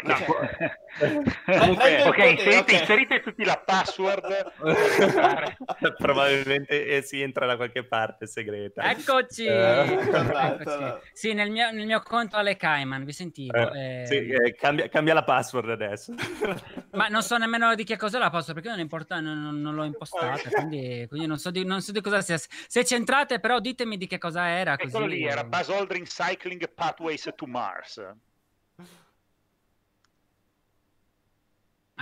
Okay. 0.92 1.68
okay. 1.72 2.06
ok, 2.06 2.18
inserite, 2.18 2.58
okay. 2.58 2.78
inserite 2.80 3.20
tutti 3.20 3.44
la 3.44 3.56
password. 3.64 4.52
Probabilmente 5.96 6.86
eh, 6.86 7.02
si 7.02 7.22
entra 7.22 7.46
da 7.46 7.56
qualche 7.56 7.84
parte 7.84 8.26
segreta. 8.26 8.90
Eccoci. 8.90 9.46
Eh. 9.46 9.92
Eccoci. 9.92 11.08
Sì, 11.12 11.32
nel 11.32 11.50
mio, 11.50 11.70
nel 11.70 11.86
mio, 11.86 12.00
conto 12.02 12.36
alle 12.36 12.56
Cayman, 12.56 13.04
vi 13.04 13.12
sentivo. 13.12 13.72
Eh, 13.72 14.02
eh... 14.02 14.06
Sì, 14.06 14.16
eh, 14.28 14.54
cambia, 14.54 14.88
cambia, 14.88 15.14
la 15.14 15.24
password 15.24 15.70
adesso. 15.70 16.14
Ma 16.92 17.08
non 17.08 17.22
so 17.22 17.38
nemmeno 17.38 17.74
di 17.74 17.84
che 17.84 17.96
cosa 17.96 18.18
è 18.18 18.20
la 18.20 18.30
password 18.30 18.54
perché 18.54 18.68
non, 18.68 18.80
importa, 18.80 19.20
non, 19.20 19.60
non 19.60 19.74
l'ho 19.74 19.84
impostata, 19.84 20.48
quindi, 20.50 21.06
quindi 21.08 21.26
non, 21.26 21.38
so 21.38 21.50
di, 21.50 21.64
non, 21.64 21.80
so 21.80 21.92
di, 21.92 22.02
cosa 22.02 22.20
sia. 22.20 22.36
Se 22.36 22.84
c'entrate 22.84 23.40
però 23.40 23.60
ditemi 23.60 23.96
di 23.96 24.06
che 24.06 24.18
cosa 24.18 24.46
era. 24.48 24.74
Eccolo 24.74 25.06
così... 25.06 25.16
lì, 25.16 25.24
era 25.24 25.42
Buzz 25.44 25.70
Aldrin 25.70 26.04
Cycling 26.04 26.70
Pathways 26.74 27.30
to 27.34 27.46
Mars. 27.46 28.00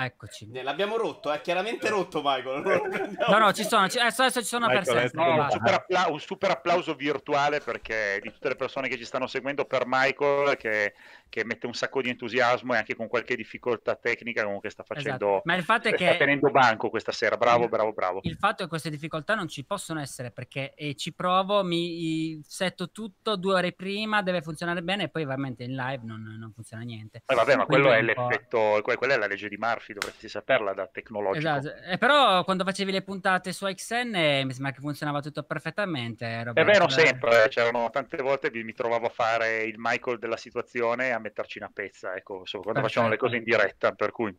Eccoci. 0.05 0.48
L'abbiamo 0.62 0.96
rotto, 0.96 1.30
è 1.30 1.36
eh? 1.36 1.40
chiaramente 1.40 1.88
rotto 1.88 2.22
Michael. 2.24 3.16
no, 3.28 3.38
no, 3.38 3.53
ci 3.53 3.64
sono, 3.64 3.88
ci, 3.88 3.98
adesso, 3.98 4.30
ci 4.40 4.44
sono 4.44 4.66
Michael, 4.66 4.84
per 4.84 4.98
sempre. 4.98 5.24
No, 5.24 5.42
un, 5.42 5.51
super 5.51 5.74
applauso, 5.74 6.12
un 6.12 6.20
super 6.20 6.51
applauso 6.51 6.94
virtuale 6.94 7.61
perché 7.61 8.18
di 8.22 8.32
tutte 8.32 8.48
le 8.48 8.57
persone 8.57 8.88
che 8.88 8.96
ci 8.96 9.05
stanno 9.05 9.26
seguendo 9.26 9.64
per 9.64 9.84
Michael 9.86 10.57
che 10.57 10.94
che 11.30 11.44
mette 11.44 11.66
un 11.66 11.72
sacco 11.72 12.03
di 12.03 12.11
entusiasmo 12.11 12.74
e 12.74 12.78
anche 12.78 12.94
con 12.94 13.07
qualche 13.07 13.36
difficoltà 13.36 13.94
tecnica 13.94 14.42
comunque 14.42 14.68
sta 14.68 14.82
facendo 14.82 15.36
esatto. 15.36 15.42
ma 15.44 15.55
il 15.55 15.62
fatto 15.62 15.88
è 15.88 15.94
sta 15.94 16.11
che 16.11 16.16
tenendo 16.18 16.51
banco 16.51 16.90
questa 16.90 17.12
sera 17.12 17.36
bravo 17.36 17.68
bravo 17.68 17.92
bravo 17.92 18.20
il 18.24 18.36
fatto 18.36 18.57
è 18.57 18.64
che 18.64 18.68
queste 18.68 18.90
difficoltà 18.90 19.36
non 19.36 19.48
ci 19.48 19.64
possono 19.64 20.01
essere 20.01 20.32
perché 20.32 20.74
eh, 20.74 20.96
ci 20.96 21.14
provo 21.14 21.62
mi 21.62 22.42
setto 22.44 22.90
tutto 22.90 23.36
due 23.36 23.55
ore 23.55 23.72
prima 23.72 24.22
deve 24.22 24.42
funzionare 24.42 24.82
bene 24.82 25.05
e 25.05 25.09
poi 25.09 25.22
ovviamente 25.22 25.62
in 25.62 25.76
live 25.76 26.03
non, 26.05 26.20
non 26.20 26.53
funziona 26.53 26.82
niente 26.82 27.22
eh, 27.24 27.34
vabbè 27.34 27.57
ma 27.57 27.64
Quindi 27.64 27.86
quello 27.86 27.96
è 27.96 28.03
l'effetto 28.03 28.80
quella 28.82 29.14
è 29.14 29.18
la 29.18 29.28
legge 29.28 29.48
di 29.48 29.57
Murphy 29.57 29.89
dovresti 29.93 30.28
saperla 30.28 30.72
da 30.72 30.86
tecnologico. 30.86 31.38
Esatto. 31.38 31.74
Eh, 31.84 31.99
però 31.99 32.45
quando 32.45 32.64
facevi 32.64 32.93
le 32.93 33.03
puntate 33.03 33.53
su 33.53 33.66
XN 33.66 34.14
eh, 34.14 34.45
mi 34.45 34.53
sembra 34.53 34.72
che 34.72 34.80
funzionava 34.80 35.20
tutto 35.20 35.43
perfettamente 35.45 36.43
Roberto. 36.45 36.61
è 36.61 36.64
vero 36.64 36.88
sempre 36.88 37.45
eh, 37.45 37.49
c'erano 37.49 37.88
tante 37.91 38.16
volte 38.18 38.51
mi, 38.51 38.64
mi 38.64 38.72
trovavo 38.72 39.07
a 39.07 39.11
fare 39.11 39.62
il 39.62 39.76
Michael 39.78 40.18
della 40.18 40.36
situazione 40.36 41.12
metterci 41.20 41.59
una 41.59 41.70
pezza, 41.72 42.14
ecco, 42.14 42.43
quando 42.62 42.80
facciamo 42.80 43.09
le 43.09 43.16
cose 43.16 43.36
in 43.36 43.45
diretta, 43.45 43.93
per 43.93 44.11
cui... 44.11 44.36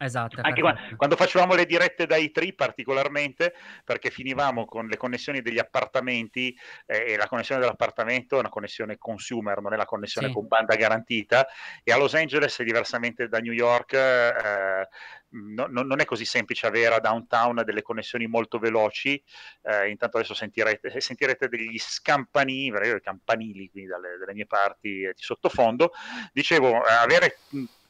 Esatto. 0.00 0.40
Anche 0.42 0.60
quando, 0.60 0.80
quando, 0.96 1.16
facevamo 1.16 1.54
le 1.54 1.66
dirette 1.66 2.06
dai 2.06 2.30
tri 2.30 2.54
particolarmente, 2.54 3.54
perché 3.84 4.10
finivamo 4.10 4.64
con 4.64 4.86
le 4.86 4.96
connessioni 4.96 5.42
degli 5.42 5.58
appartamenti 5.58 6.56
eh, 6.86 7.12
e 7.12 7.16
la 7.16 7.26
connessione 7.26 7.60
dell'appartamento 7.60 8.36
è 8.36 8.38
una 8.38 8.48
connessione 8.48 8.96
consumer, 8.96 9.60
non 9.60 9.72
è 9.72 9.76
la 9.76 9.86
connessione 9.86 10.28
sì. 10.28 10.32
con 10.32 10.46
banda 10.46 10.76
garantita, 10.76 11.48
e 11.82 11.90
a 11.90 11.96
Los 11.96 12.14
Angeles, 12.14 12.62
diversamente 12.62 13.26
da 13.26 13.40
New 13.40 13.52
York, 13.52 13.92
eh, 13.94 14.88
no, 15.30 15.66
non 15.66 16.00
è 16.00 16.04
così 16.04 16.24
semplice 16.24 16.68
avere 16.68 16.94
a 16.94 17.00
downtown 17.00 17.62
delle 17.64 17.82
connessioni 17.82 18.26
molto 18.26 18.58
veloci. 18.58 19.20
Eh, 19.62 19.88
intanto 19.90 20.18
adesso 20.18 20.34
sentirete, 20.34 21.00
sentirete 21.00 21.48
degli 21.48 21.78
scampanili, 21.78 23.00
campanili 23.00 23.68
qui 23.68 23.84
dalle, 23.84 24.16
dalle 24.16 24.34
mie 24.34 24.46
parti 24.46 25.02
eh, 25.02 25.12
di 25.14 25.22
sottofondo. 25.22 25.92
Dicevo, 26.32 26.80
avere 26.82 27.38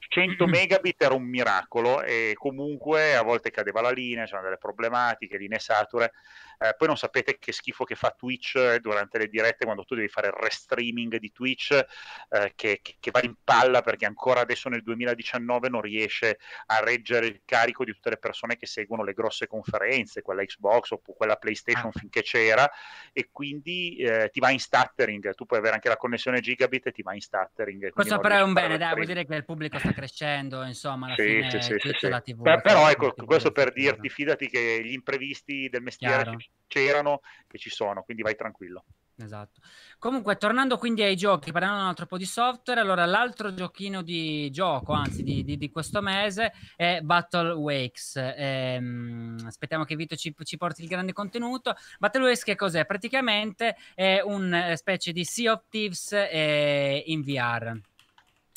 100 0.09 0.47
megabit 0.49 1.03
era 1.03 1.15
un 1.15 1.25
miracolo 1.25 2.03
e 2.03 2.35
comunque 2.37 3.15
a 3.15 3.23
volte 3.23 3.51
cadeva 3.51 3.81
la 3.81 3.91
linea, 3.91 4.25
c'erano 4.25 4.45
delle 4.45 4.59
problematiche, 4.59 5.37
linee 5.37 5.59
sature. 5.59 6.13
Eh, 6.59 6.75
poi 6.77 6.89
non 6.89 6.97
sapete 6.97 7.39
che 7.39 7.53
schifo 7.53 7.85
che 7.85 7.95
fa 7.95 8.13
Twitch 8.17 8.57
eh, 8.57 8.81
durante 8.81 9.19
le 9.19 9.29
dirette 9.29 9.65
quando 9.65 9.85
tu 9.85 9.95
devi 9.95 10.09
fare 10.09 10.27
il 10.27 10.33
restreaming 10.33 11.17
di 11.19 11.31
Twitch 11.31 11.71
eh, 11.71 12.53
che, 12.57 12.81
che, 12.83 12.97
che, 12.99 13.11
va 13.13 13.21
in 13.23 13.37
palla 13.45 13.81
perché 13.81 14.07
ancora 14.07 14.41
adesso 14.41 14.69
nel 14.69 14.83
2019 14.83 15.69
non 15.69 15.81
riesce 15.83 16.39
a 16.67 16.81
reggere 16.81 17.27
il 17.27 17.43
carico 17.45 17.85
di 17.85 17.93
tutte 17.93 18.11
le 18.11 18.17
persone 18.17 18.57
che 18.57 18.67
seguono 18.67 19.05
le 19.05 19.13
grosse 19.13 19.47
conferenze, 19.47 20.23
quella 20.23 20.43
Xbox 20.43 20.91
o 20.91 21.01
quella 21.01 21.37
PlayStation 21.37 21.93
ah. 21.95 21.99
finché 21.99 22.23
c'era 22.23 22.69
e 23.13 23.29
quindi 23.31 23.97
eh, 23.99 24.29
ti 24.33 24.41
va 24.41 24.51
in 24.51 24.59
stuttering, 24.59 25.35
tu 25.35 25.47
puoi 25.47 25.61
avere 25.61 25.75
anche 25.75 25.89
la 25.89 25.97
connessione 25.97 26.41
gigabit 26.41 26.89
e 26.89 26.93
ti 26.93 27.03
va 27.03 27.15
in 27.15 27.21
stuttering. 27.21 27.93
Questo 27.93 28.19
però 28.19 28.37
è 28.37 28.43
un 28.43 28.53
bene, 28.53 28.79
dai, 28.79 28.95
vuol 28.95 29.07
dire 29.07 29.25
che 29.25 29.35
il 29.35 29.45
pubblico 29.45 29.79
sta 29.79 29.93
crescendo, 29.99 30.63
insomma, 30.65 31.07
alla 31.07 31.15
sì, 31.17 31.23
fine 31.23 31.63
sì, 31.63 31.77
sì, 31.79 31.91
sì, 31.99 32.09
la 32.09 32.21
TV. 32.21 32.43
Per, 32.43 32.61
però 32.61 32.89
ecco, 32.91 33.15
questo 33.25 33.53
per 33.53 33.73
dirti, 33.73 34.09
fidati 34.09 34.49
che 34.49 34.81
gli 34.85 34.93
imprevisti 34.93 35.69
del 35.69 35.83
mestiere 35.83 36.23
Chiaro 36.23 36.39
c'erano 36.67 37.21
e 37.51 37.59
ci 37.59 37.71
sono, 37.71 38.03
quindi 38.03 38.23
vai 38.23 38.37
tranquillo. 38.37 38.85
Esatto. 39.21 39.61
Comunque, 39.99 40.37
tornando 40.37 40.79
quindi 40.79 41.03
ai 41.03 41.17
giochi, 41.17 41.51
parlando 41.51 41.81
un 41.81 41.89
altro 41.89 42.07
po' 42.07 42.17
di 42.17 42.25
software, 42.25 42.81
allora 42.81 43.05
l'altro 43.05 43.53
giochino 43.53 44.03
di 44.03 44.49
gioco, 44.51 44.93
anzi 44.93 45.25
di, 45.25 45.43
di, 45.43 45.57
di 45.57 45.71
questo 45.71 46.01
mese, 46.01 46.53
è 46.77 47.01
Battle 47.03 47.51
Wakes. 47.53 48.15
Ehm, 48.17 49.43
aspettiamo 49.45 49.83
che 49.83 49.97
Vito 49.97 50.15
ci, 50.15 50.33
ci, 50.45 50.57
porti 50.57 50.83
il 50.83 50.89
grande 50.89 51.13
contenuto. 51.13 51.75
Battle 51.99 52.23
Wakes 52.23 52.45
che 52.45 52.55
cos'è? 52.55 52.87
Praticamente 52.87 53.77
è 53.95 54.21
una 54.23 54.77
specie 54.77 55.11
di 55.11 55.25
Sea 55.25 55.53
of 55.53 55.65
Thieves 55.69 56.13
eh, 56.13 57.03
in 57.07 57.23
VR. 57.23 57.77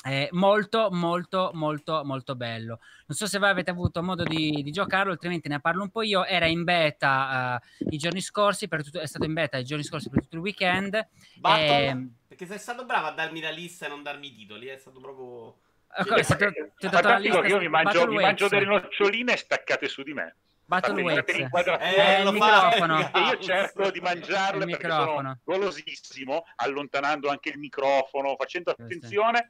È 0.02 0.30
molto 0.32 0.89
molto 0.91 1.52
molto 1.54 2.02
molto 2.04 2.36
bello. 2.36 2.80
Non 3.06 3.16
so 3.16 3.28
se 3.28 3.38
voi 3.38 3.49
avete 3.49 3.70
avuto 3.70 4.02
modo 4.02 4.24
di, 4.24 4.62
di 4.64 4.72
giocarlo 4.72 5.12
altrimenti 5.12 5.47
ne 5.47 5.60
parlo 5.60 5.84
un 5.84 5.91
po' 5.91 6.02
io. 6.02 6.26
Era 6.26 6.47
in 6.47 6.64
beta 6.64 7.62
uh, 7.62 7.88
i 7.91 7.97
giorni 7.97 8.20
scorsi 8.20 8.68
tutto, 8.68 8.99
è 8.99 9.06
stato 9.06 9.26
in 9.26 9.34
beta 9.34 9.58
i 9.58 9.64
giorni 9.64 9.84
scorsi 9.84 10.10
per 10.10 10.24
tutto 10.24 10.38
il 10.38 10.41
weekend. 10.41 11.08
Battle, 11.36 11.66
e... 11.66 11.86
Ehm, 11.86 12.16
perché 12.28 12.47
sei 12.47 12.58
stato 12.58 12.84
bravo 12.86 13.08
a 13.08 13.12
darmi 13.12 13.41
la 13.41 13.52
lista 13.52 13.86
e 13.86 13.89
non 13.89 14.02
darmi 14.02 14.28
i 14.28 14.34
titoli 14.34 14.68
è 14.68 14.78
stato 14.78 14.99
proprio 14.99 15.60
okay, 15.95 16.24
stato, 16.24 16.52
ti 16.78 16.86
ho 16.88 16.89
dato 16.89 17.08
la 17.08 17.18
lista 17.18 17.45
io 17.45 17.60
mi 17.60 17.68
mangio, 17.68 18.08
mi 18.08 18.16
mangio 18.16 18.47
delle 18.47 18.66
noccioline 18.66 19.38
staccate 19.38 19.88
su 19.88 20.02
di 20.02 20.14
me. 20.14 20.36
Battle 20.66 21.02
Wakes. 21.02 21.36
Eh, 21.36 22.22
il 22.22 22.32
microfono. 22.32 23.12
E 23.14 23.20
io 23.20 23.39
cerco 23.39 23.91
di 23.91 23.99
mangiarle 23.99 24.66
perché 24.66 24.89
sono 24.89 25.38
golosissimo, 25.43 26.45
allontanando 26.56 27.30
anche 27.30 27.49
il 27.49 27.60
microfono, 27.60 28.36
facendo 28.38 28.72
attenzione 28.72 29.49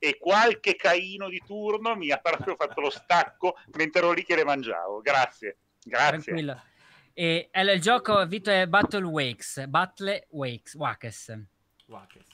e 0.00 0.16
qualche 0.18 0.76
caino 0.76 1.28
di 1.28 1.40
turno 1.46 1.94
mi 1.94 2.10
ha 2.10 2.16
proprio 2.16 2.56
fatto 2.56 2.80
lo 2.80 2.90
stacco 2.90 3.56
mentre 3.72 4.00
ero 4.00 4.12
lì 4.12 4.24
che 4.24 4.34
le 4.34 4.44
mangiavo. 4.44 5.00
Grazie, 5.00 5.58
grazie. 5.84 6.22
Tranquillo. 6.32 6.62
E, 7.12 7.50
e 7.52 7.62
il 7.62 7.80
gioco 7.80 8.24
Vito 8.26 8.50
è 8.50 8.66
Battle 8.66 9.04
Wakes, 9.04 9.66
Battle 9.66 10.26
Wakes, 10.30 10.74
Wakes. 10.74 11.38
Wakes. 11.86 12.28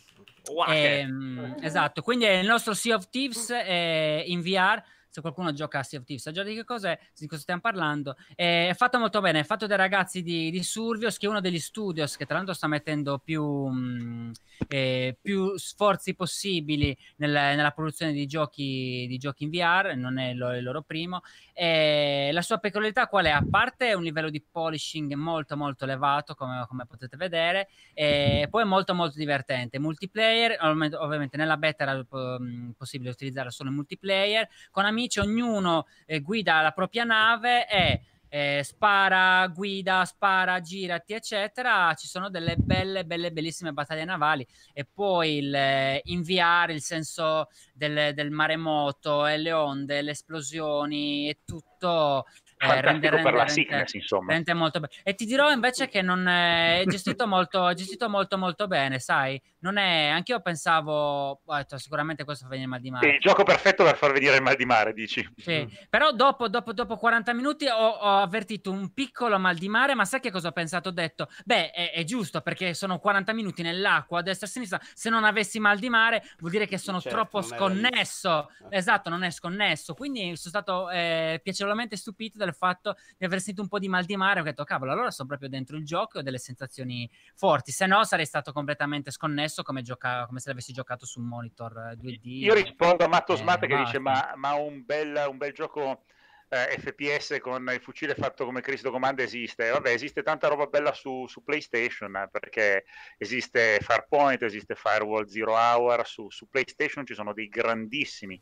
Okay. 0.49 1.01
Ehm, 1.01 1.57
esatto, 1.61 2.03
quindi 2.03 2.25
è 2.25 2.35
il 2.35 2.47
nostro 2.47 2.73
Sea 2.73 2.95
of 2.95 3.09
Thieves 3.11 3.51
eh, 3.51 4.23
in 4.27 4.43
VR 4.43 4.81
se 5.17 5.23
qualcuno 5.23 5.53
gioca 5.53 5.79
a 5.79 5.83
Sea 5.83 5.99
of 5.99 6.05
Thieves 6.05 6.31
già 6.31 6.43
di 6.43 6.55
che 6.55 6.65
cos'è, 6.65 6.99
di 7.17 7.27
cosa 7.27 7.41
stiamo 7.41 7.61
parlando. 7.63 8.17
È 8.35 8.73
fatto 8.77 8.99
molto 8.99 9.21
bene, 9.23 9.41
è 9.41 9.45
fatto 9.45 9.67
dai 9.67 9.79
ragazzi 9.79 10.23
di, 10.23 10.51
di 10.51 10.63
Survios, 10.63 11.17
che 11.17 11.25
è 11.25 11.29
uno 11.29 11.41
degli 11.41 11.59
studios 11.59 12.17
che 12.17 12.27
tra 12.27 12.37
l'altro 12.37 12.53
sta 12.53 12.67
mettendo 12.67 13.19
più, 13.19 13.43
mh, 13.43 14.03
mm, 14.03 14.31
eh, 14.69 15.17
più 15.21 15.57
sforzi 15.57 16.15
possibili 16.15 16.97
nel, 17.17 17.31
nella 17.31 17.71
produzione 17.71 18.13
di 18.13 18.27
giochi, 18.27 19.07
di 19.09 19.17
giochi 19.17 19.45
in 19.45 19.51
VR, 19.51 19.95
non 19.97 20.19
è 20.19 20.31
il, 20.31 20.57
il 20.59 20.63
loro 20.63 20.83
primo. 20.83 21.23
E 21.55 22.29
la 22.33 22.43
sua 22.43 22.59
peculiarità 22.59 23.07
qual 23.07 23.25
è? 23.25 23.31
A 23.31 23.45
parte 23.49 23.95
un 23.95 24.03
livello 24.03 24.29
di 24.29 24.43
polishing 24.43 25.15
molto 25.15 25.57
molto 25.57 25.85
elevato, 25.85 26.35
come, 26.35 26.67
come 26.69 26.85
potete 26.85 27.17
vedere, 27.17 27.69
e 27.95 28.49
poi 28.51 28.63
è 28.63 28.67
molto 28.67 28.95
molto 28.95 29.17
divertente. 29.17 29.79
Multiplayer, 29.79 30.59
ovviamente 30.61 31.39
nella 31.39 31.57
beta 31.57 31.85
era 31.85 31.97
mm, 31.97 32.73
possibile 32.77 33.11
utilizzare 33.11 33.51
solo 33.51 33.71
in 33.71 33.77
multiplayer, 33.77 34.47
con 34.71 34.85
amici 34.85 35.05
amici, 35.07 35.21
ognuno 35.21 35.87
eh, 36.05 36.21
guida 36.21 36.61
la 36.61 36.73
propria 36.73 37.05
nave 37.05 37.69
e 37.69 38.01
eh, 38.29 38.63
spara, 38.65 39.47
guida, 39.47 40.05
spara, 40.05 40.61
girati, 40.61 41.15
eccetera. 41.15 41.95
Ci 41.95 42.07
sono 42.07 42.29
delle 42.29 42.57
belle, 42.57 43.05
belle, 43.05 43.31
bellissime 43.31 43.73
battaglie 43.73 44.05
navali 44.05 44.47
e 44.73 44.85
poi 44.85 45.39
il, 45.39 45.55
eh, 45.55 46.03
inviare 46.07 46.73
il 46.73 46.83
senso 46.83 47.49
del, 47.73 48.13
del 48.15 48.31
maremoto 48.31 49.27
e 49.27 49.39
le 49.39 49.53
onde, 49.53 50.03
le 50.03 50.11
esplosioni 50.11 51.29
e 51.29 51.39
tutto 51.45 52.27
eh, 52.59 52.81
rende, 52.81 53.11
rende, 53.11 53.23
per 53.23 53.35
la 53.35 53.49
sickness, 53.49 53.93
insomma. 53.95 54.33
Rende 54.33 54.55
molto 54.55 54.81
be- 54.81 54.89
e 55.03 55.15
ti 55.15 55.27
dirò 55.27 55.51
invece 55.51 55.89
che 55.89 56.01
non 56.01 56.27
è, 56.27 56.83
gestito 56.87 57.27
molto, 57.27 57.73
gestito 57.75 58.09
molto, 58.09 58.39
molto 58.39 58.67
bene, 58.67 58.99
sai? 58.99 59.41
Non 59.67 59.79
è, 59.79 60.07
anch'io 60.07 60.39
pensavo, 60.39 61.41
oh, 61.45 61.77
sicuramente 61.77 62.23
questo 62.23 62.45
fa 62.45 62.51
venire 62.51 62.67
il 62.67 62.71
mal 62.71 62.81
di 62.81 62.91
mare. 62.93 63.09
Sì, 63.09 63.15
il 63.15 63.21
gioco 63.21 63.43
perfetto 63.43 63.83
per 63.83 63.97
far 63.97 64.13
venire 64.13 64.37
il 64.37 64.43
mal 64.43 64.55
di 64.55 64.65
mare, 64.65 64.93
dici. 64.93 65.29
Sì, 65.37 65.69
però 65.91 66.13
dopo, 66.13 66.49
dopo, 66.49 66.73
dopo 66.73 66.97
40 66.97 67.35
minuti 67.35 67.67
ho, 67.67 67.75
ho, 67.75 68.21
avvertito 68.21 68.71
un 68.71 68.93
piccolo 68.93 69.41
mal 69.41 69.57
di 69.57 69.69
mare, 69.69 69.97
ma 69.97 70.05
sai 70.05 70.21
che 70.21 70.31
cosa 70.31 70.49
ho 70.49 70.53
pensato? 70.53 70.91
Ho 70.91 70.93
detto, 70.93 71.29
beh, 71.45 71.73
è, 71.73 71.91
è 71.95 72.05
giusto 72.05 72.43
perché 72.43 72.75
sono 72.75 73.01
40 73.01 73.33
minuti 73.33 73.63
nell'acqua 73.63 74.21
a 74.21 74.23
destra 74.23 74.47
e 74.47 74.51
a 74.51 74.53
sinistra, 74.53 74.81
se 74.95 75.11
non 75.11 75.25
avessi 75.25 75.59
mal 75.59 75.81
di 75.81 75.89
mare 75.89 76.23
vuol 76.39 76.53
dire 76.53 76.69
che 76.69 76.79
sono 76.79 77.01
certo, 77.01 77.19
troppo 77.19 77.43
sconnesso. 77.43 78.49
Esatto, 78.71 79.11
non 79.11 79.25
è 79.25 79.31
sconnesso, 79.31 79.95
quindi 79.95 80.37
sono 80.37 80.63
stato 80.63 80.91
eh, 80.91 81.41
piacevolmente 81.43 81.97
stupito 81.97 82.39
del 82.39 82.55
fatto 82.55 82.95
di 83.19 83.25
aver 83.25 83.39
sentito 83.39 83.63
un 83.63 83.69
po' 83.69 83.81
di 83.81 83.89
mal 83.89 84.05
di 84.05 84.17
mare, 84.17 84.39
ho 84.39 84.45
detto 84.45 84.63
cavolo, 84.63 84.93
allora 84.93 85.11
sono 85.11 85.27
proprio 85.27 85.49
dentro 85.49 85.77
il 85.77 85.85
gioco 85.85 86.19
e 86.19 86.21
ho 86.21 86.23
delle 86.23 86.39
sensazioni 86.39 87.11
forti, 87.35 87.73
se 87.73 87.87
no 87.87 88.05
sarei 88.05 88.27
stato 88.27 88.53
completamente 88.53 89.11
sconnesso 89.11 89.56
come, 89.63 89.83
gioca- 89.83 90.27
come 90.27 90.41
se 90.41 90.49
l'avessi 90.49 90.73
giocato 90.73 91.07
su 91.07 91.21
un 91.21 91.27
monitor 91.27 91.97
2D. 91.97 92.21
Eh, 92.25 92.45
Io 92.45 92.55
rispondo 92.55 93.05
a 93.05 93.09
Matto 93.09 93.35
eh, 93.35 93.37
Smart 93.37 93.67
che 93.67 93.77
dice 93.77 93.99
ma, 93.99 94.33
ma 94.37 94.55
un, 94.55 94.85
bel, 94.85 95.27
un 95.29 95.37
bel 95.37 95.53
gioco... 95.53 96.05
Eh, 96.49 96.79
FPS 96.79 97.39
con 97.41 97.69
il 97.73 97.81
fucile 97.81 98.15
fatto 98.15 98.45
come 98.45 98.61
Cristo 98.61 98.93
comanda 98.93 99.21
esiste. 99.21 99.69
Vabbè, 99.69 99.91
esiste 99.91 100.23
tanta 100.23 100.47
roba 100.47 100.67
bella 100.67 100.93
su, 100.93 101.27
su 101.27 101.43
PlayStation 101.43 102.15
eh, 102.15 102.29
perché 102.31 102.85
esiste 103.19 103.81
Farpoint, 103.81 104.41
esiste 104.45 104.77
Firewall 104.77 105.27
Zero 105.27 105.55
Hour. 105.57 106.07
Su, 106.07 106.31
su 106.31 106.49
PlayStation 106.49 107.05
ci 107.05 107.15
sono 107.15 107.33
dei 107.33 107.49
grandissimi 107.49 108.41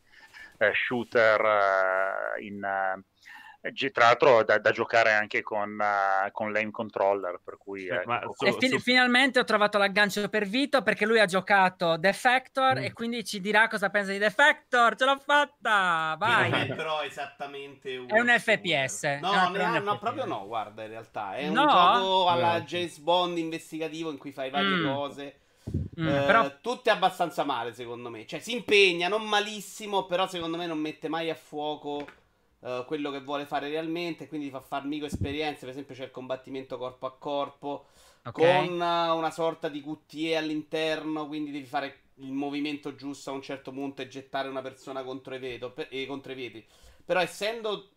eh, 0.58 0.72
shooter 0.74 1.40
eh, 1.40 2.44
in, 2.44 2.62
tra 3.92 4.04
l'altro 4.04 4.42
da, 4.44 4.58
da, 4.58 4.70
giocare 4.70 5.12
anche 5.12 5.42
con, 5.42 5.78
uh, 5.80 6.30
con 6.32 6.52
l'aim 6.52 6.70
controller 6.70 7.40
per 7.42 7.56
cui 7.56 7.86
eh, 7.86 8.02
su, 8.36 8.58
fi- 8.58 8.68
su... 8.68 8.78
finalmente 8.78 9.38
ho 9.38 9.44
trovato 9.44 9.78
l'aggancio 9.78 10.28
per 10.28 10.46
Vito 10.46 10.82
perché 10.82 11.06
lui 11.06 11.18
ha 11.18 11.24
giocato 11.24 11.96
Defector 11.96 12.80
mm. 12.80 12.82
e 12.82 12.92
quindi 12.92 13.24
ci 13.24 13.40
dirà 13.40 13.68
cosa 13.68 13.88
pensa 13.88 14.12
di 14.12 14.18
Defector 14.18 14.96
ce 14.96 15.04
l'ho 15.06 15.18
fatta 15.18 16.14
vai 16.18 16.50
non 16.50 16.60
è 16.60 16.74
però 16.74 17.02
esattamente 17.02 17.96
un 17.96 18.06
è 18.08 18.20
un 18.20 18.28
FPS 18.28 19.18
no, 19.20 19.32
no, 19.32 19.48
no, 19.48 19.78
no 19.78 19.80
FPS. 19.80 19.98
proprio 19.98 20.24
no 20.26 20.46
guarda 20.46 20.82
in 20.82 20.90
realtà 20.90 21.34
è 21.34 21.48
no? 21.48 21.62
un 21.62 21.68
gioco 21.68 22.28
alla 22.28 22.60
James 22.60 22.98
Bond 22.98 23.38
investigativo 23.38 24.10
in 24.10 24.18
cui 24.18 24.32
fai 24.32 24.50
varie 24.50 24.76
mm. 24.76 24.84
cose 24.84 25.38
Mm, 25.98 26.08
eh, 26.08 26.24
però... 26.26 26.50
Tutte 26.60 26.90
abbastanza 26.90 27.44
male, 27.44 27.72
secondo 27.72 28.10
me. 28.10 28.26
Cioè, 28.26 28.40
si 28.40 28.52
impegna, 28.52 29.08
non 29.08 29.22
malissimo, 29.22 30.04
però 30.04 30.26
secondo 30.26 30.58
me 30.58 30.66
non 30.66 30.78
mette 30.78 31.08
mai 31.08 31.30
a 31.30 31.34
fuoco 31.34 32.04
uh, 32.64 32.84
quello 32.86 33.10
che 33.10 33.20
vuole 33.20 33.46
fare 33.46 33.68
realmente. 33.68 34.26
Quindi 34.26 34.50
fa 34.50 34.60
far 34.60 34.84
mico 34.86 35.06
esperienze. 35.06 35.60
Per 35.60 35.70
esempio, 35.70 35.94
c'è 35.94 36.04
il 36.04 36.10
combattimento 36.10 36.78
corpo 36.78 37.06
a 37.06 37.16
corpo. 37.16 37.86
Okay. 38.24 38.66
Con 38.66 38.74
uh, 38.74 39.16
una 39.16 39.30
sorta 39.30 39.68
di 39.68 39.82
QTE 39.82 40.36
all'interno. 40.36 41.26
Quindi 41.26 41.50
devi 41.50 41.66
fare 41.66 42.00
il 42.16 42.32
movimento 42.32 42.94
giusto 42.94 43.30
a 43.30 43.34
un 43.34 43.42
certo 43.42 43.70
punto 43.70 44.02
e 44.02 44.08
gettare 44.08 44.48
una 44.48 44.62
persona 44.62 45.02
contro 45.02 45.34
i, 45.34 45.38
veto, 45.38 45.72
per, 45.72 45.88
eh, 45.90 46.06
contro 46.06 46.32
i 46.32 46.36
vetri. 46.36 46.66
Però, 47.04 47.20
essendo 47.20 47.90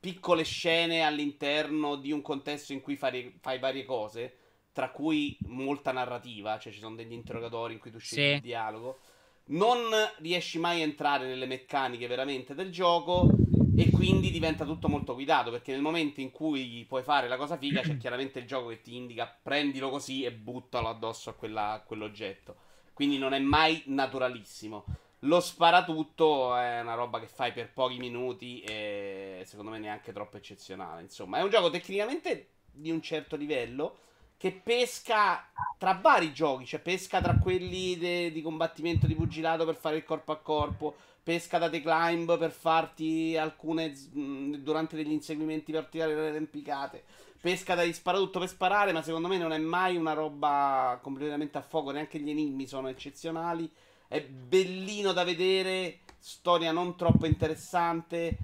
piccole 0.00 0.44
scene 0.44 1.02
all'interno 1.02 1.96
di 1.96 2.10
un 2.10 2.22
contesto 2.22 2.72
in 2.72 2.80
cui 2.80 2.96
fai, 2.96 3.38
fai 3.40 3.58
varie 3.58 3.84
cose 3.84 4.36
tra 4.72 4.90
cui 4.90 5.36
molta 5.46 5.92
narrativa, 5.92 6.58
cioè 6.58 6.72
ci 6.72 6.78
sono 6.78 6.94
degli 6.94 7.12
interrogatori 7.12 7.74
in 7.74 7.80
cui 7.80 7.90
tu 7.90 7.98
scegli 7.98 8.28
sì. 8.28 8.34
il 8.34 8.40
dialogo. 8.40 8.98
Non 9.46 9.90
riesci 10.18 10.58
mai 10.58 10.80
a 10.80 10.84
entrare 10.84 11.26
nelle 11.26 11.46
meccaniche 11.46 12.06
veramente 12.06 12.54
del 12.54 12.70
gioco 12.70 13.28
e 13.76 13.90
quindi 13.90 14.30
diventa 14.30 14.64
tutto 14.64 14.88
molto 14.88 15.14
guidato 15.14 15.50
perché 15.50 15.72
nel 15.72 15.80
momento 15.80 16.20
in 16.20 16.30
cui 16.30 16.84
puoi 16.88 17.02
fare 17.02 17.28
la 17.28 17.36
cosa 17.36 17.56
figa 17.56 17.80
c'è 17.80 17.96
chiaramente 17.96 18.38
il 18.38 18.46
gioco 18.46 18.68
che 18.68 18.80
ti 18.80 18.96
indica 18.96 19.34
prendilo 19.42 19.90
così 19.90 20.24
e 20.24 20.32
buttalo 20.32 20.88
addosso 20.88 21.30
a, 21.30 21.34
quella, 21.34 21.72
a 21.72 21.80
quell'oggetto. 21.80 22.56
Quindi 22.92 23.18
non 23.18 23.32
è 23.32 23.38
mai 23.38 23.82
naturalissimo. 23.86 24.84
Lo 25.20 25.40
sparatutto 25.40 26.56
è 26.56 26.80
una 26.80 26.94
roba 26.94 27.20
che 27.20 27.26
fai 27.26 27.52
per 27.52 27.72
pochi 27.72 27.98
minuti 27.98 28.60
e 28.60 29.42
secondo 29.44 29.70
me 29.70 29.78
neanche 29.78 30.12
troppo 30.12 30.36
eccezionale. 30.36 31.02
Insomma, 31.02 31.38
è 31.38 31.42
un 31.42 31.50
gioco 31.50 31.70
tecnicamente 31.70 32.48
di 32.72 32.90
un 32.90 33.02
certo 33.02 33.36
livello 33.36 33.98
che 34.40 34.52
pesca 34.52 35.46
tra 35.76 35.98
vari 36.00 36.32
giochi, 36.32 36.64
cioè 36.64 36.80
pesca 36.80 37.20
tra 37.20 37.36
quelli 37.36 37.98
de- 37.98 38.32
di 38.32 38.40
combattimento 38.40 39.06
di 39.06 39.14
pugilato 39.14 39.66
per 39.66 39.76
fare 39.76 39.96
il 39.96 40.02
corpo 40.02 40.32
a 40.32 40.38
corpo, 40.38 40.96
pesca 41.22 41.58
da 41.58 41.68
The 41.68 41.82
Climb 41.82 42.38
per 42.38 42.50
farti 42.50 43.36
alcune 43.36 43.92
mm, 44.16 44.54
durante 44.54 44.96
degli 44.96 45.12
inseguimenti 45.12 45.72
per 45.72 45.88
tirare 45.90 46.14
le 46.14 46.28
arrampicate, 46.28 47.04
pesca 47.38 47.74
dagli 47.74 47.92
sparatutto 47.92 48.38
per 48.38 48.48
sparare, 48.48 48.92
ma 48.92 49.02
secondo 49.02 49.28
me 49.28 49.36
non 49.36 49.52
è 49.52 49.58
mai 49.58 49.96
una 49.96 50.14
roba 50.14 50.98
completamente 51.02 51.58
a 51.58 51.62
fuoco, 51.62 51.90
neanche 51.90 52.18
gli 52.18 52.30
enigmi 52.30 52.66
sono 52.66 52.88
eccezionali, 52.88 53.70
è 54.08 54.22
bellino 54.22 55.12
da 55.12 55.22
vedere, 55.22 55.98
storia 56.18 56.72
non 56.72 56.96
troppo 56.96 57.26
interessante. 57.26 58.38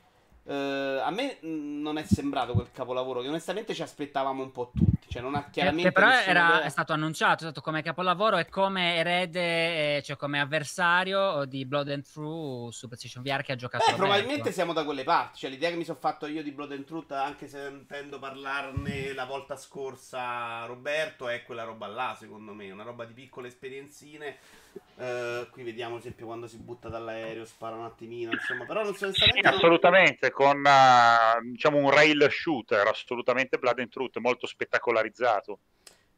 Uh, 0.47 1.01
a 1.03 1.11
me 1.11 1.38
non 1.40 1.99
è 1.99 2.05
sembrato 2.05 2.53
quel 2.53 2.70
capolavoro 2.70 3.20
che 3.20 3.26
onestamente 3.26 3.74
ci 3.74 3.82
aspettavamo 3.82 4.44
un 4.44 4.53
po' 4.53 4.70
tutti. 4.72 5.09
Cioè, 5.09 5.20
non 5.20 5.34
ha 5.34 5.49
chiaramente. 5.51 5.88
Che 5.88 5.92
però 5.92 6.09
era, 6.09 6.62
è 6.62 6.68
stato 6.68 6.92
annunciato, 6.92 7.34
è 7.34 7.47
stato 7.47 7.61
come 7.61 7.82
capolavoro 7.82 8.36
e 8.38 8.49
come 8.49 8.94
erede, 8.94 10.03
cioè 10.05 10.16
come 10.16 10.38
avversario 10.38 11.44
di 11.47 11.64
Blood 11.64 11.90
and 11.90 12.05
True 12.05 12.70
su 12.70 12.86
PlayStation 12.86 13.24
VR 13.24 13.42
che 13.42 13.53
ha 13.53 13.57
giocato. 13.57 13.84
Beh, 13.88 13.97
probabilmente 13.97 14.53
siamo 14.53 14.72
da 14.72 14.84
quelle 14.84 15.03
parti. 15.03 15.38
Cioè, 15.38 15.51
l'idea 15.51 15.70
che 15.70 15.76
mi 15.76 15.84
sono 15.84 15.99
fatto 15.99 16.26
io 16.26 16.44
di 16.44 16.53
Blood 16.53 16.72
and 16.72 16.84
Truth, 16.84 17.11
anche 17.11 17.49
se 17.49 17.66
intendo 17.66 18.20
parlarne 18.20 19.14
la 19.14 19.24
volta 19.24 19.57
scorsa, 19.57 20.64
Roberto, 20.66 21.28
è 21.28 21.42
quella 21.42 21.64
roba 21.64 21.88
là, 21.88 22.16
secondo 22.16 22.55
me. 22.55 22.70
Una 22.70 22.84
roba 22.84 23.05
di 23.05 23.14
piccole 23.14 23.49
esperienzine. 23.49 24.36
Uh, 24.97 25.49
qui 25.51 25.62
vediamo, 25.62 25.95
ad 25.95 26.01
esempio, 26.01 26.27
quando 26.27 26.47
si 26.47 26.59
butta 26.59 26.89
dall'aereo, 26.89 27.45
spara 27.45 27.77
un 27.77 27.85
attimino, 27.85 28.33
insomma, 28.33 28.64
però 28.64 28.83
non 28.83 28.95
so 28.95 29.05
onestamente. 29.05 29.49
assolutamente, 29.49 30.31
con 30.31 30.59
uh, 30.59 31.51
diciamo 31.51 31.79
un 31.79 31.91
rail 31.91 32.27
shooter, 32.31 32.87
assolutamente 32.87 33.59
Blood 33.59 33.79
and 33.79 33.91
Truth, 33.91 34.16
molto 34.18 34.47
spettacolare 34.47 35.07
popolarizzato. 35.07 35.59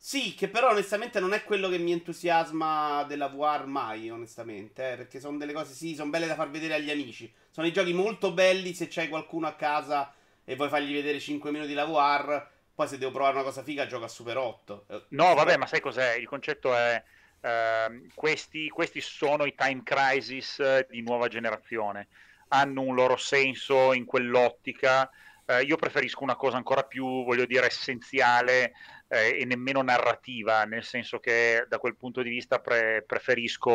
Sì, 0.01 0.35
che 0.35 0.49
però 0.49 0.71
onestamente 0.71 1.19
non 1.19 1.33
è 1.33 1.43
quello 1.43 1.69
che 1.69 1.79
mi 1.79 1.91
entusiasma 1.93 3.03
della 3.05 3.29
VR 3.29 3.67
mai, 3.67 4.11
onestamente, 4.11 4.93
eh, 4.93 4.97
perché 4.97 5.19
sono 5.19 5.37
delle 5.37 5.53
cose, 5.53 5.75
sì, 5.75 5.95
sono 5.95 6.11
belle 6.11 6.27
da 6.27 6.37
far 6.37 6.51
vedere 6.51 6.75
agli 6.75 6.91
amici. 6.91 7.33
Sono 7.51 7.67
i 7.67 7.73
giochi 7.73 7.93
molto 7.93 8.33
belli 8.33 8.75
se 8.75 8.87
c'hai 8.89 9.09
qualcuno 9.09 9.49
a 9.49 9.55
casa 9.55 10.15
e 10.45 10.55
vuoi 10.55 10.69
fargli 10.69 10.93
vedere 10.93 11.19
5 11.19 11.51
minuti 11.51 11.75
la 11.75 11.85
VR, 11.85 12.47
poi 12.75 12.87
se 12.87 12.97
devo 12.97 13.11
provare 13.11 13.35
una 13.35 13.45
cosa 13.45 13.65
figa 13.65 13.87
gioco 13.87 14.05
a 14.05 14.09
Super 14.09 14.37
8. 14.37 14.85
Eh, 14.89 15.03
no, 15.09 15.35
vabbè, 15.35 15.57
ma 15.57 15.67
sai 15.67 15.81
cos'è? 15.81 16.15
Il 16.15 16.29
concetto 16.29 16.75
è... 16.75 17.03
Uh, 17.41 18.09
questi, 18.15 18.69
questi 18.69 19.01
sono 19.01 19.45
i 19.45 19.55
time 19.55 19.83
crisis 19.85 20.59
eh, 20.59 20.87
di 20.91 21.03
nuova 21.03 21.29
generazione. 21.29 22.09
Hanno 22.49 22.83
un 22.83 22.95
loro 22.95 23.17
senso 23.17 23.93
in 23.93 24.05
quell'ottica 24.05 25.11
eh, 25.51 25.63
io 25.63 25.77
preferisco 25.77 26.23
una 26.25 26.37
cosa 26.37 26.59
ancora 26.59 26.83
più, 26.83 27.25
voglio 27.25 27.47
dire, 27.47 27.67
essenziale 27.67 28.73
eh, 29.09 29.41
e 29.41 29.45
nemmeno 29.47 29.83
narrativa, 29.83 30.65
nel 30.65 30.85
senso 30.85 31.19
che 31.19 31.65
da 31.67 31.79
quel 31.79 31.97
punto 31.97 32.21
di 32.23 32.29
vista 32.29 32.61
pre- 32.61 33.03
preferisco 33.07 33.71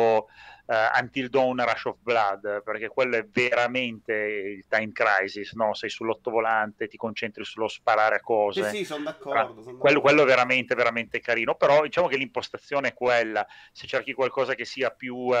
uh, 0.66 0.74
Until 1.00 1.28
Dawn 1.28 1.62
Rush 1.64 1.86
of 1.86 1.96
Blood, 2.00 2.62
perché 2.62 2.88
quello 2.88 3.16
è 3.16 3.26
veramente 3.26 4.14
il 4.14 4.64
time 4.68 4.92
crisis, 4.92 5.52
no? 5.54 5.74
sei 5.74 5.90
sull'ottovolante, 5.90 6.86
ti 6.86 6.96
concentri 6.96 7.44
sullo 7.44 7.66
sparare 7.66 8.16
a 8.16 8.20
cose. 8.20 8.70
Sì, 8.70 8.76
sì, 8.78 8.84
sono 8.84 9.04
d'accordo. 9.04 9.62
Son 9.62 9.76
quello, 9.76 10.00
quello, 10.00 10.22
è 10.22 10.26
veramente, 10.26 10.76
veramente 10.76 11.20
carino, 11.20 11.56
però 11.56 11.82
diciamo 11.82 12.06
che 12.06 12.16
l'impostazione 12.16 12.88
è 12.88 12.94
quella, 12.94 13.44
se 13.72 13.88
cerchi 13.88 14.12
qualcosa 14.12 14.54
che 14.54 14.64
sia 14.64 14.90
più 14.90 15.16
uh, 15.16 15.34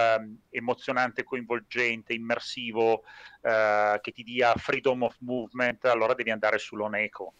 emozionante, 0.50 1.22
coinvolgente, 1.22 2.12
immersivo, 2.12 3.04
uh, 3.42 4.00
che 4.00 4.10
ti 4.12 4.24
dia 4.24 4.52
freedom 4.54 5.04
of 5.04 5.16
movement, 5.20 5.84
allora 5.84 6.14
devi 6.14 6.32
andare 6.32 6.58
sull'Oneco. 6.58 7.34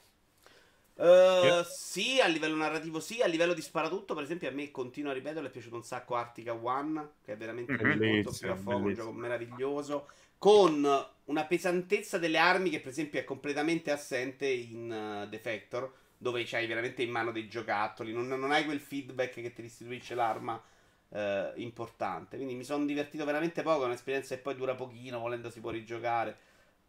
Uh, 0.96 1.64
sì, 1.68 2.20
a 2.20 2.26
livello 2.26 2.54
narrativo 2.54 3.00
sì, 3.00 3.20
a 3.20 3.26
livello 3.26 3.52
di 3.52 3.62
sparatutto, 3.62 4.14
per 4.14 4.22
esempio, 4.22 4.48
a 4.48 4.52
me 4.52 4.70
continuo 4.70 5.10
a 5.10 5.14
ripetere, 5.14 5.48
è 5.48 5.50
piaciuto 5.50 5.74
un 5.74 5.82
sacco 5.82 6.14
Artica 6.14 6.54
One, 6.54 7.14
che 7.24 7.32
è 7.32 7.36
veramente 7.36 7.72
mm-hmm. 7.72 8.14
molto 8.14 8.32
più 8.38 8.50
a 8.50 8.56
fuoco, 8.56 8.86
un 8.86 8.94
gioco 8.94 9.12
meraviglioso, 9.12 10.08
con 10.38 10.86
una 11.24 11.44
pesantezza 11.46 12.18
delle 12.18 12.38
armi 12.38 12.70
che 12.70 12.80
per 12.80 12.90
esempio 12.90 13.18
è 13.18 13.24
completamente 13.24 13.90
assente 13.90 14.46
in 14.46 15.24
uh, 15.24 15.28
Defector, 15.28 15.92
dove 16.16 16.44
c'hai 16.44 16.66
veramente 16.66 17.02
in 17.02 17.10
mano 17.10 17.32
dei 17.32 17.48
giocattoli, 17.48 18.12
non, 18.12 18.28
non 18.28 18.52
hai 18.52 18.64
quel 18.64 18.80
feedback 18.80 19.34
che 19.34 19.52
ti 19.52 19.62
restituisce 19.62 20.14
l'arma 20.14 20.62
uh, 21.08 21.18
importante. 21.56 22.36
Quindi 22.36 22.54
mi 22.54 22.64
sono 22.64 22.84
divertito 22.84 23.24
veramente 23.24 23.62
poco, 23.62 23.82
è 23.82 23.86
un'esperienza 23.86 24.36
che 24.36 24.40
poi 24.40 24.54
dura 24.54 24.74
pochino, 24.74 25.18
volendo 25.18 25.50
si 25.50 25.60
può 25.60 25.70
rigiocare. 25.70 26.36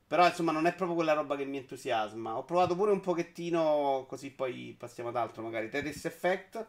Però 0.08 0.26
insomma 0.28 0.51
non 0.51 0.68
è 0.68 0.76
proprio 0.76 0.95
quella 0.95 1.14
roba 1.14 1.36
che 1.36 1.45
mi 1.45 1.58
entusiasma. 1.58 2.38
Ho 2.38 2.45
provato 2.45 2.76
pure 2.76 2.91
un 2.91 2.99
pochettino, 2.99 4.06
così 4.08 4.32
poi 4.32 4.76
passiamo 4.78 5.10
ad 5.10 5.16
altro 5.16 5.41
magari. 5.41 5.70
Tetris 5.70 6.06
Effect, 6.06 6.68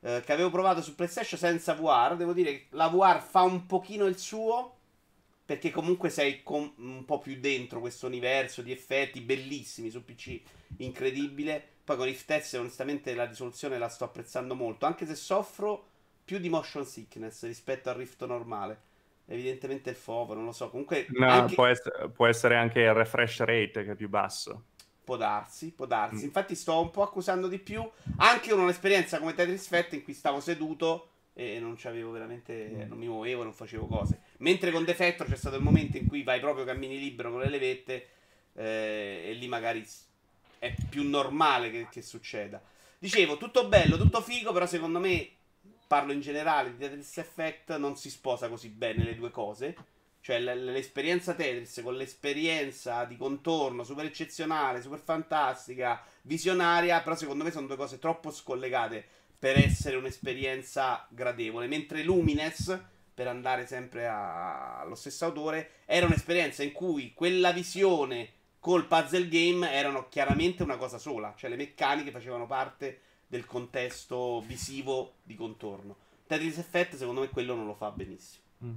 eh, 0.00 0.22
che 0.24 0.32
avevo 0.32 0.50
provato 0.50 0.80
su 0.80 0.94
PlayStation 0.94 1.38
senza 1.38 1.74
VR. 1.74 2.16
Devo 2.16 2.32
dire 2.32 2.52
che 2.52 2.66
la 2.70 2.88
VR 2.88 3.20
fa 3.20 3.42
un 3.42 3.66
pochino 3.66 4.06
il 4.06 4.18
suo, 4.18 4.78
perché 5.44 5.70
comunque 5.70 6.08
sei 6.08 6.42
com- 6.42 6.72
un 6.78 7.04
po' 7.04 7.18
più 7.18 7.38
dentro 7.38 7.80
questo 7.80 8.06
universo 8.06 8.62
di 8.62 8.72
effetti 8.72 9.20
bellissimi 9.20 9.90
su 9.90 10.02
PC, 10.02 10.40
incredibile. 10.78 11.62
Poi 11.84 11.96
con 11.96 12.06
Rift 12.06 12.38
S 12.40 12.54
onestamente 12.54 13.14
la 13.14 13.26
risoluzione 13.26 13.76
la 13.78 13.88
sto 13.88 14.04
apprezzando 14.04 14.54
molto, 14.54 14.86
anche 14.86 15.04
se 15.06 15.14
soffro 15.14 15.88
più 16.24 16.38
di 16.38 16.48
motion 16.48 16.86
sickness 16.86 17.44
rispetto 17.44 17.90
al 17.90 17.96
Rift 17.96 18.24
normale 18.24 18.92
evidentemente 19.26 19.90
il 19.90 19.96
FOV, 19.96 20.32
non 20.32 20.44
lo 20.44 20.52
so. 20.52 20.70
Comunque, 20.70 21.06
no, 21.10 21.28
anche... 21.28 21.54
può, 21.54 21.66
essere, 21.66 22.10
può, 22.10 22.26
essere, 22.26 22.56
anche 22.56 22.80
il 22.80 22.94
refresh 22.94 23.38
rate 23.40 23.84
che 23.84 23.92
è 23.92 23.94
più 23.94 24.08
basso. 24.08 24.64
Può 25.04 25.16
darsi, 25.16 25.72
può 25.72 25.86
darsi. 25.86 26.22
Mm. 26.22 26.26
Infatti, 26.26 26.54
sto 26.54 26.80
un 26.80 26.90
po' 26.90 27.02
accusando 27.02 27.48
di 27.48 27.58
più. 27.58 27.86
Anche 28.18 28.52
un'esperienza 28.52 29.18
come 29.18 29.34
Tetris 29.34 29.64
Effect 29.64 29.92
in 29.94 30.02
cui 30.02 30.14
stavo 30.14 30.40
seduto 30.40 31.08
e 31.34 31.58
non 31.58 31.74
c'avevo 31.76 32.10
veramente. 32.10 32.70
Mm. 32.70 32.88
non 32.88 32.98
mi 32.98 33.06
muovevo, 33.06 33.42
non 33.42 33.52
facevo 33.52 33.86
cose. 33.86 34.20
Mentre 34.38 34.70
con 34.70 34.84
Defector 34.84 35.26
c'è 35.26 35.36
stato 35.36 35.56
il 35.56 35.62
momento 35.62 35.96
in 35.96 36.06
cui 36.06 36.22
vai 36.22 36.40
proprio 36.40 36.64
cammini 36.64 36.98
libero 36.98 37.30
con 37.30 37.40
le 37.40 37.48
levette 37.48 38.08
eh, 38.54 39.24
e 39.26 39.32
lì 39.32 39.48
magari 39.48 39.86
è 40.58 40.74
più 40.88 41.08
normale 41.08 41.70
che, 41.70 41.88
che 41.90 42.02
succeda. 42.02 42.62
Dicevo, 42.98 43.36
tutto 43.36 43.68
bello, 43.68 43.98
tutto 43.98 44.22
figo, 44.22 44.52
però 44.52 44.64
secondo 44.64 44.98
me 44.98 45.28
parlo 45.86 46.12
in 46.12 46.20
generale 46.20 46.70
di 46.70 46.78
Tetris 46.78 47.18
Effect, 47.18 47.76
non 47.76 47.96
si 47.96 48.10
sposa 48.10 48.48
così 48.48 48.68
bene 48.68 49.04
le 49.04 49.14
due 49.14 49.30
cose. 49.30 49.76
Cioè 50.20 50.40
l- 50.40 50.64
l'esperienza 50.72 51.34
Tetris 51.34 51.80
con 51.82 51.96
l'esperienza 51.96 53.04
di 53.04 53.16
contorno 53.16 53.84
super 53.84 54.06
eccezionale, 54.06 54.80
super 54.80 54.98
fantastica, 54.98 56.02
visionaria, 56.22 57.02
però 57.02 57.14
secondo 57.14 57.44
me 57.44 57.50
sono 57.50 57.66
due 57.66 57.76
cose 57.76 57.98
troppo 57.98 58.30
scollegate 58.30 59.04
per 59.38 59.58
essere 59.58 59.96
un'esperienza 59.96 61.06
gradevole. 61.10 61.66
Mentre 61.66 62.02
Lumines, 62.02 62.80
per 63.12 63.28
andare 63.28 63.66
sempre 63.66 64.06
a- 64.06 64.80
allo 64.80 64.94
stesso 64.94 65.26
autore, 65.26 65.70
era 65.84 66.06
un'esperienza 66.06 66.62
in 66.62 66.72
cui 66.72 67.12
quella 67.12 67.52
visione 67.52 68.30
col 68.58 68.86
puzzle 68.86 69.28
game 69.28 69.70
erano 69.70 70.08
chiaramente 70.08 70.62
una 70.62 70.78
cosa 70.78 70.96
sola, 70.96 71.34
cioè 71.36 71.50
le 71.50 71.56
meccaniche 71.56 72.10
facevano 72.10 72.46
parte 72.46 73.00
del 73.34 73.46
contesto 73.46 74.40
visivo 74.46 75.14
di 75.24 75.34
contorno. 75.34 75.96
Tetris 76.24 76.58
Effect 76.58 76.94
secondo 76.94 77.20
me 77.20 77.28
quello 77.30 77.56
non 77.56 77.66
lo 77.66 77.74
fa 77.74 77.90
benissimo. 77.90 78.44
Mm. 78.64 78.76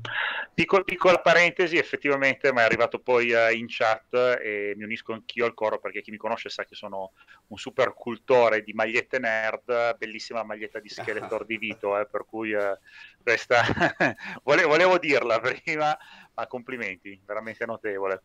Piccol, 0.56 0.84
piccola 0.84 1.20
parentesi, 1.20 1.78
effettivamente 1.78 2.52
mi 2.52 2.60
è 2.60 2.64
arrivato 2.64 2.98
poi 2.98 3.32
uh, 3.32 3.54
in 3.54 3.68
chat 3.70 4.12
e 4.42 4.74
mi 4.76 4.84
unisco 4.84 5.14
anch'io 5.14 5.46
al 5.46 5.54
coro 5.54 5.78
perché 5.78 6.02
chi 6.02 6.10
mi 6.10 6.18
conosce 6.18 6.50
sa 6.50 6.66
che 6.66 6.74
sono 6.74 7.12
un 7.50 7.58
super 7.58 7.94
cultore 7.94 8.64
di 8.64 8.74
magliette 8.74 9.20
nerd, 9.20 9.96
bellissima 9.98 10.42
maglietta 10.42 10.80
di 10.80 10.90
Skeletor 10.90 11.46
di 11.46 11.60
Vito, 11.60 11.96
eh, 12.00 12.08
per 12.08 12.26
cui 12.26 12.54
uh, 12.54 12.76
questa 13.22 13.62
volevo, 14.42 14.70
volevo 14.70 14.98
dirla 14.98 15.40
prima, 15.40 15.96
ma 16.34 16.48
complimenti, 16.48 17.22
veramente 17.24 17.64
notevole. 17.68 18.24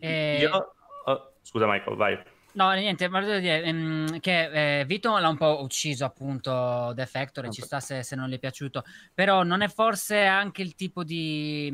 Eh... 0.00 0.38
Io... 0.40 0.74
Oh, 1.04 1.32
scusa 1.42 1.66
Michael, 1.66 1.96
vai. 1.96 2.39
No, 2.52 2.72
niente, 2.72 3.08
ma 3.08 3.20
devo 3.20 3.38
dire 3.38 3.62
ehm, 3.62 4.18
che 4.18 4.80
eh, 4.80 4.84
Vito 4.84 5.16
l'ha 5.16 5.28
un 5.28 5.36
po' 5.36 5.62
ucciso 5.62 6.04
appunto 6.04 6.92
The 6.96 7.06
Factor 7.06 7.44
e 7.44 7.50
ci 7.50 7.62
sta 7.62 7.78
se, 7.78 8.02
se, 8.02 8.16
non 8.16 8.28
gli 8.28 8.34
è 8.34 8.38
piaciuto, 8.38 8.84
però 9.14 9.44
non 9.44 9.62
è 9.62 9.68
forse 9.68 10.24
anche 10.24 10.62
il 10.62 10.74
tipo 10.74 11.04
di, 11.04 11.70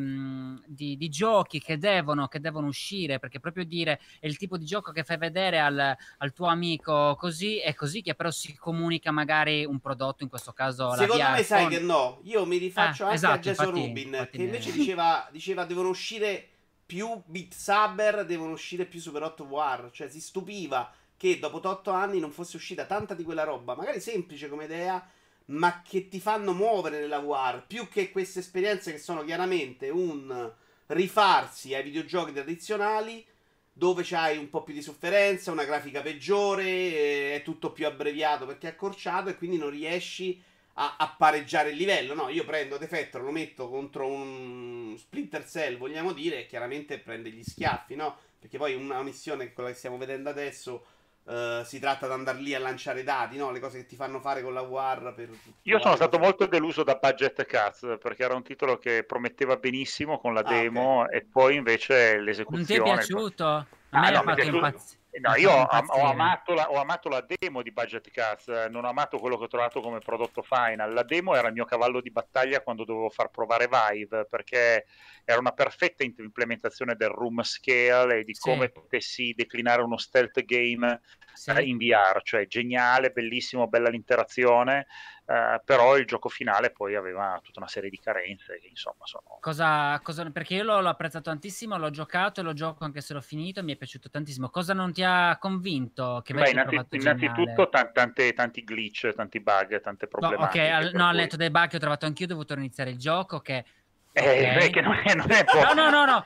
di, 0.67 0.97
di 0.99 1.09
giochi 1.09 1.61
che 1.61 1.79
devono, 1.79 2.29
che 2.29 2.41
devono, 2.41 2.67
uscire, 2.67 3.19
perché 3.19 3.41
proprio 3.41 3.65
dire 3.65 4.01
è 4.21 4.27
il 4.27 4.37
tipo 4.37 4.59
di 4.59 4.67
gioco 4.67 4.93
che 4.93 5.03
fai 5.03 5.17
vedere 5.17 5.61
al, 5.61 5.97
al, 6.19 6.33
tuo 6.33 6.47
amico 6.47 7.17
così, 7.19 7.59
è 7.59 7.75
così 7.75 8.03
che 8.03 8.15
però 8.15 8.31
si 8.31 8.55
comunica 8.57 9.11
magari 9.11 9.65
un 9.65 9.79
prodotto, 9.79 10.25
in 10.25 10.29
questo 10.29 10.53
caso 10.53 10.89
la 10.89 10.97
Secondo 10.97 11.31
me 11.31 11.43
sai 11.43 11.63
con... 11.63 11.71
che 11.71 11.81
no, 11.81 12.21
io 12.25 12.45
mi 12.45 12.59
rifaccio 12.59 13.05
ah, 13.05 13.07
anche 13.07 13.17
esatto, 13.17 13.35
a 13.35 13.39
Jason 13.39 13.67
infatti, 13.69 13.87
Rubin, 13.87 14.07
infatti 14.09 14.37
che 14.37 14.45
invece 14.45 14.73
diceva, 14.73 15.29
diceva 15.31 15.65
devono 15.65 15.89
uscire 15.89 16.51
più 16.87 17.21
Beat 17.27 17.53
Saber 17.53 18.25
devono 18.25 18.53
uscire 18.53 18.87
più 18.87 19.01
Super 19.01 19.25
8 19.25 19.45
War. 19.45 19.91
Cioè, 19.93 20.09
si 20.09 20.21
stupiva 20.21 20.91
che 21.17 21.39
dopo 21.39 21.61
8 21.63 21.91
anni 21.91 22.21
non 22.21 22.31
fosse 22.31 22.57
uscita 22.57 22.87
tanta 22.87 23.15
di 23.15 23.25
quella 23.25 23.45
roba, 23.45 23.75
magari 23.75 24.01
semplice 24.01 24.49
come 24.49 24.65
idea, 24.65 25.05
ma 25.47 25.83
che 25.83 26.09
ti 26.09 26.21
fanno 26.21 26.53
muovere 26.53 27.01
nella 27.01 27.19
War. 27.19 27.67
Più 27.67 27.89
che 27.89 28.11
queste 28.11 28.39
esperienze 28.39 28.93
che 28.93 28.99
sono 28.99 29.25
chiaramente 29.25 29.89
un 29.91 30.53
rifarsi 30.87 31.75
ai 31.75 31.83
videogiochi 31.83 32.33
tradizionali 32.33 33.27
dove 33.73 34.03
c'hai 34.05 34.39
un 34.39 34.49
po' 34.49 34.63
più 34.63 34.73
di 34.73 34.81
sofferenza, 34.81 35.53
una 35.53 35.65
grafica 35.65 36.01
peggiore, 36.01 36.65
eh, 36.65 37.35
è 37.35 37.43
tutto 37.43 37.73
più 37.73 37.87
abbreviato 37.87 38.47
perché 38.47 38.69
è 38.69 38.71
accorciato 38.71 39.29
e 39.29 39.37
quindi 39.37 39.59
non 39.59 39.69
riesci 39.69 40.43
a, 40.79 40.97
a, 40.99 41.15
pareggiare 41.17 41.71
il 41.71 41.77
livello. 41.77 42.15
No, 42.15 42.29
io 42.29 42.45
prendo 42.45 42.79
Defector, 42.79 43.23
lo 43.23 43.31
metto 43.31 43.69
contro 43.69 44.07
un 44.07 44.95
Splinter 44.97 45.45
Cell, 45.47 45.77
vogliamo 45.77 46.13
dire, 46.13 46.41
e 46.41 46.47
chiaramente 46.47 46.99
prende 46.99 47.31
gli 47.31 47.43
schiaffi, 47.43 47.95
no? 47.95 48.17
Perché 48.39 48.59
poi 48.59 48.75
una 48.75 49.03
missione, 49.03 49.53
quella 49.53 49.71
che 49.71 49.75
stiamo 49.75 49.97
vedendo 49.97 50.29
adesso, 50.29 50.87
uh, 51.25 51.65
si 51.65 51.79
tratta 51.79 52.07
di 52.07 52.13
andare 52.13 52.39
lì 52.39 52.55
a 52.55 52.59
lanciare 52.59 53.03
dati, 53.03 53.37
no? 53.37 53.51
Le 53.51 53.61
cose 53.61 53.79
che 53.79 53.87
ti 53.87 53.97
fanno 53.97 54.21
fare 54.21 54.43
con 54.43 54.53
la 54.53 54.61
War. 54.61 55.15
Per 55.15 55.31
io 55.63 55.81
sono 55.81 55.97
stato 55.97 56.19
molto 56.19 56.47
deluso 56.47 56.83
da 56.83 56.99
Budget 57.01 57.45
Cats, 57.47 57.97
perché 58.01 58.25
era 58.25 58.35
un 58.35 58.43
titolo 58.43 58.79
che 58.79 59.05
prometteva 59.05 59.57
benissimo 59.57 60.19
con 60.19 60.35
la 60.35 60.41
ah, 60.41 60.49
demo 60.49 61.01
okay. 61.01 61.19
e 61.19 61.25
poi 61.25 61.57
invece 61.57 62.19
l'esecuzione... 62.21 62.59
Non 62.59 62.67
ti 62.67 62.75
è 62.75 63.05
piaciuto? 63.05 63.47
A 63.47 63.67
me 63.91 64.09
ah, 64.09 64.11
no, 64.11 64.19
ha 64.19 64.23
fatto 64.23 64.43
impazzire. 64.43 65.05
No, 65.21 65.35
io 65.37 65.51
ho, 65.51 65.63
ho, 65.63 66.05
amato 66.05 66.55
la, 66.55 66.71
ho, 66.71 66.77
amato 66.77 67.09
la, 67.09 67.25
demo 67.27 67.63
di 67.63 67.73
Budget 67.73 68.11
Cats, 68.11 68.49
eh, 68.49 68.69
non 68.69 68.85
ho 68.85 68.89
amato 68.89 69.19
quello 69.19 69.39
che 69.39 69.45
ho 69.45 69.49
trovato 69.49 69.81
come 69.81 69.99
prodotto 69.99 70.43
final. 70.43 70.93
La 70.93 71.03
demo 71.03 71.35
era 71.35 71.49
il 71.49 71.55
mio 71.55 71.65
cavallo 71.65 72.01
di 72.01 72.11
battaglia 72.11 72.61
quando 72.61 72.85
dovevo 72.85 73.09
far 73.09 73.31
provare 73.31 73.69
Vive, 73.69 74.27
perché 74.27 74.87
era 75.25 75.39
una 75.39 75.53
perfetta 75.53 76.05
implementazione 76.05 76.95
del 76.97 77.09
room 77.09 77.43
scale 77.43 78.19
e 78.19 78.25
di 78.25 78.35
sì. 78.35 78.41
come 78.41 78.69
potessi 78.69 79.33
declinare 79.35 79.83
uno 79.83 79.97
stealth 79.97 80.45
game 80.45 81.01
sì. 81.37 81.51
eh, 81.51 81.63
in 81.63 81.77
VR, 81.77 82.21
cioè 82.23 82.47
geniale, 82.47 83.11
bellissimo, 83.11 83.69
bella 83.69 83.89
l'interazione 83.89 84.87
eh, 85.29 85.61
però 85.65 85.97
il 85.97 86.07
gioco 86.07 86.29
finale 86.29 86.71
poi 86.71 86.95
aveva 86.95 87.41
tutta 87.43 87.59
una 87.59 87.69
serie 87.69 87.91
di 87.91 87.99
carenze 87.99 88.61
che 88.61 88.69
insomma 88.69 89.07
sono... 89.07 89.39
Cosa, 89.41 89.99
cosa, 90.01 90.31
perché 90.31 90.55
io 90.55 90.63
l'ho, 90.63 90.81
l'ho, 90.81 90.89
apprezzato 90.89 91.31
tantissimo, 91.31 91.77
l'ho 91.77 91.91
giocato 91.91 92.41
e 92.41 92.43
lo 92.45 92.53
gioco 92.53 92.85
anche 92.85 93.01
se 93.01 93.13
l'ho 93.13 93.21
finito, 93.21 93.61
mi 93.65 93.73
è 93.73 93.77
piaciuto 93.77 94.09
tantissimo. 94.09 94.51
Cosa 94.51 94.73
non 94.73 94.93
ti 94.93 95.03
ha 95.03 95.37
convinto? 95.41 96.23
Che 96.25 96.33
Beh, 96.33 96.51
innanzitutto, 96.51 96.95
innanzitutto 96.95 97.69
t- 97.69 97.91
tante, 97.91 98.33
tanti 98.35 98.63
glitch, 98.63 99.13
tanti 99.15 99.41
bug, 99.41 99.81
tante 99.81 100.07
problematiche. 100.07 100.71
No, 100.71 100.77
ok, 100.77 100.85
al, 100.85 100.91
no, 100.95 101.09
cui... 101.09 101.17
letto 101.17 101.37
dei 101.37 101.51
bug 101.51 101.69
che 101.69 101.77
ho 101.77 101.81
trovato 101.81 102.07
anch'io, 102.07 102.27
ho 102.27 102.29
dovuto 102.29 102.55
iniziare 102.55 102.91
il 102.91 102.99
gioco 102.99 103.41
che... 103.41 103.65
Eh, 104.13 104.57
okay. 104.57 104.71
che 104.71 104.81
non 104.81 104.95
è, 105.05 105.15
non 105.15 105.31
è 105.31 105.45
no, 105.53 105.73
no, 105.75 105.91
no, 105.91 106.05
no, 106.07 106.25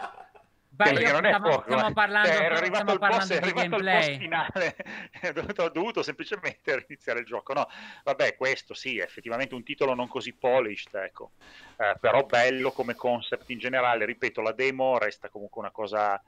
Beh, 0.85 0.93
non 1.13 1.25
è 1.25 1.29
stiamo, 1.29 1.49
poco, 1.51 1.63
stiamo 1.63 1.93
parlando, 1.93 2.29
cioè, 2.29 2.43
era 2.43 2.57
arrivato, 2.57 2.93
il 2.93 2.99
boss, 2.99 3.31
era 3.31 3.47
arrivato 3.47 3.77
il 3.77 3.83
boss 3.83 4.17
finale, 4.17 4.77
ho 5.59 5.69
dovuto 5.69 6.03
semplicemente 6.03 6.85
iniziare 6.89 7.21
il 7.21 7.27
gioco. 7.27 7.53
No, 7.53 7.69
vabbè, 8.05 8.37
questo 8.37 8.75
sì, 8.75 8.99
è 8.99 9.03
effettivamente 9.03 9.55
un 9.55 9.63
titolo 9.63 9.95
non 9.95 10.09
così 10.09 10.33
polished, 10.33 10.95
ecco. 10.95 11.33
Eh, 11.77 11.97
però 12.01 12.25
bello 12.25 12.73
come 12.73 12.95
concept 12.95 13.51
in 13.51 13.59
generale. 13.59 14.05
Ripeto, 14.05 14.41
la 14.41 14.53
demo 14.53 14.99
resta 14.99 15.29
comunque 15.29 15.61
una 15.61 15.71
cosa 15.71 16.21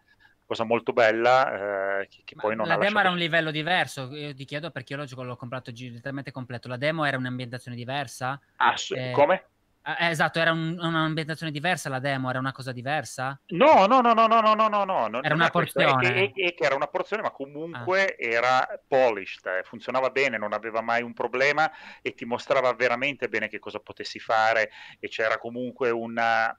cosa 0.44 0.64
molto 0.64 0.92
bella 0.92 2.00
eh, 2.00 2.08
che, 2.08 2.22
che 2.24 2.34
poi 2.34 2.54
non 2.54 2.66
la 2.66 2.76
demo 2.76 2.98
era 2.98 3.10
un 3.10 3.16
livello 3.16 3.50
diverso 3.50 4.12
io 4.12 4.34
ti 4.34 4.44
chiedo 4.44 4.70
perché 4.70 4.92
io 4.92 4.98
l'ho, 4.98 5.22
l'ho 5.22 5.36
comprato 5.36 5.70
direttamente 5.70 6.30
completo 6.30 6.68
la 6.68 6.76
demo 6.76 7.04
era 7.04 7.16
un'ambientazione 7.16 7.76
diversa 7.76 8.38
ah, 8.56 8.74
eh, 8.90 9.12
come? 9.12 9.44
Eh, 9.84 10.10
esatto, 10.10 10.38
era 10.38 10.52
un, 10.52 10.78
un'ambientazione 10.80 11.50
diversa 11.50 11.88
la 11.88 11.98
demo, 11.98 12.30
era 12.30 12.38
una 12.38 12.52
cosa 12.52 12.70
diversa? 12.70 13.40
No, 13.48 13.86
no, 13.86 14.00
no, 14.00 14.12
no, 14.12 14.26
no, 14.28 14.40
no, 14.40 14.54
no, 14.54 14.84
no, 14.84 15.08
no. 15.08 15.22
Era 15.22 15.34
una 15.34 15.50
porzione. 15.50 16.14
È 16.14 16.32
è 16.32 16.54
che, 16.54 16.64
era 16.64 16.76
una 16.76 16.86
porzione, 16.86 17.22
ma 17.22 17.30
comunque 17.30 18.04
ah. 18.04 18.14
era 18.16 18.80
polished, 18.86 19.44
eh, 19.46 19.62
funzionava 19.64 20.10
bene, 20.10 20.38
non 20.38 20.52
aveva 20.52 20.80
mai 20.82 21.02
un 21.02 21.12
problema 21.12 21.70
e 22.00 22.14
ti 22.14 22.24
mostrava 22.24 22.72
veramente 22.74 23.28
bene 23.28 23.48
che 23.48 23.58
cosa 23.58 23.80
potessi 23.80 24.20
fare 24.20 24.70
e 25.00 25.08
c'era 25.08 25.36
comunque 25.38 25.90
una, 25.90 26.56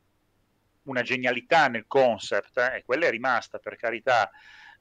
una 0.84 1.02
genialità 1.02 1.68
nel 1.70 1.86
concept 1.88 2.58
eh, 2.58 2.78
e 2.78 2.84
quella 2.84 3.06
è 3.06 3.10
rimasta, 3.10 3.58
per 3.58 3.78
carità 3.78 4.30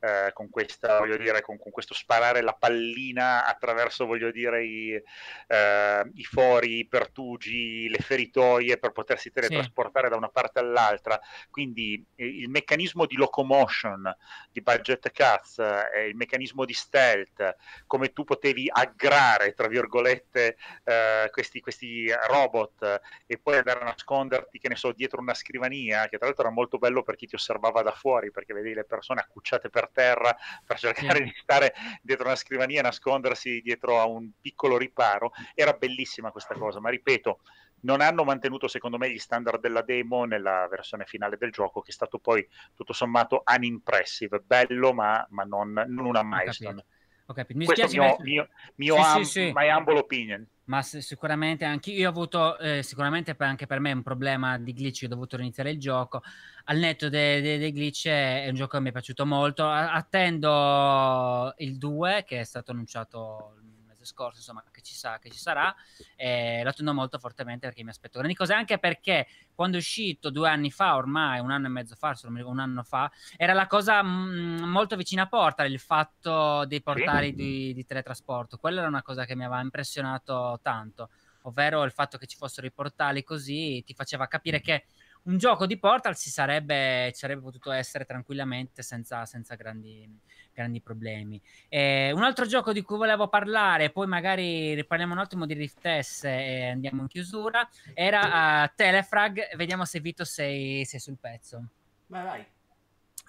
eh, 0.02 0.32
con, 0.32 0.50
questa, 0.50 0.98
voglio 0.98 1.16
dire, 1.16 1.42
con, 1.42 1.56
con, 1.58 1.70
questo 1.70 1.94
sparare 1.94 2.40
la 2.40 2.54
pallina 2.54 3.46
attraverso 3.46 4.04
voglio 4.04 4.32
dire, 4.32 4.64
i, 4.64 5.00
eh, 5.46 6.10
i, 6.14 6.24
fori, 6.24 6.78
i 6.78 6.88
pertugi, 6.88 7.88
le 7.88 7.98
feritoie 7.98 8.78
per 8.78 8.90
potersi 8.90 9.30
teletrasportare 9.30 10.06
sì. 10.06 10.10
da 10.10 10.16
una 10.16 10.28
parte 10.28 10.58
all'altra. 10.58 11.20
Quindi 11.50 12.04
eh, 12.16 12.26
il 12.26 12.48
meccanismo 12.48 13.06
di 13.06 13.14
locomotion 13.14 14.12
di 14.50 14.60
Budget 14.60 15.12
Cats, 15.12 15.58
eh, 15.60 16.08
il 16.08 16.16
meccanismo 16.16 16.64
di 16.64 16.74
stealth, 16.74 17.56
come 17.86 18.12
tu 18.12 18.24
potevi 18.24 18.68
aggrare, 18.72 19.54
tra 19.54 19.68
virgolette, 19.68 20.56
eh, 20.82 21.28
questi, 21.30 21.60
questi 21.60 22.12
robot 22.26 23.00
e 23.26 23.38
poi 23.38 23.58
andare 23.58 23.80
a 23.80 23.84
nasconderti, 23.84 24.58
che 24.58 24.68
ne 24.68 24.74
so, 24.74 24.90
dietro 24.90 25.20
una 25.20 25.34
scrivania, 25.34 26.08
che 26.08 26.16
tra 26.16 26.26
l'altro 26.26 26.44
era 26.44 26.52
molto 26.52 26.78
bello 26.78 27.04
per 27.04 27.14
chi 27.14 27.26
ti 27.26 27.36
osservava 27.36 27.82
da 27.82 27.92
fuori, 27.92 28.32
perché 28.32 28.52
vedevi 28.52 28.74
le 28.74 28.84
persone 28.84 29.20
accucciate 29.20 29.70
per 29.70 29.90
terra 29.92 30.36
per 30.64 30.78
cercare 30.78 31.18
sì. 31.18 31.24
di 31.24 31.32
stare 31.34 31.74
dietro 32.02 32.26
una 32.26 32.36
scrivania 32.36 32.80
e 32.80 32.82
nascondersi 32.82 33.60
dietro 33.60 34.00
a 34.00 34.06
un 34.06 34.30
piccolo 34.40 34.76
riparo. 34.76 35.32
Era 35.54 35.72
bellissima 35.72 36.30
questa 36.30 36.54
cosa, 36.54 36.80
ma 36.80 36.90
ripeto, 36.90 37.40
non 37.82 38.00
hanno 38.00 38.24
mantenuto 38.24 38.68
secondo 38.68 38.98
me 38.98 39.10
gli 39.10 39.18
standard 39.18 39.60
della 39.60 39.82
demo 39.82 40.24
nella 40.24 40.66
versione 40.68 41.04
finale 41.04 41.36
del 41.36 41.50
gioco, 41.50 41.80
che 41.80 41.90
è 41.90 41.94
stato 41.94 42.18
poi 42.18 42.46
tutto 42.74 42.92
sommato 42.92 43.42
unimpressive, 43.44 44.40
bello 44.40 44.92
ma, 44.92 45.24
ma 45.30 45.44
non, 45.44 45.72
non, 45.72 46.06
una 46.06 46.22
milestone. 46.22 46.84
Ho 47.26 47.34
capito. 47.34 47.58
Mi 47.58 47.64
Questo 47.66 47.86
è 47.86 47.98
mio, 47.98 48.16
mio, 48.20 48.48
mio 48.76 48.94
sì, 48.94 49.00
um, 49.00 49.22
sì, 49.22 49.30
sì. 49.30 49.52
humble 49.54 49.98
opinion 49.98 50.46
ma 50.64 50.80
sicuramente 50.82 51.64
anche 51.64 51.90
io 51.90 52.06
ho 52.06 52.10
avuto 52.10 52.56
eh, 52.58 52.82
sicuramente 52.82 53.34
per, 53.34 53.48
anche 53.48 53.66
per 53.66 53.80
me 53.80 53.92
un 53.92 54.02
problema 54.02 54.58
di 54.58 54.72
glitch 54.72 55.02
ho 55.04 55.08
dovuto 55.08 55.36
iniziare 55.36 55.70
il 55.70 55.78
gioco 55.78 56.22
al 56.64 56.78
netto 56.78 57.08
dei, 57.08 57.42
dei, 57.42 57.58
dei 57.58 57.72
glitch 57.72 58.06
è 58.06 58.46
un 58.48 58.54
gioco 58.54 58.76
che 58.76 58.82
mi 58.82 58.90
è 58.90 58.92
piaciuto 58.92 59.26
molto 59.26 59.68
attendo 59.68 61.52
il 61.58 61.78
2 61.78 62.24
che 62.24 62.40
è 62.40 62.44
stato 62.44 62.70
annunciato 62.70 63.56
mese 64.02 64.06
scorso, 64.06 64.38
insomma, 64.38 64.64
che 64.70 64.82
ci, 64.82 64.94
sa, 64.94 65.18
che 65.18 65.30
ci 65.30 65.38
sarà, 65.38 65.74
eh, 66.16 66.60
lo 66.62 66.70
attendo 66.70 66.92
molto 66.92 67.18
fortemente 67.18 67.66
perché 67.66 67.82
mi 67.84 67.90
aspetto 67.90 68.18
grandi 68.18 68.36
cose, 68.36 68.52
anche 68.52 68.78
perché 68.78 69.26
quando 69.54 69.76
è 69.76 69.80
uscito 69.80 70.30
due 70.30 70.48
anni 70.48 70.70
fa, 70.70 70.96
ormai 70.96 71.40
un 71.40 71.50
anno 71.50 71.66
e 71.66 71.70
mezzo 71.70 71.94
fa, 71.94 72.16
un 72.24 72.58
anno 72.58 72.82
fa, 72.82 73.10
era 73.36 73.52
la 73.52 73.66
cosa 73.66 74.02
mh, 74.02 74.08
mm, 74.08 74.62
molto 74.64 74.96
vicina 74.96 75.22
a 75.22 75.28
Portal, 75.28 75.70
il 75.70 75.78
fatto 75.78 76.64
dei 76.66 76.82
portali 76.82 77.34
di, 77.34 77.72
di 77.72 77.84
teletrasporto, 77.84 78.58
quella 78.58 78.80
era 78.80 78.88
una 78.88 79.02
cosa 79.02 79.24
che 79.24 79.36
mi 79.36 79.44
aveva 79.44 79.60
impressionato 79.60 80.58
tanto, 80.62 81.10
ovvero 81.42 81.84
il 81.84 81.92
fatto 81.92 82.18
che 82.18 82.26
ci 82.26 82.36
fossero 82.36 82.66
i 82.66 82.72
portali 82.72 83.22
così 83.24 83.82
ti 83.84 83.94
faceva 83.94 84.26
capire 84.26 84.60
che 84.60 84.84
un 85.24 85.38
gioco 85.38 85.66
di 85.66 85.78
Portal 85.78 86.16
si 86.16 86.30
sarebbe, 86.30 87.10
ci 87.12 87.20
sarebbe 87.20 87.42
potuto 87.42 87.70
essere 87.70 88.04
tranquillamente 88.04 88.82
senza, 88.82 89.24
senza 89.24 89.54
grandi, 89.54 90.08
grandi, 90.54 90.80
problemi. 90.80 91.40
E 91.68 92.12
un 92.12 92.22
altro 92.22 92.46
gioco 92.46 92.72
di 92.72 92.82
cui 92.82 92.96
volevo 92.96 93.28
parlare, 93.28 93.90
poi 93.90 94.06
magari 94.06 94.74
riparliamo 94.74 95.12
un 95.12 95.18
attimo 95.18 95.46
di 95.46 95.54
Rift 95.54 95.98
S 95.98 96.24
e 96.24 96.68
andiamo 96.68 97.02
in 97.02 97.08
chiusura, 97.08 97.68
era 97.94 98.64
uh, 98.64 98.72
Telefrag. 98.74 99.56
Vediamo 99.56 99.84
se 99.84 100.00
Vito 100.00 100.24
sei, 100.24 100.84
sei 100.84 101.00
sul 101.00 101.18
pezzo. 101.18 101.68
Vai, 102.06 102.24
vai. 102.24 102.46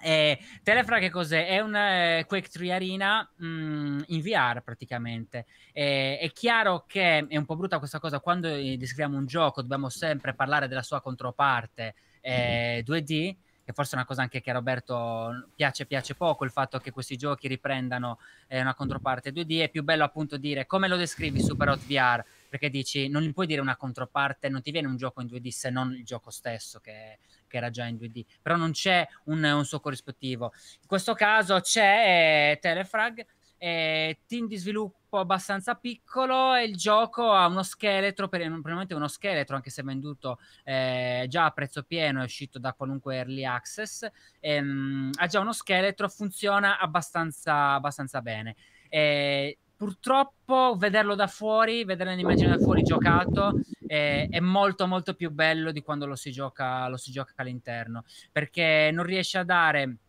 Eh, 0.02 0.38
Telefra 0.64 1.00
che 1.00 1.10
cos'è? 1.10 1.48
È 1.48 1.62
un 1.62 1.76
eh, 1.76 2.26
Quake 2.28 2.50
3 2.50 2.74
Arena 2.74 3.30
mh, 3.38 3.45
mm, 3.45 4.00
in 4.08 4.22
VR 4.22 4.62
praticamente. 4.62 5.45
Eh, 5.72 6.18
è 6.20 6.30
chiaro 6.32 6.84
che 6.86 7.26
è 7.26 7.38
un 7.38 7.45
po' 7.45 7.56
brutta 7.56 7.80
questa 7.80 8.00
cosa, 8.00 8.20
quando 8.20 8.50
eh, 8.50 8.76
descriviamo 8.78 9.18
un 9.18 9.26
gioco 9.26 9.62
dobbiamo 9.62 9.90
sempre 9.90 10.34
parlare 10.34 10.68
della 10.68 10.82
sua 10.82 11.02
controparte 11.02 11.95
2D, 12.22 13.34
mm. 13.34 13.40
Che 13.64 13.73
forse 13.73 13.94
è 13.94 13.95
una 13.95 14.06
cosa 14.06 14.22
anche 14.22 14.41
che 14.41 14.49
a 14.49 14.53
Roberto 14.53 15.49
piace, 15.56 15.85
piace 15.85 16.15
poco, 16.15 16.44
il 16.44 16.52
fatto 16.52 16.80
che 16.80 16.91
questi 16.91 17.15
giochi 17.15 17.48
riprendano 17.48 18.19
eh, 18.48 18.60
una 18.61 18.73
controparte 18.73 19.31
2D. 19.31 19.61
È 19.61 19.69
più 19.69 19.84
bello 19.84 20.03
appunto 20.03 20.38
dire 20.38 20.65
come 20.65 20.88
lo 20.88 20.98
descrivi 20.98 21.41
Super 21.41 21.69
Hot 21.69 21.85
VR, 21.85 22.23
perché 22.49 22.69
dici 22.69 23.07
non 23.07 23.31
puoi 23.31 23.48
dire 23.48 23.61
una 23.61 23.76
controparte, 23.76 24.49
non 24.49 24.61
ti 24.61 24.72
viene 24.72 24.88
un 24.88 24.98
gioco 24.98 25.22
in 25.22 25.27
2D 25.27 25.48
se 25.49 25.69
non 25.69 25.94
il 25.94 26.03
gioco 26.03 26.30
stesso 26.30 26.80
che, 26.80 27.19
che 27.48 27.57
era 27.57 27.69
già 27.69 27.85
in 27.85 27.95
2D, 27.95 28.26
però 28.41 28.56
non 28.56 28.72
c'è 28.72 29.07
un, 29.26 29.44
un 29.44 29.65
suo 29.65 29.80
corrispettivo. 29.80 30.52
In 30.81 30.88
questo 30.88 31.14
caso 31.14 31.60
c'è 31.61 32.57
Telefrag, 32.61 33.26
eh, 33.64 34.19
team 34.27 34.48
di 34.48 34.57
sviluppo 34.57 35.19
abbastanza 35.19 35.76
piccolo 35.76 36.53
e 36.53 36.65
il 36.65 36.76
gioco 36.76 37.31
ha 37.31 37.48
uno 37.48 37.64
scheletro, 37.64 38.27
per, 38.27 38.41
probabilmente 38.41 38.94
uno 38.94 39.07
scheletro 39.07 39.56
anche 39.56 39.69
se 39.69 39.84
venduto 39.84 40.38
eh, 40.65 41.27
già 41.30 41.45
a 41.45 41.52
prezzo 41.52 41.84
pieno, 41.84 42.19
è 42.19 42.26
uscito 42.26 42.60
da 42.60 42.73
qualunque 42.73 43.15
early 43.15 43.45
access, 43.45 44.06
ehm, 44.41 45.11
ha 45.15 45.27
già 45.27 45.40
uno 45.40 45.53
scheletro, 45.53 46.10
funziona 46.10 46.77
abbastanza, 46.77 47.76
abbastanza 47.76 48.22
bene. 48.22 48.57
Eh, 48.90 49.57
purtroppo 49.77 50.76
vederlo 50.77 51.15
da 51.15 51.27
fuori, 51.27 51.85
vedere 51.85 52.15
l'immagine 52.15 52.57
da 52.57 52.61
fuori 52.61 52.84
giocato 52.84 53.61
è, 53.88 54.27
è, 54.30 54.40
molto 54.41 54.88
molto 54.88 55.14
più 55.14 55.31
bello 55.31 55.72
di 55.72 55.81
quando 55.81 56.06
lo 56.06 56.18
si 56.18 56.31
gioca, 56.31 56.90
lo 56.90 56.98
si 56.98 57.14
gioca 57.14 57.31
all'interno, 57.38 58.03
perché 58.30 58.90
non 58.91 59.06
riesce 59.06 59.38
a 59.38 59.45
dare 59.45 59.99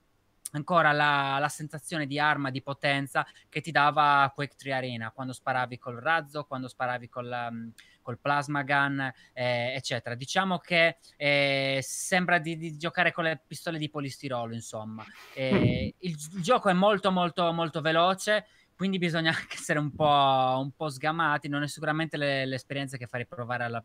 ancora 0.57 0.93
la, 0.93 1.39
la, 1.39 1.49
sensazione 1.49 2.07
di 2.07 2.19
arma, 2.19 2.51
di 2.51 2.63
potenza 2.63 3.27
che 3.49 3.61
ti 3.61 3.71
dava 3.71 4.31
Quake 4.35 4.55
3 4.57 4.73
Arena 4.73 5.11
quando 5.11 5.33
sparavi 5.33 5.79
col 5.79 5.97
razzo, 5.97 6.45
quando 6.45 6.69
sparavi 6.69 7.09
col, 7.09 7.49
um, 7.51 7.73
col 8.03 8.19
plasma 8.19 8.63
gun, 8.63 9.01
eh, 9.33 9.75
eccetera. 9.75 10.15
Diciamo 10.15 10.59
che 10.59 10.99
eh, 11.17 11.81
sembra 11.83 12.39
di, 12.39 12.57
di, 12.57 12.77
giocare 12.77 13.13
con 13.13 13.25
le 13.25 13.43
pistole 13.47 13.79
di 13.79 13.91
polistirolo, 13.91 14.55
insomma. 14.55 15.05
Eh, 15.35 15.95
il, 15.99 16.11
il, 16.11 16.43
gioco 16.43 16.69
è 16.69 16.73
molto 16.73 17.11
molto 17.11 17.53
molto 17.53 17.81
veloce 17.81 18.47
quindi 18.77 18.99
bisogna 18.99 19.31
anche 19.37 19.55
essere 19.55 19.79
un 19.79 19.95
po', 19.95 20.59
un 20.61 20.73
po 20.73 20.89
sgamati, 20.89 21.49
non 21.49 21.63
è 21.63 21.69
sicuramente 21.69 22.17
le, 22.17 22.45
l'esperienza 22.45 22.97
che 22.97 23.07
farei 23.07 23.27
provare 23.27 23.65
alla, 23.65 23.85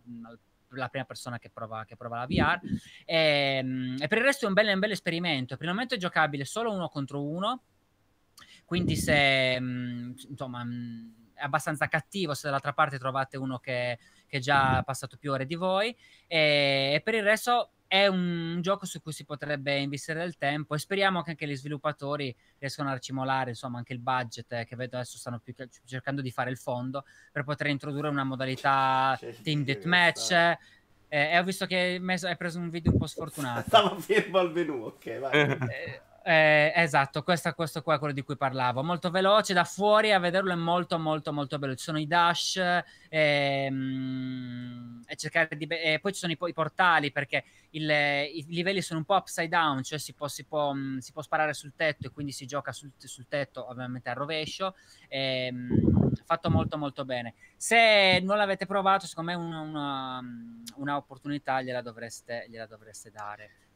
alla 0.71 0.89
prima 0.89 1.05
persona 1.05 1.39
che 1.39 1.49
prova, 1.49 1.85
che 1.85 1.95
prova 1.95 2.17
la 2.17 2.25
VR. 2.25 2.59
E, 3.05 3.57
ehm, 3.57 3.97
e, 3.99 4.07
per 4.07 4.17
il 4.19 4.23
resto 4.23 4.45
è 4.45 4.47
un 4.47 4.53
bel, 4.53 4.73
un 4.73 4.79
bel 4.79 4.91
esperimento. 4.91 5.55
Per 5.55 5.65
il 5.65 5.71
momento 5.71 5.95
è 5.95 5.97
giocabile 5.97 6.45
solo 6.45 6.71
uno 6.71 6.89
contro 6.89 7.23
uno, 7.23 7.63
quindi 8.65 8.95
se 8.95 9.59
mm, 9.59 10.11
insomma 10.29 10.63
mm, 10.63 11.09
è 11.33 11.43
abbastanza 11.43 11.87
cattivo 11.87 12.33
se 12.33 12.41
dall'altra 12.43 12.73
parte 12.73 12.99
trovate 12.99 13.37
uno 13.37 13.59
che, 13.59 13.97
che 14.29 14.39
già 14.39 14.77
ha 14.77 14.83
passato 14.83 15.17
più 15.17 15.31
ore 15.33 15.45
di 15.45 15.55
voi. 15.55 15.93
E, 16.27 16.93
e 16.93 17.01
per 17.03 17.15
il 17.15 17.23
resto 17.23 17.71
è 17.87 18.05
un 18.05 18.59
gioco 18.61 18.85
su 18.85 19.01
cui 19.01 19.11
si 19.11 19.25
potrebbe 19.25 19.75
investire 19.79 20.19
del 20.19 20.37
tempo 20.37 20.75
e 20.75 20.77
speriamo 20.77 21.23
che 21.23 21.31
anche 21.31 21.47
gli 21.47 21.55
sviluppatori 21.55 22.33
riescano 22.59 22.89
a 22.89 22.93
racimolare 22.93 23.49
insomma 23.49 23.79
anche 23.79 23.93
il 23.93 23.99
budget 23.99 24.51
eh, 24.53 24.65
che 24.65 24.75
vedo 24.75 24.97
adesso 24.97 25.17
stanno 25.17 25.39
più 25.39 25.55
cercando 25.85 26.21
di 26.21 26.29
fare 26.29 26.51
il 26.51 26.57
fondo 26.59 27.03
per 27.31 27.43
poter 27.43 27.65
introdurre 27.65 28.09
una 28.09 28.23
modalità 28.23 29.17
C'è 29.19 29.33
team 29.41 29.63
deathmatch. 29.63 30.31
eh, 30.31 30.57
e 31.09 31.39
ho 31.39 31.43
visto 31.43 31.65
che 31.65 31.99
hai 31.99 32.37
preso 32.37 32.59
un 32.59 32.69
video 32.69 32.91
un 32.91 32.99
po' 32.99 33.07
sfortunato. 33.07 33.63
Stavo 33.67 33.99
fermo 33.99 34.37
al 34.37 34.51
menu 34.51 34.83
ok 34.83 35.17
vai. 35.17 35.31
Eh, 35.33 36.01
eh, 36.29 36.71
esatto, 36.75 37.23
questo, 37.23 37.51
questo 37.53 37.81
qua 37.81 37.95
è 37.95 37.97
quello 37.97 38.13
di 38.13 38.21
cui 38.21 38.37
parlavo. 38.37 38.83
Molto 38.83 39.09
veloce, 39.09 39.55
da 39.55 39.63
fuori 39.63 40.11
a 40.11 40.19
vederlo 40.19 40.51
è 40.51 40.55
molto 40.55 40.99
molto 40.99 41.33
molto 41.33 41.57
bello. 41.57 41.73
Ci 41.73 41.85
sono 41.85 41.97
i 41.97 42.05
dash 42.05 42.61
ehm, 43.09 45.01
e 45.07 45.15
cercare 45.15 45.57
di... 45.57 45.65
E 45.65 45.97
poi 45.99 46.13
ci 46.13 46.19
sono 46.19 46.31
i, 46.31 46.37
i 46.39 46.53
portali 46.53 47.11
perché 47.11 47.45
il, 47.71 47.89
i 47.89 48.45
livelli 48.49 48.83
sono 48.83 48.99
un 48.99 49.05
po' 49.05 49.15
upside 49.15 49.47
down, 49.47 49.81
cioè 49.81 49.97
si 49.97 50.13
può, 50.13 50.27
si 50.27 50.43
può, 50.45 50.71
mm, 50.71 50.99
si 50.99 51.13
può 51.13 51.23
sparare 51.23 51.55
sul 51.55 51.73
tetto 51.75 52.05
e 52.05 52.11
quindi 52.11 52.31
si 52.31 52.45
gioca 52.45 52.71
sul, 52.73 52.91
sul 52.95 53.27
tetto 53.27 53.67
ovviamente 53.67 54.09
al 54.09 54.15
rovescio. 54.15 54.75
Ehm, 55.07 56.11
fatto 56.25 56.51
molto 56.51 56.77
molto 56.77 57.05
bene. 57.05 57.33
Se 57.57 58.19
non 58.21 58.37
l'avete 58.37 58.67
provato, 58.67 59.07
secondo 59.07 59.31
me 59.31 59.37
una, 59.37 59.61
una, 59.61 60.21
una 60.75 60.95
opportunità 60.95 61.59
gliela 61.63 61.81
dovreste, 61.81 62.45
gliela 62.49 62.67
dovreste 62.67 63.09
dare. 63.09 63.68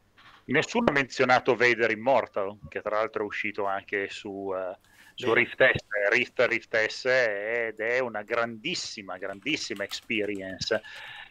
Nessuno 0.46 0.86
ha 0.88 0.92
menzionato 0.92 1.54
Vader 1.54 1.90
Immortal, 1.90 2.58
che 2.68 2.82
tra 2.82 2.96
l'altro 2.96 3.22
è 3.22 3.26
uscito 3.26 3.64
anche 3.64 4.08
su, 4.10 4.28
uh, 4.28 4.76
su 5.14 5.32
Rift 5.32 5.62
S, 5.62 5.84
Rift, 6.10 6.40
Rift 6.48 6.86
S 6.86 7.04
ed 7.06 7.80
è 7.80 7.98
una 8.00 8.22
grandissima, 8.22 9.16
grandissima 9.16 9.84
experience. 9.84 10.82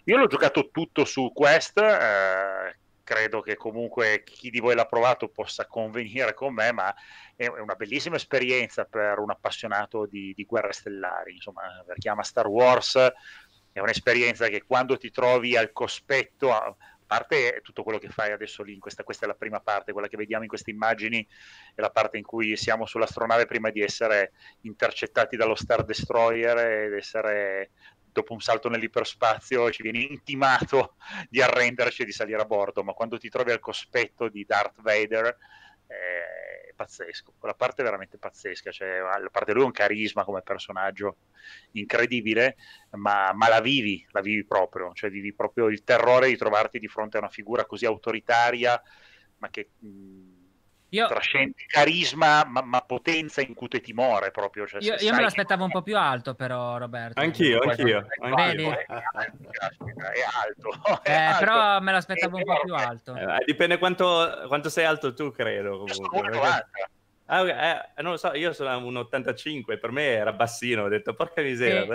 Io 0.06 0.18
l'ho 0.18 0.28
giocato 0.28 0.70
tutto 0.72 1.06
su 1.06 1.32
Quest, 1.32 1.78
uh, 1.78 2.76
credo 3.04 3.42
che 3.42 3.56
comunque 3.56 4.24
chi 4.24 4.50
di 4.50 4.60
voi 4.60 4.74
l'ha 4.74 4.86
provato 4.86 5.28
possa 5.28 5.68
convenire 5.68 6.34
con 6.34 6.54
me, 6.54 6.72
ma 6.72 6.94
è 7.36 7.48
una 7.48 7.76
bellissima 7.76 8.16
esperienza 8.16 8.86
per 8.86 9.20
un 9.20 9.30
appassionato 9.30 10.06
di, 10.06 10.34
di 10.34 10.46
guerre 10.46 10.74
stellari, 10.74 11.34
insomma, 11.34 11.84
per 11.86 11.98
chi 11.98 12.08
ama 12.08 12.24
Star 12.24 12.48
Wars 12.48 12.98
è 13.74 13.80
un'esperienza 13.80 14.48
che 14.48 14.64
quando 14.66 14.98
ti 14.98 15.10
trovi 15.10 15.58
al 15.58 15.72
cospetto 15.72 16.78
parte 17.14 17.60
tutto 17.62 17.84
quello 17.84 18.00
che 18.00 18.10
fai 18.10 18.32
adesso 18.32 18.64
lì, 18.64 18.80
questa, 18.80 19.04
questa, 19.04 19.26
è 19.26 19.28
la 19.28 19.36
prima 19.36 19.60
parte, 19.60 19.92
quella 19.92 20.08
che 20.08 20.18
vediamo 20.18 20.44
in 20.44 20.50
queste 20.50 20.72
immagini 20.72 21.26
è 21.76 21.82
la 21.82 21.92
parte 21.92 22.18
in 22.18 22.24
cui 22.24 22.58
siamo 22.58 22.88
sull'astronave 22.88 23.46
prima 23.46 23.70
di 23.70 23.82
essere 23.82 24.32
intercettati 24.62 25.38
dallo 25.38 25.54
Star 25.54 25.84
Destroyer 25.86 26.58
ed 26.58 26.94
essere 26.94 27.70
dopo 28.12 28.34
un 28.34 28.42
salto 28.42 28.70
nell'iperspazio 28.70 29.72
ci 29.72 29.82
viene 29.82 30.00
intimato 30.00 30.96
di 31.30 31.42
arrenderci 31.42 32.02
e 32.02 32.06
di 32.06 32.12
salire 32.12 32.42
a 32.42 32.46
bordo, 32.46 32.84
ma 32.84 32.94
quando 32.94 33.20
ti 33.20 33.30
trovi 33.30 33.52
al 33.52 33.60
cospetto 33.60 34.28
di 34.28 34.44
Darth 34.46 34.82
Vader 34.82 35.38
è 35.86 36.43
pazzesco, 36.74 37.34
quella 37.38 37.54
parte 37.56 37.82
è 37.82 37.86
veramente 37.86 38.18
pazzesca, 38.18 38.72
cioè, 38.72 38.98
a 38.98 39.30
parte 39.32 39.54
lui 39.54 39.64
è 39.64 39.66
un 39.66 39.72
carisma 39.72 40.24
come 40.24 40.42
personaggio 40.42 41.18
incredibile, 41.72 42.56
ma, 42.92 43.32
ma, 43.34 43.48
la 43.50 43.62
vivi, 43.62 44.06
la 44.12 44.22
vivi 44.22 44.46
proprio, 44.46 44.92
cioè 44.94 45.10
vivi 45.10 45.34
proprio 45.34 45.68
il 45.68 45.84
terrore 45.84 46.28
di 46.28 46.38
trovarti 46.38 46.80
di 46.80 46.88
fronte 46.88 47.18
a 47.18 47.22
una 47.22 47.30
figura 47.30 47.66
così 47.66 47.86
autoritaria, 47.86 48.82
ma 49.38 49.50
che... 49.50 49.70
Mh, 49.80 50.42
io... 50.94 51.08
trascende 51.08 51.56
carisma, 51.68 52.46
ma, 52.46 52.62
ma, 52.62 52.82
potenza 52.82 53.42
incute 53.42 53.82
timore 53.82 54.32
proprio. 54.32 54.68
Cioè, 54.68 54.82
io, 54.82 54.96
io 55.00 55.14
me 55.14 55.22
l'aspettavo 55.22 55.64
un 55.64 55.72
po' 55.72 55.82
più 55.82 55.98
alto, 55.98 56.36
però, 56.36 56.78
Roberto. 56.78 57.20
Anch'io, 57.20 57.60
anch'io. 57.60 58.06
Vedi? 58.36 58.64
È 58.64 58.86
alto. 59.14 60.70
È 61.02 61.10
eh, 61.10 61.14
alto. 61.14 61.40
Però 61.40 61.80
me 61.80 61.92
l'aspettavo 61.92 62.38
un 62.38 62.44
po' 62.44 62.60
più 62.64 62.76
alto. 62.76 63.16
Eh, 63.16 63.44
dipende 63.46 63.80
quanto, 63.80 64.44
quanto, 64.48 64.70
sei 64.70 64.86
alto 64.86 65.14
tu, 65.14 65.32
credo. 65.32 65.80
Comunque. 65.80 66.66
Ah, 67.26 67.48
eh, 67.48 68.02
non 68.02 68.12
lo 68.12 68.18
so, 68.18 68.34
io 68.34 68.54
sono 68.54 68.86
un 68.86 68.98
85, 68.98 69.80
per 69.80 69.92
me 69.92 70.04
era 70.04 70.34
bassino, 70.34 70.84
ho 70.84 70.90
detto 70.90 71.16
porca 71.16 71.42
miseria. 71.42 71.86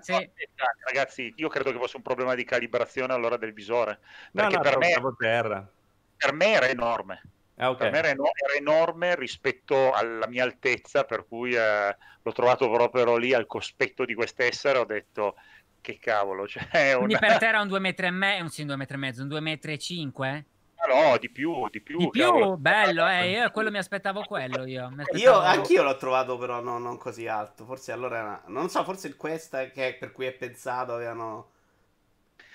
Sì, 0.00 0.12
sì. 0.12 0.30
Ragazzi, 0.84 1.32
io 1.36 1.48
credo 1.48 1.70
che 1.70 1.78
fosse 1.78 1.96
un 1.96 2.02
problema 2.02 2.34
di 2.34 2.44
calibrazione 2.44 3.12
allora 3.12 3.36
del 3.36 3.52
visore. 3.52 4.00
Perché 4.32 4.56
no, 4.56 4.62
no, 4.62 4.70
per, 4.70 4.78
me, 4.78 4.94
terra. 5.18 5.70
per 6.16 6.32
me 6.32 6.52
era 6.52 6.66
enorme. 6.66 7.22
Ah, 7.58 7.70
okay. 7.70 7.90
Per 7.90 7.92
me 7.92 7.98
era, 7.98 8.08
eno- 8.08 8.30
era, 8.34 8.54
enorme 8.54 9.14
rispetto 9.16 9.92
alla 9.92 10.26
mia 10.26 10.44
altezza, 10.44 11.04
per 11.04 11.26
cui 11.26 11.54
eh, 11.54 11.96
l'ho 12.22 12.32
trovato 12.32 12.70
proprio 12.70 13.16
lì 13.16 13.32
al 13.32 13.46
cospetto 13.46 14.04
di 14.04 14.14
quest'essere. 14.14 14.78
Ho 14.78 14.84
detto 14.84 15.36
che 15.80 15.98
cavolo. 15.98 16.46
Cioè, 16.48 16.94
Quindi 16.96 17.14
una... 17.14 17.18
per 17.18 17.38
te 17.38 17.46
era 17.46 17.60
un 17.60 17.68
2 17.68 17.78
metri 17.78 18.06
e 18.06 18.10
mezzo, 18.10 18.48
sì, 18.48 18.60
un 18.62 18.68
2 18.68 18.76
metri 18.76 18.94
e 18.94 18.98
mezzo, 18.98 19.22
un 19.22 19.28
2 19.28 19.40
metri 19.40 19.72
e 19.72 19.78
5? 19.78 20.44
No, 20.88 21.18
di 21.18 21.28
più, 21.28 21.68
di 21.68 21.80
più. 21.80 21.98
Di 21.98 22.08
più, 22.10 22.56
bello, 22.56 23.06
eh, 23.08 23.30
io 23.30 23.50
quello 23.50 23.70
mi 23.70 23.78
aspettavo 23.78 24.22
quello 24.22 24.64
io. 24.64 24.86
Aspettavo... 24.86 25.18
Io 25.18 25.38
anch'io 25.38 25.82
l'ho 25.82 25.96
trovato 25.96 26.38
però 26.38 26.60
no, 26.60 26.78
non 26.78 26.96
così 26.96 27.26
alto, 27.26 27.64
forse 27.64 27.90
allora 27.90 28.42
non 28.46 28.70
so, 28.70 28.84
forse 28.84 29.08
il 29.08 29.16
quest 29.16 29.72
che 29.72 29.96
per 29.98 30.12
cui 30.12 30.26
è 30.26 30.32
pensato 30.32 30.94
avevano 30.94 31.50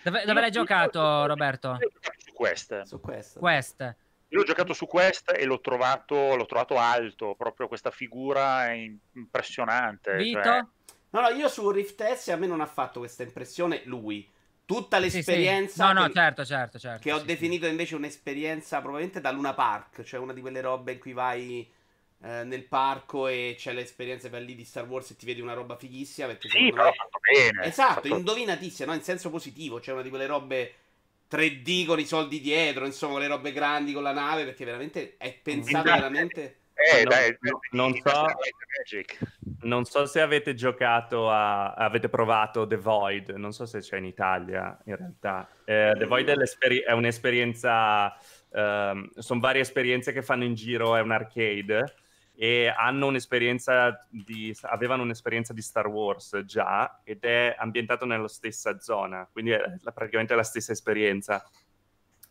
Dove, 0.03 0.25
dove 0.25 0.41
l'hai 0.41 0.51
giocato, 0.51 1.25
Roberto? 1.25 1.77
Su 2.17 2.33
Quest. 2.33 2.81
Su 2.81 2.99
Quest. 2.99 3.39
Quest. 3.39 3.95
Io 4.33 4.39
l'ho 4.39 4.45
giocato 4.45 4.73
su 4.73 4.87
Quest 4.87 5.31
e 5.37 5.45
l'ho 5.45 5.61
trovato, 5.61 6.35
l'ho 6.35 6.47
trovato 6.47 6.75
alto, 6.75 7.35
proprio 7.37 7.67
questa 7.67 7.91
figura 7.91 8.73
impressionante. 9.13 10.15
Vito? 10.15 10.41
Cioè... 10.41 10.65
No, 11.11 11.21
no, 11.21 11.27
io 11.29 11.47
su 11.47 11.69
Rift 11.69 12.03
S 12.03 12.29
a 12.29 12.35
me 12.35 12.47
non 12.47 12.59
ha 12.59 12.65
fatto 12.65 12.97
questa 12.97 13.21
impressione 13.21 13.83
lui. 13.85 14.27
Tutta 14.65 14.97
l'esperienza. 14.97 15.67
Sì, 15.67 15.89
sì. 15.89 15.93
No, 15.93 16.01
no, 16.01 16.09
certo, 16.09 16.43
certo, 16.43 16.79
certo. 16.79 17.01
Che 17.03 17.11
ho 17.11 17.19
sì, 17.19 17.25
definito 17.25 17.67
invece 17.67 17.93
un'esperienza 17.93 18.79
probabilmente 18.79 19.21
da 19.21 19.29
Luna 19.29 19.53
Park, 19.53 20.01
cioè 20.01 20.19
una 20.19 20.33
di 20.33 20.41
quelle 20.41 20.61
robe 20.61 20.93
in 20.93 20.99
cui 20.99 21.13
vai 21.13 21.71
eh, 22.23 22.43
nel 22.43 22.63
parco 22.63 23.27
e 23.27 23.53
c'è 23.55 23.71
l'esperienza 23.71 24.29
per 24.29 24.41
lì 24.41 24.55
di 24.55 24.65
Star 24.65 24.87
Wars 24.87 25.11
e 25.11 25.15
ti 25.15 25.27
vedi 25.27 25.41
una 25.41 25.53
roba 25.53 25.75
fighissima. 25.75 26.25
Perché 26.25 26.49
sì, 26.49 26.71
però 26.71 26.85
me... 26.85 26.93
fatto 26.93 27.19
bene. 27.19 27.67
Esatto, 27.67 27.93
fatto... 28.01 28.07
indovinatissima, 28.07 28.91
no? 28.91 28.97
In 28.97 29.03
senso 29.03 29.29
positivo, 29.29 29.79
cioè 29.79 29.93
una 29.93 30.01
di 30.01 30.09
quelle 30.09 30.25
robe 30.25 30.73
3D 31.29 31.85
con 31.85 31.99
i 31.99 32.05
soldi 32.05 32.39
dietro, 32.39 32.85
insomma, 32.85 33.19
le 33.19 33.27
robe 33.27 33.51
grandi 33.51 33.93
con 33.93 34.03
la 34.03 34.13
nave, 34.13 34.45
perché 34.45 34.65
veramente 34.65 35.15
è 35.17 35.33
pensato 35.41 35.91
veramente... 35.91 36.57
Eh, 36.73 37.03
dai, 37.03 37.35
no, 37.41 37.59
non, 37.71 37.93
so, 38.03 38.25
non 39.61 39.85
so 39.85 40.05
se 40.07 40.21
avete 40.21 40.55
giocato 40.55 41.29
a, 41.29 41.73
avete 41.73 42.09
provato 42.09 42.65
The 42.65 42.77
Void, 42.77 43.29
non 43.29 43.53
so 43.53 43.67
se 43.67 43.79
c'è 43.79 43.97
in 43.97 44.05
Italia 44.05 44.77
in 44.85 44.95
realtà. 44.95 45.47
Eh, 45.65 45.93
The 45.95 46.05
Void 46.05 46.29
è, 46.29 46.83
è 46.83 46.91
un'esperienza, 46.91 48.17
um, 48.49 49.07
sono 49.15 49.39
varie 49.39 49.61
esperienze 49.61 50.11
che 50.13 50.23
fanno 50.23 50.45
in 50.45 50.55
giro, 50.55 50.95
è 50.95 51.01
un 51.01 51.11
arcade 51.11 51.93
e 52.35 52.73
un'esperienza 52.77 54.07
di, 54.09 54.55
avevano 54.63 55.03
un'esperienza 55.03 55.53
di 55.53 55.61
Star 55.61 55.87
Wars 55.87 56.43
già 56.45 57.01
ed 57.03 57.23
è 57.23 57.55
ambientato 57.57 58.05
nella 58.05 58.27
stessa 58.27 58.79
zona, 58.79 59.27
quindi 59.31 59.51
è 59.51 59.61
praticamente 59.93 60.35
la 60.35 60.43
stessa 60.43 60.71
esperienza. 60.71 61.47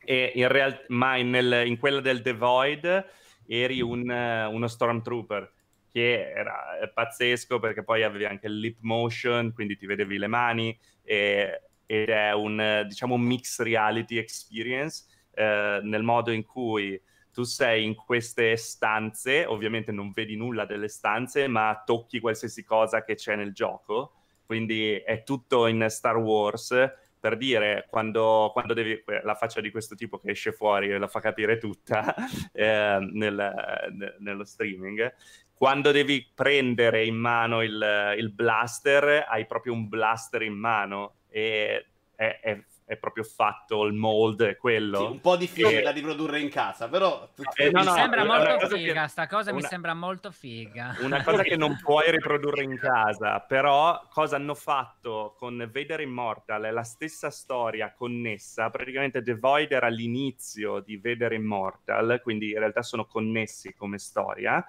In 0.04 0.48
realtà, 0.48 0.82
ma 0.88 1.16
in, 1.16 1.32
in 1.64 1.78
quella 1.78 2.00
del 2.00 2.22
The 2.22 2.32
Void 2.32 3.06
eri 3.46 3.80
un, 3.80 4.10
uno 4.10 4.66
Stormtrooper 4.66 5.52
che 5.92 6.30
era 6.30 6.78
pazzesco 6.92 7.60
perché 7.60 7.84
poi 7.84 8.02
avevi 8.02 8.24
anche 8.24 8.46
il 8.46 8.58
lip 8.58 8.78
motion, 8.80 9.52
quindi 9.52 9.76
ti 9.76 9.86
vedevi 9.86 10.18
le 10.18 10.26
mani 10.26 10.76
e, 11.04 11.62
ed 11.86 12.08
è 12.08 12.32
un, 12.32 12.84
diciamo, 12.88 13.14
un 13.14 13.20
mix 13.20 13.60
reality 13.60 14.16
experience 14.16 15.04
eh, 15.34 15.80
nel 15.82 16.02
modo 16.02 16.30
in 16.32 16.44
cui 16.44 17.00
tu 17.32 17.44
sei 17.44 17.84
in 17.84 17.94
queste 17.94 18.56
stanze, 18.56 19.44
ovviamente 19.46 19.90
non 19.90 20.12
vedi 20.12 20.36
nulla 20.36 20.66
delle 20.66 20.88
stanze, 20.88 21.48
ma 21.48 21.82
tocchi 21.84 22.20
qualsiasi 22.20 22.64
cosa 22.64 23.04
che 23.04 23.14
c'è 23.14 23.36
nel 23.36 23.52
gioco, 23.52 24.12
quindi 24.44 24.96
è 24.96 25.22
tutto 25.22 25.66
in 25.66 25.86
Star 25.88 26.16
Wars, 26.16 26.92
per 27.18 27.36
dire, 27.36 27.86
quando, 27.88 28.50
quando 28.52 28.74
devi, 28.74 29.02
la 29.22 29.34
faccia 29.34 29.60
di 29.60 29.70
questo 29.70 29.94
tipo 29.94 30.18
che 30.18 30.30
esce 30.30 30.52
fuori 30.52 30.90
e 30.90 30.98
la 30.98 31.06
fa 31.06 31.20
capire 31.20 31.56
tutta 31.56 32.14
eh, 32.52 32.98
nel, 33.12 34.16
nello 34.18 34.44
streaming, 34.44 35.14
quando 35.54 35.92
devi 35.92 36.28
prendere 36.34 37.04
in 37.04 37.14
mano 37.14 37.62
il, 37.62 38.14
il, 38.18 38.30
blaster, 38.32 39.24
hai 39.28 39.46
proprio 39.46 39.72
un 39.72 39.88
blaster 39.88 40.42
in 40.42 40.54
mano 40.54 41.18
e 41.28 41.86
è, 42.16 42.40
è 42.42 42.60
è 42.92 42.96
proprio 42.98 43.24
fatto 43.24 43.84
il 43.84 43.94
mold, 43.94 44.42
è 44.42 44.56
quello. 44.56 44.98
Sì, 44.98 45.04
un 45.04 45.20
po' 45.20 45.36
difficile 45.36 45.80
e... 45.80 45.82
da 45.82 45.90
riprodurre 45.90 46.40
in 46.40 46.50
casa, 46.50 46.88
però... 46.88 47.28
Eh, 47.54 47.70
no, 47.70 47.80
mi 47.80 47.86
no, 47.86 47.92
sembra 47.92 48.24
molto 48.24 48.68
figa, 48.68 49.02
che... 49.02 49.08
sta 49.08 49.26
cosa 49.26 49.50
una... 49.50 49.60
mi 49.60 49.66
sembra 49.66 49.94
molto 49.94 50.30
figa. 50.30 50.96
Una 51.00 51.22
cosa 51.22 51.42
che 51.42 51.56
non 51.56 51.78
puoi 51.82 52.10
riprodurre 52.10 52.62
in 52.62 52.76
casa, 52.78 53.40
però 53.40 54.06
cosa 54.10 54.36
hanno 54.36 54.54
fatto 54.54 55.34
con 55.38 55.56
Vader 55.72 56.00
Immortal? 56.00 56.64
È 56.64 56.70
la 56.70 56.84
stessa 56.84 57.30
storia 57.30 57.92
connessa, 57.92 58.68
praticamente 58.68 59.22
The 59.22 59.36
Void 59.36 59.72
era 59.72 59.88
l'inizio 59.88 60.80
di 60.80 60.98
Vader 60.98 61.32
Immortal, 61.32 62.20
quindi 62.22 62.50
in 62.50 62.58
realtà 62.58 62.82
sono 62.82 63.06
connessi 63.06 63.72
come 63.74 63.98
storia, 63.98 64.64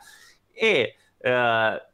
e... 0.52 0.96
Uh, 1.24 1.92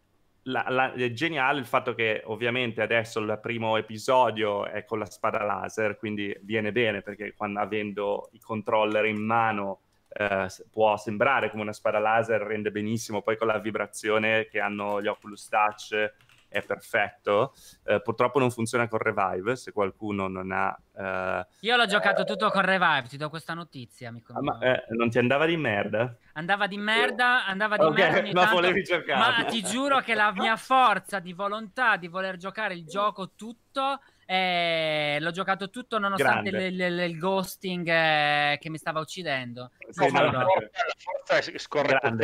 la, 0.50 0.66
la, 0.68 0.94
è 0.94 1.12
geniale 1.12 1.60
il 1.60 1.66
fatto 1.66 1.94
che 1.94 2.22
ovviamente 2.26 2.82
adesso 2.82 3.20
il 3.20 3.40
primo 3.42 3.78
episodio 3.78 4.66
è 4.66 4.84
con 4.84 5.00
la 5.00 5.06
spada 5.06 5.44
laser, 5.44 5.98
quindi 5.98 6.36
viene 6.42 6.72
bene 6.72 7.02
perché 7.02 7.34
quando 7.36 7.60
avendo 7.60 8.30
i 8.34 8.40
controller 8.40 9.06
in 9.06 9.24
mano 9.24 9.82
eh, 10.10 10.48
può 10.72 10.98
sembrare 10.98 11.50
come 11.50 11.62
una 11.62 11.74
spada 11.74 12.00
laser, 12.00 12.42
rende 12.42 12.72
benissimo, 12.72 13.22
poi 13.22 13.38
con 13.38 13.48
la 13.48 13.60
vibrazione 13.60 14.48
che 14.48 14.60
hanno 14.60 15.02
gli 15.02 15.08
Oculus 15.08 15.48
Touch 15.48 16.14
è 16.50 16.64
perfetto. 16.64 17.54
Eh, 17.86 18.02
purtroppo 18.02 18.40
non 18.40 18.52
funziona 18.52 18.88
con 18.88 19.00
Revive, 19.00 19.56
se 19.56 19.72
qualcuno 19.72 20.28
non 20.28 20.52
ha... 20.52 20.78
Eh... 20.98 21.48
Io 21.62 21.78
l'ho 21.78 21.86
giocato 21.86 22.24
tutto 22.26 22.50
con 22.50 22.64
Revive, 22.64 23.08
ti 23.08 23.18
do 23.18 23.30
questa 23.30 23.54
notizia. 23.54 24.14
Ah, 24.34 24.42
ma 24.42 24.60
eh, 24.60 24.86
non 24.90 25.10
ti 25.10 25.20
andava 25.20 25.46
di 25.46 25.56
merda? 25.56 26.18
Andava 26.34 26.68
di 26.68 26.78
merda, 26.78 27.46
andava 27.46 27.78
di 27.78 27.84
okay, 27.84 28.12
merda 28.12 28.32
ma 28.34 28.40
tanto, 28.42 28.56
volevi 28.56 28.84
giocare. 28.84 29.20
Ma 29.20 29.46
ti 29.46 29.64
giuro 29.64 30.00
che 30.00 30.16
la 30.16 30.34
mia 30.34 30.58
forza 30.58 31.20
di 31.20 31.34
volontà 31.34 31.96
di 31.96 32.08
voler 32.08 32.36
giocare 32.38 32.74
il 32.74 32.86
gioco 32.86 33.32
tutto... 33.36 34.02
Eh, 34.30 35.18
l'ho 35.22 35.32
giocato 35.32 35.72
tutto 35.72 35.98
nonostante 35.98 36.50
il, 36.50 36.80
il, 36.80 37.00
il, 37.00 37.18
ghosting 37.18 37.88
eh, 37.88 38.58
che 38.62 38.70
mi 38.70 38.78
stava 38.78 39.00
uccidendo. 39.00 39.72
Sì, 39.90 40.08
no, 40.12 40.22
la, 40.22 40.44
forza, 40.44 40.86
la 40.86 40.94
forza 41.00 41.52
è 41.52 41.58
scorretta 41.58 42.16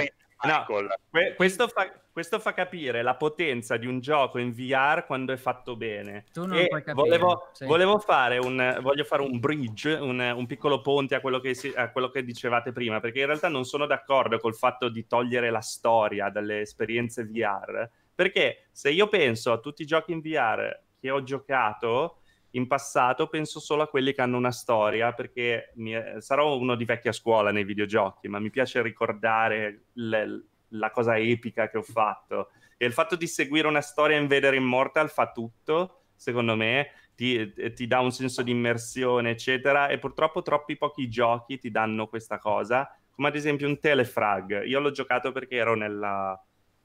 No, 0.44 0.66
que- 1.10 1.34
questo, 1.36 1.68
fa, 1.68 1.91
questo, 2.12 2.40
fa, 2.40 2.53
capire 2.53 3.02
la 3.02 3.16
potenza 3.16 3.78
di 3.78 3.88
un 3.88 3.99
gioco 3.99 4.38
in 4.38 4.52
VR 4.52 5.06
quando 5.06 5.34
è 5.34 5.38
fatto 5.38 5.76
bene. 5.76 6.26
Tu 6.32 6.45
non 6.45 6.57
e 6.57 6.68
puoi 6.68 6.84
capire. 6.84 7.07
Volevo, 7.07 7.49
sì. 7.53 7.66
volevo 7.66 7.99
fare 7.99 8.38
un, 8.38 8.78
voglio 8.82 9.03
fare 9.06 9.22
un 9.22 9.40
bridge, 9.40 9.94
un, 9.94 10.20
un 10.20 10.45
piccolo 10.45 10.82
ponte 10.82 11.16
a 11.16 11.22
quello, 11.22 11.41
si, 11.53 11.72
a 11.76 11.90
quello, 11.90 12.10
che 12.10 12.24
dicevate 12.24 12.72
prima, 12.72 12.99
perché 12.99 13.22
in 13.22 13.28
realtà 13.28 13.48
non 13.48 13.64
sono 13.64 13.88
d'accordo 13.88 14.38
col 14.38 14.56
fatto 14.56 14.90
di 14.90 15.07
togliere 15.07 15.49
la 15.49 15.62
storia 15.62 16.30
dalle 16.30 16.62
esperienze 16.62 17.24
VR, 17.24 17.90
perché 18.14 18.68
se 18.72 18.91
io 18.91 19.07
penso 19.07 19.52
a 19.52 19.57
tutti 19.57 19.82
i 19.82 19.88
giochi 19.88 20.12
in 20.12 20.20
VR 20.20 20.80
che 20.99 21.10
ho 21.10 21.24
giocato, 21.24 22.20
in 22.56 22.68
passato 22.68 23.27
penso 23.27 23.60
solo 23.60 23.84
a 23.84 23.88
quelli 23.88 24.14
che 24.14 24.22
hanno 24.22 24.38
una 24.38 24.52
storia, 24.52 25.14
perché 25.14 25.72
è... 25.72 26.15
sarò 26.19 26.57
uno 26.57 26.76
di 26.76 26.86
vecchia 26.86 27.11
scuola 27.11 27.52
nei 27.52 27.64
videogiochi, 27.64 28.27
ma 28.27 28.40
mi 28.40 28.49
piace 28.49 28.82
ricordare 28.82 29.86
le... 29.94 30.48
la 30.69 30.90
cosa 30.91 31.18
epica 31.18 31.69
che 31.69 31.77
ho 31.77 31.84
fatto. 31.84 32.49
E 32.77 32.86
il 32.86 32.94
fatto 32.94 33.15
di 33.15 33.27
seguire 33.27 33.68
una 33.68 33.82
storia 33.82 34.18
in 34.18 34.27
Vader 34.27 34.53
Immortal 34.53 35.10
fa 35.10 35.32
tutto, 35.32 36.06
secondo 36.15 36.56
me, 36.56 36.91
ti, 37.15 37.53
ti 37.73 37.88
dà 37.88 37.99
un 37.99 38.11
senso 38.11 38.41
di 38.41 38.52
immersione, 38.52 39.32
eccetera, 39.32 39.88
e 39.88 39.98
purtroppo 39.98 40.41
troppi 40.41 40.77
pochi 40.77 41.10
giochi 41.10 41.57
ti 41.57 41.72
danno 41.72 42.07
questa 42.07 42.38
cosa, 42.38 42.94
come 43.11 43.30
ad 43.30 43.36
esempio 43.36 43.68
un 43.68 43.80
Telefrag. 43.80 44.64
Io 44.65 44.80
l'ho 44.80 44.91
giocato 44.91 45.32
perché 45.32 45.56
ero 45.56 45.76
nella 45.76 46.38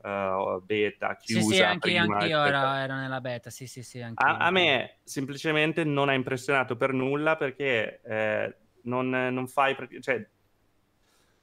uh, 0.03 0.63
beta 0.65 1.17
chiusa. 1.17 1.47
Sì, 1.47 1.55
sì, 1.55 1.63
anche, 1.63 1.97
anche 1.97 2.27
io 2.27 2.45
ero, 2.45 2.73
ero, 2.73 2.95
nella 2.95 3.21
beta, 3.21 3.51
sì, 3.51 3.67
sì, 3.67 3.83
sì. 3.83 4.01
A, 4.01 4.13
a, 4.15 4.51
me 4.51 4.99
semplicemente 5.05 5.85
non 5.85 6.09
ha 6.09 6.15
impressionato 6.15 6.77
per 6.77 6.93
nulla 6.93 7.37
perché 7.37 8.01
eh, 8.03 8.57
non, 8.83 9.09
non, 9.09 9.47
fai... 9.49 9.77
Cioè, 10.01 10.27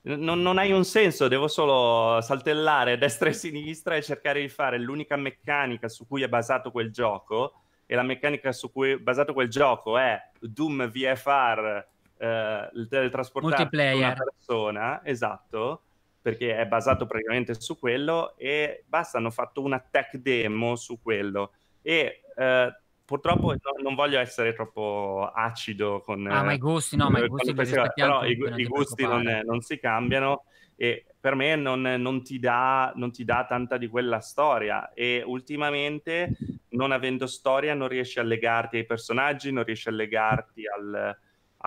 non, 0.01 0.41
non, 0.41 0.57
hai 0.57 0.71
un 0.71 0.85
senso, 0.85 1.27
devo 1.27 1.47
solo 1.47 2.21
saltellare 2.21 2.93
a 2.93 2.97
destra 2.97 3.27
e 3.27 3.31
a 3.31 3.35
sinistra 3.35 3.95
e 3.95 4.01
cercare 4.01 4.39
di 4.39 4.49
fare 4.49 4.79
l'unica 4.79 5.17
meccanica 5.17 5.89
su 5.89 6.07
cui 6.07 6.23
è 6.23 6.29
basato 6.29 6.71
quel 6.71 6.91
gioco 6.91 7.61
e 7.85 7.95
la 7.95 8.03
meccanica 8.03 8.51
su 8.51 8.71
cui 8.71 8.91
è 8.91 8.97
basato 8.97 9.33
quel 9.33 9.49
gioco 9.49 9.97
è 9.97 10.17
Doom 10.39 10.89
VFR, 10.89 11.85
eh, 12.17 12.69
il 12.73 12.87
teletrasportare 12.89 13.93
una 13.93 14.13
persona, 14.13 15.05
esatto, 15.05 15.83
perché 16.27 16.57
è 16.57 16.65
basato 16.65 17.05
praticamente 17.05 17.53
su 17.53 17.79
quello 17.79 18.35
e 18.35 18.83
basta, 18.85 19.17
hanno 19.17 19.31
fatto 19.31 19.61
una 19.61 19.79
tech 19.79 20.17
demo 20.17 20.75
su 20.75 21.01
quello. 21.01 21.53
E 21.81 22.23
eh, 22.35 22.75
purtroppo 23.05 23.51
no, 23.51 23.57
non 23.81 23.95
voglio 23.95 24.19
essere 24.19 24.51
troppo 24.51 25.31
acido 25.33 26.01
con... 26.01 26.27
Ah, 26.27 26.43
ma 26.43 26.51
i 26.51 26.57
gusti, 26.57 26.97
no, 26.97 27.09
ma 27.09 27.23
i 27.23 27.29
gusti 27.29 27.53
però 27.53 28.25
i, 28.25 28.37
i 28.57 28.65
gusti 28.65 29.03
non, 29.03 29.41
non, 29.45 29.61
si 29.61 29.79
cambiano 29.79 30.43
e 30.75 31.05
per 31.17 31.35
me 31.35 31.55
non, 31.55 31.81
non, 31.81 32.21
ti 32.21 32.39
dà, 32.39 32.91
non 32.95 33.13
ti 33.13 33.23
dà 33.23 33.45
tanta 33.47 33.77
di 33.77 33.87
quella 33.87 34.19
storia. 34.19 34.91
E 34.93 35.23
ultimamente 35.25 36.35
non 36.71 36.91
avendo 36.91 37.25
storia 37.25 37.73
non 37.73 37.87
riesci 37.87 38.19
a 38.19 38.23
legarti 38.23 38.75
ai 38.75 38.85
personaggi, 38.85 39.49
non 39.53 39.63
riesci 39.63 39.87
a 39.87 39.93
legarti 39.93 40.63
al 40.67 41.17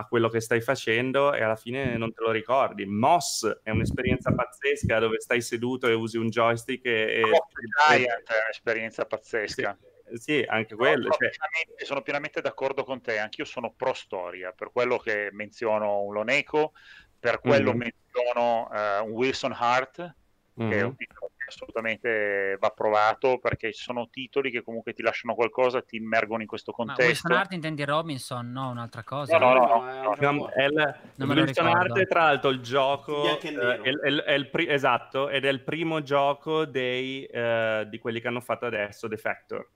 a 0.01 0.07
quello 0.07 0.29
che 0.29 0.41
stai 0.41 0.61
facendo 0.61 1.33
e 1.33 1.41
alla 1.41 1.55
fine 1.55 1.97
non 1.97 2.13
te 2.13 2.23
lo 2.23 2.31
ricordi. 2.31 2.85
Moss 2.85 3.61
è 3.63 3.69
un'esperienza 3.69 4.33
pazzesca 4.33 4.99
dove 4.99 5.19
stai 5.19 5.41
seduto 5.41 5.87
e 5.87 5.93
usi 5.93 6.17
un 6.17 6.29
joystick 6.29 6.85
e... 6.85 7.21
Oh, 7.23 7.93
e... 7.93 8.03
è 8.03 8.43
un'esperienza 8.43 9.05
pazzesca. 9.05 9.77
Sì, 10.13 10.17
sì 10.17 10.45
anche 10.47 10.75
quello. 10.75 11.03
Sono, 11.03 11.13
cioè... 11.13 11.29
pienamente, 11.29 11.85
sono, 11.85 12.01
pienamente, 12.01 12.41
d'accordo 12.41 12.83
con 12.83 13.01
te, 13.01 13.19
anch'io 13.19 13.45
sono 13.45 13.73
pro 13.73 13.93
storia, 13.93 14.51
per 14.51 14.71
quello 14.71 14.97
che 14.97 15.29
menziono 15.31 16.01
un 16.01 16.13
Loneco, 16.13 16.73
per 17.19 17.39
quello 17.39 17.73
mm-hmm. 17.73 17.91
menziono 18.13 18.69
uh, 18.71 19.05
un 19.05 19.11
Wilson 19.11 19.55
Hart, 19.57 20.15
mm-hmm. 20.59 20.69
che 20.69 20.77
è 20.77 20.81
un 20.81 20.95
titolo 20.95 21.31
assolutamente 21.51 22.57
va 22.59 22.69
provato 22.69 23.37
perché 23.39 23.71
ci 23.73 23.83
sono 23.83 24.09
titoli 24.09 24.49
che 24.49 24.63
comunque 24.63 24.93
ti 24.93 25.01
lasciano 25.01 25.35
qualcosa, 25.35 25.81
ti 25.81 25.97
immergono 25.97 26.41
in 26.41 26.47
questo 26.47 26.71
contesto. 26.71 27.01
Ma 27.01 27.07
Wilson 27.07 27.31
Art 27.31 27.51
intendi 27.53 27.83
Robinson? 27.83 28.51
No, 28.51 28.69
un'altra 28.69 29.03
cosa. 29.03 29.37
No, 29.37 29.53
no, 29.53 29.65
no. 29.65 30.15
no, 30.19 30.31
no 30.31 30.49
è 30.49 30.65
il, 30.65 30.95
Wilson 31.17 31.67
Art 31.67 31.97
è 31.97 32.07
tra 32.07 32.23
l'altro 32.23 32.49
il 32.49 32.61
gioco, 32.61 33.39
eh, 33.39 33.51
è, 33.81 33.89
è, 33.89 34.13
è 34.23 34.33
il 34.33 34.49
pri- 34.49 34.67
esatto, 34.67 35.29
ed 35.29 35.45
è 35.45 35.49
il 35.49 35.61
primo 35.61 36.01
gioco 36.01 36.65
dei, 36.65 37.27
uh, 37.31 37.87
di 37.87 37.99
quelli 37.99 38.19
che 38.19 38.27
hanno 38.27 38.41
fatto 38.41 38.65
adesso, 38.65 39.07
The 39.07 39.17
Factor. 39.17 39.69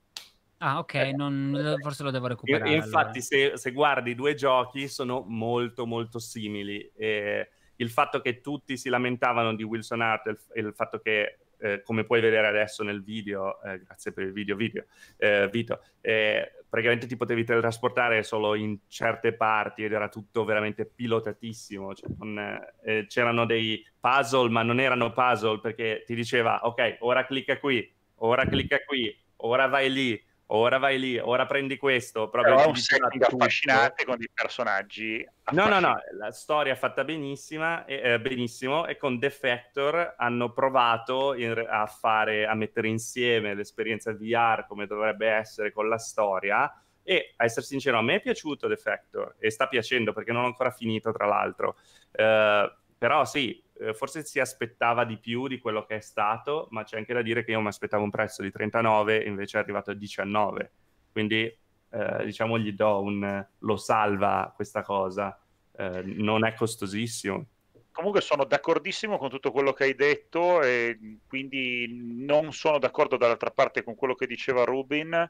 Ah, 0.59 0.79
ok, 0.79 0.93
non, 1.15 1.75
forse 1.81 2.03
lo 2.03 2.11
devo 2.11 2.27
recuperare. 2.27 2.73
Infatti, 2.73 3.19
allora. 3.19 3.21
se, 3.21 3.57
se, 3.57 3.71
guardi 3.71 4.11
i 4.11 4.15
due 4.15 4.35
giochi, 4.35 4.87
sono 4.87 5.23
molto, 5.27 5.85
molto 5.85 6.17
simili. 6.17 6.89
E 6.95 7.49
il 7.77 7.89
fatto 7.89 8.21
che 8.21 8.39
tutti 8.39 8.77
si 8.77 8.89
lamentavano 8.89 9.53
di 9.53 9.63
Wilson 9.63 10.01
Art 10.01 10.27
e 10.27 10.29
il, 10.31 10.65
il 10.65 10.73
fatto 10.73 10.99
che 10.99 11.39
eh, 11.59 11.81
come 11.81 12.03
puoi 12.05 12.21
vedere 12.21 12.47
adesso 12.47 12.83
nel 12.83 13.03
video, 13.03 13.61
eh, 13.61 13.79
grazie 13.79 14.11
per 14.11 14.25
il 14.25 14.31
video, 14.33 14.55
video 14.55 14.85
eh, 15.17 15.47
Vito, 15.51 15.81
eh, 16.01 16.51
praticamente 16.69 17.07
ti 17.07 17.15
potevi 17.15 17.43
teletrasportare 17.43 18.23
solo 18.23 18.55
in 18.55 18.77
certe 18.87 19.33
parti 19.33 19.83
ed 19.83 19.93
era 19.93 20.09
tutto 20.09 20.43
veramente 20.43 20.85
pilotatissimo. 20.85 21.93
Cioè, 21.95 22.09
non, 22.17 22.61
eh, 22.83 23.05
c'erano 23.07 23.45
dei 23.45 23.85
puzzle, 23.99 24.49
ma 24.49 24.63
non 24.63 24.79
erano 24.79 25.13
puzzle 25.13 25.59
perché 25.59 26.03
ti 26.05 26.15
diceva, 26.15 26.59
ok, 26.63 26.97
ora 26.99 27.25
clicca 27.25 27.59
qui, 27.59 27.91
ora 28.15 28.45
clicca 28.45 28.83
qui, 28.85 29.17
ora 29.37 29.67
vai 29.67 29.91
lì, 29.91 30.23
ora 30.47 30.77
vai 30.77 30.99
lì, 30.99 31.17
ora 31.17 31.45
prendi 31.45 31.77
questo. 31.77 32.29
Proprio 32.29 32.55
Però 32.55 32.65
è 32.65 32.69
un 32.69 32.75
setting 32.75 33.23
affascinante 33.23 34.05
con 34.05 34.17
dei 34.17 34.29
personaggi. 34.33 35.25
No, 35.51 35.67
no, 35.67 35.79
no, 35.79 35.95
la 36.17 36.31
storia 36.31 36.73
è 36.73 36.75
fatta 36.75 37.03
benissima, 37.03 37.85
eh, 37.85 38.19
benissimo 38.19 38.85
e 38.85 38.97
con 38.97 39.19
Defector 39.19 40.15
hanno 40.17 40.51
provato 40.51 41.33
in, 41.33 41.65
a 41.67 41.85
fare, 41.85 42.45
a 42.45 42.53
mettere 42.53 42.87
insieme 42.87 43.53
l'esperienza 43.53 44.13
VR 44.13 44.65
come 44.67 44.87
dovrebbe 44.87 45.27
essere 45.27 45.71
con 45.71 45.87
la 45.87 45.97
storia 45.97 46.71
e 47.03 47.33
a 47.35 47.43
essere 47.43 47.65
sincero 47.65 47.99
a 47.99 48.01
me 48.01 48.15
è 48.15 48.21
piaciuto 48.21 48.67
Defector 48.67 49.35
e 49.37 49.51
sta 49.51 49.67
piacendo 49.67 50.11
perché 50.11 50.31
non 50.31 50.43
ho 50.43 50.47
ancora 50.47 50.71
finito 50.71 51.11
tra 51.11 51.27
l'altro. 51.27 51.77
Uh, 52.11 52.71
però 52.97 53.25
sì, 53.25 53.61
eh, 53.79 53.93
forse 53.93 54.23
si 54.23 54.39
aspettava 54.39 55.05
di 55.05 55.17
più 55.17 55.47
di 55.47 55.59
quello 55.59 55.85
che 55.85 55.97
è 55.97 55.99
stato, 55.99 56.67
ma 56.71 56.83
c'è 56.83 56.97
anche 56.97 57.13
da 57.13 57.21
dire 57.21 57.43
che 57.43 57.51
io 57.51 57.61
mi 57.61 57.67
aspettavo 57.67 58.03
un 58.03 58.09
prezzo 58.09 58.41
di 58.41 58.51
39 58.51 59.23
e 59.23 59.27
invece 59.27 59.57
è 59.57 59.61
arrivato 59.61 59.91
a 59.91 59.93
19. 59.93 60.71
Quindi 61.11 61.43
eh, 61.89 62.25
diciamo 62.25 62.57
gli 62.57 62.71
do 62.73 63.01
un 63.01 63.45
lo 63.59 63.77
salva 63.77 64.51
questa 64.55 64.81
cosa, 64.81 65.39
eh, 65.77 66.01
non 66.03 66.45
è 66.45 66.53
costosissimo. 66.53 67.45
Comunque 67.91 68.19
sono 68.19 68.43
d'accordissimo 68.43 69.17
con 69.17 69.29
tutto 69.29 69.51
quello 69.51 69.71
che 69.71 69.85
hai 69.85 69.95
detto 69.95 70.61
e 70.61 71.19
quindi 71.27 71.87
non 72.25 72.51
sono 72.51 72.77
d'accordo 72.77 73.15
dall'altra 73.15 73.51
parte 73.51 73.83
con 73.83 73.95
quello 73.95 74.15
che 74.15 74.27
diceva 74.27 74.65
Rubin 74.65 75.29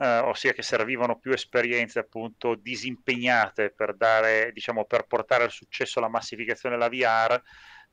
eh, 0.00 0.18
ossia 0.20 0.52
che 0.52 0.62
servivano 0.62 1.18
più 1.18 1.32
esperienze 1.32 1.98
appunto 1.98 2.54
disimpegnate 2.54 3.70
per 3.70 3.94
dare, 3.94 4.50
diciamo, 4.52 4.86
per 4.86 5.04
portare 5.06 5.44
al 5.44 5.50
successo 5.50 6.00
la 6.00 6.08
massificazione 6.08 6.76
della 6.76 6.88
VR 6.88 7.40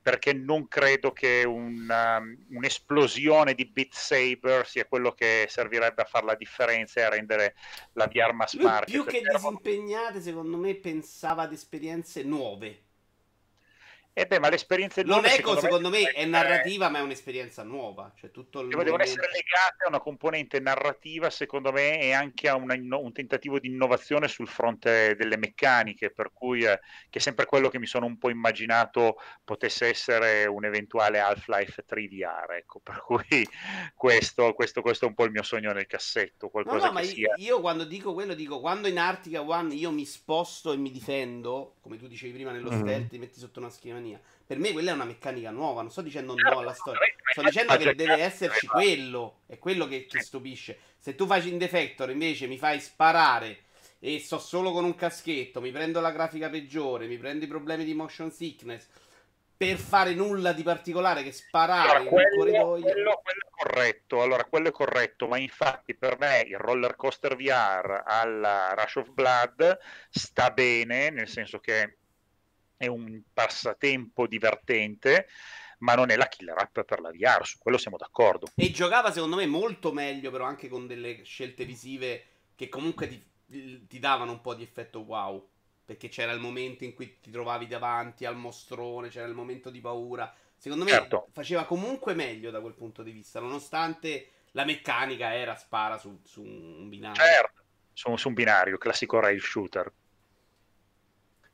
perché 0.00 0.32
non 0.32 0.68
credo 0.68 1.12
che 1.12 1.44
una, 1.44 2.18
um, 2.18 2.36
un'esplosione 2.50 3.54
di 3.54 3.66
Beat 3.66 3.92
Saber 3.92 4.66
sia 4.66 4.86
quello 4.86 5.12
che 5.12 5.46
servirebbe 5.48 6.02
a 6.02 6.06
fare 6.06 6.26
la 6.26 6.34
differenza 6.34 7.00
e 7.00 7.02
a 7.04 7.08
rendere 7.08 7.54
la 7.92 8.06
VR 8.06 8.32
mass 8.32 8.54
market. 8.54 8.90
Più 8.90 9.04
che 9.04 9.22
disimpegnate, 9.22 10.20
secondo 10.20 10.56
me 10.56 10.74
pensava 10.76 11.42
ad 11.42 11.52
esperienze 11.52 12.22
nuove 12.22 12.86
eh 14.18 14.26
beh, 14.26 14.40
ma 14.40 14.48
l'esperienza 14.48 15.00
non 15.02 15.24
è 15.24 15.30
secondo, 15.30 15.60
secondo 15.60 15.90
me, 15.90 16.00
me 16.00 16.10
è 16.10 16.24
narrativa, 16.24 16.88
ma 16.88 16.98
è 16.98 17.02
un'esperienza 17.02 17.62
nuova. 17.62 18.12
Cioè, 18.16 18.30
tutto 18.30 18.60
il 18.60 18.68
devono 18.68 19.02
essere 19.02 19.28
legate 19.28 19.84
a 19.84 19.88
una 19.88 20.00
componente 20.00 20.58
narrativa, 20.58 21.30
secondo 21.30 21.70
me, 21.70 22.00
e 22.00 22.12
anche 22.12 22.48
a 22.48 22.56
una, 22.56 22.74
un 22.74 23.12
tentativo 23.12 23.60
di 23.60 23.68
innovazione 23.68 24.26
sul 24.26 24.48
fronte 24.48 25.14
delle 25.16 25.36
meccaniche, 25.36 26.10
per 26.10 26.32
cui 26.32 26.64
eh, 26.64 26.80
che 27.08 27.18
è 27.18 27.22
sempre 27.22 27.46
quello 27.46 27.68
che 27.68 27.78
mi 27.78 27.86
sono 27.86 28.06
un 28.06 28.18
po' 28.18 28.28
immaginato 28.28 29.18
potesse 29.44 29.86
essere 29.86 30.46
un 30.46 30.64
eventuale 30.64 31.20
Half-Life 31.20 31.84
3 31.86 32.08
VR. 32.08 32.52
Ecco, 32.56 32.80
per 32.82 33.02
cui 33.04 33.48
questo, 33.94 34.52
questo, 34.54 34.82
questo, 34.82 35.04
è 35.04 35.08
un 35.08 35.14
po' 35.14 35.24
il 35.24 35.30
mio 35.30 35.44
sogno 35.44 35.72
nel 35.72 35.86
cassetto. 35.86 36.48
Qualcosa 36.48 36.78
no, 36.78 36.86
no, 36.86 36.92
ma 36.92 37.00
io, 37.02 37.34
io, 37.36 37.60
quando 37.60 37.84
dico 37.84 38.14
quello, 38.14 38.34
dico 38.34 38.58
quando 38.58 38.88
in 38.88 38.98
Artica 38.98 39.42
One 39.42 39.74
io 39.74 39.92
mi 39.92 40.04
sposto 40.04 40.72
e 40.72 40.76
mi 40.76 40.90
difendo, 40.90 41.76
come 41.80 41.98
tu 41.98 42.08
dicevi 42.08 42.32
prima 42.32 42.50
nello 42.50 42.70
mm-hmm. 42.70 42.80
stealth, 42.80 43.08
ti 43.10 43.18
metti 43.18 43.38
sotto 43.38 43.60
una 43.60 43.70
schiena 43.70 43.98
mia. 44.08 44.20
Per 44.46 44.58
me 44.58 44.72
quella 44.72 44.92
è 44.92 44.94
una 44.94 45.04
meccanica 45.04 45.50
nuova, 45.50 45.82
non 45.82 45.90
sto 45.90 46.00
dicendo 46.00 46.34
no 46.34 46.58
alla 46.58 46.72
storia, 46.72 47.00
sto 47.30 47.42
dicendo 47.42 47.76
che 47.76 47.94
deve 47.94 48.22
esserci 48.22 48.66
quello, 48.66 49.40
è 49.46 49.58
quello 49.58 49.86
che 49.86 50.06
ti 50.06 50.18
stupisce. 50.20 50.78
Se 50.98 51.14
tu 51.14 51.26
fai 51.26 51.46
in 51.48 51.58
Defector 51.58 52.10
invece 52.10 52.46
mi 52.46 52.56
fai 52.56 52.80
sparare 52.80 53.64
e 53.98 54.18
sto 54.20 54.38
solo 54.38 54.72
con 54.72 54.84
un 54.84 54.94
caschetto, 54.94 55.60
mi 55.60 55.70
prendo 55.70 56.00
la 56.00 56.12
grafica 56.12 56.48
peggiore, 56.48 57.06
mi 57.06 57.18
prendo 57.18 57.44
i 57.44 57.48
problemi 57.48 57.84
di 57.84 57.92
motion 57.92 58.30
sickness 58.30 58.86
per 59.58 59.76
fare 59.76 60.14
nulla 60.14 60.52
di 60.52 60.62
particolare 60.62 61.24
che 61.24 61.32
sparare 61.32 61.96
allora, 61.96 62.08
quello, 62.08 62.36
corridoio. 62.36 62.80
Quello, 62.80 63.20
quello, 63.22 63.40
è 63.44 63.50
corretto, 63.50 64.22
allora 64.22 64.44
quello 64.44 64.68
è 64.68 64.70
corretto, 64.70 65.26
ma 65.26 65.36
infatti 65.36 65.96
per 65.96 66.16
me 66.16 66.44
il 66.46 66.56
roller 66.56 66.94
coaster 66.94 67.34
VR 67.34 68.04
alla 68.06 68.72
Rush 68.74 68.96
of 68.96 69.10
Blood 69.10 69.78
sta 70.08 70.50
bene, 70.50 71.10
nel 71.10 71.26
senso 71.26 71.58
che 71.58 71.97
è 72.78 72.86
un 72.86 73.20
passatempo 73.30 74.26
divertente, 74.26 75.28
ma 75.78 75.94
non 75.94 76.10
è 76.10 76.16
la 76.16 76.28
killer 76.28 76.56
app 76.56 76.80
per 76.80 77.00
la 77.00 77.10
VR, 77.10 77.44
su 77.44 77.58
quello 77.58 77.76
siamo 77.76 77.98
d'accordo. 77.98 78.46
E 78.54 78.70
giocava 78.70 79.12
secondo 79.12 79.36
me 79.36 79.46
molto 79.46 79.92
meglio, 79.92 80.30
però 80.30 80.44
anche 80.44 80.68
con 80.68 80.86
delle 80.86 81.22
scelte 81.24 81.66
visive 81.66 82.24
che 82.54 82.68
comunque 82.68 83.08
ti, 83.08 83.86
ti 83.86 83.98
davano 83.98 84.32
un 84.32 84.40
po' 84.40 84.54
di 84.54 84.62
effetto 84.62 85.00
wow. 85.00 85.46
Perché 85.84 86.08
c'era 86.08 86.32
il 86.32 86.40
momento 86.40 86.84
in 86.84 86.92
cui 86.92 87.18
ti 87.18 87.30
trovavi 87.30 87.66
davanti 87.66 88.26
al 88.26 88.36
mostrone, 88.36 89.08
c'era 89.08 89.26
il 89.26 89.32
momento 89.32 89.70
di 89.70 89.80
paura. 89.80 90.32
Secondo 90.54 90.84
me 90.84 90.90
certo. 90.90 91.28
faceva 91.32 91.64
comunque 91.64 92.12
meglio 92.14 92.50
da 92.50 92.60
quel 92.60 92.74
punto 92.74 93.02
di 93.02 93.10
vista, 93.10 93.40
nonostante 93.40 94.32
la 94.50 94.64
meccanica 94.66 95.34
era 95.34 95.56
spara 95.56 95.96
su, 95.96 96.20
su 96.24 96.42
un 96.42 96.90
binario. 96.90 97.22
Certo, 97.22 97.62
su, 97.94 98.14
su 98.16 98.28
un 98.28 98.34
binario, 98.34 98.76
classico 98.76 99.18
rail 99.18 99.40
shooter. 99.40 99.90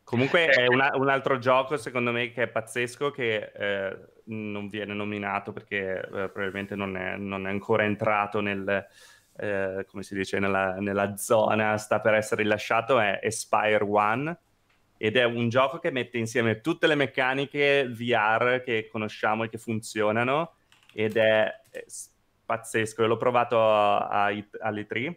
Comunque 0.04 0.46
è 0.46 0.66
una, 0.66 0.90
un 0.94 1.08
altro 1.08 1.38
gioco, 1.38 1.78
secondo 1.78 2.12
me, 2.12 2.30
che 2.30 2.42
è 2.42 2.48
pazzesco, 2.48 3.10
che 3.10 3.52
eh, 3.56 3.98
non 4.24 4.68
viene 4.68 4.92
nominato 4.92 5.52
perché 5.52 5.98
eh, 5.98 6.28
probabilmente 6.28 6.76
non 6.76 6.96
è, 6.96 7.16
non 7.16 7.46
è, 7.46 7.50
ancora 7.50 7.84
entrato 7.84 8.40
nel, 8.40 8.86
eh, 9.36 9.86
come 9.88 10.02
si 10.02 10.14
dice, 10.14 10.38
nella, 10.38 10.74
nella, 10.74 11.16
zona, 11.16 11.78
sta 11.78 12.00
per 12.00 12.14
essere 12.14 12.42
rilasciato, 12.42 13.00
è 13.00 13.18
Aspire 13.24 13.82
One. 13.82 14.38
Ed 14.96 15.16
è 15.16 15.24
un 15.24 15.48
gioco 15.48 15.78
che 15.78 15.90
mette 15.90 16.18
insieme 16.18 16.60
tutte 16.60 16.86
le 16.86 16.94
meccaniche 16.94 17.88
VR 17.88 18.62
che 18.62 18.88
conosciamo 18.90 19.44
e 19.44 19.48
che 19.48 19.58
funzionano. 19.58 20.56
Ed 20.92 21.16
è, 21.16 21.60
è 21.70 21.84
pazzesco. 22.44 23.02
Io 23.02 23.08
l'ho 23.08 23.16
provato 23.16 23.58
a, 23.58 24.06
a, 24.06 24.26
all'E3 24.60 25.16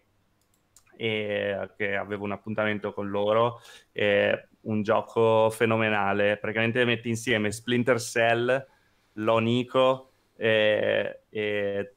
e 0.97 1.69
che 1.77 1.95
avevo 1.95 2.25
un 2.25 2.31
appuntamento 2.31 2.91
con 2.91 3.09
loro. 3.09 3.61
E 3.91 4.47
un 4.67 4.81
gioco 4.81 5.49
fenomenale. 5.49 6.37
Praticamente 6.37 6.85
metti 6.85 7.09
insieme 7.09 7.51
Splinter 7.51 7.99
Cell, 7.99 8.65
Lonico 9.13 10.11
e, 10.35 11.21
e 11.29 11.93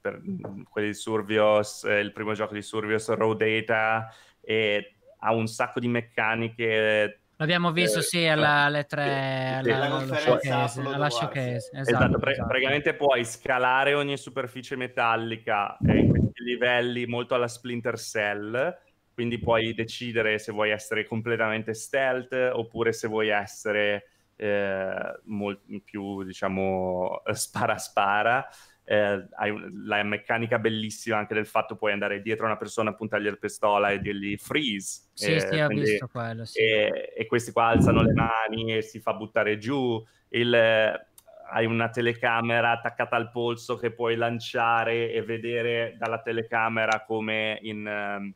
per 0.00 0.20
quelli 0.68 0.88
di 0.88 0.94
Survios, 0.94 1.82
il 1.84 2.12
primo 2.12 2.32
gioco 2.34 2.54
di 2.54 2.62
Survios, 2.62 3.08
Raw 3.08 3.34
Data, 3.34 4.08
e 4.40 4.94
ha 5.18 5.32
un 5.32 5.46
sacco 5.46 5.80
di 5.80 5.88
meccaniche 5.88 7.18
L'abbiamo 7.36 7.72
visto, 7.72 7.98
eh, 7.98 8.02
sì, 8.02 8.26
alla, 8.26 8.62
alle 8.62 8.84
tre, 8.84 9.60
sì, 9.64 9.70
alla, 9.70 9.96
alla 9.96 10.16
showcase. 10.16 10.80
Alla 10.80 11.10
showcase 11.10 11.70
esatto, 11.72 11.80
esatto, 11.90 12.18
pre- 12.18 12.30
esatto. 12.30 12.48
praticamente 12.48 12.94
puoi 12.94 13.24
scalare 13.24 13.94
ogni 13.94 14.16
superficie 14.16 14.76
metallica 14.76 15.76
eh, 15.78 15.98
in 15.98 16.10
questi 16.10 16.44
livelli 16.44 17.06
molto 17.06 17.34
alla 17.34 17.48
Splinter 17.48 17.98
Cell 17.98 18.78
quindi 19.14 19.38
puoi 19.38 19.72
decidere 19.74 20.38
se 20.38 20.52
vuoi 20.52 20.70
essere 20.70 21.06
completamente 21.06 21.72
stealth 21.72 22.32
oppure 22.52 22.92
se 22.92 23.06
vuoi 23.06 23.28
essere 23.28 24.08
eh, 24.36 25.20
molto 25.24 25.62
più, 25.84 26.24
diciamo, 26.24 27.22
spara 27.32 27.78
spara. 27.78 28.46
Eh, 28.86 29.28
hai 29.36 29.54
la 29.86 30.02
meccanica 30.02 30.58
bellissima 30.58 31.16
anche 31.16 31.32
del 31.32 31.46
fatto 31.46 31.74
puoi 31.74 31.92
andare 31.92 32.20
dietro 32.20 32.44
a 32.44 32.48
una 32.48 32.58
persona, 32.58 32.92
puntargli 32.92 33.30
la 33.30 33.36
pistola 33.36 33.90
e 33.90 34.00
dirgli 34.00 34.36
freeze. 34.36 35.08
Sì, 35.14 35.34
eh, 35.34 35.40
sì, 35.40 35.58
ho 35.58 35.68
visto 35.68 36.08
quello, 36.08 36.44
sì. 36.44 36.58
e, 36.58 37.12
e, 37.16 37.26
questi 37.26 37.52
qua 37.52 37.68
alzano 37.68 38.02
le 38.02 38.12
mani 38.12 38.76
e 38.76 38.82
si 38.82 39.00
fa 39.00 39.14
buttare 39.14 39.56
giù. 39.58 40.04
Il, 40.30 40.52
hai 40.52 41.66
una 41.66 41.88
telecamera 41.88 42.72
attaccata 42.72 43.16
al 43.16 43.30
polso 43.30 43.76
che 43.76 43.92
puoi 43.92 44.16
lanciare 44.16 45.12
e 45.12 45.22
vedere 45.22 45.94
dalla 45.96 46.20
telecamera 46.20 47.04
come 47.04 47.58
in... 47.62 47.86
Um, 47.86 48.34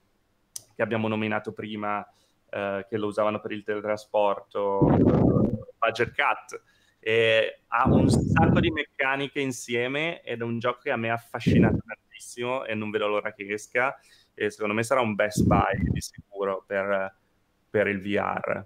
che 0.78 0.84
abbiamo 0.84 1.08
nominato 1.08 1.52
prima, 1.52 2.08
eh, 2.50 2.86
che 2.88 2.96
lo 2.98 3.08
usavano 3.08 3.40
per 3.40 3.50
il 3.50 3.64
teletrasporto, 3.64 4.78
Budget 5.76 6.14
Cut. 6.14 6.62
E 7.00 7.62
ha 7.66 7.88
un 7.88 8.08
sacco 8.08 8.60
di 8.60 8.70
meccaniche 8.70 9.40
insieme 9.40 10.22
ed 10.22 10.40
è 10.40 10.44
un 10.44 10.60
gioco 10.60 10.78
che 10.82 10.92
a 10.92 10.96
me 10.96 11.10
ha 11.10 11.14
affascinato 11.14 11.78
tantissimo 11.84 12.64
e 12.64 12.74
non 12.74 12.90
vedo 12.90 13.08
l'ora 13.08 13.32
che 13.32 13.44
esca 13.52 13.98
e 14.34 14.50
secondo 14.50 14.74
me 14.74 14.84
sarà 14.84 15.00
un 15.00 15.16
best 15.16 15.42
buy 15.44 15.90
di 15.90 16.00
sicuro 16.00 16.62
per, 16.64 17.12
per 17.68 17.88
il 17.88 18.00
VR. 18.00 18.64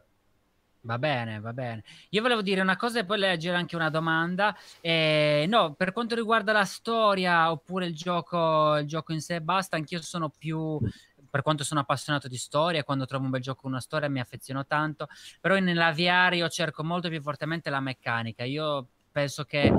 Va 0.85 0.99
bene, 0.99 1.39
va 1.39 1.53
bene. 1.53 1.85
Io 2.11 2.23
volevo 2.23 2.43
dire 2.43 2.61
una 2.61 2.77
cosa 2.77 2.99
e 2.99 3.05
poi 3.05 3.19
leggere 3.19 3.57
anche 3.57 3.77
una 3.77 3.89
domanda. 3.89 4.57
Eh, 4.81 5.47
no, 5.49 5.75
per 5.75 5.93
quanto 5.93 6.17
riguarda 6.17 6.51
la 6.51 6.65
storia 6.65 7.53
oppure 7.53 7.87
il 7.87 7.95
gioco, 7.95 8.77
il 8.79 8.87
gioco 8.87 9.13
in 9.13 9.21
sé 9.21 9.41
basta, 9.41 9.77
anch'io 9.77 10.03
sono 10.03 10.29
più 10.29 10.81
per 11.33 11.41
quanto 11.41 11.65
sono 11.65 11.81
appassionato 11.81 12.29
di 12.29 12.37
storia, 12.37 12.85
quando 12.85 13.07
trovo 13.07 13.25
un 13.25 13.31
bel 13.31 13.41
gioco 13.41 13.63
con 13.63 13.71
una 13.71 13.81
storia 13.81 14.07
mi 14.11 14.21
affeziono 14.21 14.67
tanto, 14.67 15.09
però 15.41 15.59
nella 15.59 15.91
VR 15.91 16.35
io 16.35 16.47
cerco 16.51 16.85
molto 16.85 17.09
più 17.09 17.23
fortemente 17.23 17.71
la 17.71 17.81
meccanica. 17.81 18.45
Io 18.45 18.87
penso 19.11 19.45
che 19.45 19.73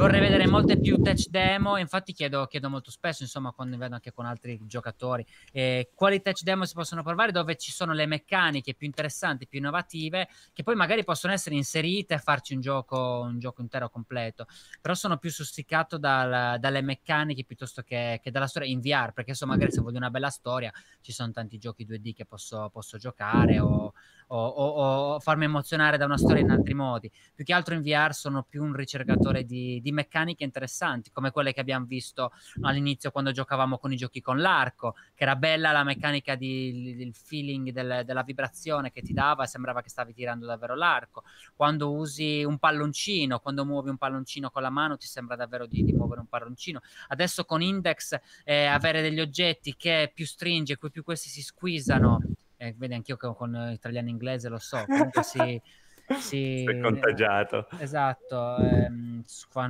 vorrei 0.00 0.20
vedere 0.20 0.46
molte 0.46 0.80
più 0.80 0.96
touch 0.96 1.28
demo. 1.28 1.76
Infatti, 1.76 2.14
chiedo, 2.14 2.46
chiedo 2.46 2.70
molto 2.70 2.90
spesso, 2.90 3.22
insomma, 3.22 3.52
quando 3.52 3.76
vedo 3.76 3.94
anche 3.94 4.12
con 4.12 4.24
altri 4.24 4.58
giocatori, 4.62 5.24
eh, 5.52 5.90
quali 5.94 6.22
touch 6.22 6.42
demo 6.42 6.64
si 6.64 6.72
possono 6.72 7.02
provare 7.02 7.32
dove 7.32 7.56
ci 7.56 7.70
sono 7.70 7.92
le 7.92 8.06
meccaniche 8.06 8.74
più 8.74 8.86
interessanti, 8.86 9.46
più 9.46 9.58
innovative, 9.58 10.28
che 10.54 10.62
poi 10.62 10.74
magari 10.74 11.04
possono 11.04 11.34
essere 11.34 11.54
inserite 11.54 12.14
e 12.14 12.18
farci 12.18 12.54
un 12.54 12.62
gioco, 12.62 13.20
un 13.24 13.38
gioco 13.38 13.60
intero 13.60 13.90
completo. 13.90 14.46
Però 14.80 14.94
sono 14.94 15.18
più 15.18 15.30
susticato 15.30 15.98
dal, 15.98 16.58
dalle 16.58 16.80
meccaniche 16.80 17.44
piuttosto 17.44 17.82
che, 17.82 18.20
che, 18.22 18.30
dalla 18.30 18.46
storia 18.46 18.70
in 18.70 18.80
VR, 18.80 19.12
perché 19.12 19.30
insomma, 19.30 19.52
magari 19.52 19.70
se 19.70 19.82
voglio 19.82 19.98
una 19.98 20.10
bella 20.10 20.30
storia, 20.30 20.72
ci 21.02 21.12
sono 21.12 21.30
tanti 21.30 21.58
giochi 21.58 21.86
2D 21.86 22.14
che 22.14 22.24
posso, 22.24 22.70
posso 22.72 22.96
giocare 22.96 23.60
o 23.60 23.92
o, 24.32 24.46
o, 24.46 25.14
o, 25.14 25.20
farmi 25.20 25.44
emozionare 25.44 25.96
da 25.96 26.04
una 26.04 26.16
storia 26.16 26.42
in 26.42 26.50
altri 26.50 26.74
modi. 26.74 27.10
Più 27.34 27.44
che 27.44 27.52
altro 27.52 27.74
in 27.74 27.82
VR 27.82 28.12
sono 28.12 28.44
più 28.48 28.62
un 28.62 28.74
ricercatore 28.74 29.44
di, 29.44 29.80
di 29.90 29.92
meccaniche 29.92 30.44
interessanti, 30.44 31.10
come 31.10 31.30
quelle 31.30 31.52
che 31.52 31.60
abbiamo 31.60 31.84
visto 31.84 32.32
all'inizio 32.62 33.10
quando 33.10 33.32
giocavamo 33.32 33.78
con 33.78 33.92
i 33.92 33.96
giochi 33.96 34.20
con 34.20 34.40
l'arco, 34.40 34.94
che 35.14 35.24
era 35.24 35.36
bella 35.36 35.72
la 35.72 35.84
meccanica 35.84 36.34
di, 36.36 36.94
del 36.96 37.14
feeling 37.14 37.70
del, 37.70 38.02
della 38.04 38.22
vibrazione 38.22 38.90
che 38.90 39.02
ti 39.02 39.12
dava 39.12 39.44
e 39.44 39.46
sembrava 39.46 39.82
che 39.82 39.90
stavi 39.90 40.14
tirando 40.14 40.46
davvero 40.46 40.74
l'arco. 40.74 41.24
Quando 41.54 41.92
usi 41.92 42.44
un 42.44 42.58
palloncino, 42.58 43.40
quando 43.40 43.64
muovi 43.64 43.90
un 43.90 43.98
palloncino 43.98 44.50
con 44.50 44.62
la 44.62 44.70
mano, 44.70 44.96
ti 44.96 45.06
sembra 45.06 45.36
davvero 45.36 45.66
di, 45.66 45.84
di 45.84 45.92
muovere 45.92 46.20
un 46.20 46.26
palloncino. 46.26 46.80
Adesso 47.08 47.44
con 47.44 47.60
Index 47.60 48.18
eh, 48.44 48.64
avere 48.66 49.02
degli 49.02 49.20
oggetti 49.20 49.74
che 49.76 50.10
più 50.14 50.26
stringe, 50.26 50.78
più 50.78 51.02
questi 51.02 51.28
si 51.28 51.42
squisano 51.42 52.20
eh, 52.62 52.74
vedi 52.76 52.92
anch'io 52.92 53.16
che 53.16 53.32
con 53.34 53.70
italiano 53.72 54.08
e 54.08 54.10
inglese 54.10 54.48
lo 54.48 54.58
so, 54.58 54.84
comunque 54.86 55.22
si... 55.22 55.38
Sei 56.18 56.80
contagiato. 56.80 57.68
Eh, 57.78 57.82
esatto, 57.82 58.56
ehm, 58.56 59.22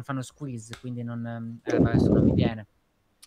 fanno 0.02 0.22
squeeze, 0.22 0.76
quindi 0.80 1.02
non, 1.02 1.60
eh, 1.64 1.76
adesso 1.76 2.12
non 2.12 2.24
mi 2.24 2.32
viene. 2.32 2.66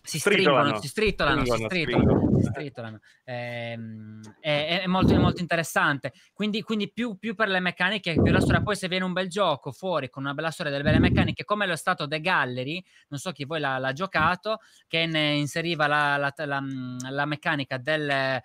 Si 0.06 0.18
stringono, 0.18 0.78
si 0.82 0.88
stritolano, 0.88 1.44
si 1.46 1.64
stritolano, 1.64 2.38
si 2.38 2.44
stritolano. 2.44 3.00
Eh, 3.24 3.78
è, 4.38 4.80
è, 4.82 4.86
molto, 4.86 5.14
è, 5.14 5.16
molto, 5.16 5.40
interessante. 5.40 6.12
Quindi, 6.34 6.60
quindi 6.60 6.92
più, 6.92 7.16
più, 7.16 7.34
per 7.34 7.48
le 7.48 7.58
meccaniche, 7.58 8.12
più 8.20 8.30
la 8.30 8.40
storia. 8.40 8.62
Poi 8.62 8.76
se 8.76 8.86
viene 8.86 9.06
un 9.06 9.14
bel 9.14 9.28
gioco 9.28 9.72
fuori 9.72 10.10
con 10.10 10.24
una 10.24 10.34
bella 10.34 10.50
storia, 10.50 10.70
delle 10.70 10.84
belle 10.84 10.98
meccaniche, 10.98 11.44
come 11.44 11.66
lo 11.66 11.72
è 11.72 11.76
stato 11.76 12.06
The 12.06 12.20
Gallery, 12.20 12.84
non 13.08 13.18
so 13.18 13.32
chi 13.32 13.46
voi 13.46 13.60
l'ha, 13.60 13.78
l'ha 13.78 13.94
giocato, 13.94 14.58
che 14.86 15.06
ne 15.06 15.36
inseriva 15.36 15.86
la, 15.86 16.18
la, 16.18 16.34
la, 16.44 16.62
la 17.08 17.24
meccanica 17.24 17.78
del 17.78 18.42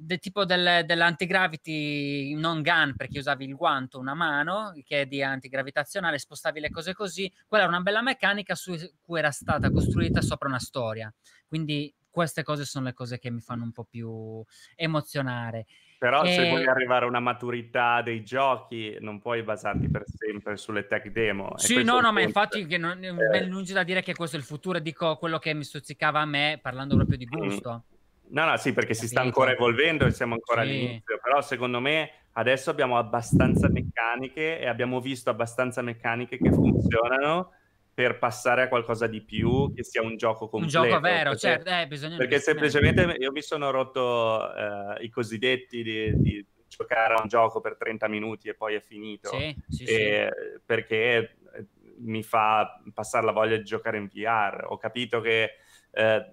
del 0.00 0.20
tipo 0.20 0.44
del, 0.44 0.84
dell'antigravity 0.86 2.32
non 2.34 2.62
gun 2.62 2.94
perché 2.96 3.18
usavi 3.18 3.44
il 3.44 3.56
guanto, 3.56 3.98
una 3.98 4.14
mano 4.14 4.72
che 4.84 5.02
è 5.02 5.06
di 5.06 5.22
antigravitazionale, 5.22 6.18
spostavi 6.18 6.60
le 6.60 6.70
cose 6.70 6.94
così. 6.94 7.30
Quella 7.46 7.64
era 7.64 7.72
una 7.72 7.82
bella 7.82 8.00
meccanica 8.00 8.54
su 8.54 8.76
cui 9.02 9.18
era 9.18 9.32
stata 9.32 9.70
costruita 9.70 10.20
sopra 10.20 10.48
una 10.48 10.60
storia. 10.60 11.12
Quindi 11.46 11.92
queste 12.08 12.44
cose 12.44 12.64
sono 12.64 12.86
le 12.86 12.94
cose 12.94 13.18
che 13.18 13.30
mi 13.30 13.40
fanno 13.40 13.64
un 13.64 13.72
po' 13.72 13.84
più 13.84 14.42
emozionare. 14.76 15.66
Però 15.98 16.22
e... 16.22 16.32
se 16.32 16.48
vuoi 16.48 16.64
arrivare 16.64 17.04
a 17.04 17.08
una 17.08 17.18
maturità 17.18 18.00
dei 18.00 18.22
giochi, 18.22 18.96
non 19.00 19.18
puoi 19.18 19.42
basarti 19.42 19.90
per 19.90 20.04
sempre 20.06 20.56
sulle 20.56 20.86
tech 20.86 21.10
demo. 21.10 21.58
Sì, 21.58 21.82
no, 21.82 21.98
no, 22.00 22.12
ma 22.12 22.20
infatti 22.20 22.66
che 22.66 22.78
non, 22.78 23.02
eh... 23.02 23.12
ben 23.12 23.48
lungi 23.48 23.72
da 23.72 23.82
dire 23.82 24.02
che 24.02 24.14
questo 24.14 24.36
è 24.36 24.38
il 24.38 24.44
futuro, 24.44 24.78
dico 24.78 25.16
quello 25.16 25.40
che 25.40 25.52
mi 25.54 25.64
stuzzicava 25.64 26.20
a 26.20 26.24
me, 26.24 26.60
parlando 26.62 26.94
proprio 26.94 27.18
di 27.18 27.26
mm. 27.26 27.36
gusto. 27.36 27.84
Mm. 27.92 27.96
No, 28.30 28.44
no, 28.44 28.56
sì, 28.56 28.72
perché 28.72 28.92
Capito. 28.92 29.06
si 29.06 29.08
sta 29.08 29.20
ancora 29.20 29.52
evolvendo 29.52 30.04
e 30.06 30.10
siamo 30.10 30.34
ancora 30.34 30.62
sì. 30.62 30.68
all'inizio, 30.68 31.18
però 31.22 31.40
secondo 31.40 31.80
me 31.80 32.10
adesso 32.32 32.70
abbiamo 32.70 32.98
abbastanza 32.98 33.68
meccaniche 33.68 34.60
e 34.60 34.66
abbiamo 34.66 35.00
visto 35.00 35.30
abbastanza 35.30 35.82
meccaniche 35.82 36.38
che 36.38 36.52
funzionano 36.52 37.52
per 37.98 38.18
passare 38.18 38.62
a 38.62 38.68
qualcosa 38.68 39.08
di 39.08 39.22
più, 39.22 39.72
che 39.74 39.82
sia 39.82 40.02
un 40.02 40.16
gioco 40.16 40.48
completo. 40.48 40.78
Un 40.78 40.88
gioco 40.88 41.00
vero, 41.00 41.30
perché, 41.30 41.38
certo, 41.38 41.70
eh, 41.70 41.86
bisogna... 41.88 42.16
Perché 42.16 42.38
semplicemente 42.38 43.16
io 43.18 43.32
mi 43.32 43.42
sono 43.42 43.72
rotto 43.72 44.54
eh, 44.54 45.02
i 45.02 45.08
cosiddetti 45.08 45.82
di, 45.82 46.12
di, 46.14 46.46
giocare 46.68 47.14
a 47.14 47.22
un 47.22 47.28
gioco 47.28 47.60
per 47.60 47.76
30 47.76 48.06
minuti 48.06 48.48
e 48.48 48.54
poi 48.54 48.74
è 48.74 48.80
finito. 48.80 49.30
Sì, 49.30 49.56
sì, 49.68 49.82
e, 49.82 50.28
sì. 50.30 50.60
Perché 50.64 51.38
eh, 51.54 51.66
mi 51.96 52.22
fa 52.22 52.80
passare 52.94 53.26
la 53.26 53.32
voglia 53.32 53.56
di 53.56 53.64
giocare 53.64 53.98
in 53.98 54.06
VR. 54.06 54.66
Ho 54.68 54.76
capito 54.76 55.20
che... 55.20 55.56
Eh, 55.90 56.32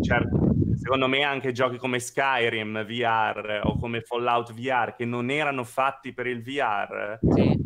certo, 0.00 0.45
secondo 0.76 1.08
me 1.08 1.22
anche 1.22 1.52
giochi 1.52 1.76
come 1.78 1.98
Skyrim 1.98 2.84
VR 2.84 3.60
o 3.64 3.78
come 3.78 4.00
Fallout 4.02 4.52
VR 4.52 4.94
che 4.94 5.04
non 5.04 5.30
erano 5.30 5.64
fatti 5.64 6.12
per 6.12 6.26
il 6.26 6.42
VR 6.42 7.18
sì. 7.20 7.58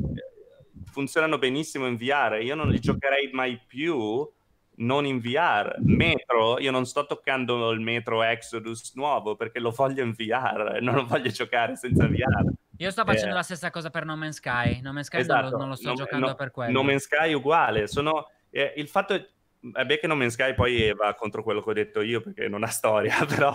funzionano 0.90 1.38
benissimo 1.38 1.86
in 1.86 1.96
VR. 1.96 2.38
Io 2.42 2.54
non 2.54 2.68
li 2.68 2.78
giocherei 2.78 3.30
mai 3.32 3.60
più 3.66 4.28
non 4.76 5.06
in 5.06 5.20
VR. 5.20 5.76
Metro, 5.80 6.58
io 6.58 6.70
non 6.70 6.86
sto 6.86 7.06
toccando 7.06 7.70
il 7.70 7.80
Metro 7.80 8.22
Exodus 8.22 8.94
nuovo 8.94 9.36
perché 9.36 9.60
lo 9.60 9.70
voglio 9.70 10.02
in 10.02 10.12
VR, 10.12 10.78
non 10.80 10.94
lo 10.94 11.06
voglio 11.06 11.30
giocare 11.30 11.76
senza 11.76 12.06
VR. 12.06 12.50
Io 12.78 12.90
sto 12.90 13.04
facendo 13.04 13.32
eh, 13.32 13.36
la 13.36 13.42
stessa 13.42 13.70
cosa 13.70 13.90
per 13.90 14.06
No 14.06 14.16
Man's 14.16 14.36
Sky. 14.36 14.80
No 14.80 14.92
Man's 14.92 15.06
Sky 15.06 15.18
esatto. 15.18 15.42
non, 15.42 15.50
lo, 15.50 15.58
non, 15.58 15.68
lo, 15.68 15.74
sto 15.74 15.90
no, 15.90 15.94
giocando 15.96 16.28
no, 16.28 16.34
per 16.34 16.50
quello. 16.50 16.72
No 16.72 16.82
Man's 16.82 17.02
Sky 17.02 17.34
uguale. 17.34 17.86
Sono, 17.86 18.30
eh, 18.48 18.72
il 18.76 18.88
fatto 18.88 19.12
è 19.12 19.26
Vabbè 19.62 19.98
che 19.98 20.06
No 20.06 20.16
Man's 20.16 20.32
Sky 20.32 20.54
poi 20.54 20.94
va 20.94 21.14
contro 21.14 21.42
quello 21.42 21.62
che 21.62 21.70
ho 21.70 21.74
detto 21.74 22.00
io 22.00 22.22
perché 22.22 22.48
non 22.48 22.62
ha 22.62 22.68
storia, 22.68 23.14
però... 23.28 23.52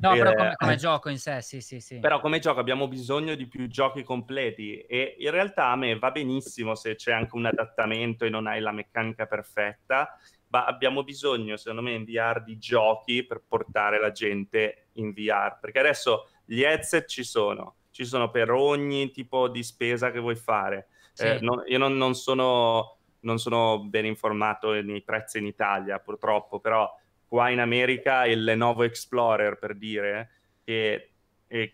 No, 0.00 0.14
eh, 0.14 0.18
però 0.18 0.32
come, 0.32 0.52
come, 0.56 0.76
gioco 0.76 1.08
in 1.08 1.18
sé, 1.18 1.40
sì, 1.40 1.60
sì, 1.60 1.78
sì. 1.80 2.00
Però 2.00 2.20
come 2.20 2.40
gioco 2.40 2.58
abbiamo 2.58 2.88
bisogno 2.88 3.36
di 3.36 3.46
più 3.46 3.68
giochi 3.68 4.02
completi 4.02 4.80
e 4.80 5.14
in 5.18 5.30
realtà 5.30 5.66
a 5.66 5.76
me 5.76 5.96
va 5.98 6.10
benissimo 6.10 6.74
se 6.74 6.96
c'è 6.96 7.12
anche 7.12 7.36
un 7.36 7.46
adattamento 7.46 8.24
e 8.24 8.28
non 8.28 8.48
hai 8.48 8.60
la 8.60 8.72
meccanica 8.72 9.26
perfetta, 9.26 10.18
ma 10.48 10.64
abbiamo 10.64 11.04
bisogno, 11.04 11.56
secondo 11.56 11.82
me, 11.82 11.92
in 11.92 12.04
VR 12.04 12.42
di 12.42 12.58
giochi 12.58 13.24
per 13.24 13.42
portare 13.46 14.00
la 14.00 14.10
gente 14.10 14.88
in 14.94 15.12
VR, 15.12 15.58
perché 15.60 15.78
adesso 15.78 16.28
gli 16.44 16.62
headset 16.62 17.06
ci 17.06 17.22
sono, 17.22 17.76
ci 17.90 18.04
sono 18.04 18.30
per 18.30 18.50
ogni 18.50 19.10
tipo 19.10 19.48
di 19.48 19.62
spesa 19.62 20.10
che 20.10 20.18
vuoi 20.18 20.36
fare. 20.36 20.88
Sì. 21.12 21.24
Eh, 21.24 21.38
non, 21.40 21.62
io 21.66 21.78
non, 21.78 21.96
non 21.96 22.14
sono 22.14 22.95
non 23.26 23.38
sono 23.38 23.80
ben 23.80 24.06
informato 24.06 24.72
nei 24.80 25.02
prezzi 25.02 25.38
in 25.38 25.46
Italia 25.46 25.98
purtroppo, 25.98 26.60
però 26.60 26.88
qua 27.26 27.50
in 27.50 27.58
America 27.58 28.24
il 28.24 28.44
Lenovo 28.44 28.84
Explorer 28.84 29.58
per 29.58 29.74
dire 29.74 30.30
che 30.64 31.10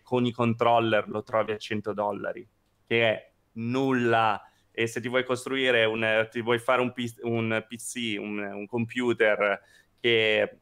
con 0.01 0.25
i 0.25 0.31
controller 0.31 1.07
lo 1.07 1.23
trovi 1.23 1.51
a 1.51 1.57
100 1.57 1.93
dollari, 1.93 2.47
che 2.85 3.09
è 3.09 3.31
nulla. 3.53 4.41
E 4.71 4.87
se 4.87 4.99
ti 4.99 5.07
vuoi 5.07 5.23
costruire 5.23 5.85
un, 5.85 6.27
ti 6.31 6.41
vuoi 6.41 6.57
fare 6.57 6.81
un, 6.81 6.91
un 7.21 7.65
PC, 7.67 8.17
un, 8.19 8.39
un, 8.39 8.65
computer 8.65 9.61
che 9.99 10.57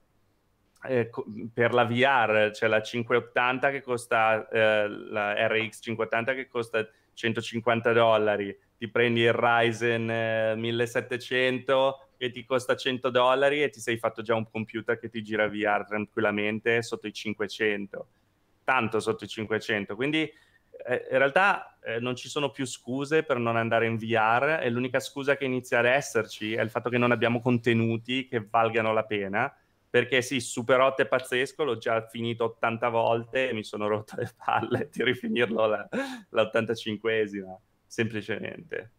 eh, 0.84 1.09
per 1.53 1.73
la 1.73 1.85
VR 1.85 2.51
c'è 2.51 2.68
la 2.68 2.81
580 2.81 3.72
che 3.72 3.81
costa, 3.81 4.47
eh, 4.49 4.88
la 4.89 5.47
RX 5.47 5.80
580 5.81 6.34
che 6.34 6.47
costa 6.49 6.85
150 7.13 7.93
dollari, 7.93 8.57
ti 8.82 8.90
prendi 8.90 9.20
il 9.20 9.32
Ryzen 9.32 10.10
eh, 10.10 10.56
1700 10.56 12.08
che 12.18 12.32
ti 12.32 12.44
costa 12.44 12.76
100 12.76 13.12
dollari 13.12 13.62
e 13.62 13.70
ti 13.70 13.80
sei 13.80 13.99
fatto 13.99 14.24
già 14.24 14.34
un 14.34 14.49
computer 14.49 14.98
che 14.98 15.08
ti 15.08 15.22
gira 15.22 15.48
VR 15.48 15.86
tranquillamente 15.86 16.82
sotto 16.82 17.06
i 17.06 17.14
500, 17.14 18.08
tanto 18.64 18.99
sotto 18.99 19.26
i 19.26 19.28
500. 19.28 19.95
Quindi 19.95 20.22
eh, 20.22 21.08
in 21.12 21.18
realtà 21.20 21.78
eh, 21.84 21.99
non 21.99 22.16
ci 22.16 22.28
sono 22.28 22.49
più 22.49 22.66
scuse 22.66 23.22
per 23.22 23.38
non 23.38 23.56
andare 23.56 23.86
in 23.86 23.98
VR 23.98 24.62
e 24.64 24.72
l'unica 24.72 24.99
scusa 24.99 25.38
che 25.38 25.45
inizia 25.45 25.78
ad 25.78 25.86
esserci 25.86 26.56
è 26.56 26.62
il 26.64 26.72
fatto 26.72 26.90
che 26.90 26.98
non 26.98 27.12
abbiamo 27.12 27.40
contenuti 27.40 28.26
che 28.26 28.44
valgano 28.49 28.94
la 28.94 29.03
pena. 29.03 29.56
Perché 29.91 30.24
sì, 30.24 30.40
Super 30.40 30.80
8 30.80 31.03
è 31.03 31.08
pazzesco, 31.08 31.64
l'ho 31.64 31.78
già 31.78 32.08
finito 32.08 32.45
80 32.45 32.90
volte 32.90 33.48
e 33.48 33.53
mi 33.53 33.64
sono 33.64 33.88
rotto 33.88 34.16
le 34.18 34.32
palle 34.44 34.90
di 34.91 35.03
rifinirlo 35.03 35.68
la, 35.68 35.88
la 36.30 36.49
85esima 36.52 37.56
semplicemente. 37.91 38.91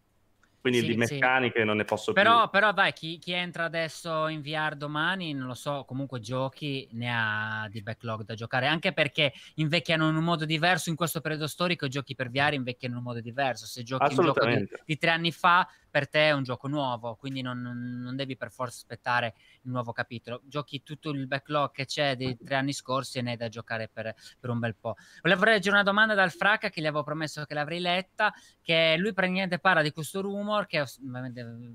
Quindi 0.61 0.79
sì, 0.79 0.85
di 0.85 0.95
meccaniche 0.95 1.59
sì. 1.59 1.65
non 1.65 1.75
ne 1.75 1.83
posso 1.83 2.13
però, 2.13 2.43
più. 2.43 2.51
Però 2.51 2.71
dai, 2.71 2.93
chi, 2.93 3.17
chi, 3.17 3.33
entra 3.33 3.65
adesso 3.65 4.27
in 4.29 4.41
VR 4.41 4.75
domani, 4.75 5.33
non 5.33 5.47
lo 5.47 5.55
so, 5.55 5.83
comunque 5.85 6.21
giochi, 6.21 6.87
ne 6.91 7.11
ha 7.11 7.67
di 7.69 7.81
backlog 7.81 8.23
da 8.23 8.33
giocare, 8.33 8.67
anche 8.67 8.93
perché 8.93 9.33
invecchiano 9.55 10.07
in 10.07 10.15
un 10.15 10.23
modo 10.23 10.45
diverso 10.45 10.89
in 10.89 10.95
questo 10.95 11.19
periodo 11.19 11.47
storico, 11.47 11.89
giochi 11.89 12.15
per 12.15 12.29
VR 12.29 12.53
invecchiano 12.53 12.93
in 12.93 12.99
un 12.99 13.05
modo 13.05 13.19
diverso. 13.19 13.65
Se 13.65 13.83
giochi 13.83 14.15
un 14.17 14.25
gioco 14.25 14.45
di, 14.45 14.65
di 14.85 14.97
tre 14.97 15.09
anni 15.09 15.33
fa, 15.33 15.67
per 15.93 16.09
te 16.09 16.29
è 16.29 16.31
un 16.31 16.41
gioco 16.41 16.67
nuovo, 16.67 17.13
quindi 17.13 17.43
non, 17.43 17.61
non, 17.61 18.15
devi 18.15 18.35
per 18.35 18.49
forza 18.49 18.77
aspettare 18.77 19.35
il 19.61 19.69
nuovo 19.69 19.91
capitolo. 19.91 20.41
Giochi 20.45 20.81
tutto 20.81 21.11
il 21.11 21.27
backlog 21.27 21.69
che 21.69 21.85
c'è 21.85 22.15
dei 22.15 22.35
tre 22.35 22.55
anni 22.55 22.73
scorsi 22.73 23.19
e 23.19 23.21
ne 23.21 23.29
hai 23.29 23.37
da 23.37 23.47
giocare 23.47 23.89
per, 23.93 24.11
per 24.39 24.49
un 24.49 24.57
bel 24.57 24.75
po'. 24.75 24.95
Volevo 25.21 25.43
leggere 25.45 25.75
una 25.75 25.83
domanda 25.83 26.15
dal 26.15 26.31
Fracca 26.31 26.71
che 26.71 26.81
gli 26.81 26.87
avevo 26.87 27.03
promesso 27.03 27.45
che 27.45 27.53
l'avrei 27.53 27.79
letta, 27.79 28.33
che 28.63 28.95
lui 28.97 29.13
praticamente 29.13 29.59
parla 29.59 29.83
di 29.83 29.91
questo 29.91 30.21
rumor, 30.21 30.65
che 30.65 30.81
ho 30.81 30.85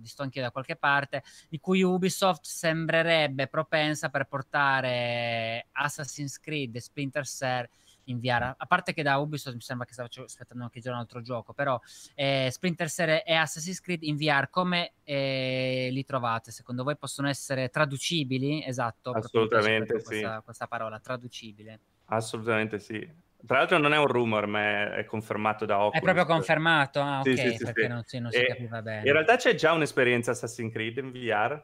visto 0.00 0.22
anche 0.24 0.40
da 0.40 0.50
qualche 0.50 0.74
parte, 0.74 1.22
di 1.48 1.60
cui 1.60 1.82
Ubisoft 1.82 2.44
sembrerebbe 2.44 3.46
propensa 3.46 4.08
per 4.08 4.26
portare 4.26 5.68
Assassin's 5.70 6.40
Creed 6.40 6.74
e 6.74 6.80
Splinter 6.80 7.24
Cell 7.24 7.68
in 8.10 8.20
VR, 8.20 8.54
a 8.56 8.66
parte 8.66 8.92
che 8.92 9.02
da 9.02 9.16
Ubisoft 9.16 9.54
mi 9.54 9.62
sembra 9.62 9.86
che 9.86 9.92
stavo 9.92 10.08
aspettando 10.24 10.64
anche 10.64 10.80
già 10.80 10.90
un 10.92 10.98
altro 10.98 11.20
gioco, 11.20 11.52
però 11.52 11.80
eh, 12.14 12.48
Splinter 12.50 12.88
Cell 12.88 13.22
e 13.24 13.34
Assassin's 13.34 13.80
Creed 13.80 14.02
in 14.02 14.16
VR 14.16 14.48
come 14.50 14.92
eh, 15.04 15.88
li 15.90 16.04
trovate? 16.04 16.50
Secondo 16.50 16.84
voi 16.84 16.96
possono 16.96 17.28
essere 17.28 17.68
traducibili? 17.68 18.64
Esatto, 18.64 19.12
assolutamente 19.12 19.98
sì. 20.00 20.04
Questa, 20.04 20.40
questa 20.42 20.66
parola, 20.66 20.98
traducibile. 20.98 21.80
Assolutamente 22.06 22.78
sì. 22.78 23.26
Tra 23.46 23.58
l'altro 23.58 23.78
non 23.78 23.92
è 23.92 23.98
un 23.98 24.06
rumor, 24.06 24.46
ma 24.46 24.96
è, 24.96 25.04
confermato 25.04 25.64
da 25.64 25.76
Oculus. 25.76 26.00
È 26.00 26.02
proprio 26.02 26.24
confermato? 26.24 27.00
Ah, 27.00 27.20
ok, 27.20 27.38
sì, 27.38 27.50
sì, 27.56 27.64
perché 27.64 27.82
sì. 27.82 27.88
non, 27.88 28.02
si, 28.04 28.18
non 28.18 28.30
si 28.32 28.44
capiva 28.44 28.82
bene. 28.82 29.06
In 29.06 29.12
realtà 29.12 29.36
c'è 29.36 29.54
già 29.54 29.72
un'esperienza 29.72 30.32
Assassin's 30.32 30.72
Creed 30.72 30.96
in 30.96 31.12
VR. 31.12 31.62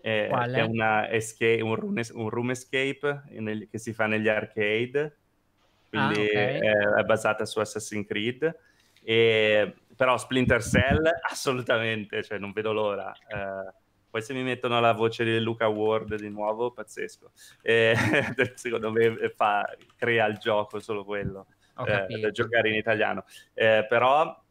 È, 0.00 0.26
Quale? 0.28 0.58
è 0.58 0.60
una 0.62 1.10
escape, 1.10 1.62
un, 1.62 1.74
room, 1.76 1.98
un 2.12 2.28
room 2.28 2.50
escape 2.50 3.22
nel, 3.38 3.68
che 3.70 3.78
si 3.78 3.94
fa 3.94 4.06
negli 4.06 4.28
arcade, 4.28 5.16
quindi 5.94 6.20
ah, 6.20 6.24
okay. 6.24 6.58
è, 6.58 6.72
è, 6.98 7.02
basata 7.04 7.44
su 7.44 7.60
Assassin's 7.60 8.06
Creed. 8.06 8.58
E, 9.02 9.74
però 9.94 10.18
Splinter 10.18 10.62
Cell 10.62 11.08
assolutamente, 11.30 12.22
cioè 12.24 12.38
non 12.38 12.52
vedo 12.52 12.72
l'ora. 12.72 13.12
Eh, 13.12 13.72
poi 14.10 14.22
se 14.22 14.32
mi 14.32 14.42
mettono 14.42 14.80
la 14.80 14.92
voce 14.92 15.24
di 15.24 15.40
Luca 15.40 15.68
Ward 15.68 16.16
di 16.16 16.28
nuovo, 16.28 16.72
pazzesco. 16.72 17.30
Eh, 17.62 17.94
secondo 18.54 18.90
me 18.90 19.32
fa, 19.34 19.68
crea 19.96 20.26
il 20.26 20.38
gioco 20.38 20.80
solo 20.80 21.04
quello, 21.04 21.46
eh, 21.86 22.20
da 22.20 22.30
giocare 22.30 22.68
in 22.68 22.76
italiano. 22.76 23.24
Eh, 23.52 23.86
però 23.88 24.42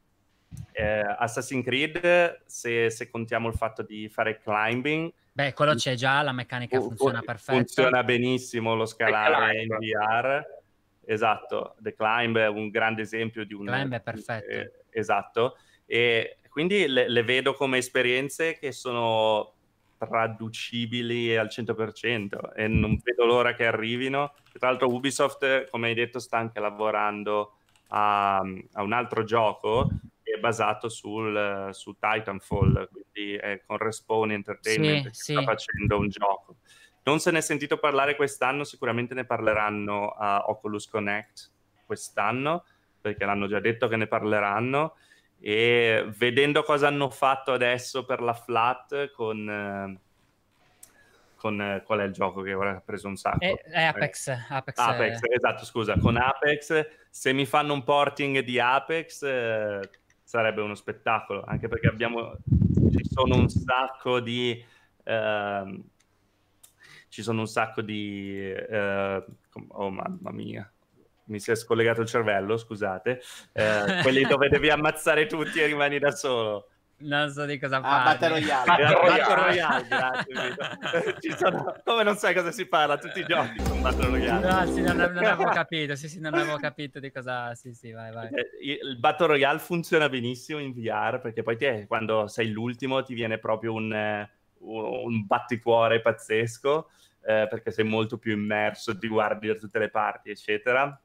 eh, 0.74 1.16
Assassin's 1.18 1.64
Creed, 1.64 2.44
se, 2.46 2.90
se, 2.90 3.10
contiamo 3.10 3.48
il 3.48 3.56
fatto 3.56 3.84
di 3.84 4.10
fare 4.10 4.40
climbing... 4.40 5.12
Beh, 5.32 5.54
quello 5.54 5.74
c'è 5.74 5.96
già, 5.96 6.22
la 6.22 6.32
meccanica 6.32 6.80
funziona 6.80 7.22
perfetta. 7.22 7.54
Funziona 7.54 8.04
benissimo 8.04 8.76
lo 8.76 8.86
scalare 8.86 9.64
in 9.64 9.70
VR. 9.70 10.46
Esatto, 11.06 11.76
The 11.80 11.94
Climb 11.94 12.38
è 12.38 12.48
un 12.48 12.70
grande 12.70 13.02
esempio 13.02 13.46
di 13.46 13.54
un... 13.54 13.66
Climb 13.66 13.94
è 13.94 14.02
perfetto. 14.02 14.50
Eh, 14.50 14.72
esatto. 14.90 15.58
E 15.86 16.38
quindi 16.50 16.88
le, 16.88 17.10
le, 17.10 17.24
vedo 17.24 17.54
come 17.54 17.80
esperienze 17.80 18.58
che 18.58 18.72
sono 18.72 19.54
traducibili 19.98 21.36
al 21.36 21.48
100% 21.48 22.54
e 22.56 22.68
non 22.68 23.00
vedo 23.04 23.26
l'ora 23.26 23.54
che 23.54 23.66
arrivino. 23.66 24.34
Tra 24.58 24.70
l'altro 24.70 24.94
Ubisoft, 24.94 25.70
come 25.70 25.88
hai 25.88 25.94
detto, 25.94 26.20
sta 26.20 26.38
anche 26.38 26.60
lavorando 26.60 27.58
a, 27.90 28.38
a 28.38 28.84
un 28.84 28.94
altro 28.94 29.24
gioco 29.24 29.90
che 30.22 30.34
è 30.36 30.40
basato 30.40 30.90
sul, 30.90 31.70
su 31.72 31.96
Titanfall, 32.00 32.90
quindi 32.90 33.40
con 33.66 33.78
Respawn 33.78 34.32
Entertainment 34.32 34.98
sì, 34.98 35.04
che 35.04 35.14
sì. 35.14 35.32
sta 35.34 35.42
facendo 35.44 35.98
un 36.00 36.10
gioco. 36.10 36.58
Non 37.04 37.20
se 37.20 37.32
ne 37.32 37.40
è 37.40 37.42
sentito 37.42 37.78
parlare 37.78 38.16
quest'anno, 38.16 38.64
sicuramente 38.64 39.14
ne 39.14 39.26
parleranno 39.26 40.10
a 40.10 40.46
Oculus 40.48 40.88
Connect 40.88 41.52
quest'anno, 41.86 42.64
perché 43.02 43.26
l'hanno 43.26 43.48
già 43.48 43.60
detto 43.60 43.88
che 43.90 43.98
ne 43.98 44.08
parleranno 44.08 44.96
e 45.46 46.10
vedendo 46.18 46.64
cosa 46.64 46.88
hanno 46.88 47.10
fatto 47.10 47.52
adesso 47.52 48.06
per 48.06 48.22
la 48.22 48.34
flat 48.34 49.12
con, 49.12 49.50
eh, 49.50 50.00
con 51.36 51.62
eh, 51.62 51.84
qual 51.86 52.00
è 52.00 52.04
il 52.04 52.14
gioco 52.14 52.42
che 52.42 52.54
ora 52.54 52.78
ha 52.78 52.82
preso 52.84 53.10
un 53.10 53.18
sacco? 53.18 53.40
È, 53.40 53.54
è 53.54 53.84
Apex. 53.84 54.30
Apex, 54.48 54.78
Apex 54.78 55.20
è... 55.20 55.36
esatto, 55.36 55.66
scusa, 55.66 55.98
con 56.00 56.16
Apex, 56.16 56.88
se 57.10 57.34
mi 57.34 57.46
fanno 57.46 57.74
un 57.74 57.84
porting 57.84 58.40
di 58.40 58.58
Apex 58.58 59.24
eh, 59.24 59.90
sarebbe 60.24 60.62
uno 60.62 60.76
spettacolo, 60.76 61.44
anche 61.46 61.68
perché 61.68 61.88
abbiamo, 61.88 62.38
ci 62.90 63.04
sono 63.04 63.36
un 63.36 63.50
sacco 63.50 64.22
di... 64.22 64.66
Uh, 65.04 65.92
ci 67.14 67.22
sono 67.22 67.42
un 67.42 67.48
sacco 67.48 67.84
di... 67.84 68.52
Uh, 68.52 69.24
oh 69.68 69.92
mamma 69.92 70.32
mia, 70.32 70.68
mi 71.26 71.40
si 71.40 71.52
è 71.52 71.56
scollegato 71.56 72.02
il 72.02 72.08
cervello, 72.08 72.58
scusate, 72.58 73.22
eh, 73.52 74.00
quelli 74.02 74.24
dove 74.24 74.50
devi 74.50 74.72
ammazzare 74.72 75.28
tutti 75.28 75.60
e 75.60 75.68
rimani 75.68 76.00
da 76.00 76.10
solo. 76.10 76.70
Non 77.02 77.30
so 77.30 77.46
di 77.46 77.60
cosa 77.60 77.82
parli. 77.82 78.00
Ah, 78.00 78.04
Battle 78.14 78.28
Royale. 78.30 78.66
Battle 78.66 78.94
Royale, 78.94 79.36
Royale 79.36 79.88
grazie. 80.58 81.38
sono... 81.38 81.76
Come 81.84 82.02
non 82.02 82.16
sai 82.16 82.34
cosa 82.34 82.52
si 82.52 82.66
parla? 82.66 82.98
Tutti 82.98 83.20
i 83.20 83.26
giochi 83.26 83.62
con 83.62 83.82
Battle 83.82 84.08
Royale. 84.08 84.52
No, 84.52 84.74
sì, 84.74 84.82
non, 84.82 84.96
non 84.96 85.24
avevo 85.24 85.52
capito. 85.52 85.96
Sì, 85.96 86.10
sì, 86.10 86.20
non 86.20 86.34
avevo 86.34 86.58
capito 86.58 87.00
di 87.00 87.12
cosa... 87.12 87.54
Sì, 87.54 87.74
sì, 87.74 87.92
vai, 87.92 88.12
vai. 88.12 88.30
Eh, 88.30 88.50
il 88.62 88.98
Battle 88.98 89.28
Royale 89.28 89.60
funziona 89.60 90.10
benissimo 90.10 90.58
in 90.60 90.74
VR 90.74 91.20
perché 91.22 91.44
poi 91.44 91.58
te, 91.58 91.86
quando 91.88 92.28
sei 92.28 92.50
l'ultimo 92.50 93.04
ti 93.04 93.14
viene 93.14 93.38
proprio 93.38 93.74
un, 93.74 93.94
eh, 93.94 94.32
un 94.64 95.26
batticuore 95.26 96.02
pazzesco 96.02 96.90
eh, 97.26 97.48
perché 97.50 97.72
sei 97.72 97.86
molto 97.86 98.18
più 98.18 98.34
immerso, 98.34 98.98
ti 98.98 99.08
guardi 99.08 99.48
da 99.48 99.56
tutte 99.56 99.80
le 99.80 99.90
parti, 99.90 100.30
eccetera 100.30 100.98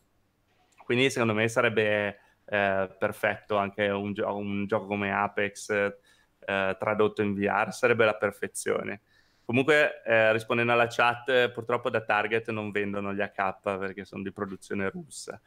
quindi 0.89 1.11
secondo 1.11 1.35
me 1.35 1.49
sarebbe 1.49 2.19
eh, 2.47 2.97
perfetto 2.99 3.59
anche 3.59 3.91
un, 3.91 4.15
gio- 4.15 4.35
un, 4.35 4.65
gioco 4.67 4.87
come 4.87 5.13
Apex 5.13 5.69
eh, 5.69 6.77
tradotto 6.79 7.21
in 7.21 7.35
VR, 7.35 7.75
sarebbe 7.75 8.07
la 8.07 8.17
perfezione. 8.17 9.03
Comunque, 9.49 10.03
eh, 10.05 10.31
rispondendo 10.35 10.73
alla 10.73 10.89
chat, 10.89 11.49
purtroppo 11.53 11.89
da 11.89 12.03
Target 12.05 12.51
non 12.51 12.71
vendono 12.71 13.15
gli 13.15 13.23
AK 13.23 13.61
perché 13.79 14.05
sono 14.05 14.23
di 14.23 14.31
produzione 14.31 14.91
russa. 14.91 15.41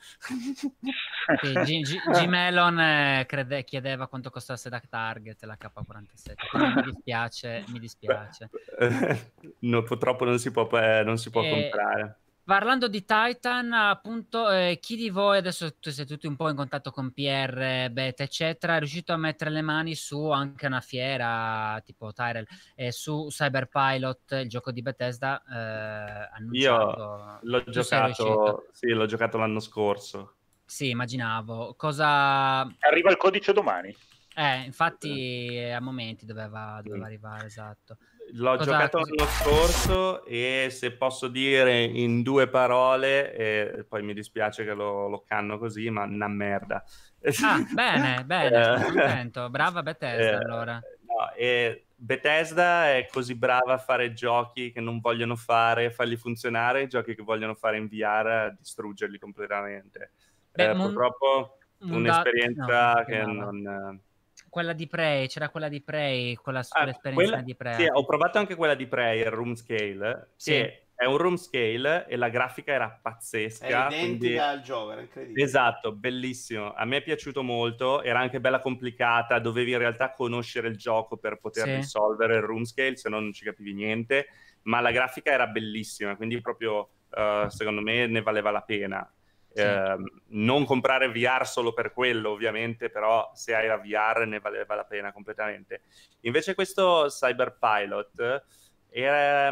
Sì, 1.39 1.59
G- 1.61 1.81
G- 1.83 2.09
G- 2.09 2.25
Melon 2.25 2.79
eh, 2.79 3.25
crede- 3.27 3.63
chiedeva 3.63 4.07
quanto 4.07 4.31
costasse 4.31 4.69
da 4.69 4.79
Target 4.79 5.43
la 5.43 5.55
K47. 5.55 6.47
Quindi 6.49 6.71
mi 6.71 6.81
dispiace, 6.81 7.63
mi 7.67 7.77
dispiace. 7.79 8.49
no, 9.59 9.83
purtroppo 9.83 10.25
non 10.25 10.39
si 10.39 10.49
può, 10.49 10.67
eh, 10.79 11.03
non 11.03 11.19
si 11.19 11.29
può 11.29 11.41
e... 11.43 11.69
comprare. 11.69 12.20
Parlando 12.51 12.89
di 12.89 13.05
Titan, 13.05 13.71
appunto, 13.71 14.49
eh, 14.51 14.77
chi 14.81 14.97
di 14.97 15.09
voi, 15.09 15.37
adesso 15.37 15.73
tu 15.79 15.89
sei 15.89 16.05
tutti 16.05 16.27
un 16.27 16.35
po' 16.35 16.49
in 16.49 16.57
contatto 16.57 16.91
con 16.91 17.13
PR, 17.13 17.87
Beta, 17.89 18.23
eccetera, 18.23 18.75
è 18.75 18.79
riuscito 18.79 19.13
a 19.13 19.15
mettere 19.15 19.51
le 19.51 19.61
mani 19.61 19.95
su 19.95 20.29
anche 20.29 20.65
una 20.65 20.81
fiera 20.81 21.81
tipo 21.85 22.11
Tyrell, 22.11 22.45
eh, 22.75 22.91
su 22.91 23.27
Cyberpilot, 23.29 24.39
il 24.41 24.49
gioco 24.49 24.71
di 24.73 24.81
Bethesda, 24.81 25.41
eh, 25.49 26.29
annunciato. 26.35 27.39
Io 27.41 27.49
l'ho 27.49 27.63
giocato, 27.69 28.65
sì, 28.73 28.89
l'ho 28.89 29.05
giocato 29.05 29.37
l'anno 29.37 29.61
scorso. 29.61 30.35
Sì, 30.65 30.89
immaginavo. 30.89 31.75
Cosa... 31.77 32.63
Arriva 32.79 33.11
il 33.11 33.15
codice 33.15 33.53
domani. 33.53 33.95
Eh, 34.35 34.63
infatti 34.65 35.57
a 35.73 35.79
momenti 35.79 36.25
doveva, 36.25 36.81
doveva 36.83 37.05
arrivare, 37.05 37.45
esatto. 37.45 37.95
L'ho 38.33 38.57
Cosa... 38.57 38.71
giocato 38.71 38.99
l'anno 38.99 39.25
scorso 39.25 40.25
e 40.25 40.69
se 40.71 40.91
posso 40.93 41.27
dire 41.27 41.83
in 41.83 42.21
due 42.21 42.47
parole, 42.47 43.33
e 43.33 43.85
poi 43.87 44.03
mi 44.03 44.13
dispiace 44.13 44.63
che 44.63 44.73
lo, 44.73 45.09
lo 45.09 45.23
canno 45.25 45.57
così, 45.57 45.89
ma 45.89 46.03
una 46.03 46.27
merda. 46.27 46.83
Ah, 47.43 47.65
bene, 47.73 48.23
bene, 48.25 48.63
sono 48.63 48.85
contento. 48.85 49.49
Brava 49.49 49.83
Bethesda 49.83 50.31
eh, 50.31 50.35
allora. 50.35 50.73
No, 50.75 51.31
e 51.35 51.85
Bethesda 51.95 52.95
è 52.95 53.07
così 53.11 53.35
brava 53.35 53.73
a 53.73 53.77
fare 53.77 54.13
giochi 54.13 54.71
che 54.71 54.79
non 54.79 54.99
vogliono 54.99 55.35
fare, 55.35 55.91
farli 55.91 56.15
funzionare, 56.15 56.87
giochi 56.87 57.13
che 57.13 57.21
vogliono 57.21 57.53
fare 57.53 57.77
in 57.77 57.87
VR, 57.87 58.55
distruggerli 58.57 59.19
completamente. 59.19 60.11
Beh, 60.51 60.69
eh, 60.69 60.73
mon... 60.73 60.93
Purtroppo 60.93 61.57
un'esperienza 61.79 62.93
no, 62.93 63.03
che 63.03 63.23
non 63.23 63.99
quella 64.51 64.73
di 64.73 64.85
Prey, 64.85 65.27
c'era 65.27 65.47
quella 65.47 65.69
di 65.69 65.79
Prey, 65.81 66.35
quella 66.35 66.61
sull'esperienza 66.61 67.09
ah, 67.09 67.13
quella, 67.13 67.41
di 67.41 67.55
Prey. 67.55 67.75
Sì, 67.75 67.87
ho 67.89 68.05
provato 68.05 68.37
anche 68.37 68.55
quella 68.55 68.75
di 68.75 68.85
Prey, 68.85 69.21
il 69.21 69.31
room 69.31 69.55
scale, 69.55 70.33
sì. 70.35 70.51
che 70.51 70.87
è 70.93 71.05
un 71.05 71.15
room 71.15 71.37
scale 71.37 72.05
e 72.05 72.17
la 72.17 72.27
grafica 72.27 72.73
era 72.73 72.99
pazzesca. 73.01 73.65
È 73.65 73.69
identica 73.69 73.97
quindi... 73.97 74.37
al 74.37 74.61
gioco, 74.61 74.91
era 74.91 75.01
incredibile. 75.01 75.41
Esatto, 75.41 75.93
bellissimo. 75.93 76.73
A 76.73 76.83
me 76.83 76.97
è 76.97 77.01
piaciuto 77.01 77.43
molto, 77.43 78.03
era 78.03 78.19
anche 78.19 78.41
bella 78.41 78.59
complicata, 78.59 79.39
dovevi 79.39 79.71
in 79.71 79.77
realtà 79.77 80.11
conoscere 80.11 80.67
il 80.67 80.75
gioco 80.75 81.15
per 81.15 81.39
poter 81.39 81.63
sì. 81.67 81.75
risolvere 81.75 82.35
il 82.35 82.41
room 82.41 82.65
scale, 82.65 82.97
se 82.97 83.07
no 83.07 83.21
non 83.21 83.31
ci 83.31 83.45
capivi 83.45 83.73
niente, 83.73 84.27
ma 84.63 84.81
la 84.81 84.91
grafica 84.91 85.31
era 85.31 85.47
bellissima, 85.47 86.17
quindi 86.17 86.41
proprio 86.41 86.89
uh, 87.11 87.47
secondo 87.47 87.79
me 87.79 88.05
ne 88.05 88.21
valeva 88.21 88.51
la 88.51 88.61
pena. 88.61 89.09
Eh, 89.53 89.97
non 90.27 90.65
comprare 90.65 91.11
VR 91.11 91.45
solo 91.45 91.73
per 91.73 91.93
quello, 91.93 92.29
ovviamente, 92.29 92.89
però 92.89 93.31
se 93.33 93.53
hai 93.53 93.67
la 93.67 93.77
VR 93.77 94.25
ne 94.25 94.39
valeva 94.39 94.75
la 94.75 94.85
pena 94.85 95.11
completamente. 95.11 95.81
Invece 96.21 96.55
questo 96.55 97.07
Cyberpilot 97.09 98.43
è, 98.89 99.49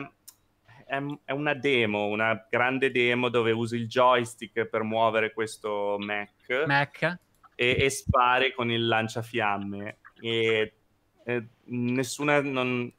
è 1.26 1.32
una 1.32 1.54
demo, 1.54 2.06
una 2.06 2.48
grande 2.50 2.92
demo 2.92 3.30
dove 3.30 3.52
usi 3.52 3.76
il 3.76 3.88
joystick 3.88 4.66
per 4.66 4.84
muovere 4.84 5.34
questo 5.34 5.98
Mac, 6.00 6.64
Mac. 6.66 7.18
E, 7.56 7.76
e, 7.78 7.90
spari 7.90 8.54
con 8.54 8.72
il 8.72 8.88
lanciafiamme. 8.88 9.98
E, 10.22 10.74
e 11.26 11.48
nessuna... 11.66 12.42
Non, 12.42 12.92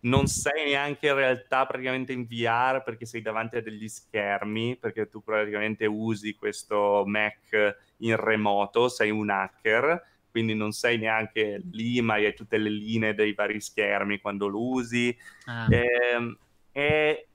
non 0.00 0.26
sei 0.26 0.66
neanche 0.66 1.08
in 1.08 1.14
realtà 1.14 1.66
praticamente 1.66 2.12
in 2.12 2.24
VR 2.26 2.82
perché 2.84 3.04
sei 3.04 3.20
davanti 3.20 3.56
a 3.56 3.62
degli 3.62 3.88
schermi, 3.88 4.76
perché 4.76 5.08
tu 5.08 5.22
praticamente 5.22 5.86
usi 5.86 6.34
questo 6.34 7.02
Mac 7.06 7.76
in 7.98 8.16
remoto, 8.16 8.88
sei 8.88 9.10
un 9.10 9.30
hacker, 9.30 10.04
quindi 10.30 10.54
non 10.54 10.70
sei 10.72 10.98
neanche 10.98 11.60
lì, 11.72 12.00
ma 12.00 12.14
hai 12.14 12.34
tutte 12.34 12.58
le 12.58 12.70
linee 12.70 13.14
dei 13.14 13.32
vari 13.32 13.60
schermi 13.60 14.20
quando 14.20 14.46
lo 14.46 14.68
usi. 14.70 15.16
Ah. 15.46 15.66
E, 15.68 15.86
ehm, 16.12 16.38
è, 16.70 17.26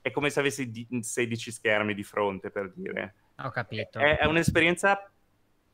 è, 0.00 0.10
come 0.10 0.30
se 0.30 0.40
avessi 0.40 0.88
16 1.00 1.52
schermi 1.52 1.94
di 1.94 2.02
fronte, 2.02 2.50
per 2.50 2.72
dire. 2.74 3.14
Ho 3.36 3.50
capito. 3.50 4.00
È, 4.00 4.18
è 4.18 4.26
un'esperienza 4.26 5.08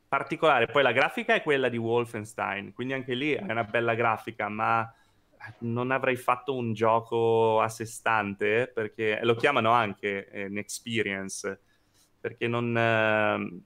particolare. 0.07 0.67
Poi 0.67 0.83
la 0.83 0.91
grafica 0.91 1.33
è 1.33 1.41
quella 1.41 1.67
di 1.67 1.77
Wolfenstein, 1.77 2.73
quindi 2.73 2.93
anche 2.93 3.15
lì 3.15 3.31
è 3.31 3.41
una 3.41 3.63
bella 3.63 3.95
grafica, 3.95 4.47
ma 4.47 4.93
non 5.59 5.91
avrei 5.91 6.15
fatto 6.15 6.55
un 6.55 6.73
gioco 6.73 7.59
a 7.61 7.69
sé 7.69 7.85
stante 7.85 8.71
perché 8.73 9.19
lo 9.23 9.35
chiamano 9.35 9.71
anche 9.71 10.29
eh, 10.29 10.45
un 10.45 10.57
experience 10.57 11.59
perché 12.25 12.47
non, 12.47 12.75
eh, 12.75 13.61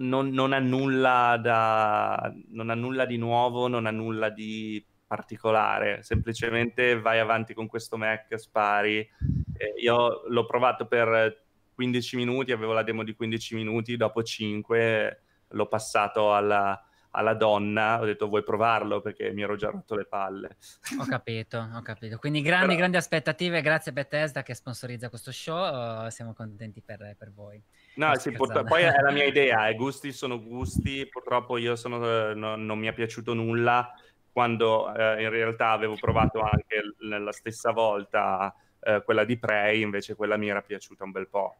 non, 0.00 0.28
non, 0.28 0.52
ha 0.52 0.58
nulla 0.58 1.38
da, 1.42 2.30
non 2.48 2.68
ha 2.68 2.74
nulla 2.74 3.06
di 3.06 3.16
nuovo, 3.16 3.68
non 3.68 3.86
ha 3.86 3.90
nulla 3.90 4.28
di 4.28 4.84
particolare, 5.06 6.02
semplicemente 6.02 7.00
vai 7.00 7.18
avanti 7.18 7.54
con 7.54 7.68
questo 7.68 7.96
Mac, 7.96 8.38
spari. 8.38 8.98
Eh, 8.98 9.74
io 9.78 10.24
l'ho 10.28 10.44
provato 10.44 10.86
per 10.86 11.44
15 11.74 12.16
minuti, 12.16 12.52
avevo 12.52 12.74
la 12.74 12.82
demo 12.82 13.02
di 13.02 13.14
15 13.14 13.54
minuti, 13.54 13.96
dopo 13.96 14.22
5 14.22 15.20
l'ho 15.48 15.66
passato 15.68 16.34
alla, 16.34 16.85
alla 17.16 17.34
donna, 17.34 18.00
ho 18.00 18.04
detto 18.04 18.28
vuoi 18.28 18.44
provarlo 18.44 19.00
perché 19.00 19.32
mi 19.32 19.42
ero 19.42 19.56
già 19.56 19.70
rotto 19.70 19.94
le 19.94 20.04
palle. 20.04 20.56
Ho 21.00 21.04
capito, 21.08 21.66
ho 21.74 21.82
capito. 21.82 22.18
Quindi 22.18 22.42
grandi, 22.42 22.66
Però... 22.66 22.78
grandi 22.78 22.96
aspettative, 22.98 23.62
grazie 23.62 23.92
Bethesda 23.92 24.42
che 24.42 24.54
sponsorizza 24.54 25.08
questo 25.08 25.32
show, 25.32 26.08
siamo 26.08 26.34
contenti 26.34 26.82
per, 26.82 27.16
per 27.18 27.32
voi. 27.32 27.60
No, 27.94 28.16
sì, 28.18 28.32
pur... 28.32 28.64
poi 28.64 28.82
è 28.82 29.00
la 29.00 29.10
mia 29.10 29.24
idea, 29.26 29.68
eh. 29.68 29.74
gusti 29.74 30.12
sono 30.12 30.42
gusti, 30.42 31.08
purtroppo 31.10 31.56
io 31.56 31.74
sono, 31.74 32.34
no, 32.34 32.56
non 32.56 32.78
mi 32.78 32.86
è 32.86 32.92
piaciuto 32.92 33.32
nulla 33.32 33.92
quando 34.30 34.94
eh, 34.94 35.22
in 35.22 35.30
realtà 35.30 35.70
avevo 35.70 35.96
provato 35.98 36.40
anche 36.40 36.94
la 36.98 37.32
stessa 37.32 37.72
volta 37.72 38.54
eh, 38.80 39.02
quella 39.02 39.24
di 39.24 39.38
Prey, 39.38 39.80
invece 39.80 40.14
quella 40.14 40.36
mi 40.36 40.48
era 40.48 40.60
piaciuta 40.60 41.04
un 41.04 41.10
bel 41.10 41.28
po'. 41.28 41.56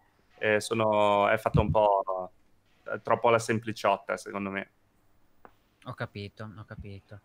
Sono... 0.59 1.29
è 1.29 1.39
fatto 1.39 1.63
un 1.63 1.71
po' 1.71 2.31
eh, 2.93 3.01
troppo 3.03 3.29
alla 3.29 3.39
sempliciotta, 3.39 4.17
secondo 4.17 4.51
me. 4.51 4.71
Ho 5.87 5.95
capito, 5.95 6.51
ho 6.57 6.65
capito. 6.65 7.21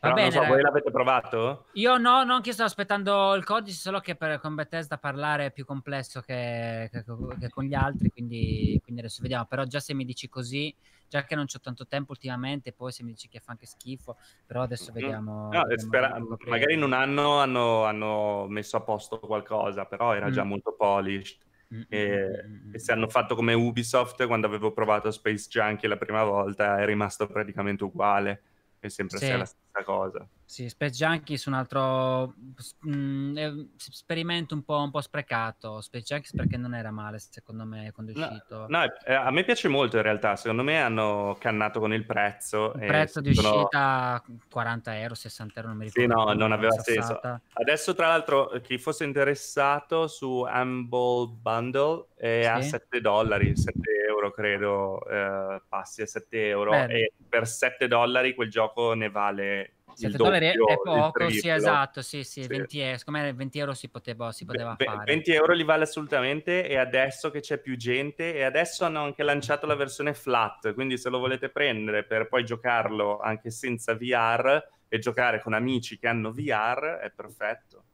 Va 0.00 0.12
Però 0.12 0.14
bene, 0.14 0.30
so, 0.30 0.44
voi 0.44 0.62
l'avete 0.62 0.90
provato? 0.90 1.66
Io 1.72 1.96
no, 1.96 2.22
non 2.24 2.40
che 2.40 2.52
sto 2.52 2.64
aspettando 2.64 3.34
il 3.34 3.44
codice, 3.44 3.76
solo 3.76 4.00
che 4.00 4.14
per, 4.14 4.40
con 4.40 4.54
Bethesda 4.54 4.98
parlare 4.98 5.46
è 5.46 5.52
più 5.52 5.64
complesso 5.64 6.20
che, 6.20 6.88
che, 6.90 7.04
che 7.38 7.48
con 7.48 7.64
gli 7.64 7.74
altri, 7.74 8.10
quindi, 8.10 8.78
quindi, 8.82 9.00
adesso 9.00 9.20
vediamo. 9.22 9.46
Però 9.46 9.64
già 9.64 9.80
se 9.80 9.94
mi 9.94 10.04
dici 10.04 10.28
così, 10.28 10.74
già 11.08 11.24
che 11.24 11.34
non 11.34 11.44
ho 11.44 11.60
tanto 11.60 11.86
tempo 11.86 12.12
ultimamente, 12.12 12.72
poi 12.72 12.92
se 12.92 13.02
mi 13.02 13.12
dici 13.12 13.28
che 13.28 13.40
fa 13.40 13.52
anche 13.52 13.66
schifo, 13.66 14.16
però 14.46 14.62
adesso 14.62 14.92
vediamo. 14.92 15.50
No, 15.52 15.62
vediamo 15.62 15.76
spera- 15.76 16.18
magari 16.46 16.74
in 16.74 16.82
un 16.82 16.92
anno 16.92 17.38
hanno, 17.38 17.84
hanno, 17.84 18.46
messo 18.48 18.76
a 18.76 18.80
posto 18.80 19.18
qualcosa, 19.18 19.84
però 19.84 20.14
era 20.14 20.28
mm. 20.28 20.32
già 20.32 20.44
molto 20.44 20.74
polished. 20.74 21.44
Mm, 21.74 21.82
e, 21.88 22.44
mm, 22.46 22.68
mm, 22.68 22.74
e, 22.74 22.78
se 22.78 22.92
hanno 22.92 23.08
fatto 23.08 23.34
come 23.34 23.52
Ubisoft 23.52 24.24
quando 24.26 24.46
avevo 24.46 24.72
provato 24.72 25.10
Space 25.10 25.48
Junkie 25.48 25.88
la 25.88 25.96
prima 25.96 26.22
volta 26.22 26.78
è 26.78 26.84
rimasto 26.84 27.26
praticamente 27.26 27.82
uguale 27.82 28.42
è 28.78 28.86
sempre 28.86 29.18
sì. 29.18 29.28
la 29.36 29.44
stessa 29.44 29.65
cosa 29.84 30.26
sì, 30.48 30.68
Space 30.68 30.92
Junkies 30.92 31.46
un 31.46 31.54
altro 31.54 32.34
mh, 32.82 33.64
esperimento 33.76 34.54
un 34.54 34.62
po', 34.62 34.78
un 34.78 34.92
po', 34.92 35.00
sprecato. 35.00 35.80
Space 35.80 36.04
Junkies 36.04 36.34
perché 36.34 36.56
non 36.56 36.72
era 36.72 36.92
male, 36.92 37.18
secondo 37.18 37.64
me, 37.64 37.90
quando 37.92 38.12
è 38.12 38.16
uscito. 38.16 38.66
No, 38.68 38.78
no 38.78 38.84
eh, 39.04 39.12
a 39.12 39.30
me 39.32 39.42
piace 39.42 39.66
molto 39.66 39.96
in 39.96 40.04
realtà. 40.04 40.36
Secondo 40.36 40.62
me 40.62 40.80
hanno 40.80 41.36
cannato 41.40 41.80
con 41.80 41.92
il 41.92 42.06
prezzo. 42.06 42.72
Il 42.74 42.86
prezzo 42.86 43.20
di 43.20 43.34
sono... 43.34 43.54
uscita 43.54 44.22
40 44.48 45.00
euro, 45.00 45.14
60 45.16 45.52
euro, 45.56 45.68
non 45.68 45.78
mi 45.78 45.84
ricordo. 45.86 46.12
Sì, 46.12 46.26
no, 46.26 46.32
non 46.32 46.52
aveva 46.52 46.80
senso. 46.80 47.20
Adesso, 47.52 47.94
tra 47.96 48.06
l'altro, 48.06 48.48
chi 48.62 48.78
fosse 48.78 49.02
interessato 49.02 50.06
su 50.06 50.46
Humble 50.48 51.34
Bundle 51.42 52.06
è 52.14 52.42
sì. 52.42 52.48
a 52.48 52.62
7 52.62 53.00
dollari, 53.00 53.56
7 53.56 53.80
euro 54.08 54.30
credo, 54.30 55.04
eh, 55.08 55.60
passi 55.68 56.02
a 56.02 56.06
7 56.06 56.48
euro. 56.48 56.70
Beh. 56.70 56.84
E 56.84 57.12
per 57.28 57.48
7 57.48 57.88
dollari 57.88 58.34
quel 58.34 58.48
gioco 58.48 58.94
ne 58.94 59.10
vale 59.10 59.65
7 59.96 60.16
dollari 60.18 60.48
è 60.48 60.54
poco, 60.82 61.30
sì, 61.30 61.48
esatto, 61.48 62.02
sì, 62.02 62.22
sì, 62.22 62.42
sì. 62.42 62.48
20 62.48 62.80
euro, 62.80 62.98
secondo 62.98 63.20
me 63.20 63.32
20 63.32 63.58
euro 63.58 63.74
si 63.74 63.88
poteva, 63.88 64.30
si 64.30 64.44
poteva 64.44 64.76
v- 64.78 64.84
fare. 64.84 65.04
20 65.04 65.32
euro 65.32 65.54
li 65.54 65.64
vale 65.64 65.84
assolutamente 65.84 66.68
e 66.68 66.76
adesso 66.76 67.30
che 67.30 67.40
c'è 67.40 67.58
più 67.58 67.76
gente 67.76 68.34
e 68.34 68.42
adesso 68.42 68.84
hanno 68.84 69.02
anche 69.02 69.22
lanciato 69.22 69.64
la 69.64 69.74
versione 69.74 70.12
flat, 70.12 70.74
quindi 70.74 70.98
se 70.98 71.08
lo 71.08 71.18
volete 71.18 71.48
prendere 71.48 72.04
per 72.04 72.28
poi 72.28 72.44
giocarlo 72.44 73.18
anche 73.18 73.50
senza 73.50 73.94
VR 73.94 74.62
e 74.88 74.98
giocare 74.98 75.40
con 75.40 75.54
amici 75.54 75.98
che 75.98 76.08
hanno 76.08 76.30
VR 76.30 76.98
è 77.00 77.10
perfetto, 77.10 77.84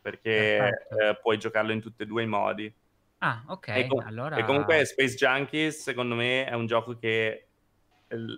perché 0.00 0.56
perfetto. 0.58 0.98
Eh, 0.98 1.18
puoi 1.20 1.38
giocarlo 1.38 1.72
in 1.72 1.80
tutti 1.80 2.02
e 2.02 2.06
due 2.06 2.22
i 2.22 2.26
modi. 2.26 2.72
Ah, 3.18 3.42
ok. 3.48 3.68
E, 3.68 3.86
com- 3.88 4.04
allora... 4.04 4.36
e 4.36 4.44
comunque 4.44 4.84
Space 4.84 5.16
Junkies 5.16 5.82
secondo 5.82 6.14
me 6.14 6.44
è 6.44 6.54
un 6.54 6.66
gioco 6.66 6.96
che 6.96 7.48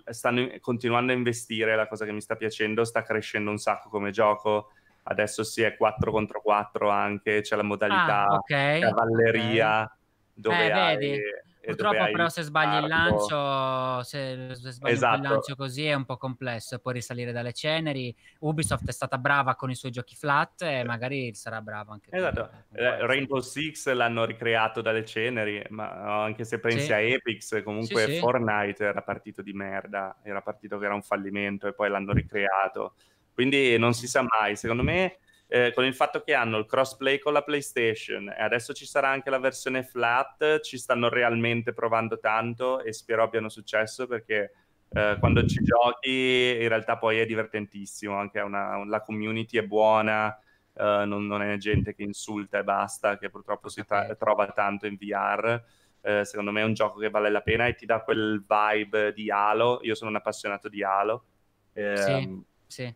stanno 0.05 0.49
continuando 0.59 1.11
a 1.11 1.15
investire, 1.15 1.75
la 1.75 1.87
cosa 1.87 2.05
che 2.05 2.11
mi 2.11 2.21
sta 2.21 2.35
piacendo, 2.35 2.83
sta 2.83 3.03
crescendo 3.03 3.51
un 3.51 3.57
sacco 3.57 3.89
come 3.89 4.11
gioco. 4.11 4.71
Adesso 5.03 5.43
si 5.43 5.61
è 5.61 5.75
4 5.75 6.11
contro 6.11 6.41
4 6.41 6.89
anche, 6.89 7.41
c'è 7.41 7.55
la 7.55 7.63
modalità 7.63 8.25
ah, 8.25 8.35
okay, 8.35 8.81
cavalleria 8.81 9.83
okay. 9.83 9.97
dove 10.33 10.65
eh, 10.65 10.71
hai... 10.71 10.97
Vedi 10.97 11.21
Purtroppo 11.65 12.05
però 12.11 12.29
se 12.29 12.41
sbagli 12.43 12.83
il 12.83 12.87
lancio, 12.87 14.03
se, 14.03 14.55
se 14.55 14.71
sbagli 14.71 14.91
esatto. 14.93 15.15
il 15.15 15.21
lancio 15.21 15.55
così 15.55 15.85
è 15.85 15.93
un 15.93 16.05
po' 16.05 16.17
complesso, 16.17 16.79
puoi 16.79 16.95
risalire 16.95 17.31
dalle 17.31 17.53
ceneri. 17.53 18.15
Ubisoft 18.39 18.87
è 18.87 18.91
stata 18.91 19.17
brava 19.17 19.55
con 19.55 19.69
i 19.69 19.75
suoi 19.75 19.91
giochi 19.91 20.15
flat 20.15 20.61
e 20.61 20.83
magari 20.83 21.33
sarà 21.33 21.61
brava 21.61 21.93
anche 21.93 22.09
Esatto, 22.11 22.49
eh, 22.73 23.05
Rainbow 23.05 23.39
Six 23.39 23.91
l'hanno 23.91 24.25
ricreato 24.25 24.81
dalle 24.81 25.05
ceneri, 25.05 25.63
ma 25.69 26.23
anche 26.23 26.43
se 26.43 26.59
pensi 26.59 26.85
sì. 26.85 26.93
a 26.93 26.99
Epix, 26.99 27.63
comunque 27.63 28.05
sì, 28.05 28.17
Fortnite 28.17 28.75
sì. 28.77 28.83
era 28.83 29.01
partito 29.01 29.41
di 29.41 29.53
merda, 29.53 30.17
era 30.23 30.41
partito 30.41 30.77
che 30.77 30.85
era 30.85 30.93
un 30.93 31.01
fallimento 31.01 31.67
e 31.67 31.73
poi 31.73 31.89
l'hanno 31.89 32.13
ricreato. 32.13 32.95
Quindi 33.33 33.77
non 33.77 33.93
si 33.93 34.07
sa 34.07 34.21
mai, 34.21 34.55
secondo 34.55 34.83
me 34.83 35.17
eh, 35.47 35.71
con 35.73 35.85
il 35.85 35.93
fatto 35.93 36.21
che 36.21 36.33
hanno 36.33 36.57
il 36.57 36.65
crossplay 36.65 37.19
con 37.19 37.33
la 37.33 37.43
PlayStation 37.43 38.29
e 38.29 38.41
adesso 38.41 38.73
ci 38.73 38.85
sarà 38.85 39.09
anche 39.09 39.29
la 39.29 39.37
versione 39.37 39.83
flat, 39.83 40.59
ci 40.61 40.77
stanno 40.77 41.07
realmente 41.09 41.71
provando 41.73 42.19
tanto 42.19 42.81
e 42.81 42.91
spero 42.93 43.23
abbiano 43.23 43.49
successo 43.49 44.07
perché 44.07 44.53
eh, 44.89 45.17
quando 45.19 45.45
ci 45.45 45.61
giochi 45.63 46.57
in 46.59 46.67
realtà 46.67 46.97
poi 46.97 47.19
è 47.19 47.25
divertentissimo, 47.25 48.15
anche 48.15 48.39
una, 48.39 48.83
la 48.85 49.01
community 49.01 49.57
è 49.57 49.63
buona, 49.63 50.35
eh, 50.73 51.03
non, 51.05 51.27
non, 51.27 51.41
è 51.41 51.57
gente 51.57 51.93
che 51.93 52.03
insulta 52.03 52.59
e 52.59 52.63
basta, 52.63 53.17
che 53.17 53.29
purtroppo 53.29 53.69
si 53.69 53.85
tra- 53.85 54.15
trova 54.15 54.47
tanto 54.47 54.87
in 54.87 54.95
VR. 54.97 55.63
Eh, 56.01 56.23
secondo 56.23 56.51
me 56.51 56.61
è 56.61 56.65
un 56.65 56.73
gioco 56.73 56.99
che 56.99 57.09
vale 57.09 57.31
la 57.31 57.41
pena 57.41 57.65
e 57.65 57.73
ti 57.73 57.85
dà 57.85 58.01
quel 58.01 58.43
vibe 58.47 59.11
di 59.13 59.29
Halo. 59.31 59.79
Io 59.81 59.95
sono 59.95 60.11
un 60.11 60.15
appassionato 60.17 60.69
di 60.69 60.83
Halo. 60.83 61.25
sì, 61.73 61.81
ehm, 61.81 62.43
sì 62.67 62.95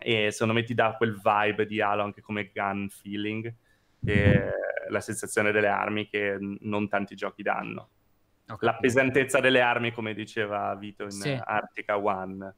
e 0.00 0.30
secondo 0.32 0.54
me 0.54 0.62
ti 0.62 0.74
dà 0.74 0.94
quel 0.96 1.20
vibe 1.20 1.66
di 1.66 1.80
Halo 1.80 2.02
anche 2.02 2.20
come 2.20 2.50
gun 2.52 2.88
feeling 2.88 3.54
la 4.88 5.00
sensazione 5.00 5.52
delle 5.52 5.68
armi 5.68 6.08
che 6.08 6.36
non 6.40 6.88
tanti 6.88 7.14
giochi 7.14 7.42
danno. 7.42 7.88
Okay. 8.46 8.68
La 8.68 8.76
pesantezza 8.76 9.40
delle 9.40 9.60
armi, 9.60 9.92
come 9.92 10.12
diceva 10.12 10.74
Vito 10.74 11.04
in 11.04 11.10
sì. 11.10 11.38
Artica 11.42 11.98
One. 11.98 12.54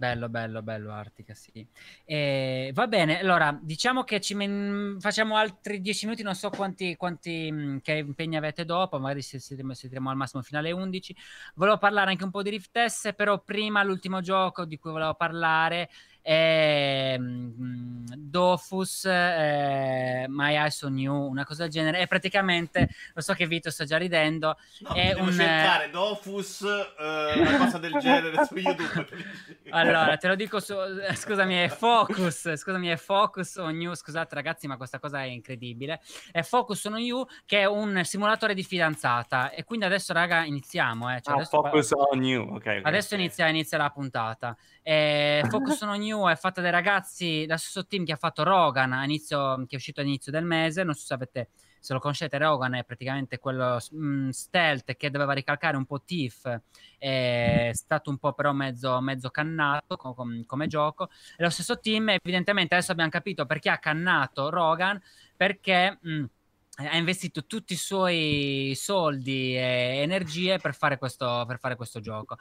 Bello, 0.00 0.30
bello, 0.30 0.62
bello 0.62 0.92
Artica, 0.92 1.34
sì. 1.34 1.66
E, 2.06 2.70
va 2.72 2.86
bene, 2.86 3.20
allora 3.20 3.58
diciamo 3.60 4.02
che 4.02 4.18
ci 4.18 4.34
men- 4.34 4.96
facciamo 4.98 5.36
altri 5.36 5.82
dieci 5.82 6.06
minuti, 6.06 6.22
non 6.22 6.34
so 6.34 6.48
quanti, 6.48 6.96
quanti 6.96 7.52
mh, 7.52 7.80
che 7.82 7.96
impegni 7.96 8.38
avete 8.38 8.64
dopo, 8.64 8.98
magari 8.98 9.20
se 9.20 9.38
siamo 9.38 10.08
al 10.08 10.16
massimo 10.16 10.42
fino 10.42 10.58
alle 10.58 10.70
11. 10.70 11.14
Volevo 11.56 11.76
parlare 11.76 12.12
anche 12.12 12.24
un 12.24 12.30
po' 12.30 12.40
di 12.42 12.48
Rift 12.48 12.82
S, 12.82 13.12
però 13.14 13.42
prima 13.42 13.82
l'ultimo 13.82 14.22
gioco 14.22 14.64
di 14.64 14.78
cui 14.78 14.90
volevo 14.90 15.12
parlare 15.12 15.90
è 16.22 17.16
mm, 17.18 17.90
Dofus 18.30 19.04
eh, 19.06 20.26
My 20.28 20.54
Eyes 20.54 20.82
on 20.82 20.98
You, 20.98 21.28
una 21.28 21.44
cosa 21.44 21.62
del 21.62 21.72
genere. 21.72 21.98
È 21.98 22.06
praticamente, 22.06 22.88
lo 23.14 23.20
so 23.20 23.34
che 23.34 23.46
Vito 23.46 23.70
sta 23.70 23.84
già 23.84 23.96
ridendo. 23.96 24.56
No, 24.80 24.94
è 24.94 25.08
devo 25.08 25.24
un 25.24 25.32
cercare 25.32 25.90
Dofus, 25.90 26.62
eh, 26.62 27.40
una 27.40 27.58
cosa 27.58 27.78
del 27.78 27.96
genere 27.98 28.44
su 28.44 28.56
YouTube. 28.56 29.08
allora, 29.70 30.16
te 30.16 30.28
lo 30.28 30.36
dico 30.36 30.60
su, 30.60 30.74
scusami, 31.14 31.56
è 31.56 31.68
Focus, 31.68 32.54
scusami, 32.54 32.88
è 32.88 32.96
Focus 32.96 33.56
on 33.56 33.80
You. 33.80 33.94
Scusate 33.94 34.34
ragazzi, 34.34 34.66
ma 34.66 34.76
questa 34.76 34.98
cosa 34.98 35.22
è 35.22 35.26
incredibile. 35.26 36.00
È 36.30 36.42
Focus 36.42 36.84
on 36.84 36.98
You, 36.98 37.26
che 37.44 37.60
è 37.60 37.64
un 37.64 38.02
simulatore 38.04 38.54
di 38.54 38.62
fidanzata. 38.62 39.50
E 39.50 39.64
quindi 39.64 39.84
adesso, 39.84 40.12
raga, 40.12 40.44
iniziamo. 40.44 41.12
Eh. 41.14 41.20
Cioè, 41.20 41.40
ah, 41.40 41.44
Focus 41.44 41.88
pa- 41.88 41.96
on 41.96 42.22
You, 42.22 42.46
ok. 42.46 42.54
okay. 42.56 42.82
Adesso 42.82 43.14
inizia, 43.14 43.48
inizia 43.48 43.78
la 43.78 43.90
puntata. 43.90 44.56
Eh, 44.82 45.42
Focus 45.50 45.80
on 45.82 46.02
You 46.02 46.28
è 46.28 46.36
fatta 46.36 46.60
dai 46.60 46.70
ragazzi, 46.70 47.44
dal 47.46 47.58
stesso 47.58 47.86
team 47.86 48.04
che 48.04 48.12
ha 48.12 48.16
fatto 48.16 48.42
Rogan, 48.42 48.92
inizio, 49.04 49.56
che 49.66 49.74
è 49.74 49.76
uscito 49.76 50.00
all'inizio 50.00 50.32
del 50.32 50.44
mese. 50.44 50.82
Non 50.84 50.94
so 50.94 51.06
se 51.06 51.14
avete 51.14 51.48
se 51.80 51.94
lo 51.94 51.98
conoscete, 51.98 52.36
Rogan 52.36 52.74
è 52.74 52.84
praticamente 52.84 53.38
quello 53.38 53.78
mh, 53.90 54.06
mm, 54.06 54.28
stealth 54.28 54.96
che 54.96 55.10
doveva 55.10 55.32
ricalcare 55.32 55.78
un 55.78 55.86
po' 55.86 56.02
Tiff, 56.02 56.46
è 56.98 57.70
stato 57.72 58.10
un 58.10 58.18
po' 58.18 58.34
però 58.34 58.52
mezzo, 58.52 59.00
mezzo 59.00 59.30
cannato 59.30 59.96
com- 59.96 60.14
com- 60.14 60.44
come 60.44 60.66
gioco. 60.66 61.08
E 61.36 61.42
lo 61.42 61.48
stesso 61.50 61.80
team, 61.80 62.10
evidentemente, 62.10 62.74
adesso 62.74 62.92
abbiamo 62.92 63.10
capito 63.10 63.46
perché 63.46 63.70
ha 63.70 63.78
cannato 63.78 64.50
Rogan, 64.50 65.00
perché... 65.36 65.98
Mh, 66.00 66.24
ha 66.88 66.96
investito 66.96 67.44
tutti 67.44 67.74
i 67.74 67.76
suoi 67.76 68.72
soldi 68.74 69.54
e 69.54 70.00
energie 70.02 70.58
per 70.58 70.74
fare 70.74 70.96
questo, 70.96 71.44
per 71.46 71.58
fare 71.58 71.76
questo 71.76 72.00
gioco. 72.00 72.36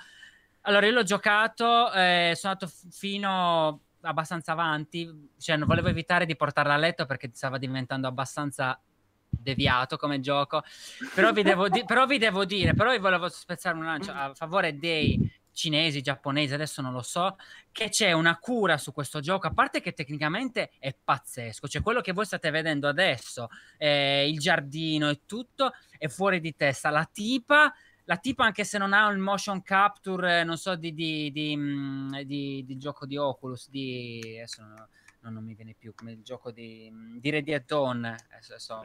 Allora, 0.61 0.85
io 0.85 0.91
l'ho 0.91 1.03
giocato, 1.03 1.91
eh, 1.93 2.33
sono 2.35 2.53
andato 2.53 2.71
fino 2.91 3.81
abbastanza 4.01 4.51
avanti, 4.51 5.29
cioè 5.37 5.57
non 5.57 5.67
volevo 5.67 5.87
evitare 5.87 6.25
di 6.25 6.35
portarla 6.35 6.73
a 6.73 6.77
letto 6.77 7.05
perché 7.05 7.29
stava 7.33 7.57
diventando 7.57 8.07
abbastanza 8.07 8.79
deviato 9.29 9.97
come 9.97 10.19
gioco, 10.19 10.63
però 11.13 11.31
vi 11.31 11.43
devo, 11.43 11.69
di- 11.69 11.83
però 11.85 12.05
vi 12.05 12.17
devo 12.17 12.45
dire, 12.45 12.73
però 12.73 12.91
vi 12.91 12.99
volevo 12.99 13.29
spezzare 13.29 13.77
un 13.77 13.85
lancio 13.85 14.11
a 14.11 14.33
favore 14.33 14.77
dei 14.77 15.31
cinesi, 15.51 16.01
giapponesi, 16.01 16.53
adesso 16.53 16.81
non 16.81 16.93
lo 16.93 17.01
so, 17.01 17.35
che 17.71 17.89
c'è 17.89 18.13
una 18.13 18.37
cura 18.37 18.77
su 18.77 18.93
questo 18.93 19.19
gioco, 19.19 19.47
a 19.47 19.53
parte 19.53 19.81
che 19.81 19.93
tecnicamente 19.93 20.71
è 20.79 20.95
pazzesco, 20.95 21.67
cioè 21.67 21.81
quello 21.81 22.01
che 22.01 22.13
voi 22.13 22.25
state 22.25 22.49
vedendo 22.49 22.87
adesso, 22.87 23.49
eh, 23.77 24.27
il 24.29 24.39
giardino 24.39 25.09
e 25.09 25.21
tutto, 25.25 25.73
è 25.97 26.07
fuori 26.07 26.39
di 26.39 26.55
testa. 26.55 26.89
La 26.89 27.09
tipa 27.11 27.73
la 28.09 28.17
tipa 28.17 28.43
anche 28.43 28.63
se 28.63 28.79
non 28.79 28.91
ha 28.91 29.05
un 29.05 29.19
motion 29.19 29.61
capture, 29.61 30.43
non 30.43 30.57
so, 30.57 30.75
di, 30.75 30.95
di, 30.95 31.31
di, 31.31 31.55
mm, 31.55 32.21
di, 32.21 32.65
di 32.65 32.77
gioco 32.77 33.05
di 33.05 33.17
Oculus, 33.17 33.69
di... 33.69 34.19
Adesso 34.37 34.63
non, 34.63 34.73
no, 35.19 35.29
non 35.29 35.43
mi 35.43 35.53
viene 35.53 35.75
più 35.77 35.93
come 35.93 36.13
il 36.13 36.23
gioco 36.23 36.49
di, 36.49 36.91
di 37.19 37.29
Ready 37.29 37.53
at 37.53 37.65
Dawn. 37.67 38.03
Adesso, 38.05 38.81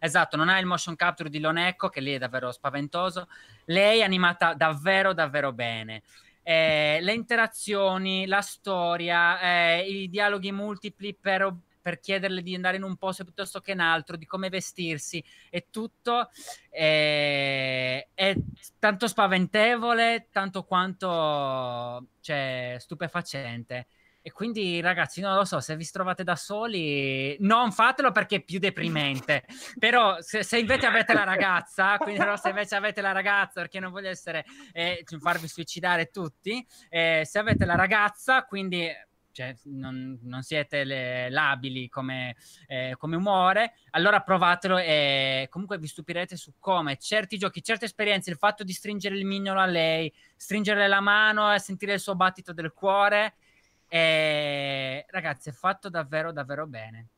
esatto, 0.00 0.36
non 0.36 0.48
ha 0.48 0.58
il 0.58 0.66
motion 0.66 0.96
capture 0.96 1.30
di 1.30 1.38
Loneco, 1.38 1.88
che 1.88 2.00
lì 2.00 2.14
è 2.14 2.18
davvero 2.18 2.50
spaventoso. 2.50 3.28
Lei 3.66 4.00
è 4.00 4.02
animata 4.02 4.54
davvero, 4.54 5.12
davvero 5.12 5.52
bene. 5.52 6.02
Eh, 6.42 6.98
le 7.02 7.12
interazioni, 7.12 8.26
la 8.26 8.40
storia, 8.40 9.38
eh, 9.38 9.88
i 9.88 10.08
dialoghi 10.08 10.50
multipli 10.50 11.14
per 11.14 11.54
per 11.86 12.00
chiederle 12.00 12.42
di 12.42 12.52
andare 12.52 12.78
in 12.78 12.82
un 12.82 12.96
posto 12.96 13.22
piuttosto 13.22 13.60
che 13.60 13.70
in 13.70 13.78
altro, 13.78 14.16
di 14.16 14.26
come 14.26 14.48
vestirsi 14.48 15.22
e 15.48 15.68
tutto 15.70 16.30
è, 16.68 18.04
è 18.12 18.34
tanto 18.80 19.06
spaventevole, 19.06 20.26
tanto 20.32 20.64
quanto 20.64 22.08
cioè, 22.18 22.74
stupefacente. 22.80 23.86
E 24.20 24.32
quindi, 24.32 24.80
ragazzi, 24.80 25.20
non 25.20 25.36
lo 25.36 25.44
so, 25.44 25.60
se 25.60 25.76
vi 25.76 25.88
trovate 25.88 26.24
da 26.24 26.34
soli, 26.34 27.36
non 27.38 27.70
fatelo 27.70 28.10
perché 28.10 28.36
è 28.38 28.42
più 28.42 28.58
deprimente. 28.58 29.44
Però, 29.78 30.20
se, 30.20 30.42
se 30.42 30.58
invece 30.58 30.86
avete 30.86 31.14
la 31.14 31.22
ragazza, 31.22 31.98
quindi 31.98 32.24
no, 32.24 32.36
se 32.36 32.48
invece 32.48 32.74
avete 32.74 33.00
la 33.00 33.12
ragazza, 33.12 33.60
perché 33.60 33.78
non 33.78 33.92
voglio 33.92 34.08
essere 34.08 34.44
eh, 34.72 35.04
farvi 35.20 35.46
suicidare 35.46 36.06
tutti, 36.06 36.66
eh, 36.88 37.22
se 37.24 37.38
avete 37.38 37.64
la 37.64 37.76
ragazza, 37.76 38.44
quindi 38.44 38.90
cioè 39.36 39.54
non, 39.64 40.18
non 40.22 40.42
siete 40.42 40.82
le, 40.82 41.28
labili 41.28 41.90
come, 41.90 42.36
eh, 42.66 42.94
come, 42.96 43.16
umore, 43.16 43.74
allora 43.90 44.22
provatelo 44.22 44.78
e 44.78 45.46
comunque 45.50 45.76
vi 45.76 45.86
stupirete 45.86 46.36
su 46.36 46.54
come 46.58 46.96
certi 46.96 47.36
giochi, 47.36 47.62
certe 47.62 47.84
esperienze, 47.84 48.30
il 48.30 48.38
fatto 48.38 48.64
di 48.64 48.72
stringere 48.72 49.14
il 49.14 49.26
mignolo 49.26 49.60
a 49.60 49.66
lei, 49.66 50.10
stringerle 50.36 50.88
la 50.88 51.00
mano 51.00 51.52
e 51.52 51.58
sentire 51.58 51.92
il 51.92 52.00
suo 52.00 52.14
battito 52.14 52.54
del 52.54 52.72
cuore, 52.72 53.34
e, 53.88 55.04
ragazzi, 55.10 55.50
è 55.50 55.52
fatto 55.52 55.90
davvero, 55.90 56.32
davvero 56.32 56.66
bene. 56.66 57.08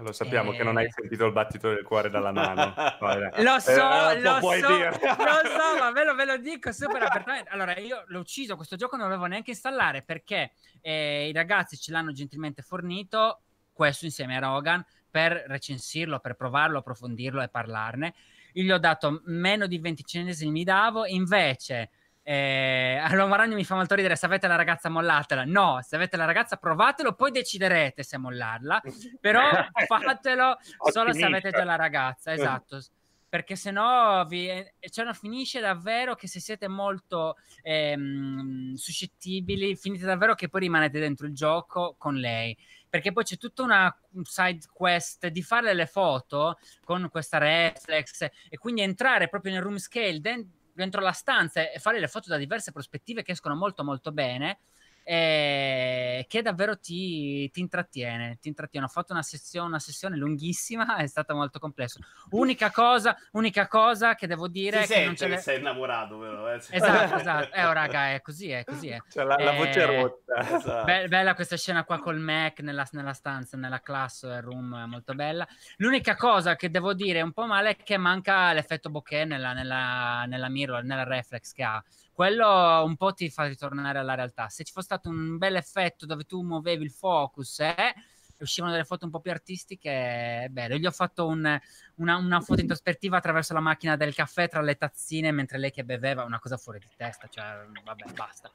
Lo 0.00 0.12
sappiamo 0.12 0.52
e... 0.52 0.56
che 0.56 0.62
non 0.62 0.76
hai 0.76 0.90
sentito 0.90 1.26
il 1.26 1.32
battito 1.32 1.68
del 1.68 1.82
cuore 1.82 2.10
dalla 2.10 2.32
mano. 2.32 2.74
lo 3.42 3.58
so, 3.58 4.10
eh, 4.10 4.20
lo, 4.20 4.40
so 4.40 4.58
lo 4.58 4.92
so, 4.96 5.78
ma 5.78 5.90
ve 5.92 6.04
lo, 6.04 6.14
ve 6.14 6.24
lo 6.24 6.36
dico 6.38 6.72
super 6.72 7.02
apertamente. 7.02 7.50
Allora, 7.50 7.76
io 7.78 8.04
l'ho 8.06 8.20
ucciso, 8.20 8.56
questo 8.56 8.76
gioco 8.76 8.96
non 8.96 9.06
lo 9.06 9.12
dovevo 9.12 9.28
neanche 9.28 9.50
installare 9.50 10.02
perché 10.02 10.52
eh, 10.80 11.28
i 11.28 11.32
ragazzi 11.32 11.76
ce 11.76 11.92
l'hanno 11.92 12.12
gentilmente 12.12 12.62
fornito, 12.62 13.42
questo 13.72 14.04
insieme 14.04 14.36
a 14.36 14.40
Rogan, 14.40 14.84
per 15.10 15.44
recensirlo, 15.46 16.20
per 16.20 16.34
provarlo, 16.34 16.78
approfondirlo 16.78 17.42
e 17.42 17.48
parlarne. 17.48 18.14
Io 18.54 18.64
gli 18.64 18.70
ho 18.70 18.78
dato 18.78 19.22
meno 19.26 19.66
di 19.66 19.78
20 19.78 20.04
centesimi, 20.04 20.50
mi 20.50 20.64
davo, 20.64 21.06
invece 21.06 21.90
eh, 22.22 23.00
allora 23.02 23.26
Maragno 23.26 23.54
mi 23.54 23.64
fa 23.64 23.74
molto 23.74 23.94
ridere, 23.94 24.14
se 24.16 24.26
avete 24.26 24.46
la 24.46 24.56
ragazza 24.56 24.88
mollatela. 24.88 25.44
No, 25.44 25.80
se 25.82 25.96
avete 25.96 26.16
la 26.16 26.26
ragazza 26.26 26.56
provatelo, 26.56 27.14
poi 27.14 27.30
deciderete 27.30 28.02
se 28.02 28.18
mollarla, 28.18 28.82
però 29.20 29.42
fatelo 29.86 30.58
solo 30.90 31.12
se 31.12 31.24
avete 31.24 31.50
già 31.50 31.64
la 31.64 31.76
ragazza, 31.76 32.32
esatto. 32.32 32.80
Perché 33.28 33.54
se 33.54 33.70
no 33.70 34.24
vi, 34.28 34.50
cioè 34.90 35.04
no, 35.04 35.14
finisce 35.14 35.60
davvero 35.60 36.16
che 36.16 36.26
se 36.26 36.40
siete 36.40 36.66
molto 36.66 37.36
ehm, 37.62 38.74
suscettibili, 38.74 39.76
finite 39.76 40.04
davvero 40.04 40.34
che 40.34 40.48
poi 40.48 40.62
rimanete 40.62 40.98
dentro 40.98 41.26
il 41.26 41.34
gioco 41.34 41.94
con 41.96 42.16
lei 42.16 42.56
perché 42.90 43.12
poi 43.12 43.22
c'è 43.22 43.36
tutta 43.36 43.62
una 43.62 43.96
side 44.22 44.66
quest 44.72 45.28
di 45.28 45.42
fare 45.42 45.72
le 45.74 45.86
foto 45.86 46.58
con 46.82 47.08
questa 47.08 47.38
reflex 47.38 48.22
e 48.48 48.58
quindi 48.58 48.80
entrare 48.80 49.28
proprio 49.28 49.52
nel 49.52 49.62
room 49.62 49.78
scale 49.78 50.20
dentro 50.20 50.58
dentro 50.74 51.00
la 51.00 51.12
stanza 51.12 51.70
e 51.70 51.78
fare 51.78 52.00
le 52.00 52.08
foto 52.08 52.28
da 52.28 52.36
diverse 52.36 52.72
prospettive 52.72 53.22
che 53.22 53.32
escono 53.32 53.54
molto 53.54 53.84
molto 53.84 54.12
bene 54.12 54.60
eh, 55.04 56.24
che 56.28 56.42
davvero 56.42 56.78
ti, 56.78 57.50
ti, 57.50 57.60
intrattiene, 57.60 58.38
ti 58.40 58.48
intrattiene. 58.48 58.86
Ho 58.86 58.90
fatto 58.90 59.12
una 59.12 59.22
sessione, 59.22 59.68
una 59.68 59.78
sessione 59.78 60.16
lunghissima, 60.16 60.96
è 60.98 61.06
stato 61.06 61.34
molto 61.34 61.58
complesso. 61.58 62.00
Unica 62.30 62.70
cosa, 62.70 63.16
unica 63.32 63.66
cosa 63.66 64.14
che 64.14 64.26
devo 64.26 64.48
dire 64.48 64.84
si 64.84 64.92
è 64.92 64.96
che 64.96 65.04
non 65.04 65.16
ce 65.16 65.28
l'è... 65.28 65.36
sei 65.38 65.58
innamorato 65.58 66.18
però. 66.18 66.52
Eh. 66.52 66.56
Esatto, 66.56 67.16
esatto. 67.20 67.54
Eh, 67.54 67.64
oh, 67.64 67.72
raga, 67.72 68.12
è 68.12 68.20
così, 68.20 68.50
è 68.50 68.64
così. 68.64 68.88
È. 68.88 68.98
Cioè, 69.10 69.24
la, 69.24 69.36
la 69.36 69.52
voce 69.52 69.80
eh, 69.80 69.86
rotta. 69.86 70.56
Esatto. 70.56 70.84
Be- 70.84 71.08
bella 71.08 71.34
questa 71.34 71.56
scena 71.56 71.84
qua 71.84 71.98
col 71.98 72.18
Mac 72.18 72.60
nella, 72.60 72.86
nella 72.92 73.12
stanza, 73.12 73.56
nella 73.56 73.80
class 73.80 74.40
room, 74.40 74.82
è 74.82 74.86
molto 74.86 75.14
bella. 75.14 75.46
L'unica 75.76 76.16
cosa 76.16 76.56
che 76.56 76.70
devo 76.70 76.94
dire 76.94 77.20
un 77.22 77.32
po' 77.32 77.46
male 77.46 77.70
è 77.70 77.76
che 77.76 77.96
manca 77.96 78.52
l'effetto 78.52 78.90
bokeh 78.90 79.24
nella, 79.24 79.52
nella, 79.52 80.24
nella 80.26 80.48
mirror, 80.48 80.82
nella 80.82 81.04
reflex 81.04 81.52
che 81.52 81.62
ha 81.62 81.82
quello 82.20 82.84
un 82.84 82.96
po' 82.96 83.14
ti 83.14 83.30
fa 83.30 83.46
ritornare 83.46 83.98
alla 83.98 84.14
realtà. 84.14 84.50
Se 84.50 84.62
ci 84.62 84.74
fosse 84.74 84.84
stato 84.84 85.08
un 85.08 85.38
bel 85.38 85.56
effetto 85.56 86.04
dove 86.04 86.24
tu 86.24 86.42
muovevi 86.42 86.84
il 86.84 86.90
focus 86.90 87.60
eh, 87.60 87.94
uscivano 88.40 88.72
delle 88.72 88.84
foto 88.84 89.06
un 89.06 89.10
po' 89.10 89.20
più 89.20 89.30
artistiche, 89.30 89.90
è 89.90 90.48
bello. 90.50 90.74
Io 90.74 90.80
gli 90.80 90.86
ho 90.86 90.90
fatto 90.90 91.26
un, 91.26 91.58
una, 91.94 92.16
una, 92.16 92.40
foto 92.42 92.60
introspettiva 92.60 93.16
attraverso 93.16 93.54
la 93.54 93.60
macchina 93.60 93.96
del 93.96 94.14
caffè 94.14 94.50
tra 94.50 94.60
le 94.60 94.76
tazzine 94.76 95.32
mentre 95.32 95.56
lei 95.56 95.70
che 95.70 95.82
beveva, 95.82 96.24
una 96.24 96.38
cosa 96.38 96.58
fuori 96.58 96.78
di 96.78 96.90
testa, 96.94 97.26
cioè 97.26 97.64
vabbè, 97.82 98.12
basta. 98.12 98.50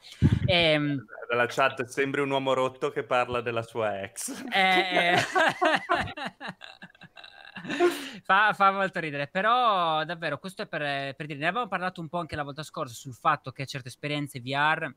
E, 0.45 0.55
ehm, 0.55 1.03
Dalla 1.27 1.47
chat 1.47 1.85
sembri 1.85 2.21
un 2.21 2.29
uomo 2.29 2.53
rotto 2.53 2.91
che 2.91 3.01
parla 3.01 3.41
della 3.41 3.63
sua 3.63 3.99
ex. 4.03 4.43
Eh... 4.51 5.15
fa, 8.23 8.53
fa, 8.53 8.71
molto 8.71 8.99
ridere, 8.99 9.27
però 9.27 10.03
davvero 10.03 10.39
questo 10.39 10.63
è 10.63 10.67
per, 10.67 11.15
per 11.15 11.25
dire, 11.25 11.39
ne 11.39 11.47
avevamo 11.47 11.67
parlato 11.67 12.01
un 12.01 12.09
po' 12.09 12.19
anche 12.19 12.35
la 12.35 12.43
volta 12.43 12.63
scorsa 12.63 12.93
sul 12.93 13.13
fatto 13.13 13.51
che 13.51 13.65
certe 13.65 13.89
esperienze 13.89 14.39
VR 14.39 14.93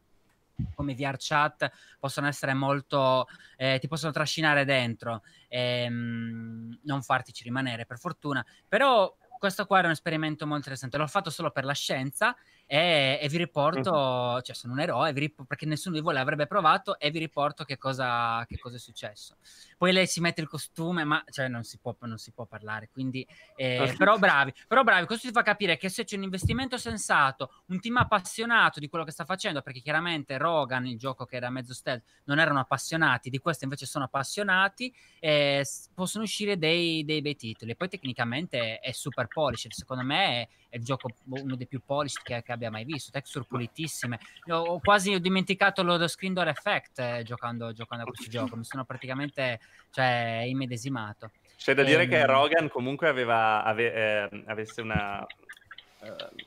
come 0.75 0.95
VR 0.95 1.17
chat 1.19 1.71
possono 1.99 2.27
essere 2.27 2.53
molto 2.53 3.29
eh, 3.57 3.79
ti 3.79 3.87
possono 3.87 4.13
trascinare 4.13 4.65
dentro 4.65 5.23
e 5.47 5.85
ehm, 5.85 6.81
non 6.83 7.03
fartici 7.03 7.45
rimanere 7.45 7.87
per 7.87 7.99
fortuna. 7.99 8.45
Però 8.67 9.17
questo 9.39 9.67
qua 9.67 9.79
era 9.79 9.87
un 9.87 9.93
esperimento 9.93 10.45
molto 10.45 10.57
interessante 10.57 10.97
l'ho 10.97 11.07
fatto 11.07 11.31
solo 11.31 11.51
per 11.51 11.65
la 11.65 11.73
scienza 11.73 12.37
e, 12.71 13.19
e 13.23 13.29
vi 13.29 13.39
riporto, 13.39 14.43
cioè 14.43 14.55
sono 14.55 14.75
un 14.75 14.81
eroe, 14.81 15.11
rip- 15.13 15.47
perché 15.47 15.65
nessuno 15.65 15.95
di 15.95 16.03
voi 16.03 16.13
l'avrebbe 16.13 16.47
provato 16.47 16.99
e 16.99 17.11
vi 17.11 17.19
riporto 17.19 17.65
che 17.65 17.79
cosa, 17.79 18.45
che 18.47 18.59
cosa, 18.59 18.77
è 18.77 18.79
successo. 18.79 19.37
Poi 19.79 19.91
lei 19.91 20.07
si 20.07 20.21
mette 20.21 20.43
il 20.43 20.49
costume, 20.49 21.03
ma 21.05 21.25
cioè, 21.31 21.49
non, 21.49 21.65
si 21.65 21.79
può, 21.79 21.97
non 22.01 22.19
si 22.19 22.31
può 22.31 22.45
parlare, 22.45 22.91
quindi, 22.93 23.27
eh, 23.57 23.95
però 23.97 24.19
bravi, 24.19 24.53
però 24.67 24.83
bravi, 24.85 25.07
questo 25.07 25.29
ti 25.29 25.33
fa 25.33 25.41
capire 25.41 25.79
che 25.79 25.89
se 25.89 26.05
c'è 26.05 26.17
un 26.17 26.25
investimento 26.25 26.77
sensato, 26.77 27.63
un 27.69 27.81
team 27.81 27.97
appassionato 27.97 28.81
di 28.81 28.89
quello 28.89 29.07
che 29.07 29.13
sta 29.13 29.25
facendo, 29.25 29.63
perché 29.63 29.81
chiaramente 29.81 30.37
Rogan, 30.37 30.87
il 30.87 30.99
gioco 30.99 31.25
che 31.25 31.37
era 31.37 31.49
mezzo 31.49 31.73
stealth, 31.73 32.05
non 32.25 32.39
erano 32.39 32.61
appassionati, 32.61 33.31
di 33.31 33.39
questo 33.39 33.65
invece 33.65 33.87
sono 33.87 34.05
appassionati, 34.05 34.95
eh, 35.21 35.67
possono 35.95 36.25
uscire 36.25 36.59
dei, 36.59 37.03
dei 37.07 37.23
bei 37.23 37.35
titoli. 37.35 37.75
Poi 37.77 37.89
tecnicamente 37.89 38.79
è 38.79 38.93
super 38.93 39.27
polished, 39.27 39.73
secondo 39.73 40.03
me 40.03 40.43
è, 40.43 40.49
è 40.69 40.77
il 40.77 40.85
gioco 40.85 41.09
uno 41.29 41.57
dei 41.57 41.67
più 41.67 41.81
polished 41.83 42.23
che, 42.23 42.43
che 42.43 42.57
abbia 42.59 42.71
mai 42.71 42.85
visto, 42.85 43.11
texture 43.11 43.45
pulitissime. 43.49 44.19
Ho 44.49 44.81
quasi 44.81 45.19
dimenticato 45.21 45.83
lo, 45.83 45.97
lo 45.97 46.09
screen 46.09 46.35
door 46.35 46.49
effect 46.49 46.99
eh, 46.99 47.23
giocando, 47.25 47.73
giocando, 47.73 48.05
a 48.05 48.07
questo 48.07 48.29
gioco, 48.31 48.57
mi 48.57 48.65
sono 48.65 48.85
praticamente 48.85 49.61
cioè, 49.91 50.45
immedesimato. 50.47 51.31
C'è 51.57 51.75
da 51.75 51.83
dire 51.83 52.05
e, 52.05 52.09
che 52.09 52.21
ehm, 52.21 52.27
Rogan 52.27 52.69
comunque 52.69 53.09
aveva, 53.09 53.65
ave, 53.65 53.93
eh, 53.93 54.45
avesse 54.47 54.81
una, 54.81 55.27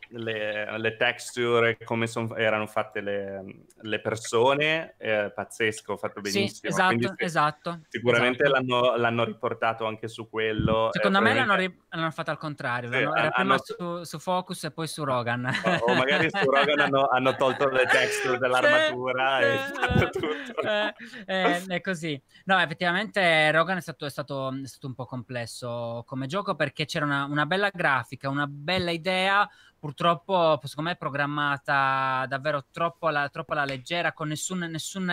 le, 0.09 0.77
le, 0.77 0.95
texture, 0.95 1.77
come 1.83 2.07
son, 2.07 2.33
erano 2.37 2.67
fatte 2.67 3.01
le, 3.01 3.43
le 3.81 3.99
persone, 3.99 4.95
eh, 4.97 5.31
pazzesco, 5.33 5.97
fatto 5.97 6.21
benissimo. 6.21 6.47
Sì, 6.47 6.67
esatto, 6.67 6.95
Quindi, 6.95 7.13
esatto. 7.17 7.79
Sicuramente 7.89 8.43
esatto. 8.43 8.59
L'hanno, 8.59 8.95
l'hanno, 8.95 9.23
riportato 9.25 9.85
anche 9.85 10.07
su 10.07 10.29
quello. 10.29 10.89
Secondo 10.91 11.17
eh, 11.17 11.21
me 11.21 11.33
l'hanno, 11.33 11.55
ri- 11.55 11.81
l'hanno, 11.89 12.11
fatto 12.11 12.31
al 12.31 12.37
contrario, 12.37 12.91
sì, 12.91 12.97
era 12.97 13.11
hanno... 13.11 13.31
prima 13.31 13.57
su, 13.57 14.03
su, 14.03 14.19
Focus 14.19 14.63
e 14.63 14.71
poi 14.71 14.87
su 14.87 15.03
Rogan. 15.03 15.45
O, 15.45 15.91
o 15.91 15.95
magari 15.95 16.29
su 16.29 16.49
Rogan 16.49 16.79
hanno, 16.79 17.07
hanno, 17.11 17.35
tolto 17.35 17.67
le 17.67 17.85
texture 17.87 18.37
dell'armatura 18.37 19.39
e 19.39 19.53
eh, 19.53 20.09
tutto. 20.11 20.61
Eh, 20.61 20.93
eh, 21.25 21.63
è 21.67 21.81
così. 21.81 22.21
No, 22.45 22.57
effettivamente 22.59 23.51
Rogan 23.51 23.77
è 23.77 23.81
stato, 23.81 24.05
è 24.05 24.09
stato, 24.09 24.49
è 24.63 24.67
stato 24.67 24.87
un 24.87 24.93
po' 24.93 25.05
complesso 25.05 26.03
come 26.05 26.27
gioco 26.27 26.55
perché 26.55 26.85
c'era 26.85 27.05
una, 27.05 27.25
una 27.25 27.45
bella 27.45 27.69
grafica, 27.71 28.29
una 28.29 28.47
bella 28.47 28.91
idea, 28.91 29.40
purtroppo 29.81 30.59
secondo 30.63 30.91
me 30.91 30.95
è 30.95 30.99
programmata 30.99 32.25
davvero 32.27 32.65
troppo 32.71 33.07
alla, 33.07 33.29
troppo 33.29 33.53
alla 33.53 33.65
leggera 33.65 34.13
con 34.13 34.27
nessun, 34.27 34.59
nessun, 34.59 35.11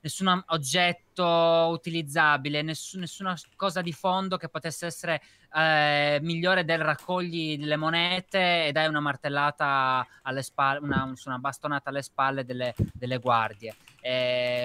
nessun 0.00 0.44
oggetto 0.48 1.68
utilizzabile, 1.70 2.62
nessun, 2.62 3.00
nessuna 3.00 3.36
cosa 3.54 3.80
di 3.80 3.92
fondo 3.92 4.36
che 4.36 4.48
potesse 4.48 4.86
essere 4.86 5.22
eh, 5.54 6.18
migliore 6.20 6.64
del 6.64 6.80
raccogli 6.80 7.64
le 7.64 7.76
monete 7.76 8.66
e 8.66 8.72
dai 8.72 8.88
una 8.88 8.98
martellata 8.98 10.04
alle 10.22 10.42
spalle, 10.42 10.80
una, 10.80 11.14
una 11.24 11.38
bastonata 11.38 11.90
alle 11.90 12.02
spalle 12.02 12.44
delle, 12.44 12.74
delle 12.92 13.18
guardie. 13.18 13.74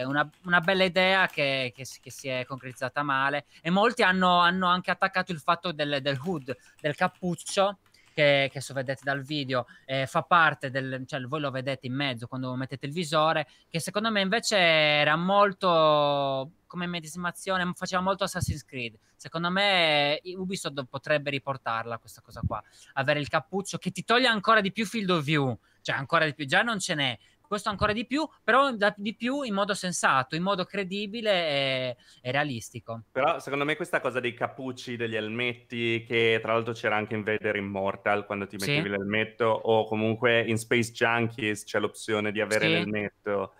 Una, 0.06 0.28
una, 0.46 0.62
bella 0.62 0.86
idea 0.86 1.28
che, 1.28 1.74
che, 1.76 1.86
che, 2.02 2.12
si 2.12 2.30
è 2.30 2.46
concretizzata 2.46 3.04
male 3.04 3.46
e 3.62 3.70
molti 3.70 4.02
hanno, 4.02 4.38
hanno 4.38 4.68
anche 4.68 4.90
attaccato 4.90 5.34
il 5.34 5.40
fatto 5.40 5.74
del, 5.74 6.00
del 6.02 6.18
hood, 6.24 6.56
del 6.80 6.96
cappuccio 6.96 7.80
che, 8.14 8.50
che 8.52 8.62
vedete 8.74 9.02
dal 9.04 9.22
video, 9.22 9.66
eh, 9.86 10.06
fa 10.06 10.22
parte 10.22 10.70
del, 10.70 11.04
cioè 11.06 11.22
voi 11.22 11.40
lo 11.40 11.52
vedete 11.52 11.88
in 11.88 11.94
mezzo 11.94 12.28
quando 12.28 12.56
mettete 12.56 12.86
il 12.86 12.94
visore, 12.94 13.48
che 13.70 13.80
secondo 13.80 14.12
me 14.12 14.22
invece 14.22 14.58
era 14.58 15.16
molto 15.16 16.52
come 16.68 16.88
medesimazione, 16.88 17.72
faceva 17.76 18.02
molto 18.02 18.24
Assassin's 18.24 18.66
Creed. 18.66 18.98
Secondo 19.16 19.50
me 19.50 20.20
Ubisoft 20.36 20.86
potrebbe 20.90 21.30
riportarla 21.30 21.98
questa 21.98 22.22
cosa 22.22 22.42
qua, 22.46 22.62
avere 22.94 23.20
il 23.20 23.28
cappuccio 23.28 23.78
che 23.78 23.92
ti 23.92 24.04
toglie 24.04 24.28
ancora 24.28 24.60
di 24.60 24.72
più 24.72 24.86
field 24.86 25.10
of 25.12 25.24
view, 25.24 25.58
cioè 25.82 25.96
ancora 25.96 26.26
di 26.26 26.34
più, 26.34 26.46
già 26.46 26.62
non 26.62 26.80
ce 26.80 26.96
n'è, 26.96 27.18
questo 27.48 27.70
ancora 27.70 27.94
di 27.94 28.06
più, 28.06 28.28
però 28.44 28.72
di 28.96 29.16
più 29.16 29.42
in 29.44 29.54
modo 29.54 29.74
sensato, 29.74 30.36
in 30.36 30.44
modo 30.44 30.66
credibile 30.66 31.32
e, 31.32 31.98
e, 32.22 32.32
realistico. 32.32 33.04
Però 33.12 33.40
secondo 33.40 33.66
me 33.66 33.76
questa 33.76 34.00
cosa 34.00 34.20
dei 34.20 34.34
cappucci, 34.34 34.96
degli 34.96 35.16
elmetti, 35.16 36.04
che 36.08 36.40
tra 36.42 36.54
l'altro 36.54 36.74
c'era 36.74 36.96
anche 36.96 37.16
in 37.16 37.24
Vader 37.24 37.56
Immortal 37.56 38.26
quando 38.26 38.48
ti 38.48 38.58
mettevi 38.58 38.82
sì. 38.84 38.90
l'elmetto, 38.90 39.46
o 39.46 39.86
comunque 39.86 40.42
in 40.42 40.58
Space 40.58 40.92
Junkies 40.92 41.64
c'è 41.64 41.80
l'opzione 41.80 42.32
di 42.32 42.42
avere 42.42 42.66
sì. 42.66 42.72
l'elmetto 42.72 43.54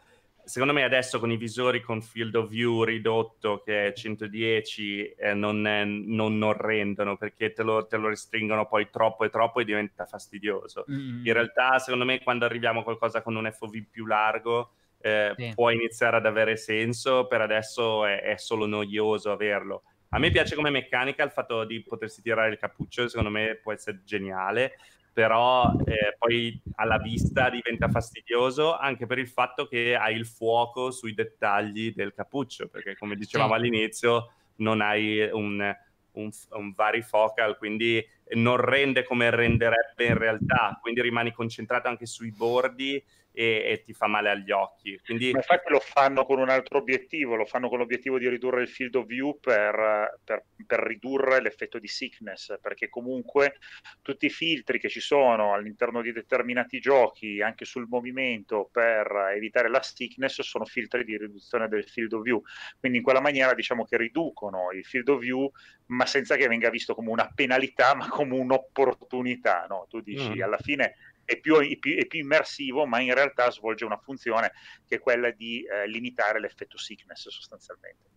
secondo 0.46 0.74
me 0.74 0.84
adesso 0.84 1.20
con 1.20 1.32
i 1.32 1.38
visori 1.38 1.82
con 1.82 2.02
field 2.02 2.36
of 2.36 2.50
view 2.50 2.84
ridotto 2.84 3.62
che 3.64 3.88
è 3.88 3.94
110 3.94 5.10
eh, 5.12 5.34
non, 5.34 5.66
è, 5.66 5.84
non, 5.84 6.38
non, 6.38 6.54
rendono 6.54 7.18
perché 7.18 7.54
te 7.54 7.64
lo, 7.64 7.88
te 7.88 7.98
lo, 7.98 8.10
restringono 8.10 8.68
poi 8.68 8.90
troppo 8.90 9.24
e 9.24 9.30
troppo 9.30 9.60
e 9.60 9.66
diventa 9.66 10.06
fastidioso. 10.06 10.86
Mm. 10.92 11.26
In 11.26 11.34
realtà 11.34 11.80
secondo 11.80 12.06
me 12.06 12.22
quando 12.22 12.46
arriviamo 12.46 12.82
a 12.82 12.84
qualcosa 12.84 13.22
con 13.22 13.36
un 13.36 13.50
FOV 13.52 13.84
più 13.90 14.06
largo 14.06 14.72
eh, 15.00 15.34
sì. 15.36 15.52
può 15.54 15.70
iniziare 15.70 16.18
ad 16.18 16.26
avere 16.26 16.56
senso, 16.56 17.28
per 17.28 17.42
adesso 17.42 18.06
è, 18.06 18.22
è 18.22 18.38
solo 18.38 18.66
noioso 18.66 19.32
averlo. 19.32 19.84
A 20.10 20.20
me 20.20 20.30
piace 20.30 20.56
come 20.56 20.70
meccanica 20.70 21.24
il 21.24 21.32
fatto 21.32 21.66
di 21.66 21.82
potersi 21.82 22.22
tirare 22.22 22.52
il 22.52 22.58
cappuccio, 22.58 23.08
secondo 23.08 23.32
me 23.32 23.60
può 23.62 23.74
essere 23.74 24.02
geniale, 24.06 24.78
però 25.14 25.72
eh, 25.86 26.16
poi 26.18 26.60
alla 26.76 26.98
vista 26.98 27.50
diventa 27.50 27.88
fastidioso 27.88 28.76
anche 28.76 29.06
per 29.06 29.20
il 29.20 29.28
fatto 29.28 29.68
che 29.68 29.96
hai 29.96 30.16
il 30.16 30.26
fuoco 30.26 30.90
sui 30.90 31.14
dettagli 31.14 31.94
del 31.94 32.14
cappuccio, 32.14 32.68
perché 32.68 32.98
come 32.98 33.16
dicevamo 33.16 33.52
sì. 33.52 33.60
all'inizio 33.60 34.34
non 34.58 34.82
hai 34.82 35.30
un, 35.32 35.74
un, 36.14 36.30
un 36.50 36.74
varifocal, 36.74 37.58
quindi 37.58 38.04
non 38.32 38.58
rende 38.58 39.04
come 39.04 39.30
renderebbe 39.30 40.06
in 40.06 40.18
realtà, 40.18 40.78
quindi 40.82 41.02
rimani 41.02 41.32
concentrato 41.32 41.88
anche 41.88 42.06
sui 42.06 42.32
bordi 42.32 43.04
e, 43.36 43.64
e, 43.66 43.84
ti 43.84 43.94
fa 43.94 44.06
male 44.08 44.30
agli 44.30 44.52
occhi. 44.52 44.98
Quindi... 45.04 45.32
Ma 45.32 45.40
infatti 45.40 45.72
lo 45.72 45.80
fanno 45.80 46.24
con 46.24 46.40
un 46.40 46.50
altro 46.50 46.78
obiettivo, 46.78 47.36
lo 47.36 47.46
fanno 47.46 47.68
con 47.68 47.80
l'obiettivo 47.80 48.20
di 48.20 48.30
ridurre 48.30 48.62
il 48.62 48.68
field 48.68 48.94
of 48.96 49.06
view 49.08 49.40
per, 49.40 50.20
per, 50.24 50.46
per, 50.66 50.80
ridurre 50.80 51.42
l'effetto 51.42 51.80
di 51.80 51.88
sickness, 51.88 52.60
perché 52.62 52.90
comunque 52.90 53.58
tutti 54.04 54.28
i 54.28 54.30
filtri 54.30 54.80
che 54.80 54.88
ci 54.88 55.00
sono 55.00 55.54
all'interno 55.54 56.02
di 56.02 56.12
determinati 56.12 56.80
giochi, 56.80 57.42
anche 57.42 57.66
sul 57.66 57.88
movimento, 57.90 58.70
per 58.72 59.32
evitare 59.36 59.70
la 59.70 59.82
sickness, 59.82 60.42
sono 60.42 60.66
filtri 60.66 61.04
di 61.04 61.18
riduzione 61.18 61.68
del 61.68 61.86
field 61.86 62.14
of 62.14 62.22
view. 62.22 62.42
Quindi 62.80 63.00
in 63.00 63.04
quella 63.04 63.22
maniera 63.22 63.56
diciamo 63.56 63.84
che 63.84 63.98
riducono 63.98 64.72
il 64.72 64.86
field 64.86 65.10
of 65.10 65.20
view, 65.20 65.52
ma 65.88 66.06
senza 66.06 66.36
che 66.36 66.48
venga 66.48 66.70
visto 66.70 66.94
come 66.94 67.10
una 67.10 67.32
penalità, 67.34 67.96
ma 67.98 68.08
come 68.14 68.38
un'opportunità. 68.38 69.66
No? 69.68 69.88
Tu 69.90 70.02
dici 70.02 70.36
mm. 70.36 70.42
alla 70.44 70.60
fine 70.60 70.96
è 71.26 71.40
più, 71.40 71.56
è, 71.56 71.78
più, 71.78 71.98
è 71.98 72.06
più, 72.06 72.20
immersivo, 72.20 72.86
ma 72.86 73.00
in 73.00 73.14
realtà 73.14 73.50
svolge 73.50 73.86
una 73.86 73.98
funzione 73.98 74.52
che 74.88 74.96
è 74.96 75.00
quella 75.00 75.32
di 75.32 75.64
eh, 75.64 75.88
limitare 75.88 76.40
l'effetto 76.40 76.78
sickness 76.78 77.28
sostanzialmente. 77.30 78.12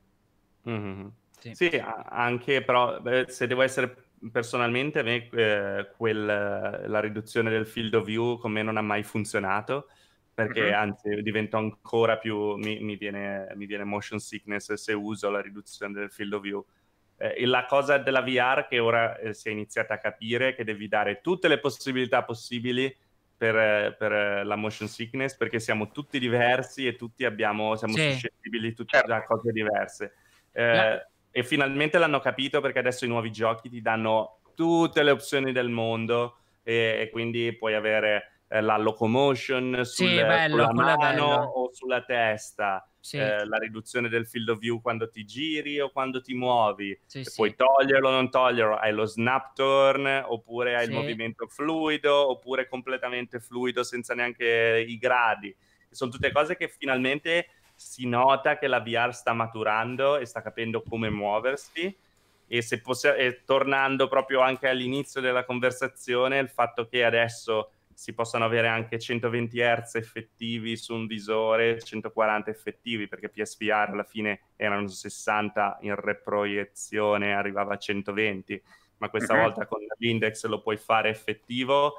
Mm-hmm. 0.69 1.07
Sì. 1.39 1.55
sì. 1.55 1.83
anche 2.09 2.63
però 2.63 3.01
beh, 3.01 3.27
se 3.29 3.47
devo 3.47 3.63
essere 3.63 4.05
personalmente, 4.31 4.99
a 4.99 5.03
me 5.03 5.29
eh, 5.31 5.91
quel, 5.97 6.25
la 6.25 7.01
riduzione 7.01 7.51
del 7.51 7.67
field 7.67 7.95
of 7.95 8.05
view 8.05 8.39
con 8.39 8.53
me 8.53 8.63
non 8.63 8.77
ha 8.77 8.83
mai 8.83 9.03
funzionato 9.03 9.89
perché 10.35 10.63
mm-hmm. 10.63 10.75
anzi 10.75 11.23
divento 11.23 11.57
ancora 11.57 12.19
più, 12.19 12.57
mi, 12.57 12.81
mi, 12.81 12.97
viene, 12.97 13.51
mi 13.55 13.65
viene 13.65 13.85
motion 13.85 14.19
sickness 14.19 14.73
se 14.75 14.93
uso 14.93 15.31
la 15.31 15.41
riduzione 15.41 15.95
del 15.95 16.11
field 16.11 16.35
of 16.35 16.43
view 16.43 16.67
eh, 17.19 17.47
la 17.47 17.65
cosa 17.67 17.99
della 17.99 18.23
VR 18.23 18.67
che 18.69 18.79
ora 18.79 19.17
eh, 19.19 19.33
si 19.33 19.49
è 19.49 19.53
iniziata 19.53 19.95
a 19.95 19.99
capire 19.99 20.55
che 20.55 20.65
devi 20.65 20.89
dare 20.89 21.21
tutte 21.21 21.49
le 21.49 21.59
possibilità 21.59 22.23
possibili 22.25 22.95
per, 23.37 23.57
eh, 23.57 23.95
per 23.99 24.13
eh, 24.13 24.45
la 24.45 24.57
motion 24.57 24.89
sickness 24.89 25.37
perché 25.37 25.59
siamo 25.61 25.91
tutti 25.91 26.19
diversi 26.19 26.87
e 26.87 26.97
tutti 26.97 27.25
abbiamo, 27.25 27.77
siamo 27.77 27.95
sì. 27.95 28.13
suscettibili 28.13 28.73
tutti 28.75 28.97
certo. 28.97 29.13
a 29.13 29.23
cose 29.25 29.53
diverse. 29.53 30.15
Eh, 30.53 31.07
e 31.31 31.43
finalmente 31.43 31.99
l'hanno 31.99 32.21
capito 32.21 32.61
perché 32.61 32.79
adesso 32.79 33.05
i 33.05 33.09
nuovi 33.09 33.31
giochi 33.31 33.69
ti 33.69 33.83
danno 33.83 34.39
tutte 34.55 35.03
le 35.03 35.11
opzioni 35.11 35.53
del 35.53 35.69
mondo 35.69 36.39
e, 36.63 36.99
e 37.01 37.11
quindi 37.11 37.55
puoi 37.55 37.75
avere 37.75 38.36
eh, 38.49 38.61
la 38.61 38.77
locomotion 38.77 39.85
sul, 39.85 40.09
sì, 40.09 40.15
bello, 40.15 40.69
sulla 40.69 40.97
mano 40.97 41.43
o 41.55 41.73
sulla 41.73 42.03
testa 42.03 42.89
sì. 43.07 43.19
eh, 43.19 43.47
la 43.47 43.57
riduzione 43.59 44.09
del 44.09 44.27
field 44.27 44.49
of 44.49 44.59
view 44.59 44.81
quando 44.81 45.09
ti 45.09 45.25
giri 45.25 45.81
o 45.81 45.91
quando 45.91 46.21
ti 46.21 46.35
muovi, 46.35 46.99
sì, 47.07 47.23
sì. 47.23 47.33
puoi 47.37 47.55
toglierlo 47.55 48.09
o 48.09 48.11
non 48.11 48.31
toglierlo, 48.31 48.77
hai 48.77 48.93
lo 48.93 49.05
snap 49.05 49.55
turn 49.55 50.25
oppure 50.27 50.75
hai 50.75 50.87
il 50.87 50.93
movimento 50.93 51.47
fluido 51.47 52.31
oppure 52.31 52.69
completamente 52.69 53.39
fluido 53.39 53.85
senza 53.85 54.15
neanche 54.15 54.85
i 54.87 54.99
gradi. 54.99 55.55
Sono 55.89 56.11
tutte 56.11 56.33
cose 56.33 56.57
che 56.57 56.69
finalmente 56.69 57.49
si 57.77 58.07
nota 58.07 58.59
che 58.59 58.67
la 58.67 58.81
VR 58.81 59.15
sta 59.15 59.33
maturando 59.33 60.19
e 60.19 60.27
sta 60.27 60.43
capendo 60.43 60.83
come 60.83 61.09
muoversi 61.09 61.97
e 62.49 62.63
se 62.63 62.81
possi- 62.81 63.09
e 63.09 63.43
tornando 63.45 64.09
proprio 64.09 64.41
anche 64.41 64.69
all'inizio 64.69 65.21
della 65.21 65.45
conversazione, 65.45 66.39
il 66.39 66.49
fatto 66.49 66.87
che 66.87 67.05
adesso 67.05 67.71
si 67.97 68.13
possano 68.13 68.45
avere 68.45 68.69
anche 68.69 68.99
120 68.99 69.59
Hz 69.59 69.95
effettivi 69.95 70.77
su 70.77 70.95
un 70.95 71.07
visore, 71.07 71.81
140 71.81 72.51
effettivi, 72.51 73.09
perché 73.09 73.31
PSVR 73.31 73.89
alla 73.91 74.05
fine 74.05 74.41
erano 74.57 74.87
60 74.87 75.79
in 75.81 75.95
reproiezione, 75.95 77.35
arrivava 77.35 77.73
a 77.73 77.79
120, 77.79 78.63
ma 78.99 79.09
questa 79.09 79.33
uh-huh. 79.33 79.41
volta 79.41 79.67
con 79.67 79.79
l'index 79.97 80.45
lo 80.45 80.61
puoi 80.61 80.77
fare 80.77 81.09
effettivo, 81.09 81.95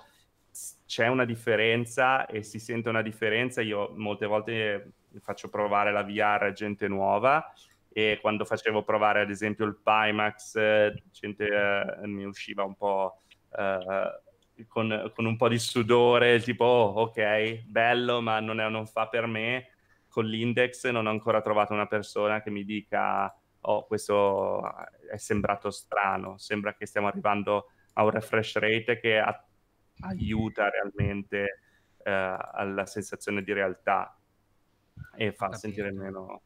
c'è 0.86 1.08
una 1.08 1.26
differenza 1.26 2.28
e 2.28 2.44
si 2.44 2.60
sente 2.60 2.90
una 2.90 3.02
differenza. 3.02 3.62
Io 3.62 3.92
molte 3.96 4.28
volte 4.28 4.92
faccio 5.20 5.50
provare 5.50 5.92
la 5.92 6.04
VR 6.04 6.44
a 6.44 6.52
gente 6.52 6.88
nuova 6.88 7.52
e 7.92 8.20
quando 8.22 8.46
facevo 8.46 8.84
provare 8.84 9.22
ad 9.22 9.32
esempio 9.32 9.66
il 9.66 9.80
Pimax, 9.84 10.94
gente 11.10 11.48
eh, 11.48 12.06
mi 12.06 12.24
usciva 12.24 12.64
un 12.64 12.76
po'... 12.76 13.22
Uh, 13.50 14.26
con, 14.68 15.12
con, 15.14 15.26
un 15.26 15.36
po' 15.36 15.48
di 15.48 15.60
sudore, 15.60 16.40
tipo, 16.42 16.66
oh, 16.66 17.02
ok, 17.02 17.64
bello, 17.66 18.22
ma 18.22 18.40
non, 18.40 18.60
è, 18.60 18.70
non 18.70 18.88
fa 18.88 19.08
per 19.08 19.28
me. 19.28 19.70
Con 20.08 20.26
l'index 20.26 20.88
non 20.90 21.06
ho 21.06 21.10
ancora 21.10 21.42
trovato 21.42 21.74
una 21.74 21.86
persona 21.86 22.42
che 22.42 22.50
mi 22.50 22.64
dica, 22.64 23.34
oh, 23.62 23.86
questo 23.86 24.64
è 25.12 25.18
sembrato 25.18 25.70
strano, 25.70 26.38
sembra 26.38 26.74
che 26.74 26.86
stiamo 26.86 27.08
arrivando 27.08 27.68
a 27.94 28.04
un 28.04 28.10
refresh 28.10 28.58
rate 28.58 29.00
che 29.00 29.20
a- 29.20 29.46
aiuta 30.02 30.70
realmente 30.70 31.62
eh, 32.04 32.12
alla 32.12 32.86
sensazione 32.86 33.44
di 33.44 33.54
realtà 33.54 34.18
e 35.16 35.32
fa 35.34 35.54
sentire 35.54 35.92
meno 35.92 36.42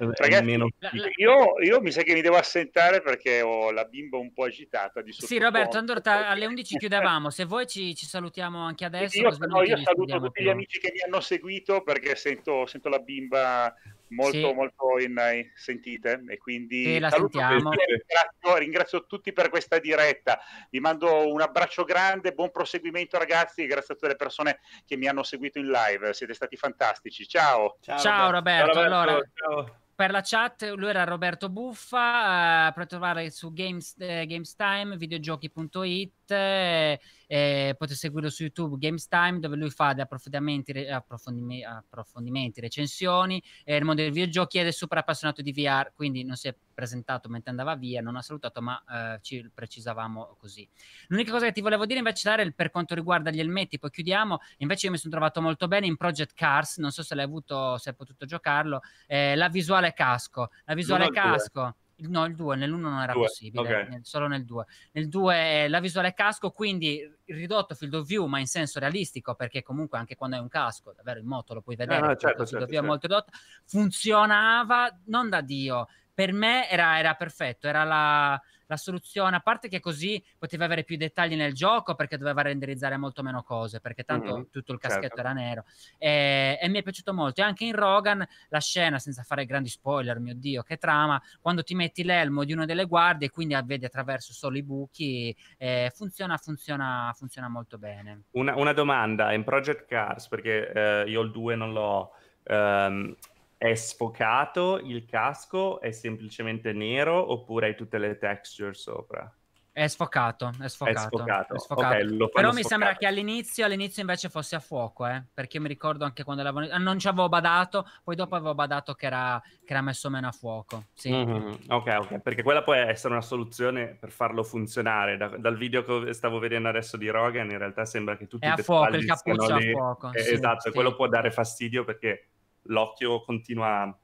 Ragazzi, 0.00 0.44
meno... 0.44 0.68
io, 1.16 1.60
io, 1.60 1.80
mi 1.82 1.90
sa 1.90 2.02
che 2.02 2.14
mi 2.14 2.22
devo 2.22 2.36
assentare 2.36 3.02
perché 3.02 3.42
ho 3.42 3.70
la 3.70 3.84
bimba 3.84 4.16
un 4.16 4.32
po' 4.32 4.44
agitata 4.44 5.02
di 5.02 5.12
Sì, 5.12 5.38
Roberto, 5.38 5.76
allora 5.76 6.28
alle 6.28 6.46
11 6.46 6.78
chiudevamo. 6.78 7.28
Se 7.28 7.44
vuoi 7.44 7.66
ci, 7.66 7.94
ci 7.94 8.06
salutiamo 8.06 8.64
anche 8.64 8.86
adesso. 8.86 9.20
Io, 9.20 9.36
no, 9.46 9.62
io 9.62 9.76
saluto 9.76 10.18
tutti 10.18 10.30
più. 10.30 10.44
gli 10.44 10.48
amici 10.48 10.80
che 10.80 10.90
mi 10.94 11.00
hanno 11.02 11.20
seguito 11.20 11.82
perché 11.82 12.16
sento, 12.16 12.64
sento 12.64 12.88
la 12.88 12.98
bimba 12.98 13.74
molto 14.10 14.48
sì. 14.48 14.54
molto 14.54 14.98
in, 14.98 15.10
in, 15.34 15.50
sentite 15.54 16.24
e 16.28 16.38
quindi 16.38 16.84
sì, 16.84 16.98
la 16.98 17.10
sentiamo. 17.10 17.70
Ringrazio, 17.70 18.56
ringrazio, 18.56 19.06
tutti 19.06 19.32
per 19.34 19.50
questa 19.50 19.78
diretta. 19.78 20.40
Vi 20.70 20.80
mando 20.80 21.30
un 21.30 21.42
abbraccio 21.42 21.84
grande 21.84 22.32
buon 22.32 22.50
proseguimento 22.50 23.18
ragazzi. 23.18 23.64
E 23.64 23.66
grazie 23.66 23.92
a 23.94 23.96
tutte 23.96 24.08
le 24.08 24.16
persone 24.16 24.60
che 24.86 24.96
mi 24.96 25.08
hanno 25.08 25.22
seguito 25.22 25.58
in 25.58 25.68
live. 25.68 26.14
Siete 26.14 26.32
stati 26.32 26.56
fantastici. 26.56 27.26
Ciao. 27.28 27.76
Ciao, 27.80 27.98
ciao 27.98 28.30
Roberto, 28.30 28.66
Roberto, 28.66 28.80
allora. 28.80 29.20
Ciao 29.34 29.80
per 30.00 30.12
la 30.12 30.22
chat, 30.22 30.62
lui 30.76 30.88
era 30.88 31.04
Roberto 31.04 31.50
Buffa, 31.50 32.68
uh, 32.68 32.72
potete 32.72 32.86
trovare 32.86 33.30
su 33.30 33.52
games, 33.52 33.94
eh, 33.98 34.24
GamesTime, 34.24 34.96
videogiochi.it, 34.96 36.12
eh, 36.32 37.74
potete 37.78 37.96
seguirlo 37.96 38.28
su 38.28 38.42
YouTube 38.42 38.76
GamesTime 38.76 39.38
dove 39.38 39.56
lui 39.56 39.70
fa 39.70 39.92
dei 39.92 40.02
approfondimenti, 40.02 40.72
approfondimenti, 40.72 41.64
approfondimenti 41.64 42.60
recensioni 42.60 43.42
eh, 43.64 43.74
nel 43.74 43.84
mondo 43.84 44.02
dei 44.02 44.10
videogiochi 44.10 44.58
ed 44.58 44.66
è 44.66 44.72
super 44.72 44.98
appassionato 44.98 45.40
di 45.40 45.52
VR, 45.52 45.92
quindi 45.94 46.24
non 46.24 46.36
si 46.36 46.48
è 46.48 46.56
presentato 46.74 47.28
mentre 47.28 47.50
andava 47.50 47.76
via, 47.76 48.00
non 48.00 48.16
ha 48.16 48.22
salutato, 48.22 48.60
ma 48.60 48.82
eh, 48.88 49.18
ci 49.22 49.48
precisavamo 49.52 50.36
così. 50.38 50.68
L'unica 51.08 51.30
cosa 51.30 51.46
che 51.46 51.52
ti 51.52 51.60
volevo 51.60 51.86
dire 51.86 51.98
invece 51.98 52.28
dare 52.28 52.50
per 52.52 52.70
quanto 52.70 52.94
riguarda 52.94 53.30
gli 53.30 53.38
elmetti, 53.38 53.78
poi 53.78 53.90
chiudiamo, 53.90 54.38
invece 54.58 54.86
io 54.86 54.92
mi 54.92 54.98
sono 54.98 55.12
trovato 55.12 55.40
molto 55.40 55.68
bene 55.68 55.86
in 55.86 55.96
Project 55.96 56.32
Cars, 56.34 56.78
non 56.78 56.90
so 56.90 57.02
se 57.02 57.14
l'hai 57.14 57.24
avuto, 57.24 57.78
se 57.78 57.90
hai 57.90 57.94
potuto 57.94 58.26
giocarlo, 58.26 58.80
eh, 59.06 59.36
la 59.36 59.48
visuale 59.48 59.92
casco, 59.92 60.50
la 60.64 60.74
visuale 60.74 61.10
casco. 61.10 61.76
No, 62.08 62.24
il 62.24 62.34
2, 62.34 62.56
nell'1 62.56 62.76
non 62.76 63.00
era 63.00 63.12
due. 63.12 63.22
possibile, 63.22 63.68
okay. 63.68 63.88
nel, 63.88 64.00
solo 64.04 64.26
nel 64.26 64.44
2. 64.44 64.64
Nel 64.92 65.08
2 65.08 65.34
è 65.34 65.68
la 65.68 65.80
visuale 65.80 66.14
casco, 66.14 66.50
quindi 66.50 67.00
ridotto 67.26 67.74
field 67.74 67.94
of 67.94 68.06
view, 68.06 68.26
ma 68.26 68.38
in 68.38 68.46
senso 68.46 68.78
realistico, 68.78 69.34
perché 69.34 69.62
comunque 69.62 69.98
anche 69.98 70.16
quando 70.16 70.36
hai 70.36 70.42
un 70.42 70.48
casco, 70.48 70.92
davvero 70.92 71.20
in 71.20 71.26
moto 71.26 71.54
lo 71.54 71.62
puoi 71.62 71.76
vedere, 71.76 72.00
ah, 72.00 72.16
certo, 72.16 72.46
certo, 72.46 72.66
certo. 72.66 72.86
molto 72.86 73.06
ridotto, 73.06 73.32
funzionava 73.64 74.98
non 75.06 75.28
da 75.28 75.40
Dio, 75.40 75.88
per 76.12 76.32
me 76.32 76.68
era, 76.68 76.98
era 76.98 77.14
perfetto, 77.14 77.66
era 77.66 77.84
la, 77.84 78.40
la, 78.70 78.76
soluzione, 78.76 79.36
a 79.36 79.40
parte 79.40 79.68
che 79.68 79.80
così 79.80 80.22
poteva 80.38 80.64
avere 80.64 80.84
più 80.84 80.96
dettagli 80.96 81.34
nel 81.34 81.52
gioco 81.52 81.94
perché 81.96 82.16
doveva 82.16 82.42
renderizzare 82.42 82.96
molto 82.96 83.22
meno 83.22 83.42
cose, 83.42 83.80
perché 83.80 84.04
tanto 84.04 84.34
mm-hmm, 84.34 84.42
tutto 84.50 84.72
il 84.72 84.78
caschetto 84.78 85.16
certo. 85.16 85.20
era 85.20 85.32
nero. 85.32 85.64
E, 85.98 86.58
e, 86.60 86.68
mi 86.68 86.78
è 86.78 86.82
piaciuto 86.82 87.12
molto. 87.12 87.40
E 87.40 87.44
anche 87.44 87.64
in 87.64 87.74
Rogan 87.74 88.24
la 88.48 88.60
scena, 88.60 88.98
senza 88.98 89.22
fare 89.22 89.44
grandi 89.44 89.68
spoiler, 89.68 90.20
mio 90.20 90.34
Dio, 90.34 90.62
che 90.62 90.76
trama, 90.76 91.20
quando 91.40 91.62
ti 91.64 91.74
metti 91.74 92.04
l'elmo 92.04 92.44
di 92.44 92.52
una 92.52 92.64
delle 92.64 92.84
guardie 92.86 93.26
e 93.26 93.30
quindi 93.30 93.58
vedi 93.64 93.84
attraverso 93.84 94.32
solo 94.32 94.56
i 94.56 94.62
buchi, 94.62 95.36
eh, 95.58 95.90
funziona, 95.94 96.36
funziona, 96.36 97.12
funziona 97.16 97.48
molto 97.48 97.76
bene. 97.76 98.22
Una, 98.32 98.54
una, 98.56 98.72
domanda, 98.72 99.32
in 99.32 99.42
Project 99.42 99.86
Cars, 99.86 100.28
perché 100.28 100.72
eh, 100.72 101.04
io 101.08 101.20
il 101.20 101.32
2 101.32 101.56
non 101.56 101.72
l'ho... 101.72 102.12
Um, 102.44 103.16
è 103.62 103.74
sfocato 103.74 104.78
il 104.78 105.04
casco? 105.04 105.82
È 105.82 105.90
semplicemente 105.90 106.72
nero 106.72 107.30
oppure 107.30 107.66
hai 107.66 107.76
tutte 107.76 107.98
le 107.98 108.16
texture 108.16 108.72
sopra? 108.72 109.30
È 109.70 109.86
sfocato, 109.86 110.50
è 110.62 110.68
sfocato. 110.68 110.98
È 110.98 111.02
sfocato. 111.02 111.54
È 111.54 111.58
sfocato. 111.58 111.94
Okay, 111.94 112.06
Però 112.06 112.22
mi 112.24 112.30
sfocato. 112.30 112.68
sembra 112.68 112.96
che 112.96 113.06
all'inizio, 113.06 113.66
all'inizio 113.66 114.00
invece 114.00 114.30
fosse 114.30 114.56
a 114.56 114.60
fuoco, 114.60 115.06
eh? 115.06 115.22
perché 115.34 115.60
mi 115.60 115.68
ricordo 115.68 116.06
anche 116.06 116.24
quando 116.24 116.42
l'avevano... 116.42 116.82
non 116.82 116.98
ci 116.98 117.06
avevo 117.06 117.28
badato, 117.28 117.86
poi 118.02 118.16
dopo 118.16 118.34
avevo 118.34 118.54
badato 118.54 118.94
che 118.94 119.04
era, 119.04 119.38
che 119.62 119.72
era 119.74 119.82
messo 119.82 120.08
meno 120.08 120.28
a 120.28 120.32
fuoco. 120.32 120.86
Sì. 120.94 121.12
Mm-hmm. 121.12 121.52
Ok, 121.68 121.96
ok, 121.98 122.18
perché 122.20 122.42
quella 122.42 122.62
può 122.62 122.72
essere 122.72 123.12
una 123.12 123.22
soluzione 123.22 123.88
per 123.88 124.10
farlo 124.10 124.42
funzionare. 124.42 125.18
Da, 125.18 125.28
dal 125.36 125.58
video 125.58 125.84
che 125.84 126.14
stavo 126.14 126.38
vedendo 126.38 126.70
adesso 126.70 126.96
di 126.96 127.10
Rogan, 127.10 127.50
in 127.50 127.58
realtà 127.58 127.84
sembra 127.84 128.16
che 128.16 128.26
tutti 128.26 128.46
i 128.46 128.48
a 128.48 128.56
fuoco, 128.56 128.96
il 128.96 129.04
cappuccio 129.04 129.52
a 129.52 129.60
fuoco. 129.60 130.12
Eh, 130.14 130.22
sì, 130.22 130.32
esatto, 130.32 130.60
sì. 130.62 130.70
quello 130.70 130.94
può 130.94 131.08
dare 131.08 131.30
fastidio 131.30 131.84
perché 131.84 132.29
l'occhio 132.64 133.22
continua 133.22 133.98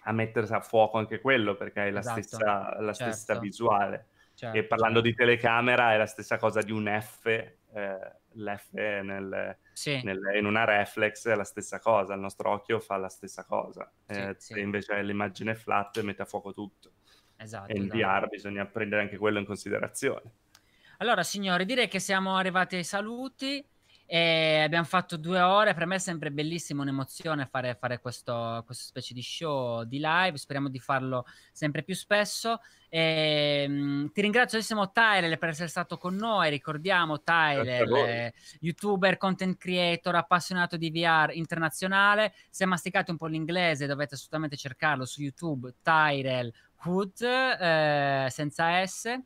a 0.00 0.12
mettersi 0.12 0.52
a 0.52 0.60
fuoco 0.60 0.98
anche 0.98 1.20
quello 1.20 1.54
perché 1.54 1.80
hai 1.80 1.92
la 1.92 2.00
esatto. 2.00 2.22
stessa, 2.22 2.80
la 2.80 2.92
certo. 2.92 3.12
stessa 3.14 3.38
visuale. 3.38 4.06
Certo, 4.34 4.56
e 4.56 4.64
parlando 4.64 5.02
certo. 5.02 5.10
di 5.10 5.14
telecamera 5.14 5.92
è 5.92 5.96
la 5.98 6.06
stessa 6.06 6.38
cosa 6.38 6.62
di 6.62 6.72
un 6.72 6.98
F, 7.00 7.26
eh, 7.26 7.56
l'F 8.32 8.72
nel, 8.72 9.56
sì. 9.72 10.00
nel, 10.02 10.18
in 10.34 10.46
una 10.46 10.64
reflex 10.64 11.28
è 11.28 11.34
la 11.34 11.44
stessa 11.44 11.78
cosa, 11.78 12.14
il 12.14 12.20
nostro 12.20 12.50
occhio 12.50 12.80
fa 12.80 12.96
la 12.96 13.08
stessa 13.08 13.44
cosa. 13.44 13.90
Eh, 14.06 14.34
sì, 14.38 14.58
invece 14.58 15.00
l'immagine 15.02 15.54
flat 15.54 16.00
mette 16.00 16.22
a 16.22 16.24
fuoco 16.24 16.52
tutto. 16.52 16.92
Esatto, 17.36 17.72
e 17.72 17.76
in 17.76 17.92
esatto. 17.92 18.20
VR 18.20 18.28
bisogna 18.28 18.66
prendere 18.66 19.02
anche 19.02 19.18
quello 19.18 19.38
in 19.38 19.44
considerazione. 19.44 20.32
Allora, 20.98 21.22
signori, 21.22 21.64
direi 21.64 21.88
che 21.88 21.98
siamo 21.98 22.36
arrivati 22.36 22.76
ai 22.76 22.84
saluti. 22.84 23.64
E 24.14 24.58
abbiamo 24.58 24.84
fatto 24.84 25.16
due 25.16 25.40
ore, 25.40 25.72
per 25.72 25.86
me 25.86 25.94
è 25.94 25.98
sempre 25.98 26.30
bellissimo, 26.30 26.82
un'emozione 26.82 27.46
fare, 27.46 27.74
fare 27.74 27.98
questo, 27.98 28.62
questa 28.66 28.84
specie 28.84 29.14
di 29.14 29.22
show 29.22 29.84
di 29.84 29.98
live, 30.02 30.36
speriamo 30.36 30.68
di 30.68 30.78
farlo 30.78 31.24
sempre 31.50 31.82
più 31.82 31.94
spesso. 31.94 32.58
E, 32.90 33.66
mh, 33.66 34.12
ti 34.12 34.20
ringrazio 34.20 34.60
Tyrell 34.92 35.38
per 35.38 35.48
essere 35.48 35.68
stato 35.68 35.96
con 35.96 36.14
noi, 36.14 36.50
ricordiamo 36.50 37.22
Tyrell, 37.22 37.94
eh, 37.94 38.34
youtuber, 38.60 39.16
content 39.16 39.56
creator, 39.56 40.14
appassionato 40.14 40.76
di 40.76 40.90
VR 40.90 41.30
internazionale, 41.32 42.34
se 42.50 42.66
masticate 42.66 43.12
un 43.12 43.16
po' 43.16 43.28
l'inglese 43.28 43.86
dovete 43.86 44.16
assolutamente 44.16 44.58
cercarlo 44.58 45.06
su 45.06 45.22
YouTube, 45.22 45.76
Tyrell 45.80 46.52
Hood, 46.84 47.22
eh, 47.22 48.26
senza 48.28 48.86
S 48.86 49.22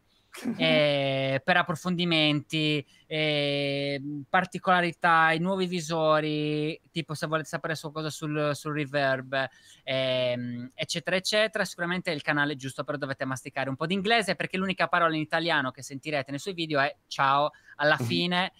eh, 0.56 1.40
per 1.44 1.56
approfondimenti, 1.56 2.84
eh, 3.06 4.00
particolarità, 4.28 5.32
i 5.32 5.38
nuovi 5.38 5.66
visori, 5.66 6.80
tipo 6.90 7.14
se 7.14 7.26
volete 7.26 7.48
sapere 7.48 7.76
qualcosa 7.78 8.10
sul, 8.10 8.50
sul 8.54 8.74
reverb, 8.74 9.48
eh, 9.84 10.70
eccetera, 10.74 11.16
eccetera. 11.16 11.64
Sicuramente 11.64 12.10
è 12.10 12.14
il 12.14 12.22
canale 12.22 12.56
giusto, 12.56 12.84
però 12.84 12.98
dovete 12.98 13.24
masticare 13.24 13.68
un 13.68 13.76
po' 13.76 13.86
di 13.86 13.94
inglese 13.94 14.34
perché 14.34 14.56
l'unica 14.56 14.88
parola 14.88 15.14
in 15.14 15.20
italiano 15.20 15.70
che 15.70 15.82
sentirete 15.82 16.30
nei 16.30 16.40
suoi 16.40 16.54
video 16.54 16.80
è 16.80 16.94
ciao 17.06 17.50
alla 17.76 17.96
fine. 17.96 18.52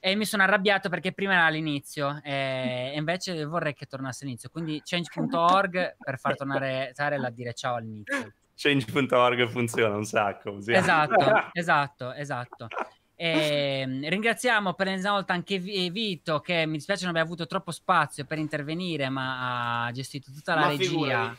E 0.00 0.14
mi 0.14 0.24
sono 0.24 0.44
arrabbiato 0.44 0.88
perché 0.88 1.12
prima 1.12 1.32
era 1.32 1.46
all'inizio 1.46 2.20
e 2.22 2.92
invece 2.94 3.44
vorrei 3.44 3.74
che 3.74 3.86
tornasse 3.86 4.22
all'inizio. 4.22 4.48
Quindi 4.48 4.80
change.org 4.84 5.96
per 5.98 6.18
far 6.20 6.36
tornare 6.36 6.92
Tarel 6.94 7.24
a 7.24 7.30
dire 7.30 7.52
ciao 7.52 7.74
all'inizio 7.74 8.32
change.org 8.58 9.48
funziona 9.48 9.94
un 9.94 10.04
sacco. 10.04 10.54
Così. 10.54 10.72
Esatto, 10.72 11.14
esatto, 11.52 12.12
esatto. 12.12 12.66
E, 13.14 13.80
ehm, 13.82 14.08
ringraziamo 14.08 14.74
per 14.74 14.88
una 14.88 15.10
volta 15.12 15.32
anche 15.32 15.58
Vito 15.58 16.40
che 16.40 16.66
mi 16.66 16.74
dispiace 16.74 17.04
non 17.04 17.10
abbia 17.10 17.24
avuto 17.24 17.46
troppo 17.46 17.70
spazio 17.70 18.24
per 18.24 18.38
intervenire 18.38 19.08
ma 19.08 19.86
ha 19.86 19.92
gestito 19.92 20.30
tutta 20.32 20.54
la 20.54 20.60
ma 20.62 20.68
regia 20.68 20.88
figurati. 20.88 21.38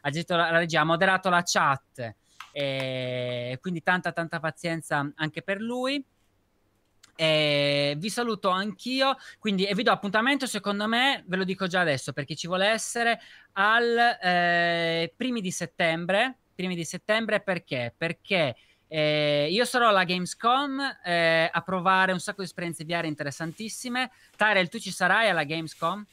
ha 0.00 0.10
gestito 0.10 0.36
la, 0.36 0.50
la, 0.50 0.58
regia 0.58 0.80
ha 0.80 0.84
moderato 0.84 1.28
la 1.30 1.42
chat 1.44 2.14
e 2.50 3.56
quindi 3.60 3.84
tanta 3.84 4.10
tanta 4.10 4.40
pazienza 4.40 5.08
anche 5.14 5.42
per 5.42 5.60
lui 5.60 6.04
e 7.14 7.94
vi 7.98 8.10
saluto 8.10 8.48
anch'io 8.48 9.16
quindi 9.38 9.64
e 9.64 9.74
vi 9.74 9.84
do 9.84 9.92
appuntamento 9.92 10.46
secondo 10.46 10.88
me 10.88 11.22
ve 11.28 11.36
lo 11.36 11.44
dico 11.44 11.68
già 11.68 11.82
adesso 11.82 12.12
per 12.12 12.24
chi 12.24 12.34
ci 12.34 12.48
vuole 12.48 12.66
essere 12.66 13.20
al 13.52 14.18
eh, 14.20 15.12
primi 15.16 15.40
di 15.40 15.52
settembre 15.52 16.38
primi 16.62 16.76
di 16.76 16.84
settembre 16.84 17.40
perché? 17.40 17.92
Perché 17.96 18.54
eh, 18.86 19.48
io 19.50 19.64
sarò 19.64 19.88
alla 19.88 20.04
Gamescom 20.04 20.80
eh, 21.04 21.50
a 21.52 21.60
provare 21.62 22.12
un 22.12 22.20
sacco 22.20 22.38
di 22.38 22.46
esperienze 22.46 22.84
VR 22.84 23.04
interessantissime. 23.04 24.12
Tyrell, 24.36 24.68
tu 24.68 24.78
ci 24.78 24.92
sarai 24.92 25.28
alla 25.28 25.42
Gamescom? 25.42 26.06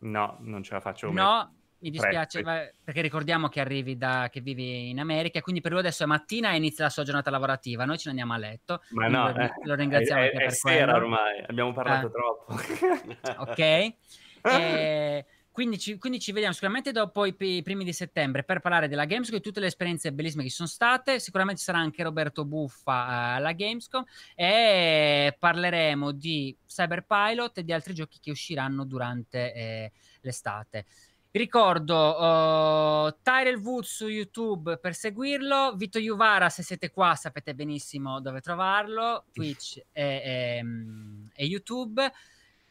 No, 0.00 0.36
non 0.40 0.62
ce 0.62 0.74
la 0.74 0.80
faccio. 0.80 1.10
No, 1.10 1.54
mi 1.78 1.88
dispiace 1.88 2.42
perché 2.84 3.00
ricordiamo 3.00 3.48
che 3.48 3.60
arrivi 3.60 3.96
da 3.96 4.28
che 4.30 4.42
vivi 4.42 4.90
in 4.90 5.00
America, 5.00 5.40
quindi 5.40 5.62
per 5.62 5.70
lui 5.70 5.80
adesso 5.80 6.02
è 6.02 6.06
mattina 6.06 6.52
e 6.52 6.56
inizia 6.56 6.84
la 6.84 6.90
sua 6.90 7.02
giornata 7.02 7.30
lavorativa. 7.30 7.86
Noi 7.86 7.96
ce 7.96 8.10
ne 8.12 8.20
andiamo 8.20 8.34
a 8.34 8.36
letto. 8.36 8.82
Ma 8.90 9.08
no, 9.08 9.32
lo, 9.32 9.38
eh, 9.38 9.52
lo 9.62 9.74
ringraziamo 9.74 10.20
è, 10.20 10.24
anche 10.24 10.36
è, 10.36 10.40
per 10.40 10.52
sera 10.52 10.96
ormai, 10.96 11.42
abbiamo 11.46 11.72
parlato 11.72 12.08
eh. 12.08 12.10
troppo. 12.10 12.52
ok. 13.50 13.58
e, 13.58 13.96
eh, 14.42 15.26
quindi 15.54 15.78
ci, 15.78 15.98
quindi 15.98 16.18
ci, 16.18 16.32
vediamo 16.32 16.52
sicuramente 16.52 16.90
dopo 16.90 17.26
i, 17.26 17.36
i, 17.38 17.62
primi 17.62 17.84
di 17.84 17.92
settembre 17.92 18.42
per 18.42 18.58
parlare 18.58 18.88
della 18.88 19.04
Gamescom 19.04 19.36
e 19.38 19.40
tutte 19.40 19.60
le 19.60 19.66
esperienze 19.66 20.12
bellissime 20.12 20.42
che 20.42 20.48
ci 20.48 20.56
sono 20.56 20.66
state. 20.66 21.20
Sicuramente 21.20 21.60
ci 21.60 21.66
sarà 21.66 21.78
anche 21.78 22.02
Roberto 22.02 22.44
Buffa 22.44 22.92
uh, 22.92 23.36
alla 23.36 23.52
Gamescom 23.52 24.04
e 24.34 25.36
parleremo 25.38 26.10
di 26.10 26.56
Cyberpilot 26.66 27.58
e 27.58 27.62
di 27.62 27.72
altri 27.72 27.94
giochi 27.94 28.18
che 28.20 28.32
usciranno 28.32 28.82
durante 28.84 29.54
eh, 29.54 29.92
l'estate. 30.22 30.86
Ricordo 31.30 31.94
uh, 31.94 33.16
Tyrell 33.22 33.60
Woods 33.60 33.94
su 33.94 34.08
YouTube 34.08 34.78
per 34.78 34.96
seguirlo, 34.96 35.76
Vito 35.76 36.00
Juvara 36.00 36.48
se 36.48 36.64
siete 36.64 36.90
qua 36.90 37.14
sapete 37.14 37.54
benissimo 37.54 38.20
dove 38.20 38.40
trovarlo, 38.40 39.26
Twitch 39.30 39.80
e, 39.92 40.02
e, 40.02 40.64
e 41.32 41.44
YouTube. 41.44 42.12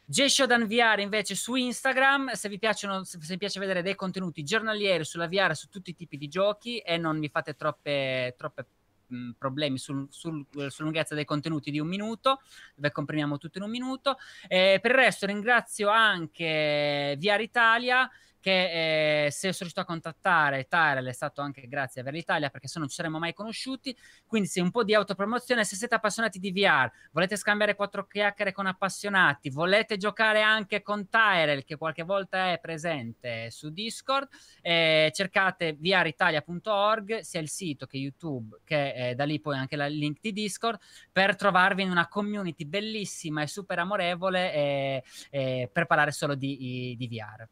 J 0.06 0.26
Shodan 0.26 0.66
VR 0.66 0.98
invece 0.98 1.34
su 1.34 1.54
Instagram, 1.54 2.32
se 2.32 2.50
vi 2.50 2.58
piacciono, 2.58 3.04
se 3.04 3.18
vi 3.18 3.38
piace 3.38 3.58
vedere 3.58 3.80
dei 3.80 3.94
contenuti 3.94 4.42
giornalieri 4.42 5.02
sulla 5.04 5.28
VR 5.28 5.54
su 5.54 5.68
tutti 5.68 5.90
i 5.90 5.94
tipi 5.94 6.18
di 6.18 6.28
giochi 6.28 6.78
e 6.78 6.98
non 6.98 7.18
vi 7.18 7.30
fate 7.30 7.54
troppe, 7.54 8.34
troppe 8.36 8.66
mh, 9.06 9.30
problemi 9.38 9.78
sul, 9.78 10.06
sul, 10.10 10.44
sulla 10.50 10.68
lunghezza 10.78 11.14
dei 11.14 11.24
contenuti 11.24 11.70
di 11.70 11.78
un 11.78 11.88
minuto, 11.88 12.42
dove 12.74 12.92
comprimiamo 12.92 13.38
tutto 13.38 13.56
in 13.56 13.64
un 13.64 13.70
minuto. 13.70 14.16
E 14.46 14.78
per 14.82 14.90
il 14.90 14.96
resto 14.98 15.24
ringrazio 15.24 15.88
anche 15.88 17.16
VR 17.18 17.40
Italia 17.40 18.10
che 18.44 19.24
eh, 19.24 19.30
se 19.30 19.38
sono 19.38 19.54
riuscito 19.60 19.80
a 19.80 19.86
contattare 19.86 20.66
Tyrell 20.68 21.08
è 21.08 21.12
stato 21.14 21.40
anche 21.40 21.66
grazie 21.66 22.02
a 22.02 22.04
Veritalia 22.04 22.50
perché 22.50 22.66
se 22.66 22.74
no 22.74 22.80
non 22.80 22.90
ci 22.90 22.96
saremmo 22.96 23.18
mai 23.18 23.32
conosciuti. 23.32 23.96
Quindi 24.26 24.48
se 24.48 24.60
un 24.60 24.70
po' 24.70 24.84
di 24.84 24.92
autopromozione 24.92 25.64
se 25.64 25.76
siete 25.76 25.94
appassionati 25.94 26.38
di 26.38 26.52
VR 26.52 26.90
volete 27.12 27.38
scambiare 27.38 27.74
quattro 27.74 28.06
chiacchiere 28.06 28.52
con 28.52 28.66
appassionati 28.66 29.48
volete 29.48 29.96
giocare 29.96 30.42
anche 30.42 30.82
con 30.82 31.08
Tyrell 31.08 31.64
che 31.64 31.78
qualche 31.78 32.02
volta 32.02 32.52
è 32.52 32.58
presente 32.58 33.50
su 33.50 33.70
Discord 33.70 34.28
eh, 34.60 35.10
cercate 35.14 35.74
vritalia.org 35.80 37.20
sia 37.20 37.40
il 37.40 37.48
sito 37.48 37.86
che 37.86 37.96
YouTube 37.96 38.60
che 38.62 39.08
eh, 39.08 39.14
da 39.14 39.24
lì 39.24 39.40
poi 39.40 39.56
anche 39.56 39.74
il 39.74 39.86
link 39.86 40.18
di 40.20 40.32
Discord 40.32 40.78
per 41.10 41.34
trovarvi 41.34 41.82
in 41.82 41.90
una 41.90 42.08
community 42.08 42.66
bellissima 42.66 43.40
e 43.40 43.46
super 43.46 43.78
amorevole 43.78 44.52
eh, 44.52 45.04
eh, 45.30 45.70
per 45.72 45.86
parlare 45.86 46.12
solo 46.12 46.34
di, 46.34 46.94
di 46.98 47.08
VR 47.08 47.48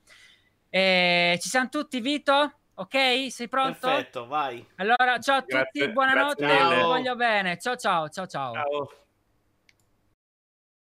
eh, 0.74 1.39
ci 1.39 1.51
siamo 1.51 1.69
tutti, 1.69 2.01
Vito? 2.01 2.61
Ok? 2.77 3.31
Sei 3.31 3.47
pronto? 3.47 3.78
Perfetto, 3.78 4.27
vai. 4.27 4.66
Allora, 4.77 5.19
ciao 5.19 5.36
a 5.36 5.40
tutti, 5.43 5.53
grazie, 5.55 5.90
buonanotte, 5.90 6.47
vi 6.47 6.81
voglio 6.81 7.15
bene. 7.15 7.59
Ciao 7.59 7.77
ciao, 7.77 8.09
ciao 8.09 8.27
ciao. 8.27 8.53
Ciao. 8.55 9.02